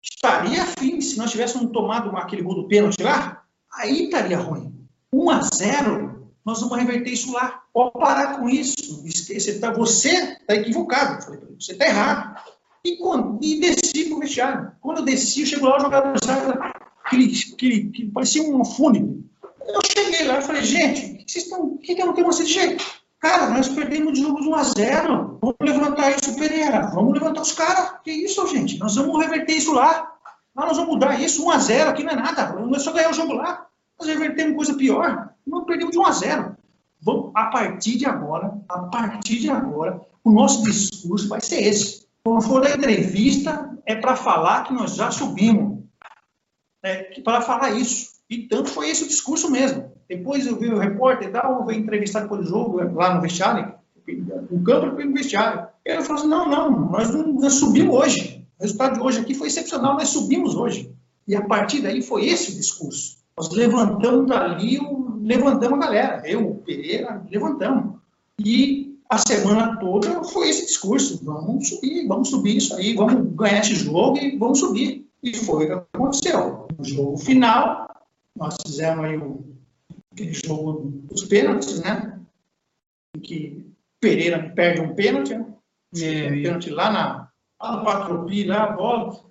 Estaria 0.02 0.62
afim 0.62 1.00
se 1.00 1.16
nós 1.18 1.30
tivéssemos 1.30 1.70
tomado 1.72 2.10
aquele 2.16 2.42
gol 2.42 2.54
do 2.54 2.68
pênalti 2.68 3.02
lá, 3.02 3.44
aí 3.72 4.04
estaria 4.04 4.38
ruim. 4.38 4.74
1 5.12 5.30
a 5.30 5.40
0 5.54 6.10
nós 6.44 6.60
vamos 6.60 6.78
reverter 6.78 7.12
isso 7.12 7.32
lá. 7.32 7.62
Pode 7.72 7.92
parar 7.92 8.38
com 8.38 8.48
isso. 8.48 8.74
Você 9.06 9.34
está 9.34 9.72
você 9.72 10.36
tá 10.46 10.54
equivocado. 10.54 11.32
Eu 11.34 11.54
você 11.60 11.72
está 11.72 11.86
errado. 11.86 12.42
E, 12.82 12.96
quando, 12.96 13.38
e 13.42 13.60
desci 13.60 14.06
para 14.06 14.16
o 14.16 14.20
vestiário. 14.20 14.72
Quando 14.80 14.98
eu 14.98 15.04
desci, 15.04 15.42
eu 15.42 15.46
chego 15.46 15.66
lá, 15.66 15.76
o 15.76 15.80
jogador 15.80 16.16
aquele, 17.04 17.32
aquele, 17.52 17.90
que 17.90 18.06
parecia 18.06 18.42
um 18.42 18.64
fúnebre. 18.64 19.22
Eu 19.66 19.80
cheguei 19.84 20.26
lá 20.26 20.38
e 20.38 20.42
falei, 20.42 20.62
gente, 20.62 21.22
o 21.52 21.76
que 21.76 21.86
que, 21.86 21.94
que 21.94 22.04
não 22.04 22.14
tem 22.14 22.24
você 22.24 22.44
de 22.44 22.52
jeito? 22.52 22.84
Cara, 23.20 23.50
nós 23.50 23.68
perdemos 23.68 24.14
de 24.14 24.22
jogo 24.22 24.40
de 24.40 24.48
1 24.48 24.54
a 24.54 24.62
0 24.62 25.38
Vamos 25.42 25.56
levantar 25.60 26.10
isso, 26.10 26.34
Pereira. 26.36 26.90
Vamos 26.94 27.12
levantar 27.12 27.42
os 27.42 27.52
caras. 27.52 28.00
Que 28.02 28.10
isso, 28.10 28.46
gente? 28.46 28.78
Nós 28.78 28.96
vamos 28.96 29.18
reverter 29.22 29.52
isso 29.52 29.74
lá. 29.74 30.14
Lá 30.56 30.66
nós 30.66 30.78
vamos 30.78 30.94
mudar 30.94 31.20
isso. 31.20 31.44
1 31.44 31.50
a 31.50 31.58
0 31.58 31.90
aqui 31.90 32.02
não 32.02 32.12
é 32.12 32.16
nada. 32.16 32.54
Não 32.54 32.74
é 32.74 32.78
só 32.78 32.92
ganhar 32.92 33.10
o 33.10 33.14
jogo 33.14 33.34
lá. 33.34 33.66
Nós 33.98 34.08
revertemos 34.08 34.56
coisa 34.56 34.74
pior. 34.74 35.34
Nós 35.46 35.64
perdemos 35.64 35.92
de 35.92 35.98
1 35.98 36.06
a 36.06 36.12
0 36.12 36.56
Vamos, 37.02 37.30
a 37.34 37.46
partir 37.46 37.96
de 37.96 38.06
agora, 38.06 38.58
a 38.68 38.78
partir 38.80 39.38
de 39.38 39.50
agora, 39.50 40.00
o 40.22 40.30
nosso 40.30 40.62
discurso 40.64 41.28
vai 41.28 41.40
ser 41.40 41.62
esse. 41.62 42.06
Quando 42.22 42.42
for 42.42 42.60
da 42.60 42.70
entrevista, 42.70 43.78
é 43.86 43.94
para 43.94 44.16
falar 44.16 44.64
que 44.64 44.72
nós 44.74 44.94
já 44.94 45.10
subimos. 45.10 45.82
É, 46.82 47.20
para 47.20 47.40
falar 47.40 47.70
isso. 47.70 48.12
E 48.28 48.46
tanto 48.46 48.68
foi 48.70 48.90
esse 48.90 49.04
o 49.04 49.08
discurso 49.08 49.50
mesmo. 49.50 49.92
Depois 50.10 50.44
eu 50.44 50.56
vi 50.56 50.66
o 50.66 50.76
repórter 50.76 51.28
e 51.28 51.30
tal, 51.30 51.60
eu 51.60 51.70
entrevistar 51.70 52.22
depois 52.22 52.40
do 52.40 52.48
jogo, 52.48 52.82
lá 52.94 53.14
no 53.14 53.20
vestiário, 53.20 53.74
o 54.50 54.60
campo 54.60 54.96
foi 54.96 55.04
no 55.04 55.14
vestiário. 55.14 55.68
Ele 55.84 56.02
falou 56.02 56.18
assim, 56.18 56.28
não, 56.28 56.50
não, 56.50 56.90
nós, 56.90 57.14
não, 57.14 57.32
nós 57.34 57.54
subimos 57.54 57.94
hoje. 57.94 58.44
O 58.58 58.62
resultado 58.62 58.94
de 58.94 59.00
hoje 59.00 59.20
aqui 59.20 59.34
foi 59.34 59.46
excepcional, 59.46 59.94
nós 59.94 60.08
subimos 60.08 60.56
hoje. 60.56 60.92
E 61.28 61.36
a 61.36 61.46
partir 61.46 61.80
daí 61.80 62.02
foi 62.02 62.26
esse 62.26 62.50
o 62.50 62.56
discurso. 62.56 63.18
Nós 63.38 63.50
levantamos 63.50 64.26
dali 64.26 64.80
levantamos 65.22 65.78
a 65.78 65.80
galera. 65.80 66.22
Eu, 66.28 66.50
o 66.50 66.54
Pereira, 66.56 67.24
levantamos. 67.30 68.00
E 68.44 68.98
a 69.08 69.16
semana 69.16 69.76
toda 69.78 70.24
foi 70.24 70.48
esse 70.48 70.66
discurso: 70.66 71.24
vamos 71.24 71.68
subir, 71.68 72.08
vamos 72.08 72.30
subir 72.30 72.56
isso 72.56 72.74
aí, 72.74 72.94
vamos 72.94 73.32
ganhar 73.36 73.60
esse 73.60 73.76
jogo 73.76 74.18
e 74.18 74.36
vamos 74.36 74.58
subir. 74.58 75.08
E 75.22 75.36
foi 75.36 75.66
o 75.66 75.68
que 75.68 75.86
aconteceu. 75.96 76.66
No 76.76 76.84
jogo 76.84 77.16
final, 77.16 77.86
nós 78.34 78.56
fizemos 78.66 79.04
aí 79.04 79.16
o, 79.16 79.50
aquele 80.12 80.32
jogo 80.34 80.90
dos 81.04 81.24
pênaltis, 81.24 81.80
né? 81.80 82.20
Em 83.16 83.20
que 83.20 83.66
Pereira 84.00 84.50
perde 84.50 84.80
um 84.80 84.94
pênalti, 84.94 85.34
né? 85.34 85.46
É, 85.96 86.28
um 86.28 86.42
pênalti 86.42 86.70
lá 86.70 86.90
na, 86.90 87.30
lá 87.60 87.76
no 87.76 87.84
Patropi, 87.84 88.44
lá 88.44 88.64
a 88.64 88.72
bola. 88.72 89.24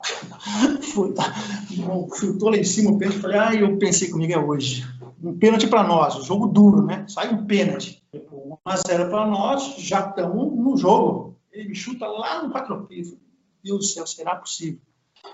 Chutou 2.20 2.50
lá 2.50 2.58
em 2.58 2.64
cima 2.64 2.92
o 2.92 2.98
pênalti. 2.98 3.20
Falei, 3.20 3.40
ah, 3.40 3.56
eu 3.56 3.78
pensei 3.78 4.10
comigo 4.10 4.34
é 4.34 4.38
hoje. 4.38 4.86
Um 5.22 5.38
pênalti 5.38 5.68
para 5.68 5.84
nós, 5.84 6.16
um 6.16 6.24
jogo 6.24 6.48
duro, 6.48 6.86
né? 6.86 7.06
Sai 7.08 7.34
um 7.34 7.46
pênalti. 7.46 8.02
1 8.14 8.58
a 8.66 8.78
0 8.78 9.10
para 9.10 9.28
nós, 9.28 9.76
já 9.78 10.08
estamos 10.10 10.56
no 10.56 10.78
jogo. 10.78 11.38
Ele 11.52 11.70
me 11.70 11.76
chuta 11.76 12.08
lá 12.08 12.44
no 12.44 12.52
Patropi. 12.52 13.04
Meu 13.04 13.18
Deus 13.64 13.80
do 13.80 13.86
céu, 13.86 14.08
será 14.08 14.36
possível? 14.36 14.80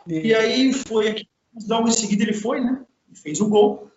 E 0.07 0.33
aí 0.33 0.73
foi 0.73 1.09
aqui, 1.09 1.27
logo 1.67 1.87
em 1.87 1.91
seguida 1.91 2.23
ele 2.23 2.33
foi, 2.33 2.59
né? 2.59 2.83
Fez 3.13 3.39
o 3.39 3.47
gol, 3.47 3.91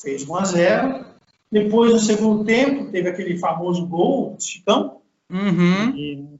fez 0.00 0.28
1 0.28 0.36
a 0.36 0.44
0 0.44 1.06
Depois, 1.50 1.92
no 1.92 1.98
segundo 1.98 2.44
tempo, 2.44 2.90
teve 2.90 3.08
aquele 3.08 3.38
famoso 3.38 3.86
gol, 3.86 4.36
Chicão, 4.38 5.00
uhum. 5.30 5.96
e, 5.96 6.38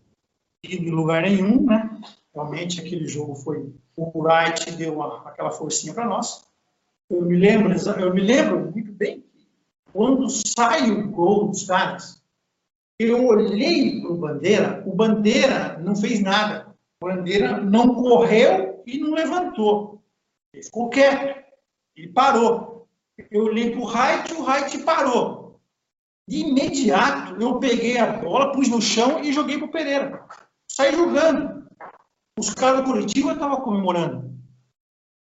e 0.64 0.76
em 0.76 0.90
lugar 0.90 1.22
nenhum, 1.22 1.64
né? 1.64 1.90
Realmente 2.34 2.80
aquele 2.80 3.06
jogo 3.06 3.34
foi. 3.34 3.72
O 3.96 4.22
Wright 4.22 4.72
deu 4.72 4.94
uma, 4.94 5.28
aquela 5.28 5.50
forcinha 5.50 5.94
para 5.94 6.06
nós. 6.06 6.44
Eu 7.08 7.22
me 7.22 7.36
lembro, 7.36 7.72
eu 8.00 8.14
me 8.14 8.20
lembro 8.20 8.72
muito 8.72 8.92
bem 8.92 9.20
que 9.20 9.46
quando 9.92 10.28
sai 10.28 10.90
o 10.90 11.08
gol 11.10 11.48
dos 11.48 11.64
caras, 11.64 12.24
eu 12.98 13.26
olhei 13.26 14.00
para 14.00 14.10
o 14.10 14.16
Bandeira, 14.16 14.82
o 14.86 14.94
Bandeira 14.94 15.78
não 15.78 15.94
fez 15.94 16.20
nada. 16.20 16.74
O 17.00 17.06
Bandeira 17.06 17.60
não 17.60 17.94
correu 17.94 18.82
e 18.86 18.98
não 18.98 19.12
levantou. 19.12 20.02
Ele 20.52 20.62
ficou 20.62 20.88
quieto. 20.88 21.44
Ele 21.96 22.08
parou. 22.08 22.73
Eu 23.30 23.44
olhei 23.44 23.70
para 23.70 23.80
o 23.80 23.86
Wright 23.86 24.32
e 24.32 24.36
o 24.36 24.44
Wright 24.44 24.78
parou. 24.78 25.60
De 26.26 26.38
imediato, 26.38 27.40
eu 27.40 27.58
peguei 27.58 27.98
a 27.98 28.06
bola, 28.06 28.52
pus 28.52 28.68
no 28.68 28.80
chão 28.80 29.22
e 29.22 29.32
joguei 29.32 29.58
para 29.58 29.66
o 29.66 29.70
Pereira. 29.70 30.24
Saí 30.68 30.94
jogando. 30.94 31.64
Os 32.38 32.52
caras 32.52 32.80
do 32.80 32.90
Curitiba 32.90 33.32
estavam 33.32 33.60
comemorando. 33.60 34.34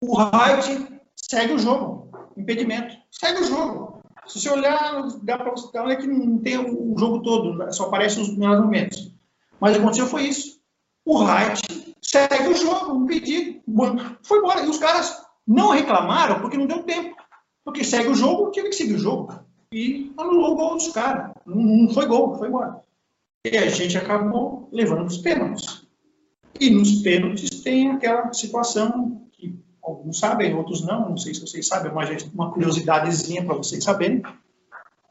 O 0.01 0.17
Wright 0.17 1.01
segue 1.15 1.53
o 1.53 1.59
jogo. 1.59 2.11
Impedimento. 2.37 2.95
Segue 3.11 3.41
o 3.41 3.45
jogo. 3.45 4.01
Se 4.27 4.39
você 4.39 4.49
olhar, 4.49 5.07
dá 5.21 5.37
para 5.37 5.51
você 5.51 5.77
olhar 5.77 5.97
que 5.97 6.07
não 6.07 6.37
tem 6.37 6.57
o 6.57 6.97
jogo 6.97 7.21
todo, 7.21 7.73
só 7.73 7.87
aparece 7.87 8.21
os 8.21 8.37
melhores 8.37 8.63
momentos. 8.63 9.13
Mas 9.59 9.71
o 9.71 9.75
que 9.75 9.81
aconteceu 9.81 10.07
foi 10.07 10.23
isso. 10.23 10.61
O 11.05 11.19
Wright 11.19 11.95
segue 12.01 12.47
o 12.47 12.55
jogo, 12.55 12.93
um 12.93 13.05
pedido, 13.05 13.61
foi 14.23 14.37
embora. 14.37 14.61
E 14.63 14.69
os 14.69 14.77
caras 14.77 15.25
não 15.45 15.71
reclamaram 15.71 16.39
porque 16.39 16.57
não 16.57 16.65
deu 16.65 16.83
tempo. 16.83 17.15
Porque 17.63 17.83
segue 17.83 18.09
o 18.09 18.15
jogo, 18.15 18.51
tive 18.51 18.69
que 18.69 18.75
seguir 18.75 18.95
o 18.95 18.99
jogo. 18.99 19.33
E 19.71 20.13
anulou 20.17 20.51
o 20.51 20.55
gol 20.55 20.73
dos 20.75 20.89
caras. 20.89 21.31
Não 21.45 21.91
foi 21.93 22.05
gol, 22.05 22.37
foi 22.37 22.47
embora. 22.47 22.81
E 23.45 23.57
a 23.57 23.69
gente 23.69 23.97
acabou 23.97 24.69
levando 24.71 25.07
os 25.07 25.17
pênaltis. 25.17 25.85
E 26.59 26.69
nos 26.69 27.01
pênaltis 27.01 27.49
tem 27.61 27.89
aquela 27.89 28.31
situação 28.31 29.27
que 29.31 29.59
alguns 29.81 30.19
sabem, 30.19 30.53
outros 30.53 30.85
não, 30.85 31.09
não 31.09 31.17
sei 31.17 31.33
se 31.33 31.41
vocês 31.41 31.67
sabem, 31.67 31.91
mas 31.91 32.23
uma 32.33 32.51
curiosidadezinha 32.51 33.43
para 33.43 33.55
vocês 33.55 33.83
saberem. 33.83 34.21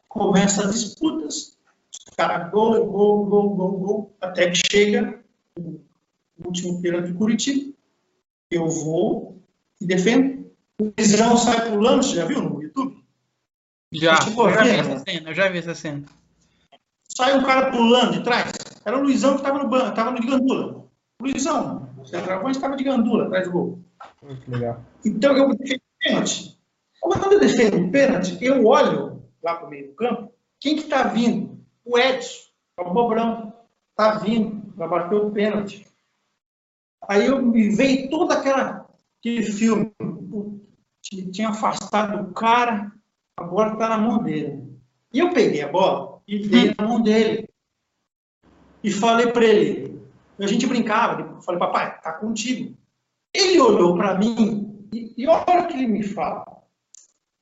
Começa 0.09 0.67
as 0.67 0.75
disputas, 0.75 1.59
os 1.91 2.15
caras 2.17 2.51
gol, 2.51 2.87
gol, 2.87 3.27
gol, 3.27 3.51
gol, 3.51 3.73
gol, 3.73 4.17
até 4.21 4.51
que 4.51 4.61
chega 4.71 5.21
o 5.59 5.81
último 6.45 6.81
pênalti 6.81 7.09
de 7.09 7.15
Curitiba. 7.15 7.73
Eu 8.51 8.69
vou 8.69 9.43
e 9.81 9.87
defendo. 9.87 10.42
O 10.83 10.93
Luizão 10.99 11.37
sai 11.37 11.71
pulando, 11.71 12.03
você 12.03 12.17
já 12.17 12.25
viu 12.25 12.43
no 12.43 12.61
YouTube? 12.61 13.05
Já, 13.93 14.19
eu 14.37 14.51
já 14.51 14.63
vi 14.65 14.71
essa 14.71 14.99
cena, 14.99 15.31
eu 15.31 15.35
já 15.35 15.49
vi 15.49 15.59
essa 15.59 15.75
cena. 15.77 16.05
Sai 17.05 17.39
um 17.39 17.45
cara 17.45 17.71
pulando 17.71 18.15
de 18.15 18.25
trás. 18.25 18.53
Era 18.85 18.99
o 18.99 19.03
Luizão 19.03 19.35
que 19.35 19.43
estava 19.43 19.63
no 19.63 19.69
banco, 19.69 19.91
estava 19.91 20.11
no 20.11 20.21
de 20.21 20.27
gandula. 20.27 20.85
Luizão, 21.21 21.89
o 21.97 22.05
centroavante 22.05 22.57
estava 22.57 22.77
de 22.77 22.83
gandula 22.83 23.27
atrás 23.27 23.45
do 23.45 23.53
gol. 23.53 23.79
Legal. 24.49 24.85
Então 25.05 25.37
eu 25.37 25.55
defendo 25.55 25.79
o 25.79 26.05
pênalti. 26.05 26.59
Quando 27.01 27.33
eu 27.33 27.39
defendo 27.39 27.87
o 27.87 27.91
pênalti, 27.93 28.39
eu 28.41 28.67
olho 28.67 29.23
lá 29.41 29.55
para 29.55 29.69
o 29.69 29.71
meio 29.71 29.87
do 29.87 29.95
campo, 29.95 30.33
quem 30.59 30.75
que 30.75 30.83
está 30.83 31.05
vindo? 31.05 31.65
O 31.85 31.97
Edson, 31.97 32.41
o 32.77 32.91
Bobrão, 32.93 33.53
está 33.91 34.19
vindo 34.19 34.73
para 34.75 34.89
bater 34.89 35.15
o 35.15 35.31
pênalti. 35.31 35.87
Aí 37.07 37.27
eu 37.27 37.41
me 37.41 37.69
veio 37.69 38.11
toda 38.11 38.35
aquela 38.35 38.83
aquele 39.21 39.45
filme 39.45 39.93
tinha 41.31 41.51
afastado 41.51 42.23
o 42.23 42.33
cara, 42.33 42.93
agora 43.37 43.73
está 43.75 43.89
na 43.89 43.99
mão 43.99 44.23
dele. 44.23 44.63
E 45.13 45.19
eu 45.19 45.33
peguei 45.33 45.63
a 45.63 45.69
bola 45.69 46.23
e 46.27 46.47
dei 46.47 46.75
na 46.79 46.87
mão 46.87 47.01
dele. 47.01 47.49
E 48.83 48.91
falei 48.91 49.29
para 49.29 49.45
ele, 49.45 50.03
a 50.39 50.47
gente 50.47 50.67
brincava, 50.67 51.41
falei, 51.43 51.59
papai, 51.59 52.01
tá 52.01 52.13
contigo. 52.13 52.77
Ele 53.35 53.61
olhou 53.61 53.97
para 53.97 54.19
mim 54.19 54.89
e, 54.93 55.15
e 55.17 55.27
olha 55.27 55.63
o 55.63 55.69
que 55.69 55.75
ele 55.75 55.87
me 55.87 56.03
fala. 56.03 56.45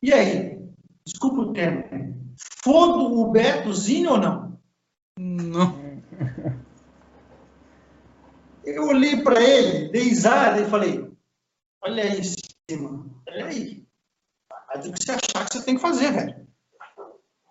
E 0.03 0.13
aí? 0.13 0.59
Desculpa 1.05 1.41
o 1.41 1.53
termo. 1.53 2.35
Fodo 2.63 3.21
o 3.21 3.31
Betozinho 3.31 4.13
ou 4.13 4.19
não? 4.19 4.61
Não. 5.19 5.81
Eu 8.65 8.87
olhei 8.89 9.23
para 9.23 9.43
ele, 9.43 9.89
dei 9.89 10.03
risada 10.05 10.61
e 10.61 10.71
falei, 10.71 11.11
olha 11.83 12.05
aí 12.05 12.21
cima, 12.71 13.07
olha 13.29 13.47
aí. 13.47 13.85
O 14.75 14.93
que 14.93 15.05
você 15.05 15.11
achar 15.13 15.49
que 15.49 15.59
você 15.59 15.65
tem 15.65 15.75
que 15.75 15.81
fazer, 15.81 16.13
velho. 16.13 16.47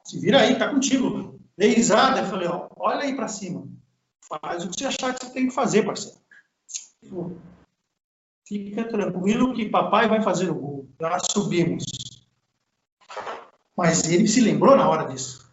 Se 0.05 0.19
vira 0.19 0.41
aí, 0.41 0.57
tá 0.57 0.69
contigo. 0.69 1.39
Dei 1.57 1.73
risada 1.73 2.21
e 2.21 2.25
falei, 2.25 2.47
ó, 2.47 2.69
olha 2.77 3.01
aí 3.01 3.15
para 3.15 3.27
cima. 3.27 3.67
Faz 4.41 4.63
o 4.63 4.69
que 4.69 4.79
você 4.79 4.85
achar 4.85 5.13
que 5.13 5.25
você 5.25 5.33
tem 5.33 5.47
que 5.47 5.53
fazer, 5.53 5.83
parceiro. 5.83 6.17
Fica 8.47 8.87
tranquilo 8.87 9.53
que 9.53 9.69
papai 9.69 10.07
vai 10.07 10.21
fazer 10.21 10.49
o 10.49 10.55
gol. 10.55 10.89
Já 10.99 11.17
subimos. 11.31 11.83
Mas 13.75 14.09
ele 14.09 14.27
se 14.27 14.39
lembrou 14.39 14.75
na 14.75 14.89
hora 14.89 15.11
disso. 15.11 15.49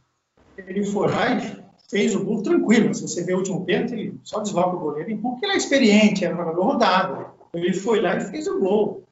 Ele 0.56 0.84
foi 0.84 1.10
lá 1.10 1.32
e 1.32 1.64
fez 1.90 2.14
o 2.14 2.24
gol 2.24 2.42
tranquilo. 2.42 2.94
Se 2.94 3.02
você 3.02 3.24
vê 3.24 3.34
o 3.34 3.38
último 3.38 3.64
pênalti, 3.64 3.92
ele 3.92 4.20
só 4.22 4.40
desloca 4.40 4.76
o 4.76 4.80
goleiro, 4.80 5.18
porque 5.18 5.44
ele 5.44 5.54
é 5.54 5.56
experiente, 5.56 6.24
é 6.24 6.32
um 6.32 6.36
jogador 6.36 6.62
rodado. 6.62 7.26
Ele 7.52 7.72
foi 7.72 8.00
lá 8.00 8.16
e 8.16 8.20
fez 8.30 8.46
o 8.46 8.60
gol. 8.60 9.05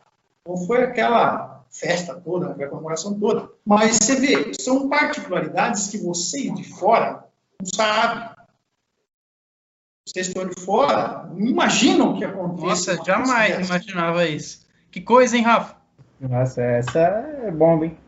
Não 0.47 0.57
foi 0.67 0.83
aquela 0.85 1.65
festa 1.71 2.15
toda, 2.15 2.51
aquela 2.51 2.71
comemoração 2.71 3.19
toda. 3.19 3.51
Mas 3.65 3.97
você 3.97 4.17
vê, 4.17 4.53
são 4.61 4.89
particularidades 4.89 5.89
que 5.89 5.99
você 5.99 6.51
de 6.51 6.65
fora 6.65 7.25
não 7.61 7.67
sabe. 7.75 8.35
Vocês 10.07 10.29
estão 10.29 10.47
de 10.47 10.61
fora, 10.61 11.25
não 11.33 11.47
imaginam 11.47 12.13
o 12.13 12.19
que 12.19 12.25
acontece. 12.25 12.67
Nossa, 12.67 13.05
jamais 13.05 13.67
imaginava 13.67 14.27
isso. 14.27 14.67
Que 14.91 15.01
coisa, 15.01 15.37
hein, 15.37 15.43
Rafa? 15.43 15.77
Nossa, 16.21 16.61
essa 16.63 16.99
é 16.99 17.51
bomba, 17.51 17.87
hein? 17.87 17.99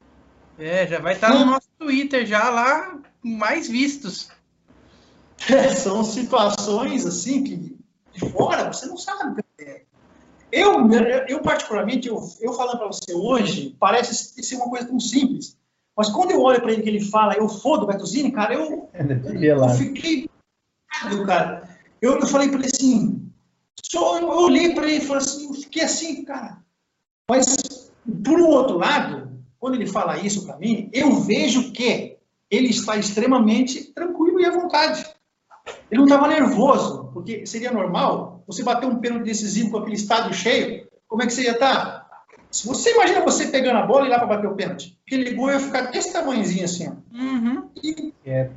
É, 0.58 0.86
já 0.86 1.00
vai 1.00 1.14
estar 1.14 1.30
no 1.34 1.44
nosso 1.44 1.68
Twitter, 1.78 2.26
já 2.26 2.50
lá, 2.50 2.98
mais 3.22 3.68
vistos. 3.68 4.30
É, 5.50 5.68
são 5.74 6.02
situações 6.02 7.04
assim 7.04 7.44
que 7.44 7.76
de 8.14 8.30
fora 8.32 8.72
você 8.72 8.86
não 8.86 8.96
sabe. 8.96 9.44
Eu, 10.56 10.88
eu 11.28 11.42
particularmente, 11.42 12.08
eu, 12.08 12.18
eu 12.40 12.54
falando 12.54 12.78
para 12.78 12.86
você 12.86 13.12
hoje, 13.12 13.76
parece 13.78 14.42
ser 14.42 14.56
uma 14.56 14.70
coisa 14.70 14.86
tão 14.86 14.98
simples. 14.98 15.54
Mas 15.94 16.08
quando 16.08 16.30
eu 16.30 16.40
olho 16.40 16.62
para 16.62 16.72
ele 16.72 16.82
que 16.82 16.88
ele 16.88 17.04
fala, 17.04 17.34
eu 17.34 17.46
fodo 17.46 17.84
o 17.84 17.86
Bertuzini, 17.86 18.32
cara, 18.32 18.54
eu, 18.54 18.88
eu, 19.38 19.58
eu 19.58 19.68
fiquei. 19.68 20.30
Cara, 21.26 21.68
eu, 22.00 22.18
eu 22.18 22.26
falei 22.26 22.48
para 22.48 22.58
ele 22.58 22.68
assim. 22.68 23.30
Só, 23.82 24.18
eu 24.18 24.28
olhei 24.28 24.74
para 24.74 24.86
ele 24.86 24.96
e 24.96 25.06
falei 25.06 25.22
assim, 25.22 25.46
eu 25.46 25.54
fiquei 25.54 25.82
assim, 25.82 26.24
cara. 26.24 26.64
Mas, 27.28 27.92
por 28.24 28.40
um 28.40 28.48
outro 28.48 28.78
lado, 28.78 29.30
quando 29.58 29.74
ele 29.74 29.86
fala 29.86 30.18
isso 30.18 30.46
para 30.46 30.56
mim, 30.56 30.88
eu 30.90 31.20
vejo 31.20 31.70
que 31.72 32.16
ele 32.50 32.68
está 32.68 32.96
extremamente 32.96 33.92
tranquilo 33.92 34.40
e 34.40 34.46
à 34.46 34.50
vontade. 34.50 35.04
Ele 35.90 35.98
não 35.98 36.04
estava 36.04 36.28
nervoso, 36.28 37.10
porque 37.12 37.44
seria 37.44 37.70
normal 37.70 38.35
você 38.46 38.62
bater 38.62 38.86
um 38.86 38.96
pênalti 38.98 39.24
decisivo 39.24 39.70
com 39.70 39.78
aquele 39.78 39.96
estádio 39.96 40.34
cheio, 40.34 40.86
como 41.08 41.22
é 41.22 41.26
que 41.26 41.32
você 41.32 41.42
ia 41.42 41.52
estar? 41.52 42.06
Se 42.50 42.66
você 42.66 42.92
imagina 42.92 43.20
você 43.20 43.48
pegando 43.48 43.78
a 43.78 43.86
bola 43.86 44.06
e 44.06 44.08
lá 44.08 44.18
para 44.18 44.28
bater 44.28 44.46
o 44.46 44.54
pênalti, 44.54 44.98
aquele 45.06 45.34
gol 45.34 45.50
ia 45.50 45.60
ficar 45.60 45.90
desse 45.90 46.12
tamanhozinho 46.12 46.64
assim. 46.64 46.88
Ó. 46.88 47.16
Uhum. 47.16 47.68
E, 47.82 48.14
é. 48.24 48.50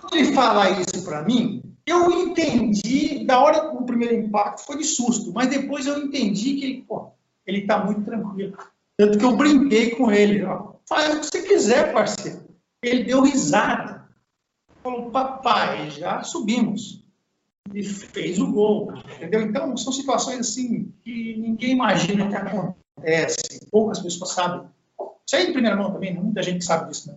quando 0.00 0.16
ele 0.16 0.32
fala 0.34 0.70
isso 0.70 1.04
para 1.04 1.22
mim, 1.22 1.62
eu 1.86 2.10
entendi, 2.10 3.24
da 3.24 3.40
hora 3.40 3.72
o 3.72 3.84
primeiro 3.84 4.14
impacto 4.14 4.64
foi 4.66 4.78
de 4.78 4.84
susto, 4.84 5.32
mas 5.32 5.48
depois 5.48 5.86
eu 5.86 5.98
entendi 5.98 6.54
que 6.54 6.84
pô, 6.86 7.12
ele 7.46 7.60
está 7.60 7.84
muito 7.84 8.02
tranquilo. 8.02 8.56
Tanto 8.96 9.18
que 9.18 9.24
eu 9.24 9.36
brinquei 9.36 9.90
com 9.90 10.12
ele, 10.12 10.44
ó. 10.44 10.74
faz 10.86 11.14
o 11.14 11.20
que 11.20 11.26
você 11.26 11.42
quiser, 11.42 11.92
parceiro. 11.92 12.44
Ele 12.82 13.04
deu 13.04 13.22
risada. 13.22 14.02
Falou, 14.82 15.10
papai, 15.10 15.90
já 15.90 16.22
subimos. 16.22 17.02
E 17.74 17.82
fez 17.82 18.38
o 18.38 18.50
gol, 18.52 18.92
entendeu? 19.16 19.42
Então, 19.42 19.76
são 19.76 19.92
situações 19.92 20.40
assim 20.40 20.92
que 21.02 21.36
ninguém 21.36 21.72
imagina 21.72 22.28
que 22.28 22.34
acontece. 22.34 23.66
Poucas 23.70 24.00
pessoas 24.00 24.32
sabem. 24.32 24.66
Isso 25.26 25.36
aí 25.36 25.48
em 25.48 25.52
primeira 25.52 25.76
mão 25.76 25.92
também, 25.92 26.12
né? 26.12 26.20
muita 26.20 26.42
gente 26.42 26.64
sabe 26.64 26.90
disso, 26.90 27.10
né? 27.10 27.16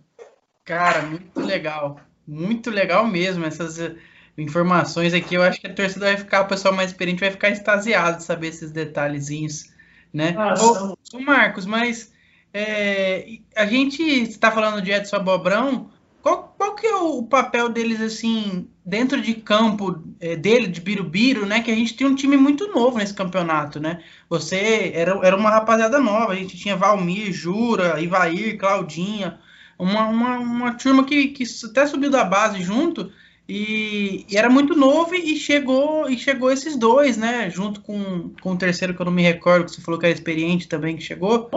Cara, 0.64 1.03
muito 1.03 1.39
legal. 1.41 1.99
Muito 2.28 2.70
legal 2.70 3.08
mesmo. 3.08 3.45
Essas 3.45 3.80
eh, 3.80 3.95
informações 4.38 5.14
aqui, 5.14 5.36
eu 5.36 5.43
acho 5.43 5.60
que 5.60 5.68
a 5.68 5.74
torcida 5.74 6.06
vai 6.06 6.18
ficar, 6.18 6.41
o 6.41 6.47
pessoal 6.47 6.74
mais 6.74 6.91
experiente 6.91 7.20
vai 7.20 7.32
ficar 7.32 7.49
extasiado 7.49 8.18
de 8.18 8.24
saber 8.24 8.47
esses 8.47 8.72
detalhezinhos, 8.72 9.72
né? 10.14 10.36
Ah, 10.38 10.56
ô, 10.60 10.97
ô, 11.14 11.20
Marcos, 11.20 11.66
mas 11.66 12.12
é, 12.53 13.39
a 13.56 13.66
gente 13.66 14.01
está 14.01 14.51
falando 14.51 14.82
de 14.82 14.91
Edson 14.91 15.18
Abobrão, 15.18 15.89
qual, 16.26 16.55
qual 16.57 16.73
que 16.73 16.88
é 16.88 16.95
o 16.95 17.21
papel 17.21 17.69
deles, 17.69 18.01
assim, 18.01 18.67
dentro 18.84 19.21
de 19.21 19.36
campo 19.36 20.03
é, 20.19 20.36
dele, 20.36 20.65
de 20.65 20.82
Birubiru, 20.82 21.45
né? 21.45 21.61
Que 21.61 21.69
a 21.69 21.76
gente 21.76 21.95
tem 21.95 22.07
um 22.07 22.15
time 22.15 22.36
muito 22.36 22.67
novo 22.73 22.97
nesse 22.97 23.13
campeonato, 23.13 23.80
né? 23.80 24.03
Você 24.28 24.91
era, 24.95 25.11
era 25.23 25.38
uma 25.38 25.51
rapaziada 25.51 25.99
nova, 25.99 26.34
a 26.34 26.36
gente 26.36 26.57
tinha 26.57 26.76
Valmir, 26.76 27.32
Jura, 27.32 28.01
Ivair, 28.01 28.57
Claudinha, 28.57 29.39
uma, 29.78 30.07
uma, 30.07 30.39
uma 30.39 30.73
turma 30.73 31.03
que, 31.03 31.28
que 31.28 31.43
até 31.63 31.86
subiu 31.86 32.09
da 32.09 32.23
base 32.23 32.63
junto 32.63 33.11
e, 33.47 34.26
e, 34.28 34.36
era 34.36 34.49
muito 34.49 34.76
novo 34.76 35.13
e 35.13 35.36
chegou 35.36 36.09
e 36.09 36.17
chegou 36.17 36.51
esses 36.51 36.76
dois, 36.76 37.17
né? 37.17 37.51
Junto 37.51 37.82
com, 37.82 38.32
com 38.41 38.53
o 38.53 38.57
terceiro 38.57 38.95
que 38.95 39.01
eu 39.01 39.05
não 39.05 39.13
me 39.13 39.21
recordo, 39.21 39.65
que 39.65 39.73
você 39.73 39.82
falou 39.82 39.99
que 39.99 40.07
era 40.07 40.15
experiente 40.15 40.67
também, 40.67 40.97
que 40.97 41.03
chegou. 41.03 41.51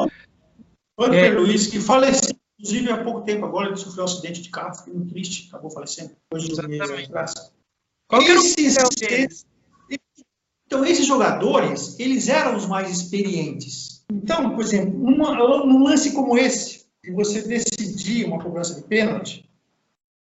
Antônio 0.99 1.19
é, 1.19 1.31
Luiz, 1.31 1.69
que 1.69 1.81
faleceu, 1.81 2.37
inclusive 2.59 2.91
há 2.91 3.05
pouco 3.05 3.23
tempo 3.23 3.47
agora, 3.47 3.69
ele 3.69 3.77
sofreu 3.77 4.03
um 4.03 4.07
acidente 4.07 4.43
de 4.43 4.51
carro, 4.51 4.75
fiquei 4.75 4.93
muito 4.93 5.11
triste, 5.11 5.49
acabou 5.49 5.71
falecendo. 5.71 6.11
Hoje 6.33 6.51
exatamente. 6.51 7.11
Qual 8.09 8.23
o 8.23 8.25
deles? 8.95 9.47
Então, 10.67 10.85
esses 10.85 11.07
jogadores, 11.07 11.99
eles 11.99 12.29
eram 12.29 12.57
os 12.57 12.67
mais 12.67 12.91
experientes. 12.91 14.05
Então, 14.11 14.51
por 14.51 14.61
exemplo, 14.61 15.03
uma, 15.03 15.35
num 15.65 15.83
lance 15.83 16.13
como 16.13 16.37
esse, 16.37 16.87
que 17.03 17.11
você 17.11 17.43
decidir 17.43 18.27
uma 18.27 18.43
cobrança 18.43 18.75
de 18.75 18.83
pênalti, 18.83 19.49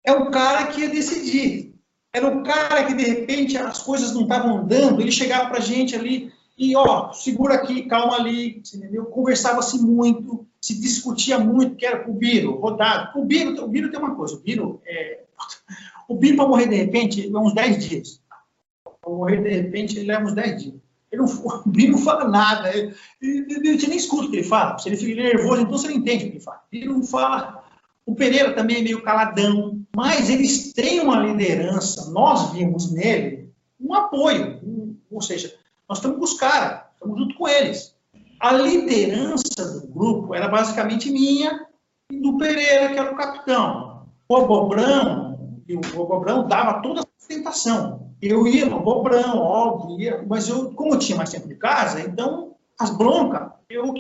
é 0.06 0.14
o 0.14 0.32
cara 0.32 0.68
que 0.68 0.82
ia 0.82 0.90
decidir. 0.90 1.76
Era 2.14 2.28
o 2.28 2.44
cara 2.44 2.86
que, 2.86 2.94
de 2.94 3.04
repente, 3.04 3.58
as 3.58 3.82
coisas 3.82 4.14
não 4.14 4.24
estavam 4.24 4.60
andando, 4.60 5.02
ele 5.02 5.12
chegava 5.12 5.50
para 5.50 5.60
a 5.60 5.62
gente 5.62 5.96
ali 5.96 6.32
e, 6.58 6.76
ó, 6.76 7.12
segura 7.14 7.56
aqui, 7.56 7.84
calma 7.84 8.16
ali, 8.16 8.58
entendeu? 8.58 9.06
Conversava-se 9.06 9.80
muito, 9.80 10.46
se 10.62 10.80
discutia 10.80 11.40
muito, 11.40 11.76
que 11.76 11.86
era 11.86 12.10
o 12.10 12.14
Biro, 12.14 12.60
rodado. 12.60 13.20
O 13.20 13.26
Biro, 13.26 13.64
o 13.64 13.68
Biro 13.68 13.90
tem 13.90 14.00
uma 14.00 14.16
coisa, 14.16 14.36
o 14.36 14.40
Biro, 14.40 14.80
é, 14.86 15.22
o 16.08 16.16
Biro 16.16 16.38
para 16.38 16.48
morrer 16.48 16.68
de 16.68 16.76
repente, 16.76 17.28
é 17.28 17.38
uns 17.38 17.54
10 17.54 17.88
dias. 17.88 18.22
Para 18.84 19.12
morrer 19.12 19.42
de 19.42 19.50
repente, 19.50 19.98
ele 19.98 20.08
leva 20.08 20.26
uns 20.26 20.36
10 20.36 20.62
dias. 20.62 20.76
Ele 21.12 21.22
não, 21.24 21.28
o 21.66 21.70
Biro 21.70 21.94
não 21.94 22.00
fala 22.00 22.28
nada, 22.28 22.76
ele, 22.76 22.94
ele, 23.22 23.80
você 23.80 23.88
nem 23.88 23.98
escuta 23.98 24.28
o 24.28 24.30
que 24.30 24.38
ele 24.38 24.48
fala. 24.48 24.78
Se 24.78 24.88
ele 24.88 24.98
fica 24.98 25.22
nervoso, 25.22 25.62
então 25.62 25.78
você 25.78 25.88
não 25.88 25.96
entende 25.96 26.26
o 26.26 26.28
que 26.28 26.34
ele 26.38 26.44
fala. 26.44 26.62
Ele 26.72 26.86
não 26.86 27.04
fala. 27.04 27.64
O 28.06 28.16
Pereira 28.16 28.54
também 28.54 28.78
é 28.78 28.82
meio 28.82 29.04
caladão, 29.04 29.82
mas 29.96 30.30
eles 30.30 30.74
têm 30.74 31.00
uma 31.00 31.20
liderança. 31.20 32.12
Nós 32.12 32.52
vimos 32.52 32.92
nele 32.92 33.52
um 33.80 33.94
apoio, 33.96 34.60
um, 34.64 34.96
ou 35.10 35.22
seja, 35.22 35.56
nós 35.90 35.98
estamos 35.98 36.18
com 36.18 36.24
os 36.24 36.34
caras, 36.34 36.84
estamos 36.94 37.18
junto 37.18 37.36
com 37.36 37.48
eles. 37.48 37.96
A 38.42 38.54
liderança 38.54 39.80
do 39.80 39.88
grupo 39.88 40.34
era 40.34 40.48
basicamente 40.48 41.12
minha 41.12 41.68
e 42.12 42.20
do 42.20 42.38
Pereira, 42.40 42.92
que 42.92 42.98
era 42.98 43.12
o 43.12 43.16
capitão. 43.16 44.08
O 44.28 44.36
Abobrão, 44.36 45.62
e 45.68 45.76
o 45.76 46.02
Abobrão 46.02 46.48
dava 46.48 46.82
toda 46.82 47.02
a 47.02 47.06
sustentação. 47.20 48.10
Eu 48.20 48.48
ia 48.48 48.66
no 48.66 48.78
Abobrão, 48.78 49.38
óbvio, 49.38 50.00
ia, 50.02 50.26
mas 50.28 50.50
eu, 50.50 50.72
como 50.72 50.96
eu 50.96 51.00
tinha 51.00 51.16
mais 51.16 51.30
tempo 51.30 51.48
de 51.48 51.54
casa, 51.54 52.02
então 52.02 52.56
as 52.80 52.90
broncas 52.90 53.52
eu 53.70 53.94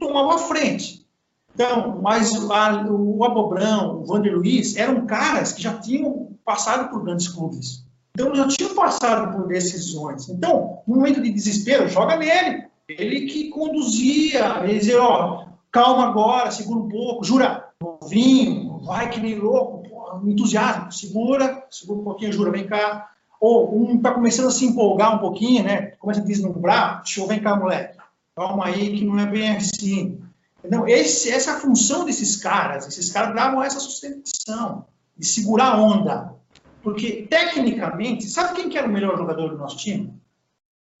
tomava 0.00 0.34
a 0.34 0.38
frente. 0.38 1.06
Então, 1.54 2.00
mas 2.02 2.32
o 2.32 3.22
Abobrão, 3.22 4.00
o 4.00 4.06
Vander 4.06 4.34
Luiz, 4.34 4.74
eram 4.74 5.06
caras 5.06 5.52
que 5.52 5.62
já 5.62 5.78
tinham 5.78 6.36
passado 6.44 6.90
por 6.90 7.04
grandes 7.04 7.28
clubes. 7.28 7.84
Então, 8.12 8.34
já 8.34 8.48
tinham 8.48 8.74
passado 8.74 9.36
por 9.36 9.46
decisões. 9.46 10.28
Então, 10.28 10.82
no 10.84 10.96
momento 10.96 11.22
de 11.22 11.30
desespero, 11.30 11.88
joga 11.88 12.16
nele. 12.16 12.73
Ele 12.88 13.26
que 13.26 13.48
conduzia, 13.48 14.58
ele 14.62 14.78
dizia, 14.78 15.02
ó, 15.02 15.46
calma 15.72 16.06
agora, 16.06 16.50
segura 16.50 16.80
um 16.80 16.88
pouco, 16.88 17.24
jura, 17.24 17.70
novinho, 17.80 18.78
vai 18.80 19.10
que 19.10 19.20
nem 19.20 19.36
louco, 19.36 19.88
porra, 19.88 20.20
entusiasmo, 20.24 20.92
segura, 20.92 21.66
segura 21.70 22.00
um 22.00 22.04
pouquinho, 22.04 22.32
jura, 22.32 22.50
vem 22.50 22.66
cá. 22.66 23.10
Ou 23.40 23.74
um 23.76 23.96
está 23.96 24.12
começando 24.12 24.48
a 24.48 24.50
se 24.50 24.64
empolgar 24.64 25.14
um 25.14 25.18
pouquinho, 25.18 25.64
né? 25.64 25.92
Começa 25.98 26.20
a 26.20 26.24
deslumbrar, 26.24 27.02
deixa 27.02 27.26
vem 27.26 27.40
cá, 27.40 27.56
moleque. 27.56 27.98
Calma 28.36 28.66
aí, 28.66 28.98
que 28.98 29.04
não 29.04 29.18
é 29.18 29.26
bem 29.26 29.56
assim. 29.56 30.20
Então, 30.64 30.88
esse, 30.88 31.30
essa 31.30 31.50
é 31.50 31.54
a 31.54 31.60
função 31.60 32.04
desses 32.04 32.36
caras. 32.36 32.86
Esses 32.86 33.12
caras 33.12 33.34
davam 33.34 33.62
essa 33.62 33.78
sustentação, 33.78 34.86
de 35.16 35.26
segurar 35.26 35.74
a 35.74 35.80
onda. 35.82 36.34
Porque, 36.82 37.26
tecnicamente, 37.28 38.24
sabe 38.24 38.54
quem 38.54 38.68
que 38.68 38.78
era 38.78 38.88
o 38.88 38.92
melhor 38.92 39.16
jogador 39.16 39.48
do 39.50 39.58
nosso 39.58 39.76
time? 39.76 40.14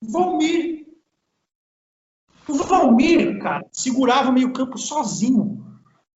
Valmir. 0.02 0.73
O 2.48 2.54
Valmir, 2.54 3.38
cara, 3.40 3.64
segurava 3.72 4.30
o 4.30 4.32
meio 4.32 4.52
campo 4.52 4.78
sozinho. 4.78 5.64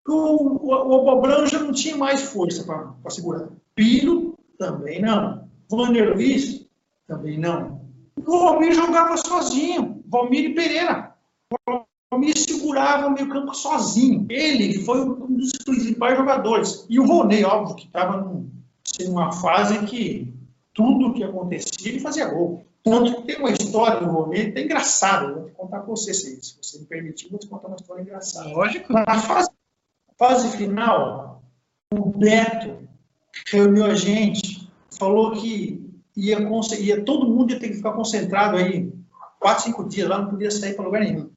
O, 0.06 0.12
o, 0.12 1.22
o 1.22 1.26
não 1.26 1.72
tinha 1.72 1.96
mais 1.96 2.22
força 2.22 2.64
para 2.64 3.10
segurar. 3.10 3.48
Piro, 3.74 4.38
também 4.58 5.00
não. 5.00 5.48
Vander 5.70 6.14
Luiz, 6.14 6.66
também 7.06 7.38
não. 7.38 7.80
O 8.16 8.38
Valmir 8.38 8.72
jogava 8.72 9.16
sozinho. 9.16 10.02
Valmir 10.06 10.50
e 10.50 10.54
Pereira. 10.54 11.14
O 11.68 11.84
Valmir 12.10 12.38
segurava 12.38 13.06
o 13.06 13.12
meio 13.12 13.28
campo 13.28 13.54
sozinho. 13.54 14.26
Ele 14.28 14.84
foi 14.84 15.00
um 15.00 15.36
dos 15.36 15.52
principais 15.64 16.16
jogadores. 16.16 16.86
E 16.88 16.98
o 16.98 17.06
Roney, 17.06 17.44
óbvio, 17.44 17.76
que 17.76 17.86
estava 17.86 18.16
num 18.16 18.56
em 19.00 19.08
uma 19.08 19.32
fase 19.32 19.84
que 19.86 20.32
tudo 20.72 21.12
que 21.12 21.24
acontecia 21.24 21.90
ele 21.90 22.00
fazia 22.00 22.28
gol. 22.28 22.65
Tanto 22.86 23.16
que 23.16 23.22
tem 23.22 23.36
uma 23.38 23.50
história 23.50 23.98
do 23.98 24.12
Romero, 24.12 24.56
é 24.56 24.62
engraçada, 24.62 25.34
vou 25.34 25.44
te 25.46 25.50
contar 25.50 25.80
para 25.80 25.88
você, 25.88 26.14
se, 26.14 26.40
se 26.40 26.56
você 26.56 26.78
me 26.78 26.86
permitir, 26.86 27.28
vou 27.28 27.36
te 27.36 27.48
contar 27.48 27.66
uma 27.66 27.74
história 27.74 28.00
engraçada. 28.00 28.48
Lógico. 28.48 28.92
Na 28.92 29.18
fase, 29.18 29.50
fase 30.16 30.56
final, 30.56 31.42
o 31.92 32.10
Beto 32.16 32.88
reuniu 33.48 33.86
a 33.86 33.94
gente, 33.96 34.70
falou 34.96 35.32
que 35.32 35.84
ia, 36.16 36.38
ia, 36.78 37.04
todo 37.04 37.26
mundo 37.26 37.54
ia 37.54 37.58
ter 37.58 37.70
que 37.70 37.78
ficar 37.78 37.90
concentrado 37.90 38.56
aí 38.56 38.92
quatro, 39.40 39.64
cinco 39.64 39.82
dias, 39.88 40.08
lá 40.08 40.18
não 40.18 40.30
podia 40.30 40.52
sair 40.52 40.74
para 40.74 40.84
lugar 40.84 41.00
nenhum. 41.00 41.28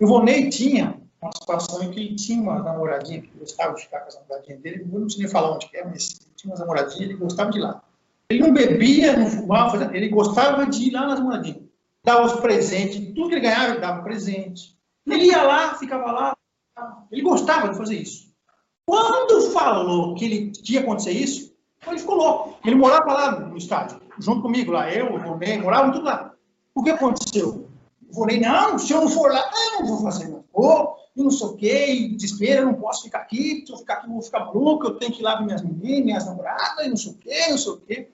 E 0.00 0.04
o 0.04 0.08
Vonei 0.08 0.50
tinha 0.50 1.00
uma 1.22 1.30
situação 1.32 1.80
em 1.84 1.92
que 1.92 2.00
ele 2.00 2.16
tinha 2.16 2.42
uma 2.42 2.60
namoradinha 2.60 3.22
que 3.22 3.30
gostava 3.38 3.74
de 3.74 3.82
ficar 3.82 4.00
com 4.00 4.08
as 4.08 4.16
namoradinhas 4.16 4.60
dele, 4.60 4.88
eu 4.92 4.98
não 4.98 5.08
sei 5.08 5.20
nem 5.20 5.28
falar 5.30 5.54
onde 5.54 5.68
que 5.68 5.76
é, 5.76 5.84
mas 5.84 6.08
tinha 6.34 6.50
umas 6.50 6.58
namoradinhas, 6.58 7.02
ele 7.02 7.14
gostava 7.14 7.52
de 7.52 7.58
ir 7.58 7.62
lá. 7.62 7.84
Ele 8.30 8.38
não 8.38 8.52
bebia, 8.52 9.16
não 9.16 9.26
fumava, 9.26 9.90
ele 9.92 10.08
gostava 10.08 10.64
de 10.64 10.84
ir 10.84 10.92
lá 10.92 11.04
nas 11.04 11.18
namoradinhas. 11.18 11.64
Dava 12.04 12.26
os 12.26 12.40
presentes, 12.40 13.12
tudo 13.12 13.28
que 13.28 13.34
ele 13.34 13.40
ganhava, 13.40 13.72
ele 13.72 13.80
dava 13.80 14.02
presente. 14.04 14.78
Ele 15.04 15.24
ia 15.24 15.42
lá, 15.42 15.74
ficava 15.74 16.12
lá, 16.12 16.36
ele 17.10 17.22
gostava 17.22 17.68
de 17.68 17.76
fazer 17.76 17.96
isso. 17.96 18.30
Quando 18.86 19.50
falou 19.50 20.14
que 20.14 20.24
ele 20.24 20.52
ia 20.68 20.80
acontecer 20.80 21.10
isso, 21.10 21.52
ele 21.88 21.98
ficou 21.98 22.14
louco. 22.14 22.58
Ele 22.64 22.76
morava 22.76 23.12
lá 23.12 23.40
no 23.40 23.56
estádio, 23.56 24.00
junto 24.20 24.42
comigo 24.42 24.70
lá, 24.70 24.88
eu, 24.92 25.12
o 25.12 25.18
Ronei, 25.18 25.60
moravam 25.60 25.90
tudo 25.90 26.04
lá. 26.04 26.32
O 26.72 26.84
que 26.84 26.90
aconteceu? 26.90 27.68
O 28.12 28.16
Ronei, 28.16 28.38
não, 28.38 28.78
se 28.78 28.92
eu 28.92 29.00
não 29.00 29.08
for 29.08 29.32
lá, 29.32 29.42
eu 29.72 29.80
não 29.80 29.88
vou 29.88 30.02
fazer, 30.02 30.28
não. 30.28 30.44
Oh, 30.52 30.94
e 31.16 31.22
não 31.22 31.32
sei 31.32 31.46
o 31.48 31.56
quê, 31.56 31.92
e 31.92 32.14
desespero, 32.14 32.62
eu 32.62 32.66
não 32.66 32.74
posso 32.74 33.02
ficar 33.02 33.18
aqui, 33.18 33.64
se 33.66 33.72
eu 33.72 33.76
ficar 33.76 33.94
aqui 33.94 34.06
eu 34.06 34.12
vou 34.12 34.22
ficar 34.22 34.44
maluco, 34.44 34.86
eu 34.86 34.94
tenho 34.94 35.12
que 35.12 35.20
ir 35.20 35.24
lá 35.24 35.34
ver 35.34 35.46
minhas 35.46 35.62
meninas, 35.62 36.04
minhas 36.04 36.26
namoradas, 36.26 36.86
e 36.86 36.88
não 36.88 36.96
sei 36.96 37.10
o 37.10 37.14
quê, 37.16 37.48
não 37.50 37.58
sei 37.58 37.72
o 37.72 37.76
quê. 37.78 38.08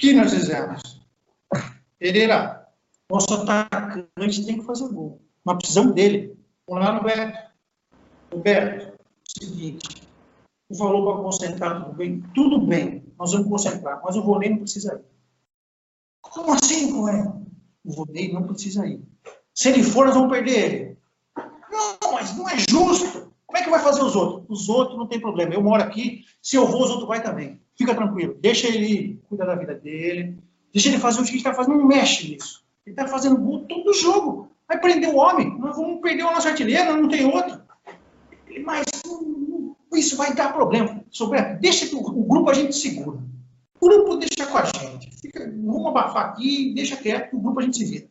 Que 0.00 0.14
nós 0.14 0.32
fizemos? 0.32 0.98
Pereira, 1.98 2.66
nosso 3.10 3.34
atacante 3.34 4.46
tem 4.46 4.58
que 4.58 4.64
fazer 4.64 4.88
gol. 4.88 5.20
Nós 5.44 5.58
precisamos 5.58 5.92
dele. 5.92 6.42
Vamos 6.66 6.84
lá 6.86 6.94
no 6.94 7.02
Beto. 7.02 7.38
O 8.32 8.38
Beto, 8.38 8.98
seguinte, 9.38 10.08
o 10.70 10.74
valor 10.74 11.12
para 11.12 11.22
concentrar 11.22 11.84
tudo 11.84 11.96
bem? 11.96 12.22
Tudo 12.34 12.66
bem, 12.66 13.12
nós 13.18 13.32
vamos 13.32 13.48
concentrar, 13.48 14.00
mas 14.02 14.16
o 14.16 14.22
vôlei 14.22 14.48
não 14.48 14.60
precisa 14.60 14.94
ir. 14.94 15.04
Como 16.22 16.54
assim, 16.54 16.92
Coelho? 16.92 17.46
O 17.84 17.92
vôlei 17.92 18.32
não 18.32 18.44
precisa 18.44 18.86
ir. 18.86 19.02
Se 19.54 19.68
ele 19.68 19.82
for, 19.82 20.06
nós 20.06 20.14
vamos 20.14 20.30
perder 20.30 20.72
ele. 20.72 20.98
Não, 21.70 22.12
mas 22.12 22.34
não 22.34 22.48
é 22.48 22.56
justo. 22.70 23.29
É 23.60 23.64
que 23.64 23.70
vai 23.70 23.80
fazer 23.80 24.02
os 24.02 24.16
outros? 24.16 24.44
Os 24.48 24.68
outros 24.68 24.96
não 24.96 25.06
tem 25.06 25.20
problema. 25.20 25.52
Eu 25.52 25.62
moro 25.62 25.82
aqui, 25.82 26.24
se 26.40 26.56
eu 26.56 26.66
vou, 26.66 26.82
os 26.82 26.90
outros 26.90 27.06
vai 27.06 27.22
também. 27.22 27.60
Fica 27.76 27.94
tranquilo. 27.94 28.36
Deixa 28.40 28.68
ele 28.68 29.20
cuidar 29.28 29.44
da 29.44 29.54
vida 29.54 29.74
dele. 29.74 30.38
Deixa 30.72 30.88
ele 30.88 30.98
fazer 30.98 31.20
o 31.20 31.24
que 31.24 31.30
ele 31.30 31.38
está 31.38 31.52
fazendo. 31.52 31.76
Não 31.76 31.86
mexe 31.86 32.30
nisso. 32.30 32.64
Ele 32.86 32.94
está 32.94 33.06
fazendo 33.06 33.36
gol 33.36 33.60
todo 33.66 33.92
jogo. 33.92 34.50
Vai 34.66 34.80
prender 34.80 35.10
o 35.10 35.18
homem. 35.18 35.58
Nós 35.58 35.76
vamos 35.76 36.00
perder 36.00 36.22
o 36.24 36.30
nosso 36.30 36.48
artilheiro, 36.48 36.96
não 36.96 37.08
tem 37.08 37.26
outro. 37.26 37.60
Mas 38.64 38.86
isso 39.94 40.16
vai 40.16 40.34
dar 40.34 40.52
problema. 40.52 41.04
Sobre, 41.10 41.42
deixa 41.56 41.86
que 41.86 41.94
o, 41.94 41.98
o, 41.98 42.24
grupo 42.24 42.50
a 42.50 42.54
gente 42.54 42.74
segura. 42.74 43.18
O 43.80 43.88
grupo 43.88 44.16
deixa 44.16 44.46
com 44.46 44.56
a 44.56 44.64
gente. 44.64 45.10
Fica, 45.20 45.40
vamos 45.40 45.86
abafar 45.86 46.26
aqui, 46.26 46.72
deixa 46.74 46.96
quieto, 46.96 47.36
o 47.36 47.40
grupo 47.40 47.60
a 47.60 47.62
gente 47.62 47.76
se 47.76 47.84
vira. 47.84 48.06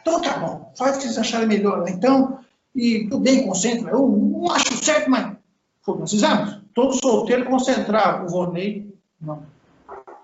Então 0.00 0.20
tá 0.20 0.38
bom, 0.38 0.72
faz 0.76 0.96
o 0.96 0.98
que 0.98 1.04
vocês 1.04 1.18
acharem 1.18 1.46
melhor. 1.46 1.84
Então, 1.88 2.40
e 2.78 3.08
tudo 3.08 3.24
bem, 3.24 3.44
concentra. 3.44 3.90
Eu 3.90 4.08
não 4.08 4.52
acho 4.52 4.84
certo, 4.84 5.10
mas 5.10 5.36
foi 5.82 5.94
o 5.94 5.96
que 5.96 6.00
nós 6.02 6.10
fizemos. 6.12 6.60
Todo 6.72 6.94
solteiro 6.94 7.44
concentrar. 7.44 8.24
O 8.24 8.28
Ronei, 8.28 8.94
não. 9.20 9.42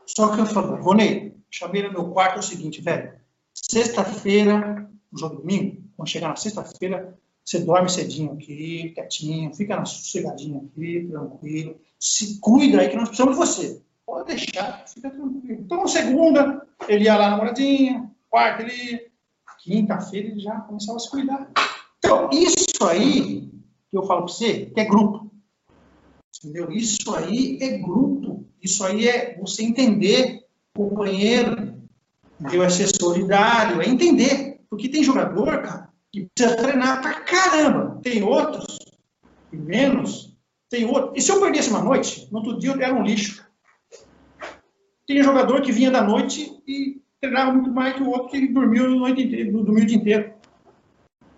Só 0.06 0.32
que 0.32 0.40
eu 0.40 0.46
falei, 0.46 0.80
Ronei, 0.80 1.36
chamei 1.50 1.82
no 1.82 1.92
meu 1.92 2.10
quarto 2.10 2.36
é 2.36 2.38
o 2.38 2.42
seguinte, 2.42 2.80
velho. 2.80 3.12
Sexta-feira, 3.52 4.88
jogo 5.12 5.36
domingo, 5.36 5.82
quando 5.96 6.08
chegar 6.08 6.28
na 6.28 6.36
sexta-feira, 6.36 7.18
você 7.44 7.58
dorme 7.58 7.90
cedinho 7.90 8.32
aqui, 8.32 8.92
quietinho, 8.94 9.52
fica 9.52 9.76
na 9.76 9.84
sossegadinha 9.84 10.60
aqui, 10.60 11.08
tranquilo. 11.10 11.76
Se 11.98 12.38
cuida 12.38 12.80
aí 12.80 12.88
que 12.88 12.96
nós 12.96 13.08
precisamos 13.08 13.34
de 13.34 13.40
você. 13.40 13.82
Pode 14.06 14.28
deixar, 14.28 14.86
fica 14.86 15.10
tranquilo. 15.10 15.60
Então, 15.60 15.88
segunda, 15.88 16.64
ele 16.86 17.04
ia 17.04 17.16
lá 17.16 17.30
na 17.30 17.36
moradinha, 17.36 18.08
quarta 18.30 18.62
ele 18.62 18.92
ia, 18.92 19.06
quinta-feira 19.58 20.28
ele 20.28 20.40
já 20.40 20.60
começava 20.60 20.98
a 20.98 21.00
se 21.00 21.10
cuidar. 21.10 21.50
Então, 22.04 22.28
isso 22.30 22.84
aí, 22.86 23.50
que 23.90 23.96
eu 23.96 24.02
falo 24.02 24.24
para 24.24 24.34
você, 24.34 24.66
que 24.66 24.78
é 24.78 24.84
grupo. 24.84 25.30
Entendeu? 26.38 26.70
Isso 26.70 27.14
aí 27.14 27.58
é 27.62 27.78
grupo. 27.78 28.44
Isso 28.62 28.84
aí 28.84 29.08
é 29.08 29.38
você 29.40 29.62
entender 29.62 30.44
o 30.76 30.86
companheiro, 30.86 31.74
entendeu? 32.38 32.62
é 32.62 32.68
ser 32.68 32.90
é 33.82 33.88
entender. 33.88 34.60
Porque 34.68 34.90
tem 34.90 35.02
jogador, 35.02 35.62
cara, 35.62 35.88
que 36.12 36.28
precisa 36.34 36.56
treinar 36.56 37.00
pra 37.00 37.20
caramba. 37.20 37.98
Tem 38.02 38.22
outros, 38.22 38.78
e 39.50 39.56
menos, 39.56 40.36
tem 40.68 40.84
outros. 40.84 41.12
E 41.16 41.22
se 41.22 41.32
eu 41.32 41.40
perdesse 41.40 41.70
uma 41.70 41.82
noite, 41.82 42.28
no 42.30 42.38
outro 42.40 42.58
dia 42.58 42.72
eu 42.72 42.80
era 42.82 42.94
um 42.94 43.02
lixo. 43.02 43.42
Tem 45.06 45.22
jogador 45.22 45.62
que 45.62 45.72
vinha 45.72 45.90
da 45.90 46.02
noite 46.02 46.54
e 46.66 47.00
treinava 47.18 47.52
muito 47.52 47.70
mais 47.70 47.94
que 47.96 48.02
o 48.02 48.10
outro 48.10 48.28
que 48.28 48.46
dormiu, 48.48 48.90
noite 48.90 49.22
inteira, 49.22 49.50
dormiu 49.50 49.84
o 49.84 49.86
dia 49.86 49.96
inteiro. 49.96 50.34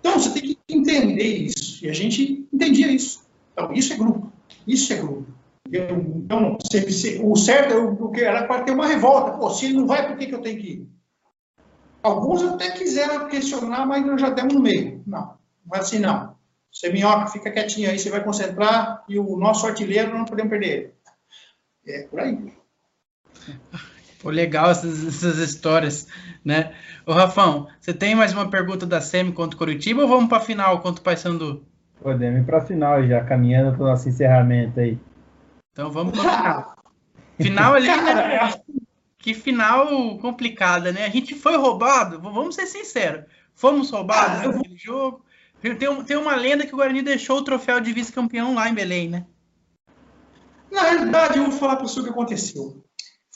Então, 0.01 0.21
você 0.21 0.33
tem 0.33 0.43
que 0.43 0.56
entender 0.87 1.25
isso. 1.25 1.85
E 1.85 1.89
a 1.89 1.93
gente 1.93 2.49
entendia 2.53 2.91
isso. 2.91 3.27
Então, 3.53 3.73
isso 3.73 3.93
é 3.93 3.97
grupo. 3.97 4.33
Isso 4.67 4.93
é 4.93 4.97
grupo. 4.97 5.27
Então, 5.69 6.59
se, 6.71 6.93
se, 6.93 7.21
o 7.23 7.35
certo 7.37 7.75
é 8.15 8.21
era 8.21 8.47
para 8.47 8.63
ter 8.63 8.73
uma 8.73 8.87
revolta. 8.87 9.37
Pô, 9.37 9.51
se 9.51 9.67
ele 9.67 9.75
não 9.75 9.87
vai, 9.87 10.07
por 10.07 10.17
que, 10.17 10.27
que 10.27 10.35
eu 10.35 10.43
tenho 10.43 10.61
que 10.61 10.69
ir? 10.69 10.89
Alguns 12.03 12.43
até 12.43 12.71
quiseram 12.71 13.29
questionar, 13.29 13.85
mas 13.85 14.07
nós 14.07 14.21
já 14.21 14.31
demos 14.31 14.55
no 14.55 14.61
meio. 14.61 15.03
Não, 15.07 15.37
não 15.65 15.77
é 15.77 15.79
assim 15.79 15.99
não. 15.99 16.37
Você 16.73 16.91
minhoca, 16.91 17.27
fica 17.29 17.51
quietinho 17.51 17.91
aí, 17.91 17.99
você 17.99 18.11
vai 18.11 18.23
concentrar 18.23 19.03
e 19.09 19.19
o 19.19 19.37
nosso 19.37 19.67
artilheiro 19.67 20.17
não 20.17 20.25
podemos 20.25 20.51
perder. 20.51 20.95
É 21.87 22.03
por 22.03 22.21
aí. 22.21 22.53
Pô, 24.23 24.31
legal 24.31 24.71
essas, 24.71 25.07
essas 25.07 25.39
histórias, 25.39 26.09
né? 26.45 26.73
Ô, 27.05 27.13
Rafão, 27.13 27.69
você 27.81 27.93
tem 27.93 28.15
mais 28.15 28.33
uma 28.33 28.49
pergunta 28.49 28.87
da 28.87 29.01
Semi 29.01 29.33
contra 29.33 29.55
o 29.55 29.59
Curitiba 29.59 30.03
ou 30.03 30.09
vamos 30.09 30.29
para 30.29 30.39
a 30.39 30.41
final 30.41 30.81
contra 30.81 31.01
o 31.01 31.05
Paysandu? 31.05 31.65
Podemos 32.01 32.41
ir 32.41 32.45
para 32.45 32.59
a 32.59 32.65
final 32.65 33.07
já, 33.07 33.23
caminhando 33.25 33.77
para 33.77 33.85
o 33.85 33.89
nosso 33.89 34.09
encerramento 34.09 34.81
aí. 34.81 34.99
Então 35.73 35.91
vamos 35.91 36.19
para 36.19 36.31
a 36.31 36.37
final. 36.37 36.77
Final 37.39 37.75
ali, 37.75 37.89
né? 37.89 38.55
Que 39.19 39.35
final 39.35 40.19
complicada, 40.19 40.93
né? 40.93 41.05
A 41.05 41.11
gente 41.11 41.35
foi 41.35 41.57
roubado, 41.57 42.21
vamos 42.21 42.55
ser 42.55 42.67
sinceros. 42.67 43.25
Fomos 43.55 43.91
roubados 43.91 44.47
ah, 44.47 44.49
naquele 44.53 44.77
jogo. 44.77 45.25
Tem, 45.61 45.75
tem 46.05 46.17
uma 46.17 46.37
lenda 46.37 46.67
que 46.67 46.73
o 46.73 46.77
Guarani 46.77 47.03
deixou 47.03 47.39
o 47.39 47.45
troféu 47.45 47.81
de 47.81 47.93
vice-campeão 47.93 48.55
lá 48.55 48.69
em 48.69 48.75
Belém, 48.75 49.09
né? 49.09 49.27
Na 50.71 50.83
realidade, 50.83 51.39
eu 51.39 51.45
vou 51.45 51.53
falar 51.53 51.77
para 51.77 51.87
você 51.87 52.01
o 52.01 52.05
que 52.05 52.11
aconteceu 52.11 52.86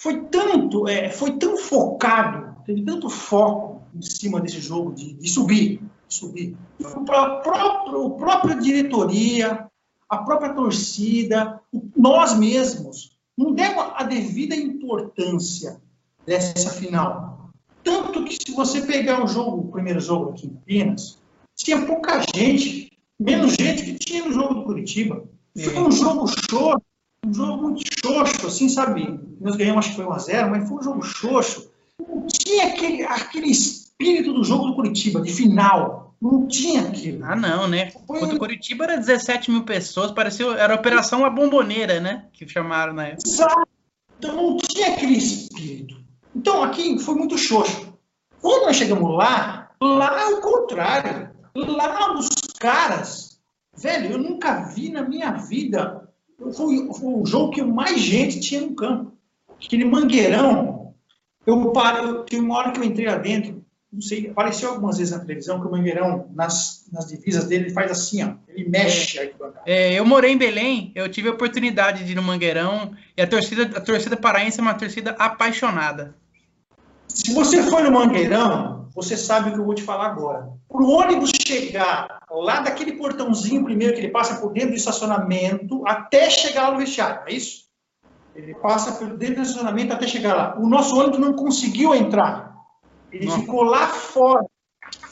foi 0.01 0.23
tanto, 0.31 0.89
é, 0.89 1.11
foi 1.11 1.33
tão 1.33 1.59
focado, 1.59 2.57
teve 2.65 2.83
tanto 2.83 3.11
foco 3.11 3.83
em 3.95 4.01
cima 4.01 4.41
desse 4.41 4.59
jogo 4.59 4.95
de, 4.95 5.13
de 5.13 5.29
subir, 5.29 5.79
de 6.09 6.15
subir. 6.15 6.57
A 6.83 7.01
própria, 7.01 8.07
a 8.07 8.11
própria 8.11 8.57
diretoria, 8.57 9.69
a 10.09 10.17
própria 10.17 10.55
torcida, 10.55 11.61
nós 11.95 12.39
mesmos, 12.39 13.15
não 13.37 13.53
demos 13.53 13.93
a 13.95 14.05
devida 14.05 14.57
importância 14.57 15.83
dessa 16.25 16.71
final. 16.71 17.51
Tanto 17.85 18.25
que 18.25 18.37
se 18.37 18.57
você 18.57 18.81
pegar 18.81 19.23
o 19.23 19.27
jogo, 19.27 19.59
o 19.59 19.71
primeiro 19.71 20.01
jogo 20.01 20.31
aqui 20.31 20.47
em 20.47 20.51
Campinas, 20.51 21.19
tinha 21.55 21.85
pouca 21.85 22.23
gente, 22.35 22.91
menos 23.19 23.53
gente 23.53 23.85
que 23.85 23.99
tinha 23.99 24.25
no 24.25 24.33
jogo 24.33 24.55
do 24.55 24.63
Curitiba. 24.63 25.23
Foi 25.55 25.79
um 25.79 25.93
jogo 25.93 26.27
show 26.49 26.81
um 27.25 27.35
jogo 27.35 27.63
muito 27.63 27.83
xoxo, 28.03 28.47
assim, 28.47 28.69
sabe? 28.69 29.21
Nós 29.41 29.57
ganhamos, 29.57 29.87
acho 29.87 29.91
que 29.91 30.03
foi 30.03 30.07
1x0, 30.07 30.51
mas 30.51 30.69
foi 30.69 30.79
um 30.79 30.83
jogo 30.83 31.03
xoxo. 31.03 31.71
Não 31.99 32.27
tinha 32.27 32.69
aquele, 32.69 33.03
aquele 33.05 33.51
espírito 33.51 34.33
do 34.33 34.43
jogo 34.43 34.69
do 34.69 34.75
Curitiba, 34.75 35.21
de 35.21 35.33
final. 35.33 36.15
Não 36.21 36.47
tinha 36.47 36.83
aquilo. 36.83 37.25
Ah, 37.25 37.37
não, 37.37 37.67
né? 37.67 37.91
Foi... 38.07 38.23
O 38.23 38.39
Curitiba 38.39 38.85
era 38.85 38.97
17 38.97 39.51
mil 39.51 39.65
pessoas, 39.65 40.13
parecia, 40.13 40.47
era 40.53 40.75
a 40.75 40.77
Operação 40.77 41.25
A 41.25 41.31
Bomboneira, 41.31 42.01
né? 42.01 42.27
Que 42.33 42.49
chamaram 42.49 42.93
na 42.93 43.09
época. 43.09 43.29
Exato. 43.29 43.69
Então 44.19 44.37
não 44.37 44.57
tinha 44.59 44.89
aquele 44.89 45.17
espírito. 45.17 45.97
Então 46.35 46.63
aqui 46.63 46.99
foi 46.99 47.15
muito 47.15 47.39
xoxo. 47.39 47.91
Quando 48.41 48.67
nós 48.67 48.77
chegamos 48.77 49.15
lá, 49.15 49.71
lá 49.83 50.21
é 50.21 50.27
o 50.27 50.41
contrário. 50.41 51.31
Lá 51.55 52.15
os 52.15 52.29
caras, 52.59 53.41
velho, 53.77 54.13
eu 54.13 54.19
nunca 54.19 54.63
vi 54.65 54.91
na 54.91 55.03
minha 55.03 55.33
vida 55.33 56.10
foi, 56.53 56.89
foi 56.93 57.15
o 57.15 57.27
jogo 57.27 57.51
que 57.51 57.63
mais 57.63 58.01
gente 58.01 58.41
tinha 58.41 58.61
no 58.61 58.75
campo. 58.75 59.13
Aquele 59.63 59.85
mangueirão, 59.85 60.95
eu 61.47 61.73
paro, 61.73 62.25
tem 62.25 62.41
uma 62.41 62.57
hora 62.57 62.73
que 62.73 62.81
eu 62.81 62.85
entrei 62.85 63.07
lá 63.07 63.17
dentro, 63.17 63.65
não 63.93 64.01
sei, 64.01 64.31
apareceu 64.31 64.71
algumas 64.71 64.99
vezes 64.99 65.13
na 65.13 65.19
televisão 65.19 65.61
que 65.61 65.67
o 65.67 65.71
Mangueirão, 65.71 66.29
nas, 66.33 66.87
nas 66.93 67.07
divisas 67.09 67.47
dele, 67.47 67.65
ele 67.65 67.75
faz 67.75 67.91
assim, 67.91 68.23
ó, 68.23 68.35
ele 68.49 68.69
mexe 68.69 69.19
é, 69.19 69.33
é, 69.67 69.99
eu 69.99 70.07
morei 70.07 70.33
em 70.33 70.39
Belém, 70.39 70.93
eu 70.95 71.09
tive 71.09 71.29
a 71.29 71.33
oportunidade 71.33 72.05
de 72.05 72.13
ir 72.13 72.15
no 72.15 72.23
Mangueirão, 72.23 72.93
e 73.17 73.23
a 73.23 73.27
torcida, 73.27 73.65
a 73.77 73.81
torcida 73.81 74.17
paraense 74.17 74.61
é 74.61 74.63
uma 74.63 74.75
torcida 74.75 75.11
apaixonada. 75.19 76.15
Se 77.09 77.35
você 77.35 77.65
for 77.65 77.83
no 77.83 77.91
Mangueirão, 77.91 78.89
você 78.95 79.17
sabe 79.17 79.51
o 79.51 79.55
que 79.55 79.59
eu 79.59 79.65
vou 79.65 79.75
te 79.75 79.83
falar 79.83 80.07
agora. 80.07 80.49
Para 80.69 80.83
o 80.83 80.91
ônibus 80.91 81.33
chegar 81.45 82.20
lá 82.31 82.61
daquele 82.61 82.93
portãozinho 82.93 83.65
primeiro 83.65 83.95
que 83.95 84.01
ele 84.01 84.11
passa 84.11 84.41
por 84.41 84.53
dentro 84.53 84.71
do 84.71 84.77
estacionamento 84.77 85.83
até 85.87 86.31
chegar 86.31 86.69
lá 86.69 86.73
no 86.73 86.79
vestiário, 86.79 87.23
é 87.27 87.35
isso? 87.35 87.69
Ele 88.35 88.55
passa 88.55 88.93
por 88.93 89.17
dentro 89.17 89.37
do 89.37 89.43
estacionamento 89.43 89.93
até 89.93 90.07
chegar 90.07 90.35
lá. 90.35 90.59
O 90.59 90.69
nosso 90.69 90.97
ônibus 90.97 91.19
não 91.19 91.33
conseguiu 91.33 91.95
entrar. 91.95 92.55
Ele 93.11 93.27
não. 93.27 93.41
ficou 93.41 93.63
lá 93.63 93.89
fora. 93.89 94.45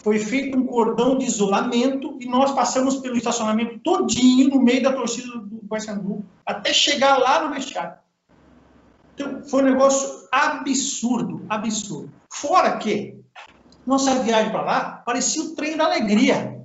Foi 0.03 0.19
feito 0.19 0.57
um 0.57 0.65
cordão 0.65 1.19
de 1.19 1.27
isolamento 1.27 2.17
e 2.21 2.27
nós 2.27 2.53
passamos 2.53 2.97
pelo 2.97 3.17
estacionamento 3.17 3.79
todinho 3.81 4.49
no 4.51 4.63
meio 4.63 4.83
da 4.83 4.93
torcida 4.93 5.37
do 5.39 5.59
Paysandu 5.69 6.25
até 6.47 6.73
chegar 6.73 7.19
lá 7.19 7.47
no 7.47 7.55
vestiário. 7.55 7.99
Então, 9.15 9.43
foi 9.45 9.63
um 9.63 9.67
negócio 9.67 10.29
absurdo, 10.31 11.45
absurdo. 11.49 12.11
Fora 12.33 12.77
que 12.79 13.19
nossa 13.85 14.15
viagem 14.21 14.53
para 14.53 14.63
lá 14.63 15.03
parecia 15.05 15.43
o 15.43 15.55
trem 15.55 15.77
da 15.77 15.87
alegria. 15.87 16.58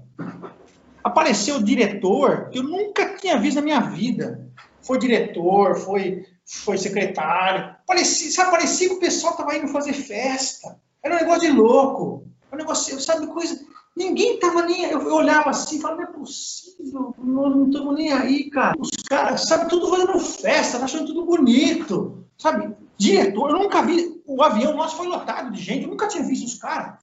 Apareceu 1.03 1.57
o 1.57 1.63
diretor 1.63 2.49
que 2.49 2.59
eu 2.59 2.63
nunca 2.63 3.15
tinha 3.17 3.37
visto 3.37 3.55
na 3.55 3.61
minha 3.61 3.79
vida. 3.81 4.47
Foi 4.81 4.97
diretor, 4.97 5.75
foi, 5.75 6.25
foi 6.45 6.77
secretário. 6.77 7.75
Parecia, 7.85 8.31
sabe, 8.31 8.51
parecia 8.51 8.89
que 8.89 8.95
o 8.95 8.99
pessoal 8.99 9.33
estava 9.33 9.55
indo 9.55 9.67
fazer 9.67 9.93
festa. 9.93 10.77
Era 11.03 11.15
um 11.15 11.19
negócio 11.19 11.41
de 11.41 11.51
louco. 11.51 12.27
Um 12.51 12.57
negócio, 12.57 12.99
sabe, 12.99 13.27
coisa. 13.27 13.59
Ninguém 13.95 14.35
estava 14.35 14.63
nem. 14.63 14.85
Eu 14.85 15.13
olhava 15.13 15.49
assim 15.51 15.77
e 15.77 15.81
falava, 15.81 16.01
não 16.01 16.09
é 16.09 16.11
possível, 16.13 17.15
não 17.17 17.67
estamos 17.67 17.95
nem 17.95 18.11
aí, 18.11 18.49
cara. 18.49 18.75
Os 18.79 18.89
caras, 19.07 19.47
sabe, 19.47 19.69
tudo 19.69 19.89
fazendo 19.89 20.19
festa, 20.19 20.79
tá 20.79 20.85
achando 20.85 21.05
tudo 21.05 21.25
bonito. 21.25 22.25
Sabe, 22.37 22.75
diretor, 22.97 23.51
eu 23.51 23.59
nunca 23.59 23.81
vi. 23.83 24.21
O 24.25 24.41
avião 24.41 24.75
nosso 24.75 24.97
foi 24.97 25.07
lotado 25.07 25.51
de 25.51 25.61
gente, 25.61 25.83
eu 25.83 25.89
nunca 25.89 26.07
tinha 26.07 26.23
visto 26.23 26.45
os 26.45 26.55
caras. 26.55 26.95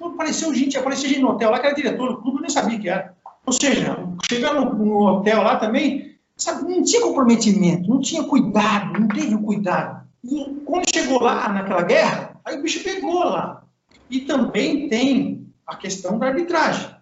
Apareceu 0.00 0.54
gente, 0.54 0.78
apareceu 0.78 1.08
gente 1.08 1.20
no 1.20 1.30
hotel 1.30 1.50
lá 1.50 1.58
que 1.58 1.66
era 1.66 1.74
diretor 1.74 2.12
do 2.12 2.22
clube, 2.22 2.38
eu 2.38 2.42
nem 2.42 2.50
sabia 2.50 2.78
que 2.78 2.88
era. 2.88 3.16
Ou 3.48 3.52
seja, 3.52 3.96
chegar 4.28 4.52
no, 4.52 4.98
hotel 5.06 5.42
lá 5.42 5.56
também, 5.56 6.18
sabe, 6.36 6.70
não 6.70 6.82
tinha 6.82 7.00
comprometimento, 7.00 7.88
não 7.88 7.98
tinha 7.98 8.22
cuidado, 8.22 9.00
não 9.00 9.08
teve 9.08 9.34
o 9.34 9.42
cuidado. 9.42 10.06
E 10.22 10.44
quando 10.66 10.84
chegou 10.92 11.22
lá 11.22 11.48
naquela 11.48 11.80
guerra, 11.80 12.38
aí 12.44 12.58
o 12.58 12.62
bicho 12.62 12.84
pegou 12.84 13.24
lá. 13.24 13.64
E 14.10 14.20
também 14.20 14.90
tem 14.90 15.50
a 15.66 15.76
questão 15.76 16.18
da 16.18 16.26
arbitragem. 16.26 16.94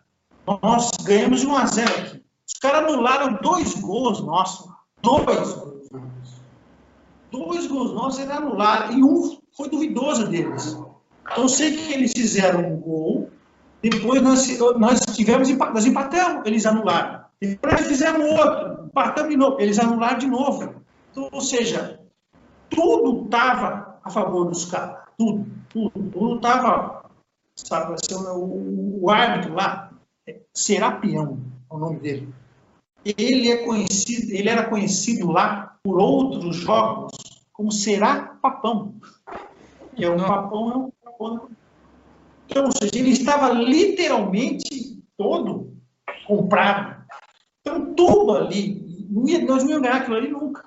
Nós 0.63 0.93
ganhamos 1.03 1.41
de 1.41 1.49
1 1.49 1.57
a 1.57 1.67
0 1.67 1.91
aqui. 1.91 2.23
Os 2.47 2.55
caras 2.61 2.89
anularam 2.89 3.41
dois 3.43 3.75
gols 3.81 4.21
nossos. 4.21 4.71
Dois 5.03 5.53
gols. 5.53 5.89
Dois 7.33 7.67
gols 7.67 7.93
nossos 7.93 8.21
eles 8.21 8.31
anularam. 8.31 8.97
E 8.97 9.03
um 9.03 9.37
foi 9.57 9.69
duvidoso 9.69 10.29
deles. 10.29 10.79
Eu 11.37 11.49
sei 11.49 11.77
que 11.77 11.93
eles 11.93 12.13
fizeram 12.13 12.61
um 12.61 12.77
gol, 12.77 13.31
depois 13.89 14.23
nós, 14.23 14.59
nós 14.79 15.01
tivemos, 15.15 15.49
nós 15.51 15.87
empatamos, 15.87 16.47
eles 16.47 16.65
anularam. 16.67 17.25
Depois 17.41 17.87
fizemos 17.87 18.27
outro, 18.27 18.87
empatamos 18.87 19.31
de 19.31 19.37
novo. 19.37 19.61
Eles 19.61 19.79
anularam 19.79 20.19
de 20.19 20.27
novo. 20.27 20.75
Então, 21.11 21.29
ou 21.31 21.41
seja, 21.41 22.01
tudo 22.71 23.25
estava 23.25 23.99
a 24.03 24.11
favor 24.11 24.47
dos 24.47 24.65
caras. 24.65 24.99
Tudo, 25.19 25.47
tudo. 25.69 26.11
Tudo 26.11 26.37
estava, 26.37 27.05
sabe, 27.55 27.95
assim, 27.95 28.15
o, 28.15 29.01
o 29.03 29.11
árbitro 29.11 29.55
lá, 29.55 29.93
é 30.27 30.41
Serapião, 30.55 31.39
é 31.71 31.75
o 31.75 31.79
nome 31.79 31.99
dele. 32.01 32.35
Ele 33.05 33.51
é 33.51 33.59
conhecido, 33.59 34.33
ele 34.33 34.49
era 34.49 34.69
conhecido 34.69 35.31
lá 35.31 35.77
por 35.85 36.01
outros 36.01 36.57
jogos 36.57 37.13
como 37.53 37.71
Será 37.71 38.37
Papão. 38.43 38.95
Que 39.95 40.05
é 40.05 40.11
um 40.11 40.19
papão, 40.19 40.73
é 40.73 40.77
um 40.77 40.91
papão. 41.03 41.49
Então, 42.49 42.65
ou 42.65 42.73
seja, 42.73 42.93
ele 42.95 43.11
estava 43.11 43.51
literalmente 43.51 45.03
todo 45.17 45.77
comprado. 46.27 47.05
Então, 47.61 47.95
tudo 47.95 48.37
ali, 48.37 49.07
não 49.11 49.29
ia, 49.29 49.45
nós 49.45 49.63
não 49.63 49.71
íamos 49.71 49.89
ganhar 49.89 50.01
aquilo 50.01 50.17
ali 50.17 50.29
nunca. 50.29 50.65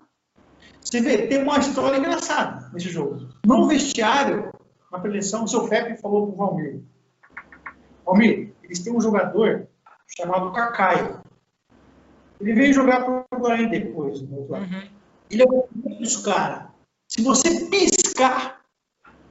Você 0.81 1.01
vê, 1.01 1.27
tem 1.27 1.43
uma 1.43 1.57
história 1.59 1.97
engraçada 1.97 2.69
nesse 2.73 2.89
jogo. 2.89 3.29
No 3.45 3.67
vestiário, 3.67 4.51
na 4.91 4.99
preleção, 4.99 5.43
o 5.43 5.47
seu 5.47 5.67
Pepe 5.67 6.01
falou 6.01 6.27
para 6.27 6.33
o 6.33 6.37
Valmir. 6.37 6.81
Valmir, 8.05 8.53
eles 8.63 8.79
têm 8.79 8.95
um 8.95 9.01
jogador 9.01 9.67
chamado 10.07 10.51
Cacaio. 10.51 11.21
Ele 12.39 12.53
veio 12.53 12.73
jogar 12.73 13.03
para 13.03 13.37
o 13.37 13.39
Guarani 13.39 13.69
depois. 13.69 14.21
Né? 14.21 14.37
Uhum. 14.37 14.89
Ele 15.29 15.43
é 15.43 15.45
um 15.45 15.99
dos 15.99 16.17
caras. 16.17 16.69
Se 17.07 17.21
você 17.21 17.65
piscar, 17.65 18.61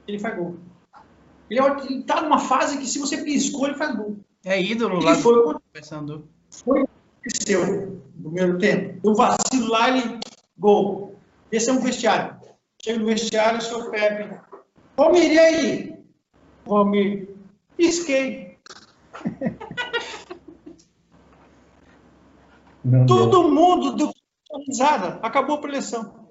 ele 0.07 0.19
faz 0.19 0.37
gol. 0.37 0.57
Ele 1.49 1.99
está 1.99 2.21
numa 2.21 2.39
fase 2.39 2.77
que 2.77 2.85
se 2.85 2.99
você 2.99 3.17
piscou, 3.23 3.67
ele 3.67 3.77
faz 3.77 3.95
gol. 3.95 4.17
É 4.45 4.61
ídolo 4.61 4.99
lá 4.99 5.15
foi, 5.15 5.33
do 5.33 5.61
Foi 6.49 6.83
o 6.83 6.87
que 6.87 6.91
aconteceu 7.27 8.01
no 8.15 8.31
primeiro 8.31 8.57
tempo. 8.57 8.99
Eu 9.03 9.15
vacilo 9.15 9.67
lá, 9.67 9.89
ele 9.89 10.19
gol. 10.57 11.15
Esse 11.51 11.69
é 11.69 11.73
um 11.73 11.79
vestiário. 11.79 12.39
Chega 12.81 12.99
no 12.99 13.05
vestiário, 13.05 13.59
o 13.59 13.61
senhor 13.61 13.89
Pepe. 13.89 14.39
Valmir, 14.95 15.31
e 15.31 15.39
aí? 15.39 15.99
Valmir, 16.65 17.29
pisquei. 17.75 18.57
Não 22.83 23.05
Todo 23.05 23.41
deu. 23.41 23.51
mundo 23.51 23.95
deu 23.95 24.11
risada. 24.67 25.19
Acabou 25.21 25.57
a 25.57 25.61
preleção. 25.61 26.29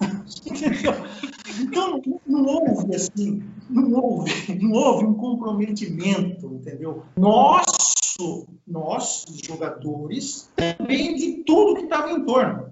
Então, 1.60 2.00
não 2.26 2.44
houve 2.44 2.94
assim, 2.94 3.42
não 3.70 3.92
houve, 3.92 4.54
não 4.60 4.72
houve 4.72 5.06
um 5.06 5.14
comprometimento, 5.14 6.46
entendeu? 6.46 7.04
Nosso, 7.16 8.46
nós, 8.66 9.24
jogadores, 9.44 10.50
também 10.56 11.14
de 11.14 11.44
tudo 11.44 11.76
que 11.76 11.84
estava 11.84 12.10
em 12.10 12.24
torno. 12.24 12.70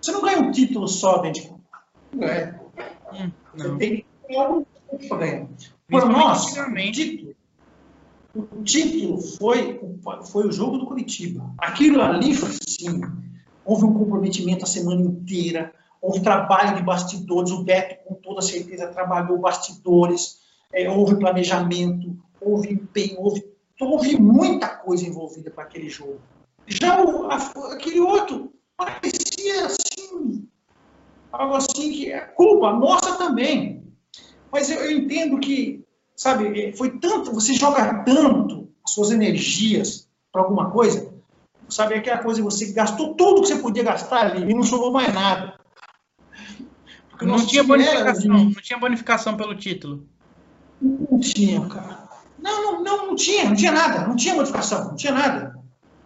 Você 0.00 0.12
não 0.12 0.22
ganha 0.22 0.40
um 0.40 0.50
título 0.50 0.86
só 0.88 1.18
dentro 1.18 1.42
de 1.42 1.48
campo. 1.48 1.60
Não 2.12 2.28
é. 2.28 2.60
Hum, 3.12 3.30
Você 3.54 3.76
tem 3.76 3.96
que 3.96 4.06
ter 4.26 4.36
algum 4.36 4.64
para 5.08 5.18
ganhar. 5.18 5.48
Por 5.88 6.08
nós, 6.08 6.56
o 6.56 6.92
título, 6.92 7.34
o 8.34 8.62
título 8.64 9.20
foi, 9.20 9.80
foi 10.30 10.48
o 10.48 10.52
jogo 10.52 10.78
do 10.78 10.86
Curitiba. 10.86 11.52
Aquilo 11.58 12.00
ali, 12.00 12.34
sim, 12.34 13.00
houve 13.64 13.84
um 13.84 13.94
comprometimento 13.94 14.64
a 14.64 14.66
semana 14.66 15.00
inteira, 15.02 15.72
houve 16.04 16.20
trabalho 16.20 16.76
de 16.76 16.82
bastidores, 16.82 17.50
o 17.50 17.64
Beto 17.64 17.96
com 18.04 18.14
toda 18.16 18.42
certeza 18.42 18.88
trabalhou 18.88 19.38
bastidores, 19.38 20.38
é, 20.70 20.88
houve 20.90 21.16
planejamento, 21.16 22.14
houve 22.38 22.74
empenho, 22.74 23.20
houve, 23.20 23.42
houve 23.80 24.20
muita 24.20 24.68
coisa 24.68 25.06
envolvida 25.06 25.50
para 25.50 25.64
aquele 25.64 25.88
jogo. 25.88 26.20
Já 26.66 27.02
o, 27.02 27.30
a, 27.30 27.36
aquele 27.72 28.00
outro 28.00 28.52
parecia 28.76 29.64
assim, 29.64 30.46
algo 31.32 31.54
assim 31.54 31.90
que 31.90 32.12
é 32.12 32.20
culpa 32.20 32.74
nossa 32.74 33.16
também. 33.16 33.82
Mas 34.52 34.70
eu, 34.70 34.80
eu 34.80 34.90
entendo 34.90 35.38
que, 35.38 35.86
sabe, 36.14 36.68
é, 36.68 36.72
foi 36.74 36.98
tanto, 36.98 37.32
você 37.32 37.54
joga 37.54 38.04
tanto 38.04 38.68
as 38.84 38.92
suas 38.92 39.10
energias 39.10 40.06
para 40.30 40.42
alguma 40.42 40.70
coisa, 40.70 41.14
sabe, 41.66 41.94
aquela 41.94 42.18
coisa 42.18 42.42
você 42.42 42.72
gastou 42.72 43.14
tudo 43.14 43.40
que 43.40 43.48
você 43.48 43.56
podia 43.56 43.82
gastar 43.82 44.26
ali 44.26 44.50
e 44.50 44.54
não 44.54 44.62
sobrou 44.62 44.92
mais 44.92 45.10
nada. 45.14 45.63
Porque 47.14 47.26
não 47.26 47.46
tinha 47.46 47.62
bonificação, 47.62 48.22
de... 48.22 48.28
não 48.28 48.50
tinha 48.54 48.78
bonificação 48.78 49.36
pelo 49.36 49.54
título. 49.54 50.04
Não 50.82 51.20
tinha, 51.20 51.60
cara. 51.66 52.08
Não, 52.38 52.62
não, 52.62 52.82
não, 52.82 53.06
não 53.06 53.16
tinha, 53.16 53.44
não 53.44 53.54
tinha 53.54 53.70
nada, 53.70 54.06
não 54.06 54.16
tinha 54.16 54.34
bonificação, 54.34 54.88
não 54.88 54.96
tinha 54.96 55.12
nada. 55.12 55.54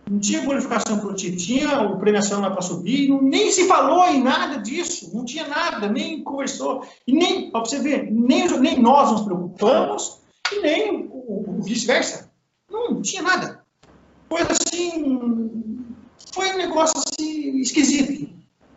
Não 0.08 0.18
tinha 0.18 0.42
bonificação 0.42 0.98
para 0.98 1.08
o 1.08 1.14
título, 1.14 1.38
tinha 1.38 1.82
o 1.82 1.98
premiação 1.98 2.40
lá 2.40 2.50
para 2.50 2.62
subir, 2.62 3.08
não, 3.08 3.22
nem 3.22 3.50
se 3.50 3.66
falou 3.66 4.06
em 4.06 4.22
nada 4.22 4.58
disso, 4.58 5.10
não 5.14 5.24
tinha 5.24 5.48
nada, 5.48 5.88
nem 5.88 6.22
conversou. 6.22 6.86
E 7.06 7.12
nem, 7.12 7.50
para 7.50 7.60
você 7.60 7.78
ver, 7.78 8.10
nem, 8.10 8.46
nem 8.60 8.80
nós 8.80 9.10
nos 9.10 9.22
preocupamos, 9.22 10.20
e 10.52 10.60
nem 10.60 11.08
o, 11.10 11.58
o 11.58 11.62
vice-versa. 11.62 12.30
Não, 12.70 12.90
não 12.90 13.02
tinha 13.02 13.22
nada. 13.22 13.64
Foi 14.28 14.42
assim, 14.42 15.50
foi 16.32 16.52
um 16.52 16.58
negócio 16.58 16.98
assim 16.98 17.58
esquisito. 17.60 18.30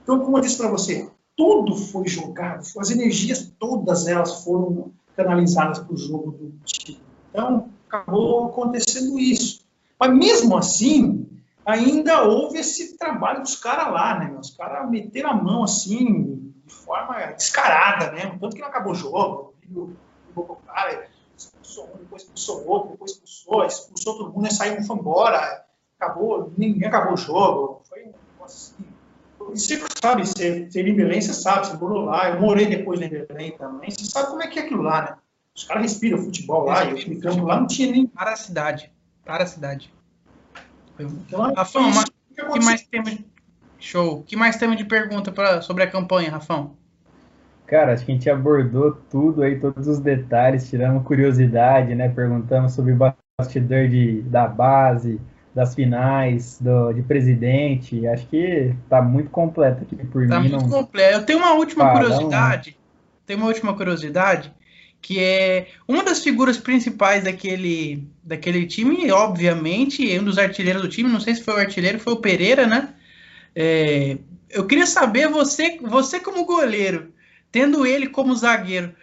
Então, 0.04 0.20
como 0.20 0.38
eu 0.38 0.42
disse 0.42 0.58
para 0.58 0.70
você, 0.70 1.10
tudo 1.36 1.76
foi 1.76 2.08
jogado, 2.08 2.66
as 2.78 2.90
energias 2.90 3.52
todas 3.58 4.08
elas 4.08 4.44
foram 4.44 4.92
canalizadas 5.16 5.80
para 5.80 5.94
o 5.94 5.98
jogo 5.98 6.32
do 6.32 6.54
time. 6.64 7.02
Então, 7.30 7.70
acabou 7.88 8.46
acontecendo 8.46 9.20
isso. 9.20 9.66
Mas 10.00 10.14
mesmo 10.14 10.58
assim, 10.58 11.28
ainda 11.66 12.24
houve 12.24 12.60
esse 12.60 12.98
trabalho 12.98 13.42
dos 13.42 13.56
caras 13.56 13.94
lá, 13.94 14.20
né? 14.20 14.38
Os 14.40 14.52
caras 14.52 14.90
meteram 14.90 15.32
a 15.32 15.36
mão 15.36 15.64
assim, 15.64 16.54
de 16.66 16.74
forma 16.74 17.16
descarada, 17.34 18.12
né? 18.12 18.38
Tanto 18.40 18.56
que 18.56 18.62
não 18.62 18.68
acabou 18.68 18.94
o 18.94 18.96
jogo, 18.96 19.54
o 20.36 20.56
cara, 20.66 21.08
expulsou 21.38 21.90
um, 21.94 21.98
depois 21.98 22.24
expulsou 22.24 22.68
outro, 22.68 22.92
depois 22.92 23.12
expulsou, 23.12 23.66
expulsou 23.66 24.18
todo 24.18 24.34
mundo, 24.34 24.48
e 24.48 24.54
saiu 24.54 24.80
um 24.80 24.84
foi 24.84 24.98
embora, 24.98 25.66
acabou, 26.00 26.52
ninguém 26.58 26.88
acabou 26.88 27.14
o 27.14 27.18
jogo. 27.18 27.82
Foi 27.88 28.04
um 28.04 28.14
negócio 28.34 28.76
assim 28.76 28.91
você 29.50 29.82
sabe, 30.02 30.26
você, 30.26 30.70
você 30.70 30.82
em 30.82 30.96
Belém, 30.96 31.22
você 31.22 31.34
sabe, 31.34 31.68
você 31.68 31.78
morou 31.78 32.06
lá, 32.06 32.30
eu 32.30 32.40
morei 32.40 32.68
depois 32.68 33.02
em 33.02 33.10
Belém 33.10 33.52
também, 33.58 33.92
você 33.92 34.06
sabe 34.06 34.30
como 34.30 34.44
é 34.44 34.48
que 34.48 34.60
é 34.60 34.64
aquilo 34.64 34.84
lá, 34.84 35.02
né? 35.02 35.16
Os 35.56 35.66
caras 35.66 35.84
respiram 35.84 36.18
futebol 36.18 36.66
lá, 36.66 36.86
e 36.86 36.94
o 36.94 37.20
campo 37.20 37.46
lá 37.46 37.60
não 37.60 37.68
tinha 37.68 37.92
nem... 37.92 38.08
Para 38.08 38.32
a 38.32 38.36
cidade, 38.36 38.92
para 39.26 39.44
a 39.44 39.48
cidade. 39.48 39.94
Então, 40.98 41.50
é 41.50 41.54
Rafão, 41.54 41.90
o 41.90 41.94
que, 42.34 42.44
que 42.44 42.66
mais 42.66 42.84
temos... 42.84 43.18
Show. 43.80 44.24
que 44.24 44.36
mais 44.36 44.58
temos 44.58 44.78
de 44.78 44.86
pergunta 44.86 45.32
pra, 45.32 45.62
sobre 45.62 45.84
a 45.84 45.90
campanha, 45.90 46.32
Rafão? 46.32 46.78
Cara, 47.66 47.94
acho 47.94 48.06
que 48.06 48.12
a 48.12 48.16
gente 48.16 48.30
abordou 48.30 48.92
tudo 49.10 49.42
aí, 49.42 49.60
todos 49.60 49.88
os 49.88 50.00
detalhes, 50.00 50.70
tiramos 50.70 51.04
curiosidade, 51.04 51.96
né? 51.96 52.10
Perguntamos 52.10 52.74
sobre 52.74 52.94
o 52.94 53.14
bastidor 53.40 53.88
de, 53.88 54.22
da 54.24 54.48
base, 54.48 55.20
das 55.54 55.76
finais, 55.76 56.58
do, 56.60 56.94
de 56.94 57.02
presidente. 57.02 58.08
Acho 58.08 58.26
que 58.28 58.74
tá 58.90 59.02
muito 59.02 59.30
completo 59.30 59.84
aqui 59.84 59.96
por 59.96 60.28
tá 60.28 60.40
mim. 60.40 60.50
Tá 60.50 60.58
muito 60.58 60.70
não... 60.70 60.84
completo. 60.84 61.14
Eu 61.14 61.26
tenho 61.26 61.40
uma 61.40 61.54
última 61.54 61.92
curiosidade. 61.92 62.78
Tem 63.26 63.36
uma 63.36 63.48
última 63.48 63.74
curiosidade 63.76 64.52
que 65.02 65.20
é 65.20 65.68
uma 65.88 66.04
das 66.04 66.24
figuras 66.24 66.58
principais 66.58 67.24
daquele, 67.24 68.08
daquele 68.24 68.68
time, 68.68 69.12
obviamente, 69.12 70.18
um 70.20 70.24
dos 70.24 70.38
artilheiros 70.38 70.82
do 70.82 70.88
time, 70.88 71.10
não 71.10 71.20
sei 71.20 71.34
se 71.34 71.44
foi 71.44 71.56
o 71.56 71.58
artilheiro, 71.58 72.00
foi 72.00 72.14
o 72.14 72.18
Pereira, 72.18 72.68
né? 72.68 72.90
É, 73.56 74.18
eu 74.50 74.68
queria 74.68 74.86
saber, 74.86 75.28
você, 75.28 75.80
você 75.82 76.20
como 76.20 76.46
goleiro, 76.46 77.12
tendo 77.52 77.86
ele 77.86 78.08
como 78.08 78.36
zagueiro, 78.36 78.94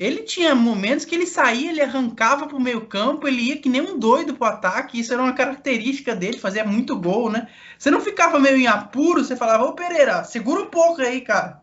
ele 0.00 0.22
tinha 0.22 0.54
momentos 0.54 1.04
que 1.04 1.14
ele 1.14 1.26
saía, 1.26 1.70
ele 1.70 1.82
arrancava 1.82 2.46
para 2.46 2.56
o 2.56 2.60
meio 2.60 2.86
campo, 2.86 3.28
ele 3.28 3.42
ia 3.42 3.60
que 3.60 3.68
nem 3.68 3.82
um 3.82 3.98
doido 3.98 4.34
para 4.34 4.46
o 4.46 4.54
ataque, 4.54 4.98
isso 4.98 5.12
era 5.12 5.22
uma 5.22 5.34
característica 5.34 6.16
dele, 6.16 6.38
fazia 6.38 6.64
muito 6.64 6.98
gol, 6.98 7.30
né? 7.30 7.50
Você 7.78 7.90
não 7.90 8.00
ficava 8.00 8.40
meio 8.40 8.56
em 8.56 8.66
apuro, 8.66 9.22
você 9.22 9.36
falava, 9.36 9.64
ô 9.64 9.74
Pereira, 9.74 10.24
segura 10.24 10.62
um 10.62 10.70
pouco 10.70 11.02
aí, 11.02 11.20
cara. 11.20 11.62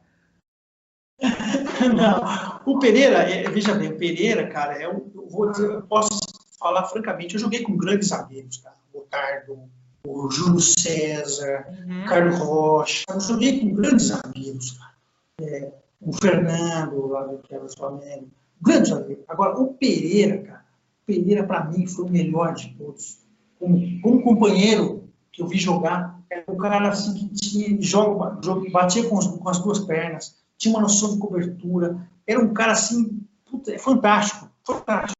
não, 1.96 2.62
o 2.64 2.78
Pereira, 2.78 3.24
é, 3.24 3.50
veja 3.50 3.74
bem, 3.74 3.90
o 3.90 3.98
Pereira, 3.98 4.48
cara, 4.48 4.80
é 4.80 4.88
um, 4.88 5.12
eu, 5.16 5.28
vou 5.28 5.52
eu 5.54 5.82
posso 5.82 6.20
falar 6.60 6.86
francamente, 6.86 7.34
eu 7.34 7.42
joguei 7.42 7.64
com 7.64 7.76
grandes 7.76 8.12
amigos, 8.12 8.58
cara, 8.58 8.76
o 8.94 9.00
Botardo, 9.00 9.60
o 10.06 10.30
Júlio 10.30 10.60
César, 10.60 11.66
uhum. 11.88 12.06
Carlos 12.06 12.38
Rocha, 12.38 13.04
eu 13.10 13.20
joguei 13.20 13.60
com 13.60 13.74
grandes 13.74 14.12
amigos, 14.12 14.78
cara. 14.78 14.94
É, 15.42 15.72
o 16.00 16.14
Fernando, 16.14 17.08
lá 17.08 17.24
do 17.24 17.38
Quebra 17.40 17.68
Flamengo. 17.78 18.28
Grande 18.62 18.90
zagueiro. 18.90 19.24
Agora, 19.28 19.60
o 19.60 19.74
Pereira, 19.74 20.40
cara, 20.40 20.66
o 21.04 21.06
Pereira, 21.06 21.44
para 21.46 21.66
mim, 21.66 21.86
foi 21.88 22.06
o 22.06 22.10
melhor 22.10 22.54
de 22.54 22.70
todos. 22.76 23.20
Como, 23.60 24.02
como 24.02 24.24
companheiro 24.24 25.10
que 25.32 25.42
eu 25.42 25.48
vi 25.48 25.58
jogar, 25.58 26.20
era 26.30 26.44
um 26.48 26.58
cara 26.58 26.90
assim 26.90 27.14
que 27.14 27.28
tinha, 27.36 27.82
joga, 27.82 28.40
joga, 28.44 28.70
batia 28.70 29.08
com, 29.08 29.18
com, 29.20 29.50
as 29.50 29.60
duas 29.60 29.80
pernas, 29.80 30.36
tinha 30.58 30.74
uma 30.74 30.82
noção 30.82 31.14
de 31.14 31.20
cobertura, 31.20 32.08
era 32.26 32.40
um 32.40 32.54
cara 32.54 32.74
assim, 32.74 33.22
puta, 33.46 33.74
é 33.74 33.78
fantástico, 33.78 34.50
fantástico. 34.66 35.16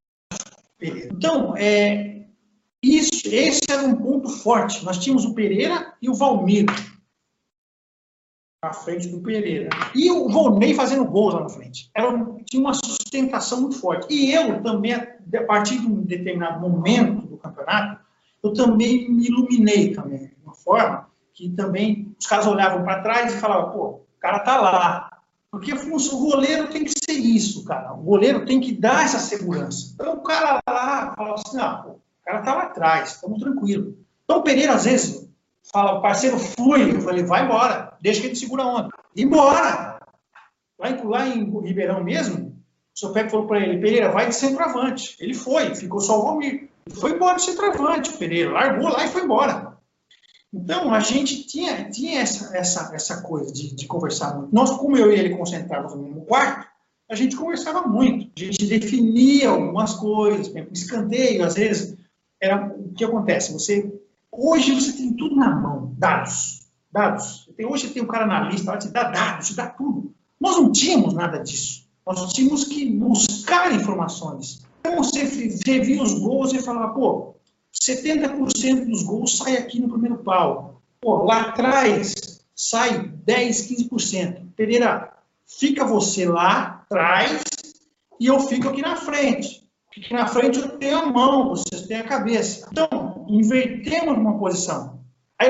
Pereira. 0.78 1.10
Então, 1.12 1.56
é, 1.58 2.26
Isso, 2.82 3.12
esse 3.26 3.62
era 3.70 3.84
um 3.84 3.96
ponto 3.96 4.30
forte. 4.30 4.86
Nós 4.86 4.98
tínhamos 4.98 5.26
o 5.26 5.34
Pereira 5.34 5.94
e 6.02 6.10
o 6.10 6.14
Valmir 6.14 6.66
à 8.62 8.74
frente 8.74 9.08
do 9.08 9.20
Pereira. 9.20 9.70
E 9.94 10.10
o 10.10 10.28
Volney 10.30 10.74
fazendo 10.74 11.06
gols 11.06 11.34
lá 11.34 11.42
na 11.42 11.50
frente. 11.50 11.90
Era, 11.94 12.12
tinha 12.46 12.62
uma 12.62 12.74
sustentação 12.74 13.62
muito 13.62 13.80
forte. 13.80 14.08
E 14.14 14.34
eu 14.34 14.62
também, 14.64 14.94
a 14.94 15.44
partir 15.46 15.80
de 15.80 15.88
um 15.88 16.02
determinado 16.02 16.60
momento 16.60 17.28
do 17.28 17.38
campeonato, 17.38 18.02
eu 18.44 18.54
também 18.54 19.10
me 19.12 19.28
iluminei 19.28 19.94
também, 19.94 20.28
de 20.28 20.36
uma 20.44 20.54
forma 20.54 21.08
que 21.34 21.50
também 21.50 22.16
os 22.20 22.26
caras 22.26 22.48
olhavam 22.48 22.84
para 22.84 23.02
trás 23.02 23.34
e 23.34 23.38
falavam, 23.38 23.72
pô, 23.72 23.86
o 23.86 24.20
cara 24.20 24.40
tá 24.40 24.60
lá. 24.60 25.22
Porque 25.52 25.72
o 25.72 26.20
goleiro 26.20 26.70
tem 26.70 26.84
que 26.84 26.92
ser 26.92 27.14
isso, 27.14 27.64
cara. 27.64 27.94
O 27.94 28.02
goleiro 28.02 28.46
tem 28.46 28.60
que 28.60 28.74
dar 28.74 29.06
essa 29.06 29.20
segurança. 29.20 29.92
Então 29.94 30.16
o 30.16 30.22
cara 30.22 30.60
lá 30.68 31.14
fala 31.16 31.36
assim, 31.36 31.60
ah, 31.60 31.76
pô, 31.76 31.92
o 31.92 32.02
cara 32.26 32.42
tá 32.42 32.56
lá 32.56 32.64
atrás, 32.64 33.12
estamos 33.12 33.40
tranquilo. 33.40 33.98
Então 34.24 34.40
o 34.40 34.44
Pereira, 34.44 34.74
às 34.74 34.86
vezes, 34.86 35.27
fala, 35.72 36.02
parceiro, 36.02 36.38
flui. 36.38 36.96
Eu 36.96 37.02
falei, 37.02 37.24
vai 37.24 37.46
embora, 37.46 37.98
deixa 38.02 38.22
que 38.22 38.28
ele 38.28 38.36
segura 38.36 38.64
a 38.64 38.68
onda. 38.68 38.90
Embora! 39.16 40.00
Lá 40.80 40.90
em, 40.92 41.04
lá 41.04 41.28
em 41.28 41.62
Ribeirão 41.62 42.04
mesmo, 42.04 42.50
o 42.96 43.00
seu 43.00 43.12
Pepe 43.12 43.32
falou 43.32 43.48
para 43.48 43.60
ele, 43.60 43.80
Pereira, 43.80 44.12
vai 44.12 44.28
de 44.28 44.36
centroavante. 44.36 45.16
Ele 45.20 45.34
foi, 45.34 45.74
ficou 45.76 46.00
só 46.00 46.20
o 46.20 46.24
Valmir. 46.24 46.70
Foi 46.94 47.12
embora 47.12 47.36
de 47.36 47.44
centroavante, 47.44 48.14
Pereira. 48.14 48.52
Largou 48.52 48.90
lá 48.90 49.06
e 49.06 49.10
foi 49.10 49.24
embora. 49.24 49.78
Então, 50.54 50.94
a 50.94 51.00
gente 51.00 51.44
tinha, 51.46 51.90
tinha 51.90 52.22
essa, 52.22 52.56
essa, 52.56 52.92
essa 52.96 53.22
coisa 53.22 53.52
de, 53.52 53.76
de 53.76 53.86
conversar 53.86 54.36
muito. 54.36 54.54
Nós, 54.54 54.72
como 54.72 54.98
eu 54.98 55.12
e 55.12 55.16
ele 55.16 55.36
concentrávamos 55.36 55.96
no 55.96 56.04
mesmo 56.04 56.26
quarto, 56.26 56.68
a 57.10 57.16
gente 57.16 57.36
conversava 57.36 57.82
muito. 57.88 58.32
A 58.38 58.40
gente 58.40 58.66
definia 58.66 59.50
algumas 59.50 59.94
coisas, 59.94 60.52
escanteio, 60.72 61.44
às 61.44 61.56
vezes, 61.56 61.98
era, 62.42 62.68
o 62.68 62.94
que 62.94 63.04
acontece? 63.04 63.54
Você 63.54 63.92
Hoje 64.40 64.72
você 64.72 64.94
tem 64.94 65.14
tudo 65.14 65.36
na 65.36 65.50
mão, 65.50 65.96
dados. 65.98 66.68
Dados. 66.92 67.50
Hoje 67.60 67.90
tem 67.90 68.04
um 68.04 68.08
cara 68.08 68.28
na 68.28 68.48
lista, 68.48 68.70
ela 68.70 68.78
te 68.78 68.88
dá 68.90 69.06
dados, 69.06 69.48
te 69.48 69.56
dá 69.56 69.66
tudo. 69.66 70.14
Nós 70.40 70.58
não 70.58 70.72
tínhamos 70.72 71.16
nada 71.16 71.40
disso. 71.40 71.88
Nós 72.06 72.32
tínhamos 72.34 72.66
que 72.66 72.86
buscar 72.86 73.74
informações. 73.74 74.64
Então 74.80 74.96
você 74.96 75.24
revia 75.66 76.04
os 76.04 76.14
gols 76.14 76.54
e 76.54 76.60
falava, 76.60 76.94
pô, 76.94 77.36
70% 77.74 78.86
dos 78.86 79.02
gols 79.02 79.38
sai 79.38 79.58
aqui 79.58 79.82
no 79.82 79.90
primeiro 79.90 80.20
pau. 80.20 80.84
Pô, 81.02 81.24
lá 81.24 81.42
atrás 81.42 82.46
sai 82.56 83.08
10, 83.08 83.72
15%. 83.72 84.54
Pereira, 84.56 85.14
fica 85.48 85.84
você 85.84 86.28
lá 86.28 86.84
atrás 86.84 87.42
e 88.20 88.28
eu 88.28 88.40
fico 88.42 88.70
aqui 88.70 88.84
na 88.84 88.96
frente. 88.96 89.67
Aqui 89.98 90.14
na 90.14 90.28
frente 90.28 90.60
eu 90.60 90.78
tenho 90.78 91.00
a 91.00 91.06
mão, 91.08 91.50
vocês 91.50 91.88
têm 91.88 91.98
a 91.98 92.08
cabeça. 92.08 92.68
Então, 92.72 93.26
invertemos 93.28 94.16
uma 94.16 94.38
posição. 94.38 95.02
Aí 95.40 95.50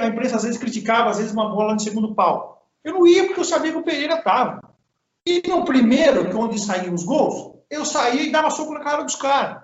a 0.00 0.06
imprensa 0.06 0.36
às 0.36 0.42
vezes 0.42 0.58
criticava, 0.58 1.10
às 1.10 1.18
vezes, 1.18 1.32
uma 1.32 1.48
bola 1.48 1.74
no 1.74 1.80
segundo 1.80 2.14
pau. 2.14 2.68
Eu 2.82 2.94
não 2.94 3.06
ia 3.06 3.24
porque 3.24 3.40
eu 3.40 3.44
sabia 3.44 3.72
que 3.72 3.78
o 3.78 3.82
Pereira 3.82 4.16
estava. 4.16 4.60
E 5.26 5.42
no 5.48 5.64
primeiro, 5.64 6.28
que 6.28 6.32
é 6.32 6.36
onde 6.36 6.60
saíam 6.60 6.94
os 6.94 7.04
gols, 7.04 7.54
eu 7.70 7.84
saía 7.84 8.22
e 8.22 8.32
dava 8.32 8.50
soco 8.50 8.74
na 8.74 8.80
cara 8.80 9.02
dos 9.02 9.16
caras. 9.16 9.62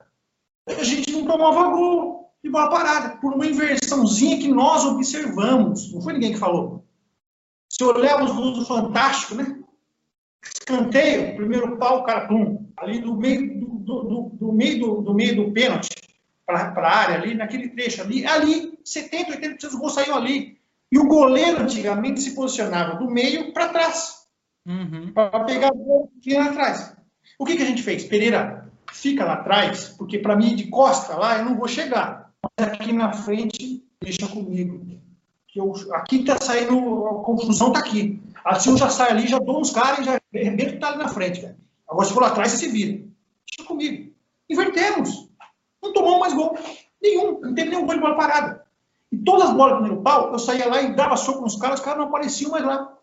A 0.66 0.85
gente 0.85 1.12
não 1.12 1.27
tomava 1.27 1.69
gol 1.70 2.32
de 2.43 2.51
bola 2.51 2.70
parada, 2.70 3.16
por 3.19 3.35
uma 3.35 3.47
inversãozinha 3.47 4.39
que 4.39 4.48
nós 4.48 4.85
observamos. 4.85 5.93
Não 5.93 6.01
foi 6.01 6.15
ninguém 6.15 6.32
que 6.32 6.39
falou. 6.39 6.85
Se 7.69 7.85
olharmos 7.85 8.31
os 8.31 8.36
gols 8.36 8.59
do 8.59 8.65
Fantástico, 8.65 9.35
né? 9.35 9.59
Escanteio, 10.43 11.36
primeiro 11.36 11.77
pau, 11.77 11.98
o 11.98 12.05
cara, 12.05 12.27
pum, 12.27 12.66
ali 12.78 13.01
do 13.01 13.15
meio 13.15 13.61
do, 13.61 13.66
do, 14.02 14.30
do 14.32 14.52
meio 14.52 14.80
do, 14.80 15.02
do 15.02 15.14
meio 15.14 15.36
do 15.36 15.52
pênalti 15.52 15.90
para 16.50 16.88
a 16.88 16.96
área 16.96 17.16
ali, 17.16 17.34
naquele 17.34 17.68
trecho 17.68 18.02
ali, 18.02 18.26
ali, 18.26 18.78
70, 18.84 19.38
80% 19.38 19.60
dos 19.60 19.74
gols 19.74 19.94
saíam 19.94 20.16
ali. 20.16 20.58
E 20.90 20.98
o 20.98 21.06
goleiro 21.06 21.62
antigamente 21.62 22.20
se 22.20 22.34
posicionava 22.34 22.98
do 22.98 23.08
meio 23.08 23.52
para 23.52 23.68
trás. 23.68 24.26
Uhum. 24.66 25.12
Para 25.12 25.44
pegar 25.44 25.68
a 25.68 25.74
bola 25.74 26.08
que 26.20 26.34
lá 26.34 26.46
atrás. 26.46 26.96
O 27.38 27.44
que, 27.44 27.56
que 27.56 27.62
a 27.62 27.66
gente 27.66 27.82
fez? 27.82 28.04
Pereira, 28.04 28.70
fica 28.92 29.24
lá 29.24 29.34
atrás, 29.34 29.88
porque 29.96 30.18
para 30.18 30.36
mim 30.36 30.56
de 30.56 30.66
costa 30.68 31.14
lá 31.14 31.38
eu 31.38 31.44
não 31.44 31.56
vou 31.56 31.68
chegar. 31.68 32.32
Mas 32.58 32.68
aqui 32.68 32.92
na 32.92 33.12
frente, 33.12 33.84
deixa 34.02 34.26
comigo. 34.26 34.84
Que 35.46 35.60
eu, 35.60 35.72
aqui 35.92 36.20
está 36.20 36.36
saindo, 36.40 37.06
a 37.06 37.22
confusão 37.22 37.68
está 37.68 37.80
aqui. 37.80 38.20
Assim 38.44 38.70
eu 38.70 38.76
já 38.76 38.88
saio 38.90 39.12
ali, 39.12 39.28
já 39.28 39.38
dou 39.38 39.60
uns 39.60 39.70
caras 39.70 40.00
e 40.00 40.04
já 40.04 40.20
arrebento 40.34 40.70
que 40.70 40.74
está 40.76 40.88
ali 40.88 40.98
na 40.98 41.08
frente. 41.08 41.48
Agora 41.88 42.06
se 42.06 42.14
for 42.14 42.22
lá 42.22 42.28
atrás, 42.28 42.52
você 42.52 42.66
se 42.66 42.68
vira 42.68 43.09
comigo. 43.64 44.12
Invertemos. 44.48 45.28
Não 45.82 45.92
tomou 45.92 46.18
mais 46.18 46.34
gol. 46.34 46.58
Nenhum. 47.02 47.40
Não 47.40 47.54
teve 47.54 47.70
nenhum 47.70 47.86
gol 47.86 47.94
de 47.94 48.00
bola 48.00 48.16
parada. 48.16 48.64
E 49.12 49.18
todas 49.18 49.48
as 49.48 49.56
bolas 49.56 49.78
primeiro 49.78 50.02
pau, 50.02 50.32
eu 50.32 50.38
saía 50.38 50.68
lá 50.68 50.80
e 50.82 50.94
dava 50.94 51.16
soco 51.16 51.40
nos 51.40 51.56
caras, 51.56 51.80
os 51.80 51.84
caras 51.84 51.98
não 51.98 52.08
apareciam 52.08 52.52
mais 52.52 52.64
lá. 52.64 52.96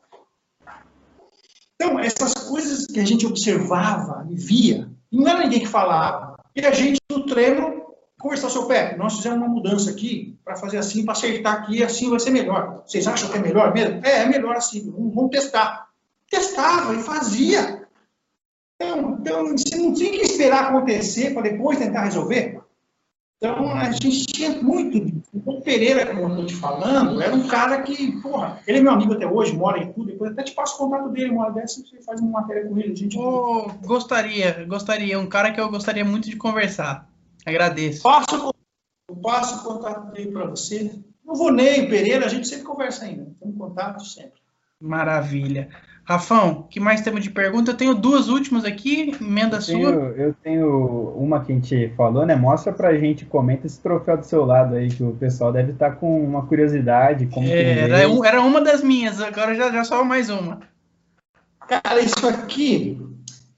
Então, 1.75 1.99
essas 1.99 2.34
coisas 2.34 2.88
que 2.88 2.99
a 2.99 3.05
gente 3.05 3.25
observava 3.25 4.25
e 4.29 4.35
via, 4.35 4.89
não 5.11 5.27
era 5.27 5.43
ninguém 5.43 5.59
que 5.59 5.67
falava. 5.67 6.38
E 6.55 6.65
a 6.65 6.71
gente, 6.71 6.99
no 7.11 7.25
treino, 7.25 7.84
conversar, 8.19 8.49
seu 8.49 8.65
pé, 8.65 8.97
nós 8.97 9.17
fizemos 9.17 9.38
uma 9.38 9.47
mudança 9.47 9.91
aqui, 9.91 10.38
para 10.43 10.55
fazer 10.55 10.77
assim, 10.77 11.03
para 11.03 11.11
acertar 11.11 11.53
aqui, 11.53 11.84
assim 11.84 12.09
vai 12.09 12.19
ser 12.19 12.31
melhor. 12.31 12.84
Vocês 12.85 13.05
acham 13.05 13.29
que 13.29 13.38
é 13.38 13.41
melhor 13.41 13.73
mesmo? 13.73 14.01
É, 14.03 14.23
é 14.23 14.25
melhor 14.25 14.55
assim, 14.55 14.89
vamos 14.89 15.29
testar. 15.29 15.88
Testava 16.29 16.95
e 16.95 17.03
fazia. 17.03 17.86
Então, 18.80 19.18
então, 19.20 19.58
você 19.58 19.76
não 19.76 19.94
tinha 19.94 20.12
que 20.12 20.22
esperar 20.22 20.66
acontecer 20.66 21.34
para 21.34 21.49
depois 21.49 21.80
tentar 21.80 22.04
resolver. 22.04 22.62
Então, 23.38 23.72
a 23.72 23.91
gente 23.91 24.26
tinha 24.26 24.62
muito. 24.62 25.22
O 25.45 25.62
Pereira, 25.62 26.08
como 26.08 26.22
eu 26.22 26.30
estou 26.30 26.45
te 26.45 26.56
falando, 26.56 27.22
era 27.22 27.36
um 27.36 27.48
cara 27.48 27.84
que, 27.84 28.20
porra, 28.20 28.60
ele 28.66 28.80
é 28.80 28.82
meu 28.82 28.91
amigo 28.91 29.14
até 29.14 29.28
hoje, 29.28 29.56
mora 29.56 29.78
em 29.78 29.91
tudo, 29.94 30.08
depois 30.08 30.32
até 30.32 30.44
te 30.44 30.54
passo 30.54 30.76
o 30.76 30.78
contato 30.78 31.10
dele, 31.10 31.30
uma 31.30 31.52
dessa 31.52 31.82
você 31.82 32.02
faz 32.02 32.20
uma 32.20 32.41
matéria 32.41 32.68
com 32.68 32.78
ele. 32.80 32.94
A 32.94 32.95
gente... 32.95 33.18
Oh, 33.18 33.70
gostaria, 33.86 34.66
gostaria, 34.66 35.20
um 35.20 35.28
cara 35.28 35.52
que 35.52 35.60
eu 35.60 35.70
gostaria 35.70 36.04
muito 36.04 36.30
de 36.30 36.36
conversar. 36.36 37.08
Agradeço. 37.45 38.02
Passo, 38.02 38.52
eu 39.10 39.16
passo 39.18 39.60
o 39.60 39.74
contato 39.74 40.12
dele 40.12 40.32
para 40.32 40.45
você. 40.45 40.91
Não 41.24 41.36
vou 41.36 41.52
nem 41.52 41.88
Pereira, 41.88 42.26
a 42.26 42.30
gente 42.30 42.48
sempre 42.48 42.66
conversa 42.66 43.06
ainda, 43.06 43.28
temos 43.40 43.58
contato 43.58 44.04
sempre. 44.04 44.41
Maravilha. 44.80 45.70
Rafão, 46.07 46.63
que 46.69 46.79
mais 46.79 47.01
temos 47.01 47.21
de 47.21 47.29
pergunta? 47.29 47.71
Eu 47.71 47.75
tenho 47.75 47.93
duas 47.93 48.29
últimas 48.29 48.63
aqui, 48.63 49.13
emenda 49.19 49.57
eu 49.57 49.61
sua. 49.61 49.73
Tenho, 49.73 50.11
eu 50.15 50.34
tenho 50.41 51.09
uma 51.17 51.43
que 51.43 51.51
a 51.51 51.55
gente 51.55 51.89
falou, 51.97 52.25
né? 52.25 52.34
Mostra 52.34 52.71
pra 52.71 52.97
gente, 52.97 53.25
comenta 53.25 53.67
esse 53.67 53.81
troféu 53.81 54.15
do 54.15 54.25
seu 54.25 54.45
lado 54.45 54.75
aí, 54.75 54.88
que 54.88 55.03
o 55.03 55.13
pessoal 55.17 55.51
deve 55.51 55.73
estar 55.73 55.89
tá 55.89 55.95
com 55.97 56.23
uma 56.23 56.47
curiosidade. 56.47 57.27
Como 57.27 57.45
é, 57.45 57.89
era, 57.89 58.09
um, 58.09 58.23
era, 58.23 58.41
uma 58.41 58.61
das 58.61 58.81
minhas, 58.81 59.19
agora 59.21 59.53
já, 59.53 59.69
já 59.69 59.84
só 59.84 60.01
mais 60.05 60.29
uma. 60.29 60.61
Cara, 61.67 61.99
isso 61.99 62.25
aqui, 62.25 63.05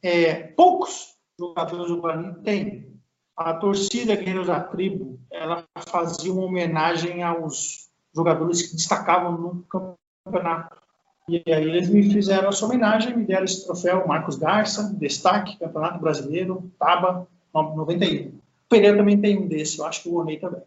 é, 0.01 0.33
poucos 0.33 1.13
jogadores 1.39 1.85
do 1.85 2.01
Guarani 2.01 2.33
têm. 2.43 2.89
A 3.37 3.53
torcida 3.53 4.15
Guerreiros 4.15 4.47
da 4.47 4.59
Tribo, 4.59 5.19
ela 5.31 5.65
fazia 5.87 6.33
uma 6.33 6.45
homenagem 6.45 7.21
aos 7.21 7.89
jogadores 8.13 8.63
que 8.63 8.75
destacavam 8.75 9.37
no 9.37 9.63
campeonato 10.25 10.78
e 11.37 11.53
aí 11.53 11.63
eles 11.63 11.89
me 11.89 12.09
fizeram 12.11 12.49
essa 12.49 12.65
homenagem, 12.65 13.15
me 13.15 13.25
deram 13.25 13.45
esse 13.45 13.65
troféu, 13.65 14.07
Marcos 14.07 14.37
Garça, 14.37 14.93
destaque, 14.97 15.57
Campeonato 15.57 15.99
Brasileiro, 15.99 16.71
Taba, 16.79 17.27
91. 17.53 18.27
O 18.27 18.31
Pereira 18.69 18.97
também 18.97 19.19
tem 19.19 19.37
um 19.37 19.47
desse, 19.47 19.79
eu 19.79 19.85
acho 19.85 20.03
que 20.03 20.09
o 20.09 20.15
Onei 20.15 20.37
também. 20.37 20.61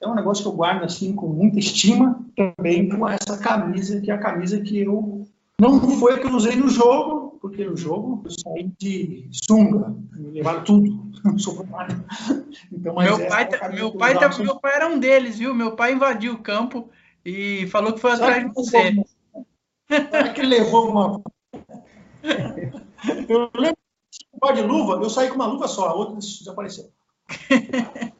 É 0.00 0.06
um 0.06 0.14
negócio 0.14 0.42
que 0.42 0.48
eu 0.48 0.54
guardo 0.56 0.84
assim 0.84 1.14
com 1.14 1.28
muita 1.28 1.58
estima, 1.58 2.20
também 2.36 2.88
com 2.88 3.08
essa 3.08 3.38
camisa, 3.38 4.00
que 4.00 4.10
é 4.10 4.14
a 4.14 4.18
camisa 4.18 4.60
que 4.60 4.78
eu 4.78 5.26
não 5.58 5.80
foi 5.98 6.14
a 6.14 6.18
que 6.18 6.26
eu 6.26 6.34
usei 6.34 6.54
no 6.54 6.68
jogo, 6.68 7.38
porque 7.40 7.64
no 7.64 7.76
jogo 7.76 8.22
eu 8.24 8.30
saí 8.30 8.70
de 8.78 9.26
sunga, 9.32 9.94
me 10.12 10.30
levaram 10.32 10.64
tudo, 10.64 11.06
Então, 12.72 12.94
meu 12.94 13.26
pai, 13.28 13.48
é 13.50 13.68
meu 13.68 13.92
pai, 13.92 14.18
tá, 14.18 14.38
meu 14.38 14.56
pai 14.58 14.74
era 14.74 14.88
um 14.88 14.98
deles, 14.98 15.38
viu? 15.38 15.54
Meu 15.54 15.72
pai 15.72 15.92
invadiu 15.92 16.34
o 16.34 16.38
campo 16.38 16.90
e 17.24 17.66
falou 17.68 17.92
que 17.92 18.00
foi 18.00 18.12
atrás 18.12 18.44
de 18.44 18.52
você. 18.52 19.02
Será 19.88 20.32
que 20.32 20.42
levou 20.42 20.90
uma. 20.90 21.22
Eu 23.28 23.50
lembro 23.54 23.76
que 24.42 24.52
de 24.52 24.62
luva, 24.62 24.94
eu 24.94 25.10
saí 25.10 25.28
com 25.28 25.34
uma 25.36 25.46
luva 25.46 25.68
só, 25.68 25.88
a 25.88 25.94
outra 25.94 26.16
desapareceu. 26.16 26.90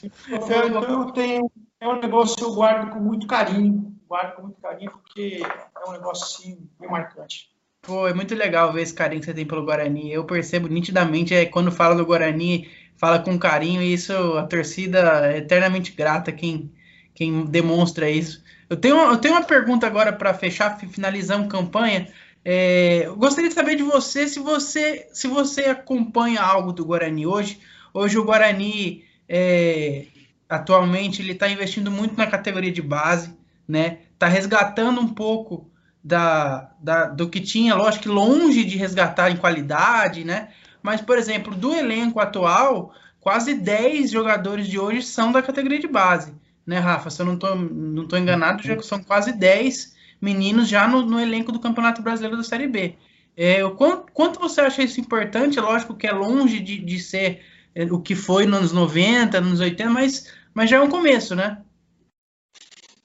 Então, 0.00 0.82
eu 0.84 1.10
tenho. 1.10 1.50
É 1.80 1.88
um 1.88 2.00
negócio 2.00 2.36
que 2.36 2.44
eu 2.44 2.54
guardo 2.54 2.92
com 2.92 3.00
muito 3.00 3.26
carinho. 3.26 3.96
Guardo 4.08 4.36
com 4.36 4.42
muito 4.42 4.60
carinho, 4.60 4.92
porque 4.92 5.42
é 5.42 5.88
um 5.88 5.92
negócio 5.92 6.24
assim, 6.24 6.68
bem 6.78 6.88
marcante. 6.88 7.50
Pô, 7.82 8.06
é 8.06 8.14
muito 8.14 8.34
legal 8.34 8.72
ver 8.72 8.82
esse 8.82 8.94
carinho 8.94 9.20
que 9.20 9.26
você 9.26 9.34
tem 9.34 9.46
pelo 9.46 9.64
Guarani. 9.64 10.12
Eu 10.12 10.24
percebo 10.24 10.68
nitidamente, 10.68 11.34
é, 11.34 11.46
quando 11.46 11.70
fala 11.70 11.94
do 11.94 12.06
Guarani, 12.06 12.68
fala 12.96 13.18
com 13.18 13.38
carinho, 13.38 13.82
e 13.82 13.92
isso, 13.92 14.12
a 14.36 14.46
torcida 14.46 15.32
é 15.32 15.38
eternamente 15.38 15.92
grata 15.92 16.32
quem, 16.32 16.72
quem 17.14 17.44
demonstra 17.44 18.10
isso. 18.10 18.42
Eu 18.68 18.76
tenho, 18.76 18.96
eu 18.96 19.16
tenho 19.16 19.34
uma 19.34 19.44
pergunta 19.44 19.86
agora 19.86 20.12
para 20.12 20.34
fechar, 20.34 20.78
finalizar 20.78 21.38
uma 21.38 21.48
campanha. 21.48 22.08
É, 22.44 23.06
eu 23.06 23.16
gostaria 23.16 23.48
de 23.48 23.54
saber 23.54 23.76
de 23.76 23.82
você 23.82 24.28
se 24.28 24.38
você 24.38 25.08
se 25.12 25.26
você 25.26 25.64
acompanha 25.64 26.40
algo 26.40 26.72
do 26.72 26.84
Guarani 26.84 27.26
hoje. 27.26 27.60
Hoje 27.92 28.18
o 28.18 28.24
Guarani 28.24 29.04
é, 29.28 30.06
atualmente 30.48 31.22
ele 31.22 31.32
está 31.32 31.48
investindo 31.48 31.90
muito 31.90 32.16
na 32.16 32.26
categoria 32.26 32.72
de 32.72 32.82
base, 32.82 33.36
né? 33.66 33.98
Está 34.14 34.26
resgatando 34.28 35.00
um 35.00 35.08
pouco 35.08 35.70
da, 36.02 36.70
da, 36.80 37.06
do 37.06 37.28
que 37.28 37.40
tinha, 37.40 37.74
lógico 37.74 38.04
que 38.04 38.08
longe 38.08 38.64
de 38.64 38.76
resgatar 38.76 39.30
em 39.30 39.36
qualidade, 39.36 40.24
né? 40.24 40.48
Mas, 40.82 41.00
por 41.00 41.18
exemplo, 41.18 41.54
do 41.54 41.74
elenco 41.74 42.20
atual, 42.20 42.94
quase 43.20 43.54
10 43.54 44.10
jogadores 44.10 44.66
de 44.68 44.78
hoje 44.78 45.02
são 45.02 45.32
da 45.32 45.42
categoria 45.42 45.78
de 45.78 45.88
base, 45.88 46.32
né, 46.68 46.78
Rafa? 46.78 47.08
Se 47.08 47.22
eu 47.22 47.26
não 47.26 47.34
estou 47.34 47.56
não 47.56 48.06
tô 48.06 48.14
enganado, 48.18 48.62
já 48.62 48.80
são 48.82 49.02
quase 49.02 49.32
10 49.32 49.96
meninos 50.20 50.68
já 50.68 50.86
no, 50.86 51.00
no 51.00 51.18
elenco 51.18 51.50
do 51.50 51.58
Campeonato 51.58 52.02
Brasileiro 52.02 52.36
da 52.36 52.42
Série 52.42 52.68
B. 52.68 52.94
É, 53.34 53.64
o 53.64 53.74
quanto, 53.74 54.12
quanto, 54.12 54.38
você 54.38 54.60
acha 54.60 54.82
isso 54.82 55.00
importante? 55.00 55.58
Lógico 55.58 55.94
que 55.94 56.06
é 56.06 56.12
longe 56.12 56.60
de, 56.60 56.78
de 56.78 57.00
ser 57.00 57.40
é, 57.74 57.84
o 57.84 58.00
que 58.00 58.14
foi 58.14 58.44
nos 58.44 58.58
anos 58.58 58.72
90, 58.72 59.40
nos 59.40 59.60
80, 59.60 59.88
mas, 59.88 60.30
mas 60.52 60.68
já 60.68 60.76
é 60.76 60.80
um 60.80 60.90
começo, 60.90 61.34
né? 61.34 61.62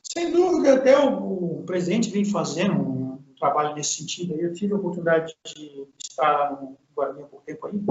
Sem 0.04 0.30
dúvida, 0.32 0.74
até 0.74 1.00
o, 1.00 1.60
o 1.60 1.64
presidente 1.66 2.10
vem 2.10 2.26
fazendo 2.26 2.74
um 2.74 3.20
trabalho 3.40 3.76
nesse 3.76 4.02
sentido. 4.02 4.34
Eu 4.34 4.54
tive 4.54 4.74
a 4.74 4.76
oportunidade 4.76 5.34
de 5.46 5.88
estar 5.98 6.52
no 6.52 6.78
Guarani 6.94 7.22
há 7.22 7.26
pouco 7.28 7.46
tempo 7.46 7.68
aí, 7.68 7.82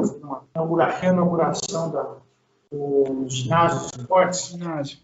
uma 0.54 0.86
reinauguração 0.86 1.90
da, 1.90 2.18
do 2.70 3.24
ginásio 3.26 3.90
de 3.90 4.00
esportes. 4.02 4.48
Ginásio. 4.48 4.98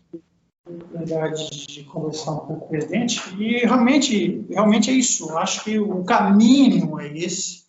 Oportunidade 0.69 1.67
de 1.67 1.85
conversar 1.85 2.33
um 2.33 2.39
pouco 2.39 2.61
com 2.61 2.67
o 2.67 2.69
presidente. 2.69 3.21
E 3.39 3.59
realmente, 3.59 4.45
realmente 4.51 4.91
é 4.91 4.95
isso. 4.95 5.31
Eu 5.31 5.39
acho 5.39 5.65
que 5.65 5.79
o 5.79 6.05
caminho 6.05 6.99
é 7.01 7.17
esse. 7.17 7.65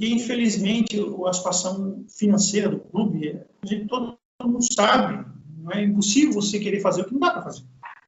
E, 0.00 0.12
infelizmente, 0.12 0.96
a 1.26 1.32
situação 1.32 2.04
financeira 2.08 2.68
do 2.68 2.80
clube, 2.80 3.40
todo 3.88 4.18
mundo 4.42 4.60
sabe, 4.74 5.24
não 5.58 5.72
é 5.72 5.84
impossível 5.84 6.32
você 6.32 6.58
querer 6.58 6.80
fazer 6.80 7.02
o 7.02 7.04
que 7.04 7.12
não 7.12 7.20
dá 7.20 7.30
para 7.30 7.42
fazer 7.42 7.64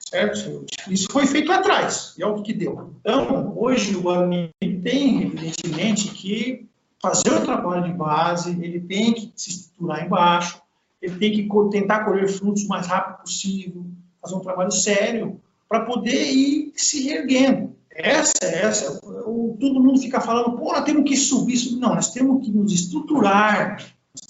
certo? 0.08 0.64
Isso 0.88 1.08
foi 1.10 1.26
feito 1.26 1.50
atrás, 1.52 2.14
e 2.16 2.22
é 2.22 2.26
o 2.26 2.42
que 2.42 2.52
deu. 2.52 2.94
Então, 3.00 3.52
hoje 3.56 3.96
o 3.96 4.02
Guarani 4.02 4.50
tem, 4.60 5.22
evidentemente, 5.22 6.08
que 6.08 6.68
fazer 7.00 7.32
o 7.32 7.44
trabalho 7.44 7.84
de 7.84 7.92
base, 7.92 8.50
ele 8.62 8.80
tem 8.80 9.12
que 9.12 9.32
se 9.36 9.50
estruturar 9.50 10.04
embaixo, 10.04 10.60
ele 11.02 11.18
tem 11.18 11.32
que 11.32 11.48
tentar 11.70 12.04
colher 12.04 12.28
frutos 12.28 12.64
o 12.64 12.68
mais 12.68 12.86
rápido 12.86 13.22
possível, 13.22 13.86
fazer 14.26 14.34
um 14.34 14.40
trabalho 14.40 14.72
sério, 14.72 15.40
para 15.68 15.80
poder 15.84 16.32
ir 16.32 16.72
se 16.76 17.04
reerguendo. 17.04 17.74
Essa, 17.90 18.44
essa, 18.44 19.00
o, 19.04 19.56
todo 19.58 19.82
mundo 19.82 19.98
fica 19.98 20.20
falando, 20.20 20.58
pô, 20.58 20.72
nós 20.72 20.84
temos 20.84 21.08
que 21.08 21.16
subir, 21.16 21.56
subir. 21.56 21.80
Não, 21.80 21.94
nós 21.94 22.12
temos 22.12 22.44
que 22.44 22.52
nos 22.52 22.72
estruturar, 22.72 23.82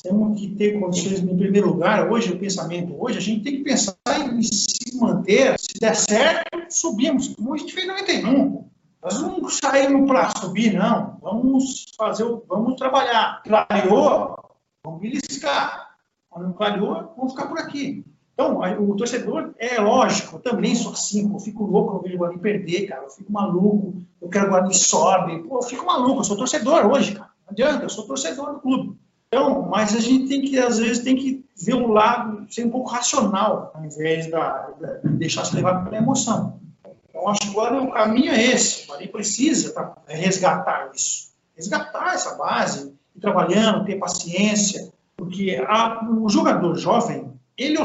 temos 0.02 0.38
que 0.38 0.54
ter 0.54 0.78
condições, 0.78 1.20
em 1.20 1.36
primeiro 1.36 1.68
lugar, 1.68 2.10
hoje, 2.10 2.32
o 2.32 2.38
pensamento, 2.38 2.94
hoje, 2.96 3.18
a 3.18 3.20
gente 3.20 3.42
tem 3.42 3.56
que 3.56 3.64
pensar 3.64 3.96
em 4.32 4.42
se 4.42 4.96
manter, 4.96 5.58
se 5.58 5.80
der 5.80 5.96
certo, 5.96 6.46
subimos, 6.68 7.28
como 7.34 7.54
a 7.54 7.56
gente 7.56 7.72
fez 7.72 7.86
em 7.86 7.88
91. 7.88 8.66
Nós 9.02 9.20
não 9.20 9.48
saímos 9.48 10.08
para 10.08 10.30
subir, 10.36 10.72
não. 10.72 11.18
Vamos 11.22 11.86
fazer, 11.96 12.24
vamos 12.48 12.76
trabalhar. 12.76 13.42
Clareou, 13.44 14.36
vamos 14.84 15.00
beliscar. 15.00 15.90
Quando 16.28 16.46
não 16.46 16.52
clareou, 16.52 17.14
vamos 17.16 17.32
ficar 17.32 17.46
por 17.46 17.58
aqui. 17.58 18.04
Então, 18.36 18.60
o 18.60 18.94
torcedor, 18.94 19.54
é 19.58 19.80
lógico, 19.80 20.36
eu 20.36 20.40
também 20.40 20.74
sou 20.74 20.92
assim, 20.92 21.32
eu 21.32 21.40
fico 21.40 21.64
louco 21.64 21.92
quando 21.92 22.02
vejo 22.02 22.16
o 22.16 22.18
Guarani 22.18 22.38
perder, 22.38 22.86
cara, 22.86 23.04
eu 23.04 23.08
fico 23.08 23.32
maluco, 23.32 23.94
eu 24.20 24.28
quero 24.28 24.44
que 24.44 24.50
o 24.50 24.52
Guarani 24.52 24.74
sobe, 24.74 25.42
pô, 25.44 25.56
eu 25.56 25.62
fico 25.62 25.86
maluco, 25.86 26.20
eu 26.20 26.24
sou 26.24 26.36
torcedor 26.36 26.84
hoje, 26.84 27.14
cara, 27.14 27.30
não 27.46 27.52
adianta, 27.52 27.84
eu 27.84 27.88
sou 27.88 28.06
torcedor 28.06 28.52
do 28.52 28.60
clube. 28.60 28.98
Então, 29.28 29.62
mas 29.70 29.96
a 29.96 30.00
gente 30.00 30.28
tem 30.28 30.42
que, 30.42 30.58
às 30.58 30.78
vezes, 30.78 31.02
tem 31.02 31.16
que 31.16 31.46
ver 31.56 31.74
o 31.74 31.88
lado, 31.88 32.46
ser 32.52 32.66
um 32.66 32.70
pouco 32.70 32.90
racional, 32.90 33.72
ao 33.74 33.84
invés 33.84 34.30
da, 34.30 34.70
de 35.02 35.14
deixar 35.14 35.46
se 35.46 35.56
levar 35.56 35.82
pela 35.84 35.96
emoção. 35.96 36.60
Então, 37.08 37.28
acho 37.28 37.40
que 37.40 37.48
agora 37.48 37.82
o 37.82 37.90
caminho 37.90 38.32
é 38.32 38.44
esse. 38.44 38.84
O 38.84 38.88
Bahia 38.88 39.08
precisa 39.08 39.72
tá, 39.72 39.96
resgatar 40.06 40.90
isso. 40.94 41.32
Resgatar 41.56 42.14
essa 42.14 42.34
base, 42.34 42.94
ir 43.14 43.20
trabalhando, 43.20 43.86
ter 43.86 43.96
paciência, 43.96 44.92
porque 45.16 45.58
a, 45.66 46.06
o 46.10 46.28
jogador 46.28 46.76
jovem, 46.76 47.32
ele. 47.56 47.78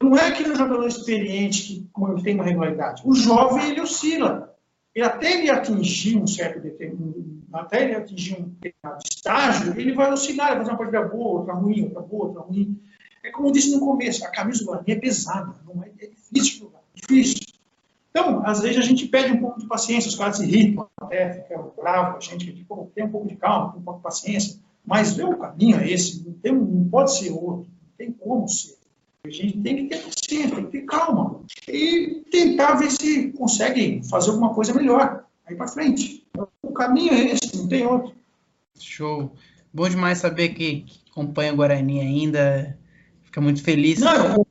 Não 0.00 0.16
é 0.16 0.28
aquele 0.28 0.54
jogador 0.54 0.86
experiente 0.86 1.88
que 1.94 2.22
tem 2.22 2.34
uma 2.34 2.44
regularidade. 2.44 3.02
O 3.04 3.14
jovem, 3.14 3.70
ele 3.70 3.80
oscila. 3.80 4.54
E 4.94 5.00
até 5.02 5.38
ele 5.38 5.50
atingir 5.50 6.16
um 6.16 6.26
certo 6.26 6.60
determinado 6.60 7.32
até 7.52 7.84
ele 7.84 7.94
atingir 7.94 8.40
um 8.40 8.48
determinado 8.48 9.02
estágio, 9.04 9.78
ele 9.78 9.92
vai 9.92 10.10
oscilar, 10.10 10.48
vai 10.48 10.58
fazer 10.58 10.70
uma 10.70 10.78
partida 10.78 11.02
boa, 11.02 11.40
outra 11.40 11.54
ruim, 11.54 11.84
outra 11.84 12.00
boa, 12.00 12.26
outra 12.26 12.42
ruim. 12.42 12.80
É 13.22 13.30
como 13.30 13.48
eu 13.48 13.52
disse 13.52 13.70
no 13.70 13.80
começo, 13.80 14.24
a 14.24 14.30
camisa 14.30 14.60
do 14.60 14.66
Guarani 14.66 14.92
é 14.92 14.96
pesada, 14.96 15.54
não 15.66 15.82
é, 15.82 15.88
é 16.00 16.08
difícil 16.08 16.60
jogar, 16.60 16.80
difícil. 16.94 17.46
Então, 18.10 18.44
às 18.44 18.60
vezes 18.60 18.78
a 18.78 18.82
gente 18.82 19.06
pede 19.06 19.32
um 19.32 19.40
pouco 19.40 19.60
de 19.60 19.66
paciência, 19.66 20.08
os 20.08 20.16
caras 20.16 20.38
se 20.38 20.44
irritam, 20.44 20.88
até 21.00 21.42
ficam 21.42 21.72
bravos, 21.76 22.26
a 22.26 22.32
gente 22.32 22.52
tipo, 22.52 22.90
tem 22.94 23.04
um 23.04 23.10
pouco 23.10 23.28
de 23.28 23.36
calma, 23.36 23.72
tem 23.72 23.80
um 23.80 23.84
pouco 23.84 24.00
de 24.00 24.04
paciência, 24.04 24.60
mas 24.84 25.18
o 25.18 25.36
caminho 25.36 25.78
é 25.78 25.90
esse, 25.90 26.26
não, 26.26 26.32
tem, 26.34 26.52
não 26.52 26.88
pode 26.88 27.16
ser 27.16 27.30
outro, 27.30 27.70
não 27.70 27.96
tem 27.96 28.12
como 28.12 28.48
ser. 28.48 28.76
A 29.24 29.30
gente 29.30 29.56
tem 29.58 29.76
que 29.76 29.84
ter 29.84 30.02
paciência, 30.02 30.56
tem 30.56 30.64
que 30.64 30.70
ter 30.72 30.82
calma 30.84 31.42
e 31.68 32.24
tentar 32.28 32.74
ver 32.74 32.90
se 32.90 33.30
consegue 33.30 34.02
fazer 34.10 34.30
alguma 34.30 34.52
coisa 34.52 34.74
melhor 34.74 35.24
aí 35.46 35.54
para 35.54 35.68
frente. 35.68 36.26
O 36.60 36.72
caminho 36.72 37.12
é 37.12 37.26
esse, 37.26 37.56
não 37.56 37.68
tem 37.68 37.86
outro. 37.86 38.16
Show. 38.80 39.32
Bom 39.72 39.88
demais 39.88 40.18
saber 40.18 40.48
que, 40.48 40.86
acompanha 41.08 41.52
o 41.52 41.56
Guarani 41.56 42.00
ainda. 42.00 42.76
Fica 43.22 43.40
muito 43.40 43.62
feliz. 43.62 44.00
Não, 44.00 44.12
eu, 44.12 44.46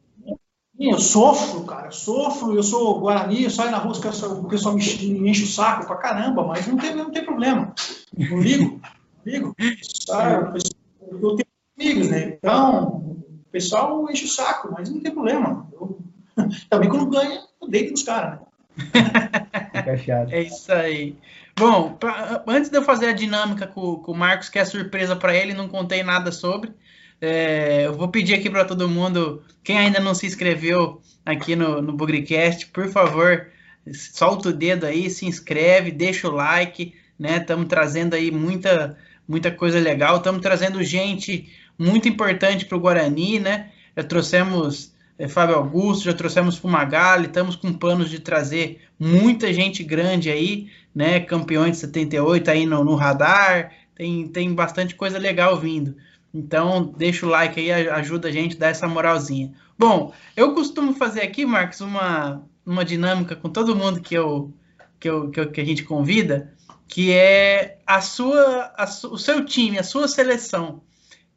eu 0.80 0.99
sofro, 0.99 1.65
cara. 1.65 1.88
Eu 1.88 1.91
sofro, 1.91 2.56
eu 2.56 2.64
sou 2.64 3.02
Guarani, 3.02 3.43
eu 3.43 3.49
saio 3.49 3.72
na 3.72 3.77
rua, 3.77 3.93
o 3.93 4.48
pessoal 4.48 4.73
me, 4.73 4.81
me 5.19 5.30
enche 5.30 5.43
o 5.43 5.48
saco 5.48 5.85
pra 5.85 5.98
caramba, 5.98 6.48
mas 6.48 6.65
não 6.65 6.77
tem, 6.77 6.95
não 6.95 7.11
tem 7.11 7.26
problema. 7.26 7.76
Não 8.18 8.39
ligo, 8.39 8.80
não 9.26 9.34
ligo. 9.34 9.56
Eu 9.57 11.35
tenho 11.35 11.48
amigos, 11.77 12.07
né? 12.07 12.38
Então, 12.38 13.11
o 13.52 13.57
pessoal 13.60 14.10
enche 14.10 14.23
o 14.23 14.30
saco, 14.30 14.69
mas 14.72 14.90
não 14.90 15.02
tem 15.02 15.11
problema. 15.11 15.68
Eu, 15.73 15.99
também 16.69 16.88
quando 16.88 17.10
ganha, 17.10 17.41
eu 17.61 17.68
deito 17.68 17.91
nos 17.91 18.03
caras, 18.03 18.40
né? 18.40 18.45
é 20.32 20.41
isso 20.41 20.72
aí. 20.72 21.18
Bom, 21.57 21.91
pra, 21.94 22.44
antes 22.48 22.69
de 22.69 22.78
eu 22.78 22.82
fazer 22.82 23.10
a 23.10 23.14
dinâmica 23.14 23.68
com, 23.68 23.98
com 23.98 24.14
o 24.14 24.18
Marcos, 24.18 24.48
que 24.48 24.57
é 24.57 24.64
surpresa 24.64 25.18
para 25.18 25.36
ele, 25.36 25.53
não 25.53 25.68
contei 25.68 26.02
nada 26.02 26.32
sobre. 26.32 26.72
É, 27.19 27.86
eu 27.88 27.94
vou 27.94 28.07
pedir 28.07 28.36
aqui 28.36 28.49
para 28.49 28.64
todo 28.64 28.88
mundo, 28.88 29.44
quem 29.61 29.78
ainda 29.78 29.99
não 29.99 30.15
se 30.15 30.26
inscreveu 30.26 31.02
aqui 31.26 31.53
no, 31.53 31.82
no 31.82 31.91
Bugricast, 31.91 32.68
por 32.68 32.88
favor, 32.88 33.48
solta 33.94 34.48
o 34.48 34.53
dedo 34.53 34.86
aí, 34.86 35.10
se 35.10 35.26
inscreve, 35.26 35.91
deixa 35.91 36.30
o 36.30 36.32
like, 36.32 36.95
né? 37.19 37.38
Estamos 37.38 37.68
trazendo 37.68 38.14
aí 38.14 38.32
muita, 38.32 38.98
muita 39.28 39.52
coisa 39.52 39.78
legal, 39.78 40.18
estamos 40.18 40.41
trazendo 40.41 40.82
gente 40.82 41.52
muito 41.82 42.08
importante 42.08 42.66
para 42.66 42.78
o 42.78 42.80
Guarani, 42.80 43.40
né? 43.40 43.72
Já 43.98 44.03
trouxemos 44.03 44.94
é, 45.18 45.28
Fábio 45.28 45.56
Augusto, 45.56 46.06
já 46.06 46.14
trouxemos 46.14 46.58
Fumagalli, 46.58 47.26
estamos 47.26 47.56
com 47.56 47.74
planos 47.74 48.10
de 48.10 48.20
trazer 48.20 48.82
muita 48.99 49.52
gente 49.52 49.84
grande 49.84 50.30
aí, 50.30 50.70
né? 50.94 51.20
Campeões 51.20 51.72
de 51.72 51.78
78 51.78 52.52
aí 52.52 52.66
no, 52.66 52.84
no 52.84 52.95
radar, 52.95 53.72
tem, 53.95 54.28
tem 54.28 54.53
bastante 54.53 54.94
coisa 54.94 55.18
legal 55.18 55.58
vindo. 55.60 55.95
Então, 56.34 56.94
deixa 56.95 57.26
o 57.26 57.30
like 57.30 57.60
aí, 57.60 57.90
ajuda 57.90 58.30
a 58.30 58.32
gente 58.32 58.56
a 58.56 58.60
dar 58.60 58.68
essa 58.68 58.88
moralzinha. 58.88 59.52
Bom, 59.78 60.14
eu 60.38 60.53
costumo 60.53 60.94
fazer 60.94 61.22
aqui, 61.22 61.45
Marcos, 61.45 61.82
uma, 61.82 62.44
uma 62.66 62.86
dinâmica 62.86 63.36
com 63.36 63.49
todo 63.49 63.76
mundo 63.76 63.99
que 63.99 64.16
eu, 64.16 64.53
que, 64.99 65.10
eu, 65.10 65.32
que, 65.32 65.40
eu, 65.40 65.52
que 65.52 65.60
a 65.60 65.66
gente 65.66 65.84
convida, 65.84 66.53
que 66.88 67.12
é 67.12 67.80
a 67.88 68.02
sua, 68.02 68.72
a 68.78 68.84
o 68.84 69.18
seu 69.18 69.44
time, 69.44 69.80
a 69.80 69.84
sua 69.84 70.08
seleção. 70.08 70.82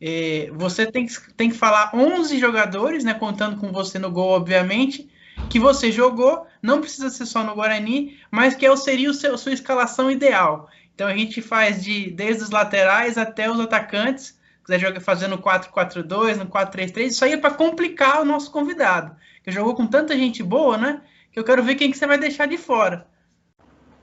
É, 0.00 0.50
você 0.52 0.90
tem 0.90 1.06
que, 1.06 1.32
tem 1.34 1.50
que 1.50 1.56
falar 1.56 1.90
11 1.94 2.38
jogadores, 2.38 3.04
né, 3.04 3.14
contando 3.14 3.58
com 3.58 3.72
você 3.72 3.98
no 3.98 4.10
gol, 4.10 4.30
obviamente, 4.30 5.08
que 5.48 5.58
você 5.58 5.90
jogou, 5.90 6.46
não 6.62 6.80
precisa 6.80 7.10
ser 7.10 7.26
só 7.26 7.42
no 7.42 7.54
Guarani, 7.54 8.18
mas 8.30 8.54
que 8.54 8.66
é 8.66 8.76
seria 8.76 9.10
o 9.10 9.14
seu, 9.14 9.36
sua 9.38 9.52
escalação 9.52 10.10
ideal. 10.10 10.68
Então 10.94 11.08
a 11.08 11.16
gente 11.16 11.42
faz 11.42 11.82
de 11.82 12.10
desde 12.10 12.44
os 12.44 12.50
laterais 12.50 13.18
até 13.18 13.50
os 13.50 13.58
atacantes, 13.58 14.38
quiser 14.64 14.78
jogar 14.78 15.00
fazendo 15.00 15.38
4-4-2, 15.38 16.36
no 16.36 16.46
4-3-3, 16.46 17.06
isso 17.06 17.24
aí 17.24 17.32
é 17.32 17.36
para 17.36 17.54
complicar 17.54 18.20
o 18.20 18.24
nosso 18.24 18.50
convidado, 18.50 19.14
que 19.42 19.50
jogou 19.50 19.74
com 19.74 19.86
tanta 19.86 20.16
gente 20.16 20.42
boa, 20.42 20.78
né? 20.78 21.02
Que 21.32 21.38
eu 21.38 21.44
quero 21.44 21.62
ver 21.62 21.74
quem 21.74 21.90
que 21.90 21.98
você 21.98 22.06
vai 22.06 22.18
deixar 22.18 22.46
de 22.46 22.56
fora. 22.56 23.06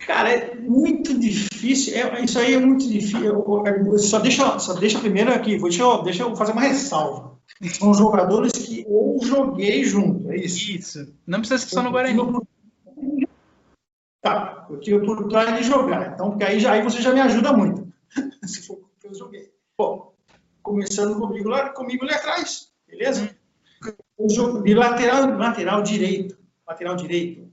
Cara, 0.05 0.31
é 0.31 0.55
muito 0.55 1.17
difícil. 1.17 1.95
É, 1.95 2.23
isso 2.23 2.39
aí 2.39 2.53
é 2.53 2.59
muito 2.59 2.87
difícil. 2.87 3.23
Eu, 3.23 3.63
eu, 3.65 3.97
só, 3.99 4.19
deixa, 4.19 4.59
só 4.59 4.73
deixa 4.73 4.99
primeiro 4.99 5.31
aqui, 5.31 5.59
deixa 5.59 5.83
eu, 5.83 6.03
deixa 6.03 6.23
eu 6.23 6.35
fazer 6.35 6.53
uma 6.53 6.61
ressalva. 6.61 7.39
São 7.69 7.93
jogadores 7.93 8.53
que 8.53 8.81
eu 8.81 9.19
joguei 9.21 9.83
junto, 9.83 10.31
é 10.31 10.37
isso? 10.37 10.71
Isso. 10.71 11.13
Não 11.27 11.39
precisa 11.39 11.59
ser 11.59 11.69
só 11.69 11.83
no 11.83 11.91
Guarani. 11.91 12.19
Tá, 14.21 14.67
eu 14.69 14.79
tive 14.79 14.97
oportunidade 14.97 15.57
de 15.57 15.63
jogar. 15.63 16.13
Então, 16.13 16.31
porque 16.31 16.43
aí, 16.43 16.59
já, 16.59 16.71
aí 16.71 16.81
você 16.81 17.01
já 17.01 17.13
me 17.13 17.19
ajuda 17.19 17.53
muito. 17.53 17.91
Se 18.45 18.65
for 18.65 18.79
que 18.99 19.07
eu 19.07 19.15
joguei. 19.15 19.51
Bom, 19.77 20.13
começando 20.61 21.19
comigo 21.19 21.49
lá, 21.49 21.69
comigo 21.69 22.03
ali 22.03 22.13
atrás, 22.13 22.71
beleza? 22.87 23.35
de 24.63 24.73
lateral, 24.75 25.37
lateral 25.37 25.81
direito, 25.81 26.37
lateral 26.67 26.95
direito. 26.95 27.50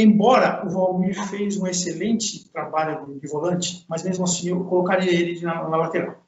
Embora 0.00 0.64
o 0.64 0.70
Valmir 0.70 1.20
fez 1.26 1.56
um 1.56 1.66
excelente 1.66 2.48
trabalho 2.50 3.18
de, 3.18 3.26
volante, 3.26 3.84
mas 3.88 4.04
mesmo 4.04 4.22
assim 4.22 4.50
eu 4.50 4.62
colocaria 4.64 5.10
ele 5.10 5.40
na, 5.40 5.68
na 5.68 5.76
lateral. 5.76 6.22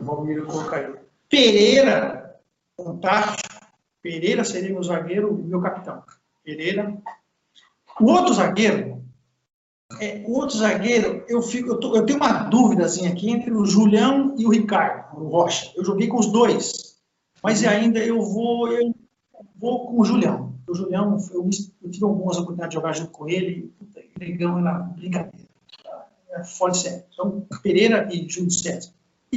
O 0.00 0.04
Valmir 0.04 0.36
eu 0.36 0.46
colocaria. 0.46 0.94
Pereira, 1.28 2.38
fantástico. 2.76 3.66
Pereira 4.00 4.44
seria 4.44 4.70
meu 4.70 4.84
zagueiro 4.84 5.36
e 5.36 5.48
meu 5.48 5.60
capitão. 5.60 6.00
Pereira. 6.44 6.96
O 8.00 8.08
outro 8.08 8.32
zagueiro, 8.32 9.02
é, 10.00 10.22
o 10.24 10.34
outro 10.34 10.56
zagueiro, 10.56 11.24
eu, 11.26 11.42
fico, 11.42 11.70
eu, 11.70 11.80
tô, 11.80 11.96
eu 11.96 12.06
tenho 12.06 12.20
uma 12.20 12.44
dúvidazinha 12.44 13.10
aqui 13.10 13.28
entre 13.28 13.50
o 13.52 13.66
Julião 13.66 14.36
e 14.38 14.46
o 14.46 14.50
Ricardo, 14.50 15.20
o 15.20 15.28
Rocha. 15.28 15.72
Eu 15.74 15.84
joguei 15.84 16.06
com 16.06 16.20
os 16.20 16.30
dois, 16.30 17.00
mas 17.42 17.64
ainda 17.64 17.98
eu 17.98 18.22
vou, 18.22 18.70
eu 18.70 18.94
vou 19.56 19.88
com 19.88 20.00
o 20.00 20.04
Julião. 20.04 20.55
O 20.68 20.74
Julião, 20.74 21.16
eu, 21.32 21.48
eu 21.82 21.90
tive 21.90 22.04
algumas 22.04 22.36
oportunidades 22.36 22.70
de 22.70 22.74
jogar 22.74 22.92
junto 22.92 23.10
com 23.10 23.28
ele, 23.28 23.72
puta, 23.78 24.02
legal, 24.18 24.58
era 24.58 24.72
brincadeira. 24.74 25.46
É 26.30 26.44
fora 26.44 26.72
de 26.72 26.78
sério. 26.78 27.04
Então, 27.12 27.46
Pereira 27.62 28.08
e 28.12 28.28
Júlio 28.28 28.50
César. 28.50 28.92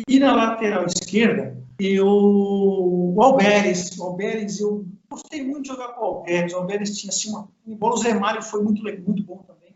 E 0.07 0.19
na 0.19 0.35
lateral 0.35 0.85
esquerda, 0.85 1.57
eu, 1.79 2.07
o 2.07 3.21
Alberes. 3.21 3.97
O 3.97 4.03
Alberes, 4.03 4.59
eu 4.59 4.85
gostei 5.09 5.43
muito 5.43 5.63
de 5.63 5.67
jogar 5.69 5.89
com 5.89 6.01
o 6.01 6.05
Alberes. 6.05 6.53
O 6.53 6.57
Alberes 6.57 6.97
tinha 6.97 7.09
assim 7.09 7.29
uma. 7.29 7.47
Embora 7.65 7.95
o 7.95 7.97
Zé 7.97 8.13
Mário 8.13 8.41
foi 8.43 8.61
muito, 8.61 8.83
muito 8.83 9.23
bom 9.23 9.37
também. 9.47 9.73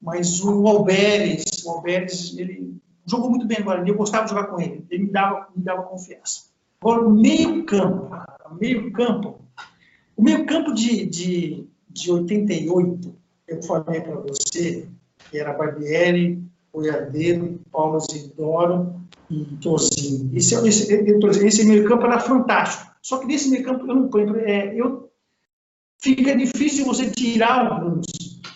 Mas 0.00 0.42
o 0.42 0.66
Alberes, 0.66 1.44
o 1.64 1.70
Alberes, 1.70 2.36
ele 2.36 2.76
jogou 3.06 3.30
muito 3.30 3.46
bem 3.46 3.58
agora. 3.58 3.88
Eu 3.88 3.96
gostava 3.96 4.24
de 4.24 4.30
jogar 4.30 4.46
com 4.46 4.60
ele. 4.60 4.84
Ele 4.90 5.04
me 5.04 5.10
dava, 5.10 5.48
me 5.54 5.62
dava 5.62 5.82
confiança. 5.84 6.48
Agora, 6.80 7.08
meio 7.08 7.64
campo. 7.64 8.10
Meio 8.60 8.92
campo. 8.92 9.37
O 10.18 10.22
meio 10.22 10.44
campo 10.46 10.74
de, 10.74 11.06
de, 11.06 11.64
de 11.88 12.10
88, 12.10 13.14
eu 13.46 13.62
falei 13.62 14.00
para 14.00 14.16
você, 14.16 14.88
que 15.30 15.38
era 15.38 15.52
Barbieri, 15.52 16.42
Boiadeiro, 16.72 17.60
Paulo 17.70 18.00
Zidoro 18.00 19.00
e 19.30 19.44
Tozinho. 19.62 20.36
Esse, 20.36 20.56
esse, 20.66 20.92
esse 21.46 21.64
meio 21.64 21.86
campo 21.86 22.04
era 22.06 22.18
fantástico. 22.18 22.92
Só 23.00 23.18
que 23.18 23.26
nesse 23.26 23.48
meio 23.48 23.62
campo 23.62 23.86
eu 23.86 23.94
não 23.94 24.08
ponho. 24.08 24.36
É, 24.38 24.74
eu, 24.74 25.08
fica 26.02 26.36
difícil 26.36 26.84
você 26.84 27.08
tirar 27.08 27.70
alguns, 27.70 28.06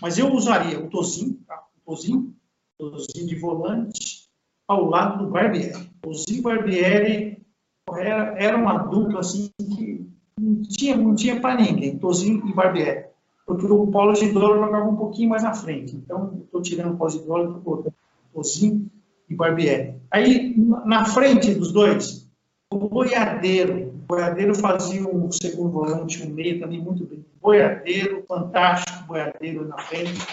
mas 0.00 0.18
eu 0.18 0.32
usaria 0.32 0.80
o 0.80 0.90
Tozinho, 0.90 1.38
tá? 1.46 1.64
o 1.76 1.92
Tozinho, 1.92 2.34
Tozinho 2.76 3.28
de 3.28 3.36
volante, 3.36 4.28
ao 4.66 4.90
lado 4.90 5.24
do 5.24 5.30
Barbieri. 5.30 5.88
Tozinho 6.02 6.40
e 6.40 6.42
Barbieri 6.42 7.46
era, 7.88 8.34
era 8.36 8.56
uma 8.56 8.78
dupla 8.78 9.20
assim 9.20 9.48
que 9.58 10.10
não 10.42 10.62
tinha, 10.62 10.96
não 10.96 11.14
tinha 11.14 11.40
para 11.40 11.60
ninguém, 11.60 11.96
Tozinho 11.98 12.42
e 12.48 12.52
Barbieri. 12.52 13.06
Porque 13.46 13.66
o 13.66 13.86
Paulo 13.86 14.14
Gidoro 14.14 14.58
jogava 14.58 14.88
um 14.88 14.96
pouquinho 14.96 15.30
mais 15.30 15.42
na 15.42 15.54
frente. 15.54 15.94
Então, 15.94 16.40
estou 16.44 16.60
tirando 16.60 16.94
o 16.94 16.96
Paulo 16.96 17.12
Gidoro 17.12 17.42
e 17.42 17.46
estou 17.46 17.62
colocando 17.62 17.94
Tozinho 18.34 18.90
e 19.28 19.34
Barbieri. 19.34 19.94
Aí, 20.10 20.54
na 20.84 21.04
frente 21.04 21.54
dos 21.54 21.70
dois, 21.70 22.28
o 22.72 22.88
Boiadeiro. 22.88 23.88
O 23.88 24.06
Boiadeiro 24.06 24.54
fazia 24.54 25.06
um 25.06 25.30
segundo 25.30 25.70
volante, 25.70 26.26
um 26.26 26.30
meio 26.30 26.58
também 26.58 26.80
muito 26.80 27.04
bem. 27.04 27.24
Boiadeiro, 27.40 28.24
fantástico, 28.26 29.06
Boiadeiro 29.06 29.68
na 29.68 29.78
frente. 29.78 30.26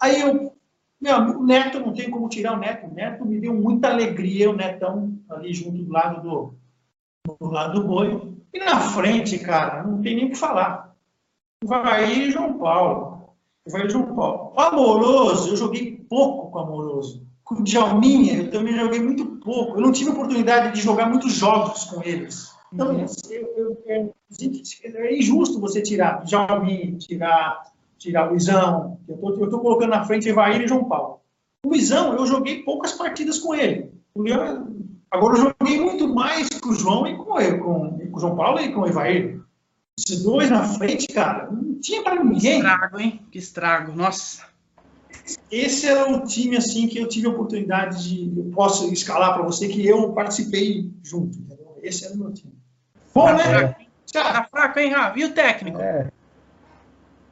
Aí 0.00 0.20
eu, 0.20 0.52
meu 1.00 1.14
amigo 1.14 1.44
Neto, 1.44 1.80
não 1.80 1.92
tem 1.92 2.10
como 2.10 2.28
tirar 2.28 2.54
o 2.54 2.58
Neto. 2.58 2.86
O 2.86 2.94
Neto 2.94 3.24
me 3.24 3.40
deu 3.40 3.54
muita 3.54 3.88
alegria, 3.88 4.50
o 4.50 4.56
Netão 4.56 5.18
ali 5.28 5.52
junto 5.52 5.82
do 5.82 5.92
lado 5.92 6.22
do, 6.22 6.54
do 7.38 7.50
lado 7.50 7.80
do 7.80 7.86
boi. 7.86 8.39
E 8.52 8.58
na 8.58 8.80
frente, 8.80 9.38
cara, 9.38 9.82
não 9.82 10.02
tem 10.02 10.16
nem 10.16 10.26
o 10.26 10.30
que 10.30 10.36
falar. 10.36 10.94
Vai 11.64 12.30
João 12.30 12.58
Paulo. 12.58 13.34
Vai 13.68 13.88
João 13.88 14.14
Paulo. 14.14 14.52
O 14.56 14.60
Amoroso, 14.60 15.50
eu 15.50 15.56
joguei 15.56 16.04
pouco 16.08 16.50
com 16.50 16.58
o 16.58 16.62
Amoroso. 16.62 17.26
Com 17.44 17.56
o 17.56 17.62
Djalminha, 17.62 18.38
eu 18.38 18.50
também 18.50 18.76
joguei 18.76 19.00
muito 19.00 19.26
pouco. 19.40 19.76
Eu 19.76 19.80
não 19.80 19.92
tive 19.92 20.10
oportunidade 20.10 20.74
de 20.74 20.80
jogar 20.80 21.08
muitos 21.08 21.32
jogos 21.34 21.84
com 21.84 22.02
eles. 22.02 22.50
Então, 22.72 22.92
uhum. 22.92 23.06
eu, 23.30 23.52
eu, 23.56 23.82
eu, 23.86 24.14
é 24.94 25.16
injusto 25.16 25.60
você 25.60 25.82
tirar 25.82 26.24
Djalminha, 26.24 26.96
tirar, 26.98 27.72
tirar 27.98 28.28
o 28.28 28.30
Luizão. 28.30 28.98
Eu 29.08 29.16
estou 29.44 29.60
colocando 29.60 29.90
na 29.90 30.04
frente 30.04 30.28
Evair 30.28 30.62
e 30.62 30.68
João 30.68 30.84
Paulo. 30.84 31.20
O 31.64 31.68
Luizão, 31.68 32.14
eu 32.14 32.26
joguei 32.26 32.62
poucas 32.62 32.92
partidas 32.92 33.38
com 33.38 33.54
ele. 33.54 33.90
O 34.14 34.22
Leão, 34.22 34.79
Agora 35.10 35.36
eu 35.36 35.54
joguei 35.58 35.80
muito 35.80 36.14
mais 36.14 36.48
com 36.60 36.68
o 36.68 36.74
João 36.74 37.06
e 37.06 37.16
com, 37.16 37.40
eu, 37.40 37.58
com, 37.58 37.98
com 37.98 38.16
o 38.16 38.20
João 38.20 38.36
Paulo 38.36 38.60
e 38.60 38.72
com 38.72 38.82
o 38.82 38.86
Evair. 38.86 39.40
Esses 39.98 40.22
dois 40.22 40.48
na 40.48 40.62
frente, 40.62 41.08
cara, 41.08 41.50
não 41.50 41.80
tinha 41.80 42.02
para 42.02 42.22
ninguém. 42.22 42.40
Que 42.40 42.66
estrago, 42.66 43.00
hein? 43.00 43.26
Que 43.32 43.38
estrago, 43.38 43.92
nossa. 43.92 44.50
Esse 45.50 45.86
era 45.88 46.10
o 46.10 46.24
time 46.24 46.56
assim 46.56 46.86
que 46.86 46.98
eu 46.98 47.08
tive 47.08 47.26
a 47.26 47.30
oportunidade 47.30 48.08
de, 48.08 48.38
eu 48.38 48.50
posso 48.52 48.92
escalar 48.92 49.34
para 49.34 49.42
você 49.42 49.68
que 49.68 49.84
eu 49.84 50.12
participei 50.12 50.90
junto. 51.02 51.38
Entendeu? 51.38 51.76
Esse 51.82 52.06
era 52.06 52.14
o 52.14 52.18
meu 52.18 52.32
time. 52.32 52.54
Bom, 53.12 53.26
tá 53.26 53.34
né? 53.34 53.44
Fraco. 53.44 53.80
Tá 54.12 54.48
fraco, 54.50 54.78
hein, 54.78 54.92
Rafa? 54.92 55.18
E 55.18 55.24
o 55.24 55.32
técnico? 55.32 55.80
É. 55.80 56.10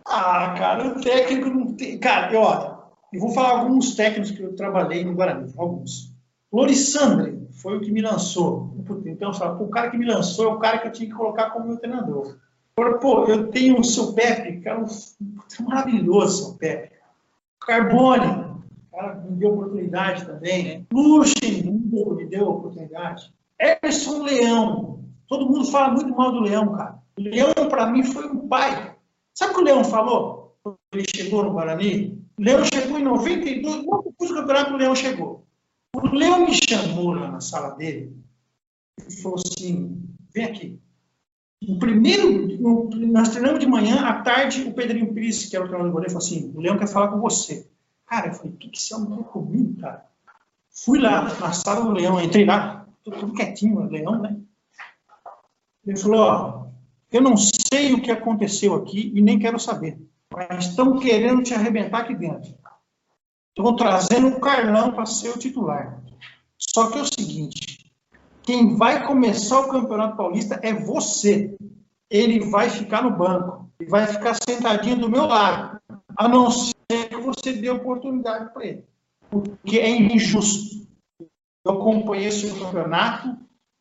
Ah, 0.05 0.55
cara, 0.59 0.88
o 0.88 1.00
técnico 1.00 1.48
não 1.48 1.74
tem. 1.74 1.98
Cara, 1.98 2.32
eu, 2.32 2.40
olha, 2.40 2.78
eu 3.12 3.20
vou 3.20 3.30
falar 3.30 3.60
alguns 3.60 3.94
técnicos 3.94 4.30
que 4.32 4.42
eu 4.42 4.56
trabalhei 4.56 5.05
no 5.05 5.14
Guarani, 5.14 5.52
alguns. 5.56 6.12
Lorissandre 6.52 7.38
foi 7.59 7.76
o 7.76 7.80
que 7.80 7.90
me 7.90 8.01
lançou. 8.01 8.74
Então, 9.05 9.32
sabe, 9.32 9.62
o 9.62 9.68
cara 9.68 9.90
que 9.90 9.98
me 9.98 10.06
lançou 10.06 10.47
é 10.47 10.55
o 10.55 10.59
cara 10.59 10.78
que 10.78 10.89
eu 10.89 10.93
tinha 10.93 11.09
que 11.09 11.14
colocar 11.14 11.51
como 11.51 11.68
meu 11.68 11.76
treinador. 11.78 12.36
Pô, 13.01 13.24
eu 13.24 13.48
tenho 13.48 13.80
o 13.80 13.85
seu 13.85 14.12
Pepe, 14.12 14.60
cara, 14.60 14.85
é 14.85 15.62
maravilhoso 15.62 16.52
o 16.52 16.59
Pepe. 16.59 16.97
Carbone, 17.60 18.48
cara 18.98 19.14
me 19.14 19.36
deu 19.36 19.55
oportunidade 19.55 20.26
também. 20.26 20.64
Né? 20.64 20.85
Luxemburgo 20.93 22.16
me 22.16 22.26
deu 22.26 22.48
oportunidade. 22.48 23.32
Emerson 23.59 24.22
Leão. 24.22 25.05
Todo 25.28 25.47
mundo 25.47 25.64
fala 25.66 25.93
muito 25.93 26.16
mal 26.16 26.32
do 26.32 26.40
Leão, 26.40 26.72
cara. 26.74 26.98
O 27.18 27.22
Leão, 27.22 27.52
para 27.68 27.86
mim, 27.86 28.02
foi 28.02 28.26
um 28.26 28.48
pai. 28.48 28.97
Sabe 29.35 29.52
o 29.52 29.55
que 29.56 29.60
o 29.60 29.64
Leão 29.64 29.85
falou? 29.85 30.56
Quando 30.62 30.78
ele 30.93 31.05
chegou 31.14 31.44
no 31.44 31.52
Guarani? 31.52 32.18
O 32.39 32.43
Leão 32.43 32.64
chegou 32.64 32.98
em 32.98 33.05
92, 33.05 33.85
logo 33.85 34.02
depois 34.05 34.30
do 34.30 34.36
campeonato, 34.36 34.74
o 34.74 34.76
Leão 34.76 34.94
chegou. 34.94 35.47
O 35.94 36.06
Leão 36.15 36.47
me 36.47 36.52
chamou 36.55 37.12
lá 37.12 37.31
na 37.31 37.40
sala 37.40 37.70
dele 37.70 38.16
e 39.06 39.23
falou 39.23 39.39
assim: 39.39 40.02
vem 40.32 40.44
aqui. 40.44 40.81
O 41.66 41.78
primeiro, 41.78 42.60
nós 43.09 43.31
treinamos 43.31 43.59
de 43.59 43.66
manhã, 43.66 44.01
à 44.02 44.23
tarde, 44.23 44.62
o 44.62 44.74
Pedrinho 44.74 45.12
Pires, 45.12 45.47
que 45.47 45.56
era 45.56 45.65
o 45.65 45.69
treinador 45.69 45.90
do 45.90 45.94
goleiro, 45.94 46.12
falou 46.12 46.27
assim: 46.27 46.52
o 46.55 46.60
Leão 46.60 46.78
quer 46.78 46.89
falar 46.89 47.09
com 47.09 47.20
você. 47.20 47.69
Cara, 48.06 48.28
eu 48.28 48.35
falei: 48.35 48.52
o 48.52 48.56
que, 48.56 48.69
que 48.69 48.81
você 48.81 48.94
arrumou 48.94 49.24
comigo, 49.24 49.81
cara? 49.81 50.06
Fui 50.70 50.98
lá 50.98 51.23
na 51.23 51.52
sala 51.52 51.85
do 51.85 51.93
Leão, 51.93 52.20
entrei 52.20 52.44
lá, 52.44 52.86
tudo 53.02 53.32
quietinho, 53.32 53.81
o 53.81 53.90
Leão, 53.90 54.20
né? 54.20 54.36
Ele 55.86 55.97
falou: 55.97 56.20
ó, 56.20 56.66
eu 57.10 57.23
não 57.23 57.36
sei 57.36 57.94
o 57.94 58.02
que 58.02 58.10
aconteceu 58.10 58.74
aqui 58.74 59.10
e 59.15 59.20
nem 59.23 59.39
quero 59.39 59.59
saber, 59.59 59.98
mas 60.31 60.66
estão 60.66 60.98
querendo 60.98 61.43
te 61.43 61.55
arrebentar 61.55 62.01
aqui 62.01 62.15
dentro. 62.15 62.55
Estou 63.59 63.74
trazendo 63.74 64.28
o 64.28 64.40
Carlão 64.40 64.93
para 64.93 65.05
ser 65.05 65.30
o 65.30 65.36
titular. 65.36 66.01
Só 66.56 66.93
que 66.93 66.98
é 66.98 67.02
o 67.02 67.05
seguinte: 67.05 67.93
quem 68.40 68.76
vai 68.76 69.05
começar 69.05 69.59
o 69.59 69.68
Campeonato 69.68 70.16
Paulista 70.16 70.60
é 70.62 70.72
você. 70.72 71.56
Ele 72.09 72.39
vai 72.48 72.70
ficar 72.70 73.02
no 73.02 73.10
banco 73.10 73.68
e 73.80 73.85
vai 73.86 74.06
ficar 74.06 74.35
sentadinho 74.35 75.01
do 75.01 75.10
meu 75.10 75.26
lado, 75.26 75.80
a 76.16 76.28
não 76.28 76.48
ser 76.52 77.09
que 77.09 77.16
você 77.16 77.52
dê 77.52 77.68
oportunidade 77.68 78.52
para 78.52 78.64
ele. 78.64 78.85
Porque 79.28 79.80
é 79.80 79.90
injusto. 79.90 80.86
Eu 81.64 81.72
acompanhei 81.72 82.28
esse 82.28 82.48
campeonato, 82.60 83.36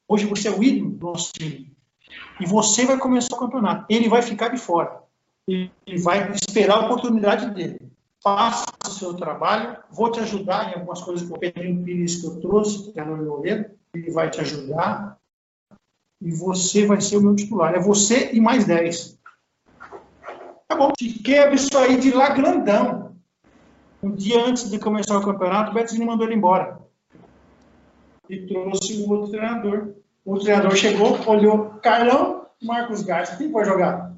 hoje 0.10 0.26
você 0.26 0.48
é 0.48 0.52
o 0.52 0.64
ídolo 0.64 0.90
do 0.90 1.06
nosso 1.06 1.32
time. 1.34 1.72
E 2.42 2.48
você 2.48 2.84
vai 2.84 2.98
começar 2.98 3.36
o 3.36 3.40
campeonato. 3.40 3.86
Ele 3.88 4.10
vai 4.10 4.24
ficar 4.24 4.48
de 4.48 4.58
fora. 4.58 5.04
Ele 5.48 5.72
vai 6.02 6.32
esperar 6.32 6.80
a 6.80 6.86
oportunidade 6.86 7.52
dele 7.52 7.96
faça 8.28 8.66
o 8.86 8.90
seu 8.90 9.14
trabalho, 9.14 9.78
vou 9.90 10.12
te 10.12 10.20
ajudar 10.20 10.70
em 10.70 10.74
algumas 10.74 11.02
coisas 11.02 11.30
o 11.30 11.40
Pedrinho 11.40 11.82
Pires 11.82 12.18
que 12.18 12.28
eu 12.28 12.42
trouxe, 12.42 12.92
que 12.92 13.00
é 13.00 13.06
no 13.06 13.24
goleiro, 13.24 13.72
ele 13.94 14.12
vai 14.12 14.30
te 14.30 14.42
ajudar, 14.42 15.18
e 16.22 16.30
você 16.32 16.86
vai 16.86 17.00
ser 17.00 17.18
o 17.18 17.22
meu 17.22 17.36
titular. 17.36 17.74
É 17.74 17.80
você 17.80 18.34
e 18.34 18.42
mais 18.42 18.66
10. 18.66 19.18
Tá 20.68 20.76
bom, 20.76 20.92
te 20.92 21.20
quebra 21.20 21.56
isso 21.56 21.78
aí 21.78 21.98
de 21.98 22.12
lá 22.12 22.30
grandão. 22.30 23.16
Um 24.04 24.12
dia 24.12 24.46
antes 24.46 24.70
de 24.70 24.78
começar 24.78 25.18
o 25.18 25.24
campeonato, 25.24 25.72
o 25.72 25.74
Betzini 25.74 26.06
mandou 26.06 26.28
ele 26.28 26.36
embora. 26.36 26.80
E 28.30 28.46
trouxe 28.46 29.04
o 29.04 29.10
outro 29.10 29.32
treinador. 29.32 29.94
O 30.26 30.38
treinador 30.38 30.76
chegou, 30.76 31.18
olhou, 31.26 31.80
Carlão, 31.82 32.46
Marcos 32.62 33.04
Garcia, 33.04 33.38
quem 33.38 33.50
pode 33.50 33.70
jogar? 33.70 34.14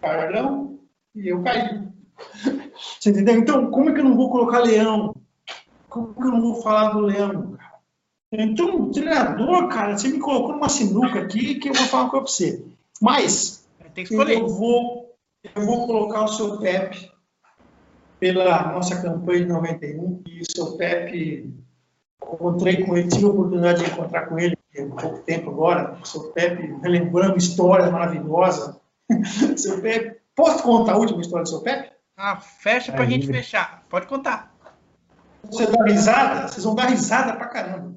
Carlão 0.00 0.78
e 1.16 1.26
eu 1.26 1.42
caí. 1.42 1.82
Você 3.02 3.10
entendeu? 3.10 3.36
Então, 3.36 3.68
como 3.68 3.90
é 3.90 3.92
que 3.92 3.98
eu 3.98 4.04
não 4.04 4.16
vou 4.16 4.30
colocar 4.30 4.60
leão? 4.60 5.12
Como 5.88 6.14
que 6.14 6.20
eu 6.20 6.30
não 6.30 6.40
vou 6.40 6.62
falar 6.62 6.90
do 6.90 7.00
leão? 7.00 7.58
Então, 8.30 8.92
treinador, 8.92 9.66
cara, 9.66 9.98
você 9.98 10.06
me 10.06 10.20
colocou 10.20 10.52
numa 10.52 10.68
sinuca 10.68 11.18
aqui 11.18 11.56
que 11.56 11.68
eu 11.68 11.74
vou 11.74 11.86
falar 11.86 12.10
pra 12.10 12.20
você. 12.20 12.64
Mas, 13.00 13.66
eu 14.30 14.46
vou, 14.46 15.16
eu 15.52 15.66
vou 15.66 15.84
colocar 15.84 16.22
o 16.22 16.28
seu 16.28 16.58
Pepe 16.58 17.10
pela 18.20 18.72
nossa 18.72 19.02
campanha 19.02 19.46
de 19.46 19.46
91. 19.46 20.22
E 20.24 20.42
o 20.42 20.44
seu 20.48 20.76
Pepe, 20.76 21.52
encontrei 22.22 22.84
com 22.84 22.96
ele, 22.96 23.08
tive 23.08 23.24
a 23.24 23.30
oportunidade 23.30 23.84
de 23.84 23.90
encontrar 23.90 24.26
com 24.28 24.38
ele 24.38 24.56
há 24.78 25.00
pouco 25.00 25.18
tempo 25.24 25.50
agora. 25.50 25.98
O 26.00 26.06
seu 26.06 26.30
Pepe, 26.30 26.72
relembrando 26.80 27.36
histórias 27.36 27.90
maravilhosas. 27.90 28.76
seu 29.58 29.82
Pepe, 29.82 30.20
posso 30.36 30.62
contar 30.62 30.92
a 30.92 30.98
última 30.98 31.20
história 31.20 31.42
do 31.42 31.48
seu 31.48 31.62
Pepe? 31.62 31.91
Ah, 32.24 32.36
fecha 32.36 32.92
pra 32.92 33.02
Aí, 33.02 33.10
gente 33.10 33.26
fechar. 33.26 33.84
Pode 33.88 34.06
contar. 34.06 34.54
Você 35.42 35.66
dá 35.66 35.82
risada, 35.82 36.46
vocês 36.46 36.64
vão 36.64 36.72
dar 36.72 36.86
risada 36.86 37.34
pra 37.34 37.48
caramba. 37.48 37.96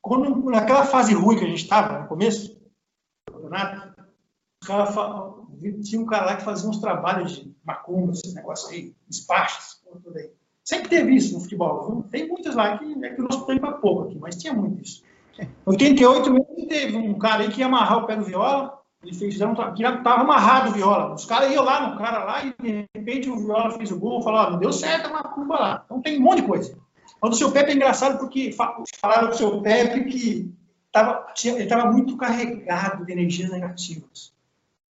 Quando, 0.00 0.50
naquela 0.50 0.86
fase 0.86 1.12
ruim 1.12 1.36
que 1.36 1.44
a 1.44 1.48
gente 1.48 1.62
estava 1.62 2.00
no 2.00 2.08
começo 2.08 2.58
do 3.28 3.34
campeonato, 3.34 3.92
tinha 5.82 6.00
um 6.00 6.06
cara 6.06 6.24
lá 6.24 6.36
que 6.36 6.44
fazia 6.44 6.70
uns 6.70 6.78
trabalhos 6.78 7.32
de 7.32 7.54
macumba, 7.62 8.12
esse 8.12 8.34
negócio 8.34 8.70
aí, 8.70 8.94
despachos, 9.06 9.82
tudo 10.02 10.16
aí. 10.16 10.32
Sempre 10.64 10.88
teve 10.88 11.14
isso 11.14 11.34
no 11.34 11.40
futebol. 11.40 12.04
Tem 12.10 12.26
muitas 12.26 12.54
lá 12.54 12.78
que 12.78 13.04
é 13.04 13.10
que 13.10 13.20
o 13.20 13.24
nosso 13.24 13.44
tempo 13.44 13.66
é 13.66 13.72
pouco 13.72 14.08
aqui, 14.08 14.18
mas 14.18 14.36
tinha 14.36 14.54
muito 14.54 14.82
isso. 14.82 15.04
Em 15.38 15.48
88 15.66 16.32
mesmo 16.32 16.68
teve 16.68 16.96
um 16.96 17.18
cara 17.18 17.42
aí 17.42 17.50
que 17.50 17.60
ia 17.60 17.66
amarrar 17.66 17.98
o 17.98 18.06
pé 18.06 18.16
do 18.16 18.24
viola, 18.24 18.81
ele 19.02 19.14
fez, 19.14 19.40
um, 19.40 19.54
que 19.54 19.82
estava 19.82 20.22
amarrado 20.22 20.70
o 20.70 20.72
viola. 20.74 21.14
Os 21.14 21.24
caras 21.24 21.52
iam 21.52 21.64
lá 21.64 21.88
no 21.88 21.98
cara 21.98 22.24
lá 22.24 22.44
e 22.44 22.54
de 22.62 22.88
repente 22.94 23.28
o 23.28 23.36
viola 23.36 23.70
fez 23.72 23.90
o 23.90 23.98
gol, 23.98 24.22
falou, 24.22 24.52
não 24.52 24.58
deu 24.58 24.72
certo 24.72 25.06
a 25.06 25.10
macumba 25.10 25.58
lá. 25.58 25.82
Então 25.84 26.00
tem 26.00 26.18
um 26.18 26.22
monte 26.22 26.42
de 26.42 26.46
coisa. 26.46 26.78
Quando 27.20 27.32
o 27.32 27.36
seu 27.36 27.50
Pepe 27.50 27.72
é 27.72 27.74
engraçado 27.74 28.18
porque 28.18 28.52
falaram 29.00 29.28
do 29.28 29.36
seu 29.36 29.60
Pepe 29.60 30.04
que 30.04 30.54
tava, 30.92 31.26
tinha, 31.34 31.54
ele 31.54 31.64
estava 31.64 31.90
muito 31.90 32.16
carregado 32.16 33.04
de 33.04 33.12
energias 33.12 33.50
negativas. 33.50 34.32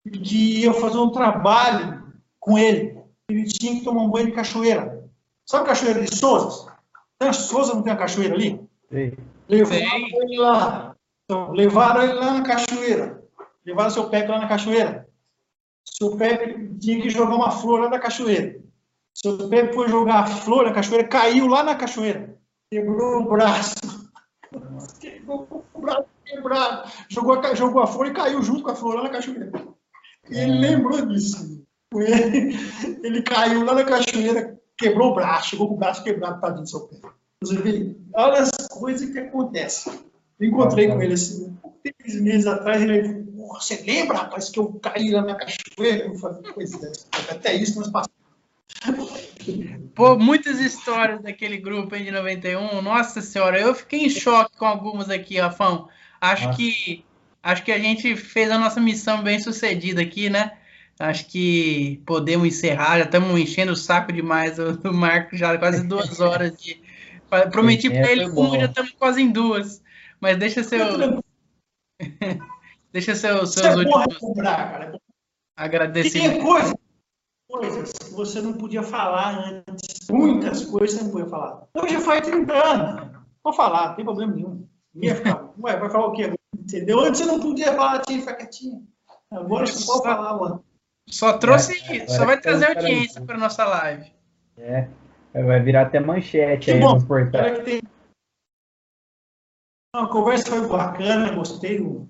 E 0.05 0.11
que 0.11 0.61
ia 0.63 0.73
fazer 0.73 0.99
um 0.99 1.11
trabalho 1.11 2.03
com 2.39 2.59
ele. 2.59 2.99
Ele 3.29 3.45
tinha 3.45 3.75
que 3.75 3.85
tomar 3.85 4.03
um 4.03 4.11
banho 4.11 4.27
de 4.27 4.33
cachoeira. 4.33 5.09
Sabe 5.47 5.67
cachoeira 5.67 6.03
de 6.03 6.17
Souza? 6.17 6.73
Tem 7.19 7.33
Souza 7.33 7.75
não 7.75 7.83
tem 7.83 7.93
a 7.93 7.97
cachoeira 7.97 8.35
ali? 8.35 8.61
Sim. 8.91 9.13
Levaram 9.49 10.07
ele 10.23 10.39
lá. 10.39 10.97
Então, 11.25 11.53
levaram 11.53 12.03
ele 12.03 12.15
lá 12.15 12.33
na 12.33 12.43
cachoeira. 12.43 13.23
Levaram 13.65 13.91
seu 13.91 14.09
Pepe 14.09 14.31
lá 14.31 14.39
na 14.39 14.49
cachoeira. 14.49 15.09
Seu 15.85 16.17
Pepe 16.17 16.79
tinha 16.79 17.01
que 17.01 17.11
jogar 17.11 17.35
uma 17.35 17.51
flor 17.51 17.81
lá 17.81 17.89
da 17.89 17.99
cachoeira. 17.99 18.61
Seu 19.15 19.49
Pepe 19.49 19.75
foi 19.75 19.89
jogar 19.89 20.21
a 20.21 20.27
flor 20.27 20.65
na 20.65 20.73
cachoeira, 20.73 21.07
caiu 21.07 21.47
lá 21.47 21.63
na 21.63 21.75
cachoeira. 21.75 22.37
Quebrou 22.71 23.23
o 23.23 23.29
braço. 23.29 23.75
Quebrou 25.01 25.65
o 25.75 25.81
braço 25.81 26.09
quebrado. 26.25 26.91
Jogou, 27.09 27.55
jogou 27.55 27.83
a 27.83 27.87
flor 27.87 28.07
e 28.07 28.13
caiu 28.13 28.43
junto 28.43 28.63
com 28.63 28.71
a 28.71 28.75
flor 28.77 28.95
lá 28.95 29.03
na 29.03 29.11
cachoeira. 29.11 29.51
E 30.31 30.39
ele 30.39 30.59
lembrou 30.59 31.05
disso. 31.07 31.67
Ele, 31.93 32.57
ele 33.03 33.23
caiu 33.23 33.65
lá 33.65 33.75
na 33.75 33.85
cachoeira, 33.85 34.61
quebrou 34.79 35.11
o 35.11 35.15
braço, 35.15 35.51
chegou 35.51 35.69
com 35.69 35.75
o 35.75 35.79
braço 35.79 36.05
quebrado, 36.05 36.41
tadinho 36.41 36.63
do 36.63 36.69
seu 36.69 36.81
pé. 36.87 36.97
Olha 38.15 38.41
as 38.41 38.51
coisas 38.69 39.11
que 39.11 39.19
acontecem. 39.19 39.93
Encontrei 40.41 40.89
com 40.89 41.03
ele 41.03 41.15
assim, 41.15 41.59
três 41.83 42.21
meses 42.21 42.47
atrás, 42.47 42.83
ele 42.83 43.25
falou, 43.25 43.49
você 43.55 43.83
lembra, 43.87 44.19
rapaz, 44.19 44.49
que 44.51 44.59
eu 44.59 44.73
caí 44.75 45.11
lá 45.11 45.23
na 45.23 45.35
cachoeira? 45.35 46.07
Eu 46.07 46.15
falei, 46.15 46.43
pois 46.55 46.83
é, 46.83 46.93
até 47.31 47.55
isso 47.55 47.79
nós 47.79 47.91
passamos. 47.91 48.21
Pô, 49.95 50.17
muitas 50.17 50.61
histórias 50.61 51.21
daquele 51.23 51.59
grupo 51.59 51.95
aí 51.95 52.05
de 52.05 52.11
91. 52.11 52.81
Nossa 52.81 53.21
senhora, 53.21 53.61
eu 53.61 53.75
fiquei 53.75 54.07
em 54.07 54.11
choque 54.11 54.57
com 54.57 54.65
algumas 54.65 55.11
aqui, 55.11 55.39
Rafão. 55.39 55.89
Acho 56.21 56.47
Nossa. 56.47 56.59
que 56.59 57.05
acho 57.43 57.63
que 57.63 57.73
a 57.73 57.79
gente 57.79 58.17
fez 58.17 58.51
a 58.51 58.59
nossa 58.59 58.81
missão 58.81 59.23
bem 59.23 59.39
sucedida 59.39 60.01
aqui, 60.03 60.29
né? 60.31 60.53
Acho 60.99 61.27
que 61.27 62.03
podemos 62.05 62.47
encerrar. 62.47 62.99
Já 62.99 63.05
estamos 63.05 63.39
enchendo 63.41 63.73
o 63.73 63.77
saco 63.77 64.13
demais 64.13 64.57
do 64.57 64.93
Marco, 64.93 65.37
já 65.37 65.57
quase 65.57 65.87
duas 65.87 66.21
horas 66.21 66.55
de. 66.57 66.81
Prometi 67.51 67.89
para 67.89 68.11
ele 68.11 68.29
uma, 68.29 68.59
já 68.59 68.67
estamos 68.67 68.91
quase 68.93 69.23
em 69.23 69.31
duas. 69.31 69.83
Mas 70.21 70.37
deixa 70.37 70.63
seu. 70.63 71.23
deixa 72.93 73.15
seu, 73.15 73.47
seus 73.47 73.67
é 73.67 73.77
últimos. 73.77 74.19
Comprar, 74.19 74.93
Agradecimentos. 75.57 76.37
Tem 76.37 76.43
coisa 76.43 76.75
coisas 77.51 77.93
que 77.93 78.15
você 78.15 78.41
não 78.41 78.53
podia 78.53 78.83
falar 78.83 79.63
antes. 79.69 80.09
Muitas 80.09 80.65
coisas 80.65 80.97
você 80.97 81.05
não 81.05 81.11
podia 81.11 81.29
falar. 81.29 81.63
Hoje 81.75 82.01
faz 82.01 82.21
30 82.23 82.53
anos. 82.53 83.11
Vou 83.43 83.53
falar, 83.53 83.89
não 83.89 83.95
tem 83.97 84.05
problema 84.05 84.35
nenhum. 84.35 84.67
Ia 84.95 85.17
ficar, 85.17 85.51
ué, 85.61 85.77
vai 85.77 85.91
falar 85.91 86.07
o 86.07 86.13
quê? 86.13 86.33
Entendeu? 86.57 87.01
Antes 87.01 87.21
você 87.21 87.27
não 87.27 87.41
podia 87.41 87.73
falar, 87.75 88.01
tinha 88.03 88.19
que 88.19 88.25
ficar 88.25 88.37
quietinho. 88.37 88.87
Agora 89.31 89.67
você 89.67 89.85
pode 89.85 90.03
falar, 90.03 90.39
mano. 90.39 90.65
Só 91.09 91.39
trouxe, 91.39 91.75
é, 91.93 92.07
só 92.07 92.25
vai 92.25 92.41
trazer 92.41 92.77
audiência 92.77 93.21
para 93.23 93.37
nossa 93.37 93.65
live. 93.65 94.13
É, 94.57 94.89
vai 95.33 95.61
virar 95.61 95.83
até 95.83 95.99
manchete 95.99 96.67
que 96.67 96.71
aí 96.73 96.81
bom, 96.81 96.95
nos 96.95 97.05
portais. 97.05 97.65
Tem... 97.65 97.83
A 99.93 100.07
conversa 100.07 100.47
foi 100.47 100.67
bacana, 100.69 101.35
gostei 101.35 101.79
do 101.79 102.09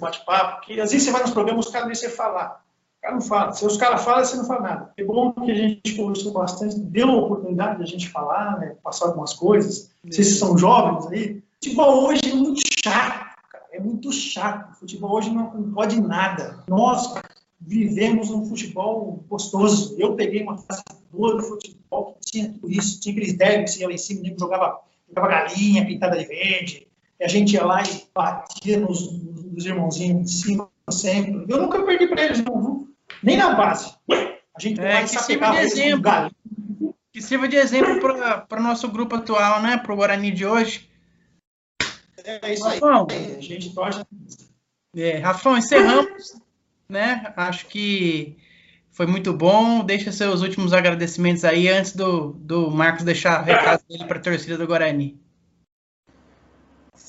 bate-papo, 0.00 0.56
porque 0.56 0.80
às 0.80 0.90
vezes 0.90 1.04
você 1.04 1.12
vai 1.12 1.22
nos 1.22 1.30
programas, 1.30 1.66
os 1.66 1.72
caras 1.72 1.86
deixam 1.86 2.08
você 2.08 2.16
falar 2.16 2.62
cara 3.02 3.14
não 3.14 3.20
fala. 3.20 3.52
Se 3.52 3.66
os 3.66 3.76
caras 3.76 4.04
falam, 4.04 4.24
você 4.24 4.36
não 4.36 4.44
fala 4.46 4.60
nada. 4.60 4.92
É 4.96 5.04
bom 5.04 5.32
que 5.32 5.50
a 5.50 5.54
gente 5.54 5.94
conversou 5.96 6.32
bastante, 6.32 6.78
deu 6.78 7.10
a 7.10 7.16
oportunidade 7.16 7.78
de 7.78 7.82
a 7.82 7.86
gente 7.86 8.08
falar, 8.08 8.58
né, 8.60 8.76
passar 8.82 9.06
algumas 9.06 9.34
coisas. 9.34 9.90
Vocês 10.04 10.38
são 10.38 10.56
jovens 10.56 11.06
aí. 11.08 11.42
Futebol 11.62 12.06
hoje 12.06 12.30
é 12.30 12.34
muito 12.34 12.60
chato, 12.82 13.36
cara. 13.50 13.64
É 13.72 13.80
muito 13.80 14.12
chato. 14.12 14.78
Futebol 14.78 15.16
hoje 15.16 15.30
não, 15.30 15.52
não 15.52 15.72
pode 15.72 16.00
nada. 16.00 16.62
Nós 16.68 17.12
vivemos 17.60 18.30
um 18.30 18.46
futebol 18.46 19.24
gostoso. 19.28 19.96
Eu 19.98 20.14
peguei 20.14 20.42
uma 20.42 20.58
fase 20.58 20.82
boa 21.12 21.36
do 21.36 21.42
futebol 21.42 22.16
que 22.20 22.30
tinha 22.30 22.52
tudo 22.52 22.70
isso. 22.70 23.00
Tinha 23.00 23.14
aqueles 23.14 23.36
derbys, 23.36 23.76
ia 23.76 23.88
lá 23.88 23.92
em 23.92 23.98
cima, 23.98 24.22
jogava, 24.38 24.80
jogava 25.08 25.28
galinha 25.28 25.84
pintada 25.84 26.16
de 26.16 26.24
verde. 26.24 26.88
A 27.22 27.28
gente 27.28 27.54
ia 27.54 27.64
lá 27.64 27.82
e 27.82 28.06
batia 28.14 28.80
nos, 28.80 29.12
nos 29.12 29.64
irmãozinhos 29.64 30.24
de 30.24 30.30
cima 30.30 30.68
sempre. 30.90 31.44
Eu 31.48 31.62
nunca 31.62 31.82
perdi 31.82 32.06
para 32.08 32.24
eles, 32.24 32.42
não 32.42 32.88
nem 33.22 33.36
na 33.36 33.54
base. 33.54 33.94
A 34.54 34.60
gente 34.60 34.80
é, 34.80 34.92
vai 34.92 35.02
que 35.04 35.18
sirva 35.18 35.50
de 35.50 35.56
exemplo. 35.58 36.30
Que 37.12 37.22
sirva 37.22 37.48
de 37.48 37.56
exemplo 37.56 38.00
para 38.00 38.60
o 38.60 38.62
nosso 38.62 38.88
grupo 38.88 39.16
atual, 39.16 39.62
né? 39.62 39.76
Para 39.76 39.92
o 39.92 39.96
Guarani 39.96 40.30
de 40.30 40.46
hoje. 40.46 40.88
É 42.24 42.52
isso 42.52 42.64
Rafão, 42.64 43.06
aí. 43.10 43.36
A 43.36 43.40
gente 43.40 43.74
torce. 43.74 44.02
É, 44.96 45.18
Rafão, 45.18 45.56
encerramos. 45.56 46.36
né? 46.88 47.32
Acho 47.36 47.66
que 47.66 48.36
foi 48.90 49.06
muito 49.06 49.32
bom. 49.32 49.84
Deixa 49.84 50.12
seus 50.12 50.42
últimos 50.42 50.72
agradecimentos 50.72 51.44
aí 51.44 51.68
antes 51.68 51.94
do, 51.94 52.32
do 52.32 52.70
Marcos 52.70 53.04
deixar 53.04 53.42
o 53.42 53.44
recado 53.44 53.82
dele 53.88 54.04
para 54.04 54.18
a 54.18 54.22
torcida 54.22 54.56
do 54.56 54.66
Guarani. 54.66 55.20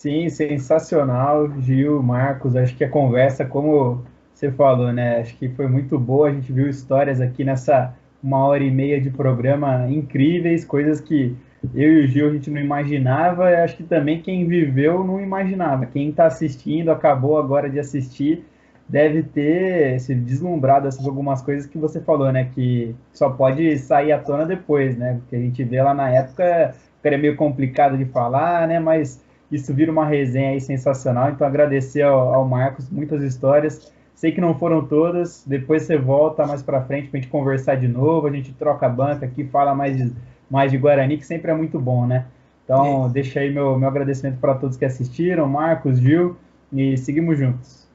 Sim, 0.04 0.28
sensacional, 0.28 1.50
Gil, 1.62 2.04
Marcos. 2.04 2.58
Acho 2.58 2.76
que 2.76 2.84
a 2.84 2.90
conversa, 2.90 3.46
como 3.46 4.04
você 4.34 4.52
falou, 4.52 4.92
né? 4.92 5.22
Acho 5.22 5.34
que 5.38 5.48
foi 5.48 5.66
muito 5.66 5.98
boa. 5.98 6.28
A 6.28 6.34
gente 6.34 6.52
viu 6.52 6.68
histórias 6.70 7.22
aqui 7.22 7.46
nessa 7.46 7.96
uma 8.22 8.46
hora 8.46 8.62
e 8.62 8.70
meia 8.70 9.00
de 9.00 9.10
programa 9.10 9.88
incríveis, 9.90 10.66
coisas 10.66 11.00
que 11.00 11.34
eu 11.74 12.02
e 12.02 12.04
o 12.04 12.08
Gil 12.10 12.28
a 12.28 12.34
gente 12.34 12.52
não 12.52 12.60
imaginava. 12.60 13.46
Acho 13.64 13.78
que 13.78 13.84
também 13.84 14.22
quem 14.22 14.46
viveu 14.46 15.06
não 15.06 15.22
imaginava. 15.22 15.86
Quem 15.86 16.10
está 16.10 16.26
assistindo, 16.26 16.92
acabou 16.92 17.38
agora 17.38 17.70
de 17.70 17.80
assistir, 17.80 18.44
deve 18.90 19.24
ter 19.24 20.02
se 20.02 20.14
deslumbrado 20.14 20.92
sobre 20.92 21.08
algumas 21.08 21.42
coisas 21.42 21.66
que 21.66 21.78
você 21.78 22.02
falou, 22.02 22.30
né? 22.30 22.50
Que 22.54 22.94
só 23.14 23.30
pode 23.30 23.78
sair 23.78 24.12
à 24.12 24.20
tona 24.20 24.46
depois, 24.46 24.98
né? 24.98 25.14
Porque 25.14 25.38
a 25.38 25.40
gente 25.40 25.64
vê 25.64 25.82
lá 25.82 25.94
na 25.94 26.10
época, 26.10 26.76
era 27.02 27.18
meio 27.18 27.38
complicado 27.38 27.98
de 27.98 28.04
falar, 28.04 28.68
né? 28.68 28.82
Mas 28.82 29.24
isso 29.54 29.74
vira 29.74 29.92
uma 29.92 30.06
resenha 30.06 30.52
aí 30.52 30.60
sensacional. 30.60 31.30
Então, 31.30 31.46
agradecer 31.46 32.02
ao, 32.02 32.34
ao 32.34 32.48
Marcos, 32.48 32.90
muitas 32.90 33.22
histórias. 33.22 33.92
Sei 34.16 34.32
que 34.32 34.42
não 34.42 34.58
foram 34.58 34.86
todas, 34.86 35.44
depois 35.46 35.84
você 35.84 35.98
volta 35.98 36.46
mais 36.48 36.64
para 36.64 36.82
frente 36.82 37.10
para 37.10 37.20
a 37.20 37.22
gente 37.22 37.32
conversar 37.32 37.76
de 37.76 37.88
novo, 37.88 38.28
a 38.28 38.32
gente 38.32 38.54
troca 38.54 38.86
a 38.86 38.90
banca 38.90 39.26
aqui, 39.26 39.44
fala 39.44 39.76
mais 39.76 39.98
de, 39.98 40.12
mais 40.50 40.72
de 40.72 40.78
Guarani, 40.78 41.18
que 41.18 41.26
sempre 41.26 41.52
é 41.52 41.54
muito 41.54 41.80
bom, 41.80 42.08
né? 42.08 42.26
Então, 42.64 43.08
é. 43.08 43.10
deixa 43.10 43.42
aí 43.42 43.54
meu, 43.54 43.78
meu 43.78 43.88
agradecimento 43.88 44.40
para 44.40 44.56
todos 44.56 44.78
que 44.78 44.86
assistiram, 44.86 45.48
Marcos, 45.48 46.00
Gil, 46.00 46.38
e 46.72 46.98
seguimos 46.98 47.38
juntos. 47.38 47.88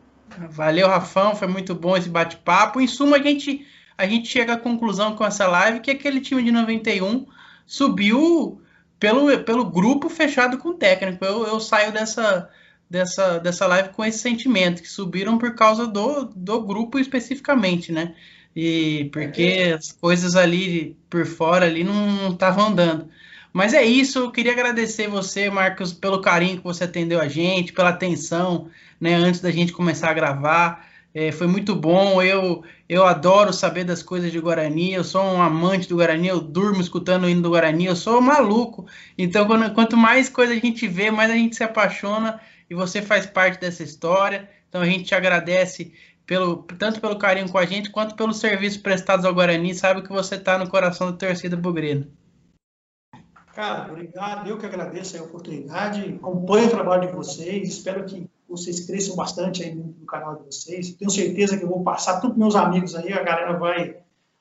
Valeu, 0.50 0.86
Rafão, 0.86 1.34
foi 1.34 1.48
muito 1.48 1.74
bom 1.74 1.96
esse 1.96 2.08
bate-papo. 2.08 2.80
Em 2.80 2.86
suma, 2.86 3.16
a 3.16 3.22
gente, 3.22 3.66
a 3.96 4.06
gente 4.06 4.28
chega 4.28 4.52
à 4.52 4.58
conclusão 4.58 5.16
com 5.16 5.24
essa 5.24 5.46
live 5.46 5.80
que 5.80 5.90
aquele 5.90 6.20
time 6.20 6.42
de 6.42 6.52
91 6.52 7.26
subiu 7.66 8.60
pelo, 8.98 9.38
pelo 9.44 9.64
grupo 9.64 10.08
fechado 10.08 10.58
com 10.58 10.70
o 10.70 10.74
técnico. 10.74 11.24
Eu, 11.24 11.46
eu 11.46 11.60
saio 11.60 11.92
dessa, 11.92 12.48
dessa, 12.88 13.38
dessa 13.38 13.66
live 13.66 13.90
com 13.90 14.04
esse 14.04 14.18
sentimento, 14.18 14.82
que 14.82 14.88
subiram 14.88 15.38
por 15.38 15.54
causa 15.54 15.86
do, 15.86 16.24
do 16.24 16.60
grupo 16.62 16.98
especificamente, 16.98 17.92
né? 17.92 18.14
E 18.54 19.08
porque 19.12 19.74
as 19.78 19.92
coisas 19.92 20.34
ali 20.34 20.96
por 21.08 21.26
fora 21.26 21.66
ali 21.66 21.84
não 21.84 22.32
estavam 22.32 22.68
andando. 22.68 23.08
Mas 23.52 23.72
é 23.72 23.84
isso, 23.84 24.18
eu 24.18 24.30
queria 24.30 24.52
agradecer 24.52 25.08
você, 25.08 25.48
Marcos, 25.48 25.92
pelo 25.92 26.20
carinho 26.20 26.58
que 26.58 26.64
você 26.64 26.84
atendeu 26.84 27.20
a 27.20 27.28
gente, 27.28 27.72
pela 27.72 27.90
atenção, 27.90 28.68
né, 29.00 29.14
antes 29.14 29.40
da 29.40 29.50
gente 29.50 29.72
começar 29.72 30.10
a 30.10 30.14
gravar. 30.14 30.87
É, 31.20 31.32
foi 31.32 31.48
muito 31.48 31.74
bom. 31.74 32.22
Eu 32.22 32.62
eu 32.88 33.04
adoro 33.04 33.52
saber 33.52 33.82
das 33.82 34.04
coisas 34.04 34.30
de 34.30 34.38
Guarani. 34.38 34.94
Eu 34.94 35.02
sou 35.02 35.20
um 35.20 35.42
amante 35.42 35.88
do 35.88 35.96
Guarani. 35.96 36.28
Eu 36.28 36.40
durmo 36.40 36.80
escutando 36.80 37.24
o 37.24 37.28
hino 37.28 37.42
do 37.42 37.50
Guarani. 37.50 37.86
Eu 37.86 37.96
sou 37.96 38.20
maluco. 38.20 38.86
Então, 39.18 39.44
quando, 39.44 39.74
quanto 39.74 39.96
mais 39.96 40.28
coisa 40.28 40.52
a 40.52 40.56
gente 40.56 40.86
vê, 40.86 41.10
mais 41.10 41.28
a 41.28 41.34
gente 41.34 41.56
se 41.56 41.64
apaixona. 41.64 42.40
E 42.70 42.74
você 42.74 43.02
faz 43.02 43.26
parte 43.26 43.60
dessa 43.60 43.82
história. 43.82 44.48
Então, 44.68 44.80
a 44.80 44.86
gente 44.86 45.06
te 45.06 45.14
agradece 45.16 45.92
pelo, 46.24 46.62
tanto 46.78 47.00
pelo 47.00 47.18
carinho 47.18 47.50
com 47.50 47.58
a 47.58 47.66
gente 47.66 47.90
quanto 47.90 48.14
pelos 48.14 48.38
serviços 48.38 48.80
prestados 48.80 49.24
ao 49.24 49.34
Guarani. 49.34 49.74
Sabe 49.74 50.02
que 50.02 50.10
você 50.10 50.36
está 50.36 50.56
no 50.56 50.70
coração 50.70 51.10
da 51.10 51.16
torcida 51.16 51.56
bugrina. 51.56 52.06
Cara, 53.56 53.90
obrigado. 53.90 54.48
Eu 54.48 54.56
que 54.56 54.66
agradeço 54.66 55.18
a 55.18 55.22
oportunidade. 55.22 56.14
Acompanho 56.14 56.68
o 56.68 56.70
trabalho 56.70 57.08
de 57.08 57.12
vocês. 57.12 57.68
Espero 57.68 58.04
que 58.04 58.30
vocês 58.48 58.80
cresçam 58.86 59.14
bastante 59.14 59.62
aí 59.62 59.74
no, 59.74 59.92
canal 60.06 60.36
de 60.36 60.46
vocês. 60.46 60.92
Tenho 60.92 61.10
certeza 61.10 61.56
que 61.56 61.64
eu 61.64 61.68
vou 61.68 61.82
passar 61.82 62.20
tudo 62.20 62.34
para 62.34 62.40
meus 62.40 62.56
amigos 62.56 62.94
aí, 62.94 63.12
a 63.12 63.22
galera 63.22 63.58
vai 63.58 63.96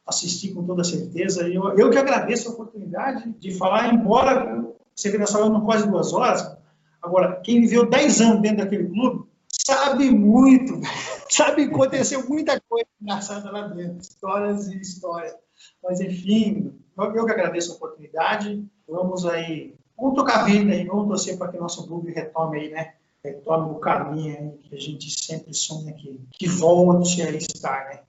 assistir 0.05 0.53
com 0.53 0.63
toda 0.63 0.83
certeza. 0.83 1.47
Eu, 1.47 1.77
eu 1.77 1.89
que 1.89 1.97
agradeço 1.97 2.49
a 2.49 2.53
oportunidade 2.53 3.29
de 3.37 3.51
falar, 3.51 3.93
embora 3.93 4.65
você 4.95 5.11
venha 5.11 5.27
falando 5.27 5.63
quase 5.65 5.87
duas 5.87 6.13
horas, 6.13 6.57
agora, 7.01 7.41
quem 7.41 7.61
viveu 7.61 7.89
10 7.89 8.21
anos 8.21 8.41
dentro 8.41 8.57
daquele 8.57 8.87
clube 8.87 9.27
sabe 9.49 10.09
muito, 10.09 10.79
sabe 11.29 11.63
aconteceu 11.63 12.27
muita 12.27 12.59
coisa 12.61 12.87
engraçada 13.01 13.51
lá 13.51 13.67
dentro, 13.67 13.99
histórias 13.99 14.67
e 14.69 14.79
histórias. 14.79 15.35
Mas, 15.83 15.99
enfim, 15.99 16.73
eu 16.97 17.25
que 17.25 17.31
agradeço 17.31 17.73
a 17.73 17.75
oportunidade. 17.75 18.65
Vamos 18.87 19.25
aí, 19.25 19.75
vamos 19.97 20.15
tocar 20.15 20.41
a 20.41 20.43
vida 20.45 20.71
aí, 20.71 20.85
vamos 20.85 21.07
torcer 21.07 21.37
para 21.37 21.51
que 21.51 21.57
nosso 21.57 21.85
clube 21.85 22.13
retome 22.13 22.59
aí, 22.59 22.69
né? 22.69 22.93
Retome 23.27 23.71
o 23.71 23.75
caminho 23.75 24.37
aí 24.37 24.51
que 24.63 24.75
a 24.75 24.79
gente 24.79 25.11
sempre 25.11 25.53
sonha 25.53 25.91
que, 25.91 26.17
que 26.31 26.47
volte 26.47 27.21
a 27.21 27.29
estar, 27.31 27.85
né? 27.89 27.99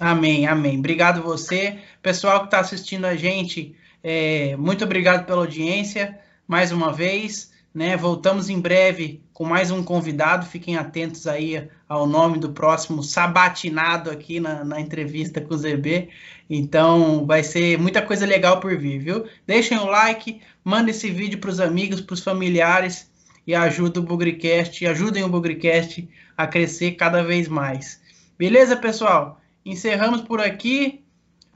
Amém, 0.00 0.46
amém. 0.46 0.78
Obrigado 0.78 1.22
você. 1.22 1.78
Pessoal 2.00 2.40
que 2.40 2.46
está 2.46 2.60
assistindo 2.60 3.04
a 3.04 3.14
gente, 3.14 3.76
é, 4.02 4.56
muito 4.56 4.84
obrigado 4.84 5.26
pela 5.26 5.42
audiência 5.42 6.18
mais 6.48 6.72
uma 6.72 6.90
vez. 6.90 7.52
Né? 7.74 7.94
Voltamos 7.94 8.48
em 8.48 8.58
breve 8.58 9.22
com 9.34 9.44
mais 9.44 9.70
um 9.70 9.84
convidado. 9.84 10.46
Fiquem 10.46 10.76
atentos 10.76 11.26
aí 11.26 11.68
ao 11.86 12.06
nome 12.06 12.38
do 12.38 12.52
próximo 12.52 13.02
sabatinado 13.02 14.10
aqui 14.10 14.40
na, 14.40 14.64
na 14.64 14.80
entrevista 14.80 15.42
com 15.42 15.54
o 15.54 15.58
ZB. 15.58 16.08
Então 16.48 17.26
vai 17.26 17.42
ser 17.42 17.78
muita 17.78 18.00
coisa 18.00 18.24
legal 18.24 18.60
por 18.60 18.74
vir, 18.78 18.98
viu? 18.98 19.26
Deixem 19.46 19.76
o 19.76 19.86
like, 19.86 20.40
mandem 20.64 20.90
esse 20.90 21.10
vídeo 21.10 21.38
para 21.38 21.50
os 21.50 21.60
amigos, 21.60 22.00
para 22.00 22.14
os 22.14 22.24
familiares 22.24 23.11
e 23.46 23.54
ajuda 23.54 24.00
o 24.00 24.02
Bugricast, 24.02 24.86
ajudem 24.86 25.24
o 25.24 25.28
Bugricast 25.28 26.08
a 26.36 26.46
crescer 26.46 26.92
cada 26.92 27.22
vez 27.22 27.48
mais. 27.48 28.00
Beleza, 28.38 28.76
pessoal? 28.76 29.40
Encerramos 29.64 30.20
por 30.20 30.40
aqui. 30.40 31.04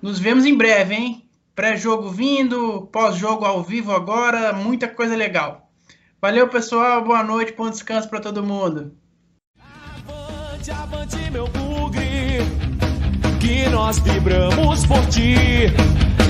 Nos 0.01 0.19
vemos 0.19 0.45
em 0.45 0.57
breve, 0.57 0.95
hein? 0.95 1.29
Pré-jogo 1.55 2.11
vindo, 2.11 2.83
pós-jogo 2.93 3.45
ao 3.45 3.63
vivo 3.63 3.93
agora, 3.93 4.53
muita 4.53 4.87
coisa 4.87 5.17
legal. 5.17 5.71
Valeu, 6.21 6.49
pessoal. 6.49 7.05
Boa 7.05 7.23
noite, 7.23 7.55
bom 7.57 7.71
descanso 7.71 8.09
para 8.09 8.21
todo 8.21 8.43
mundo. 8.43 8.95
Avante, 9.59 10.71
avante, 10.71 11.31
meu 11.31 11.47
bugre, 11.49 12.41
que 13.41 13.69
nós 13.71 13.99
vibramos 14.01 14.85
por 14.87 15.05
ti, 15.07 15.35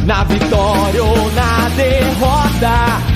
na 0.07 0.23
vitória 0.25 1.03
ou 1.03 1.33
na 1.33 1.69
derrota, 1.71 3.16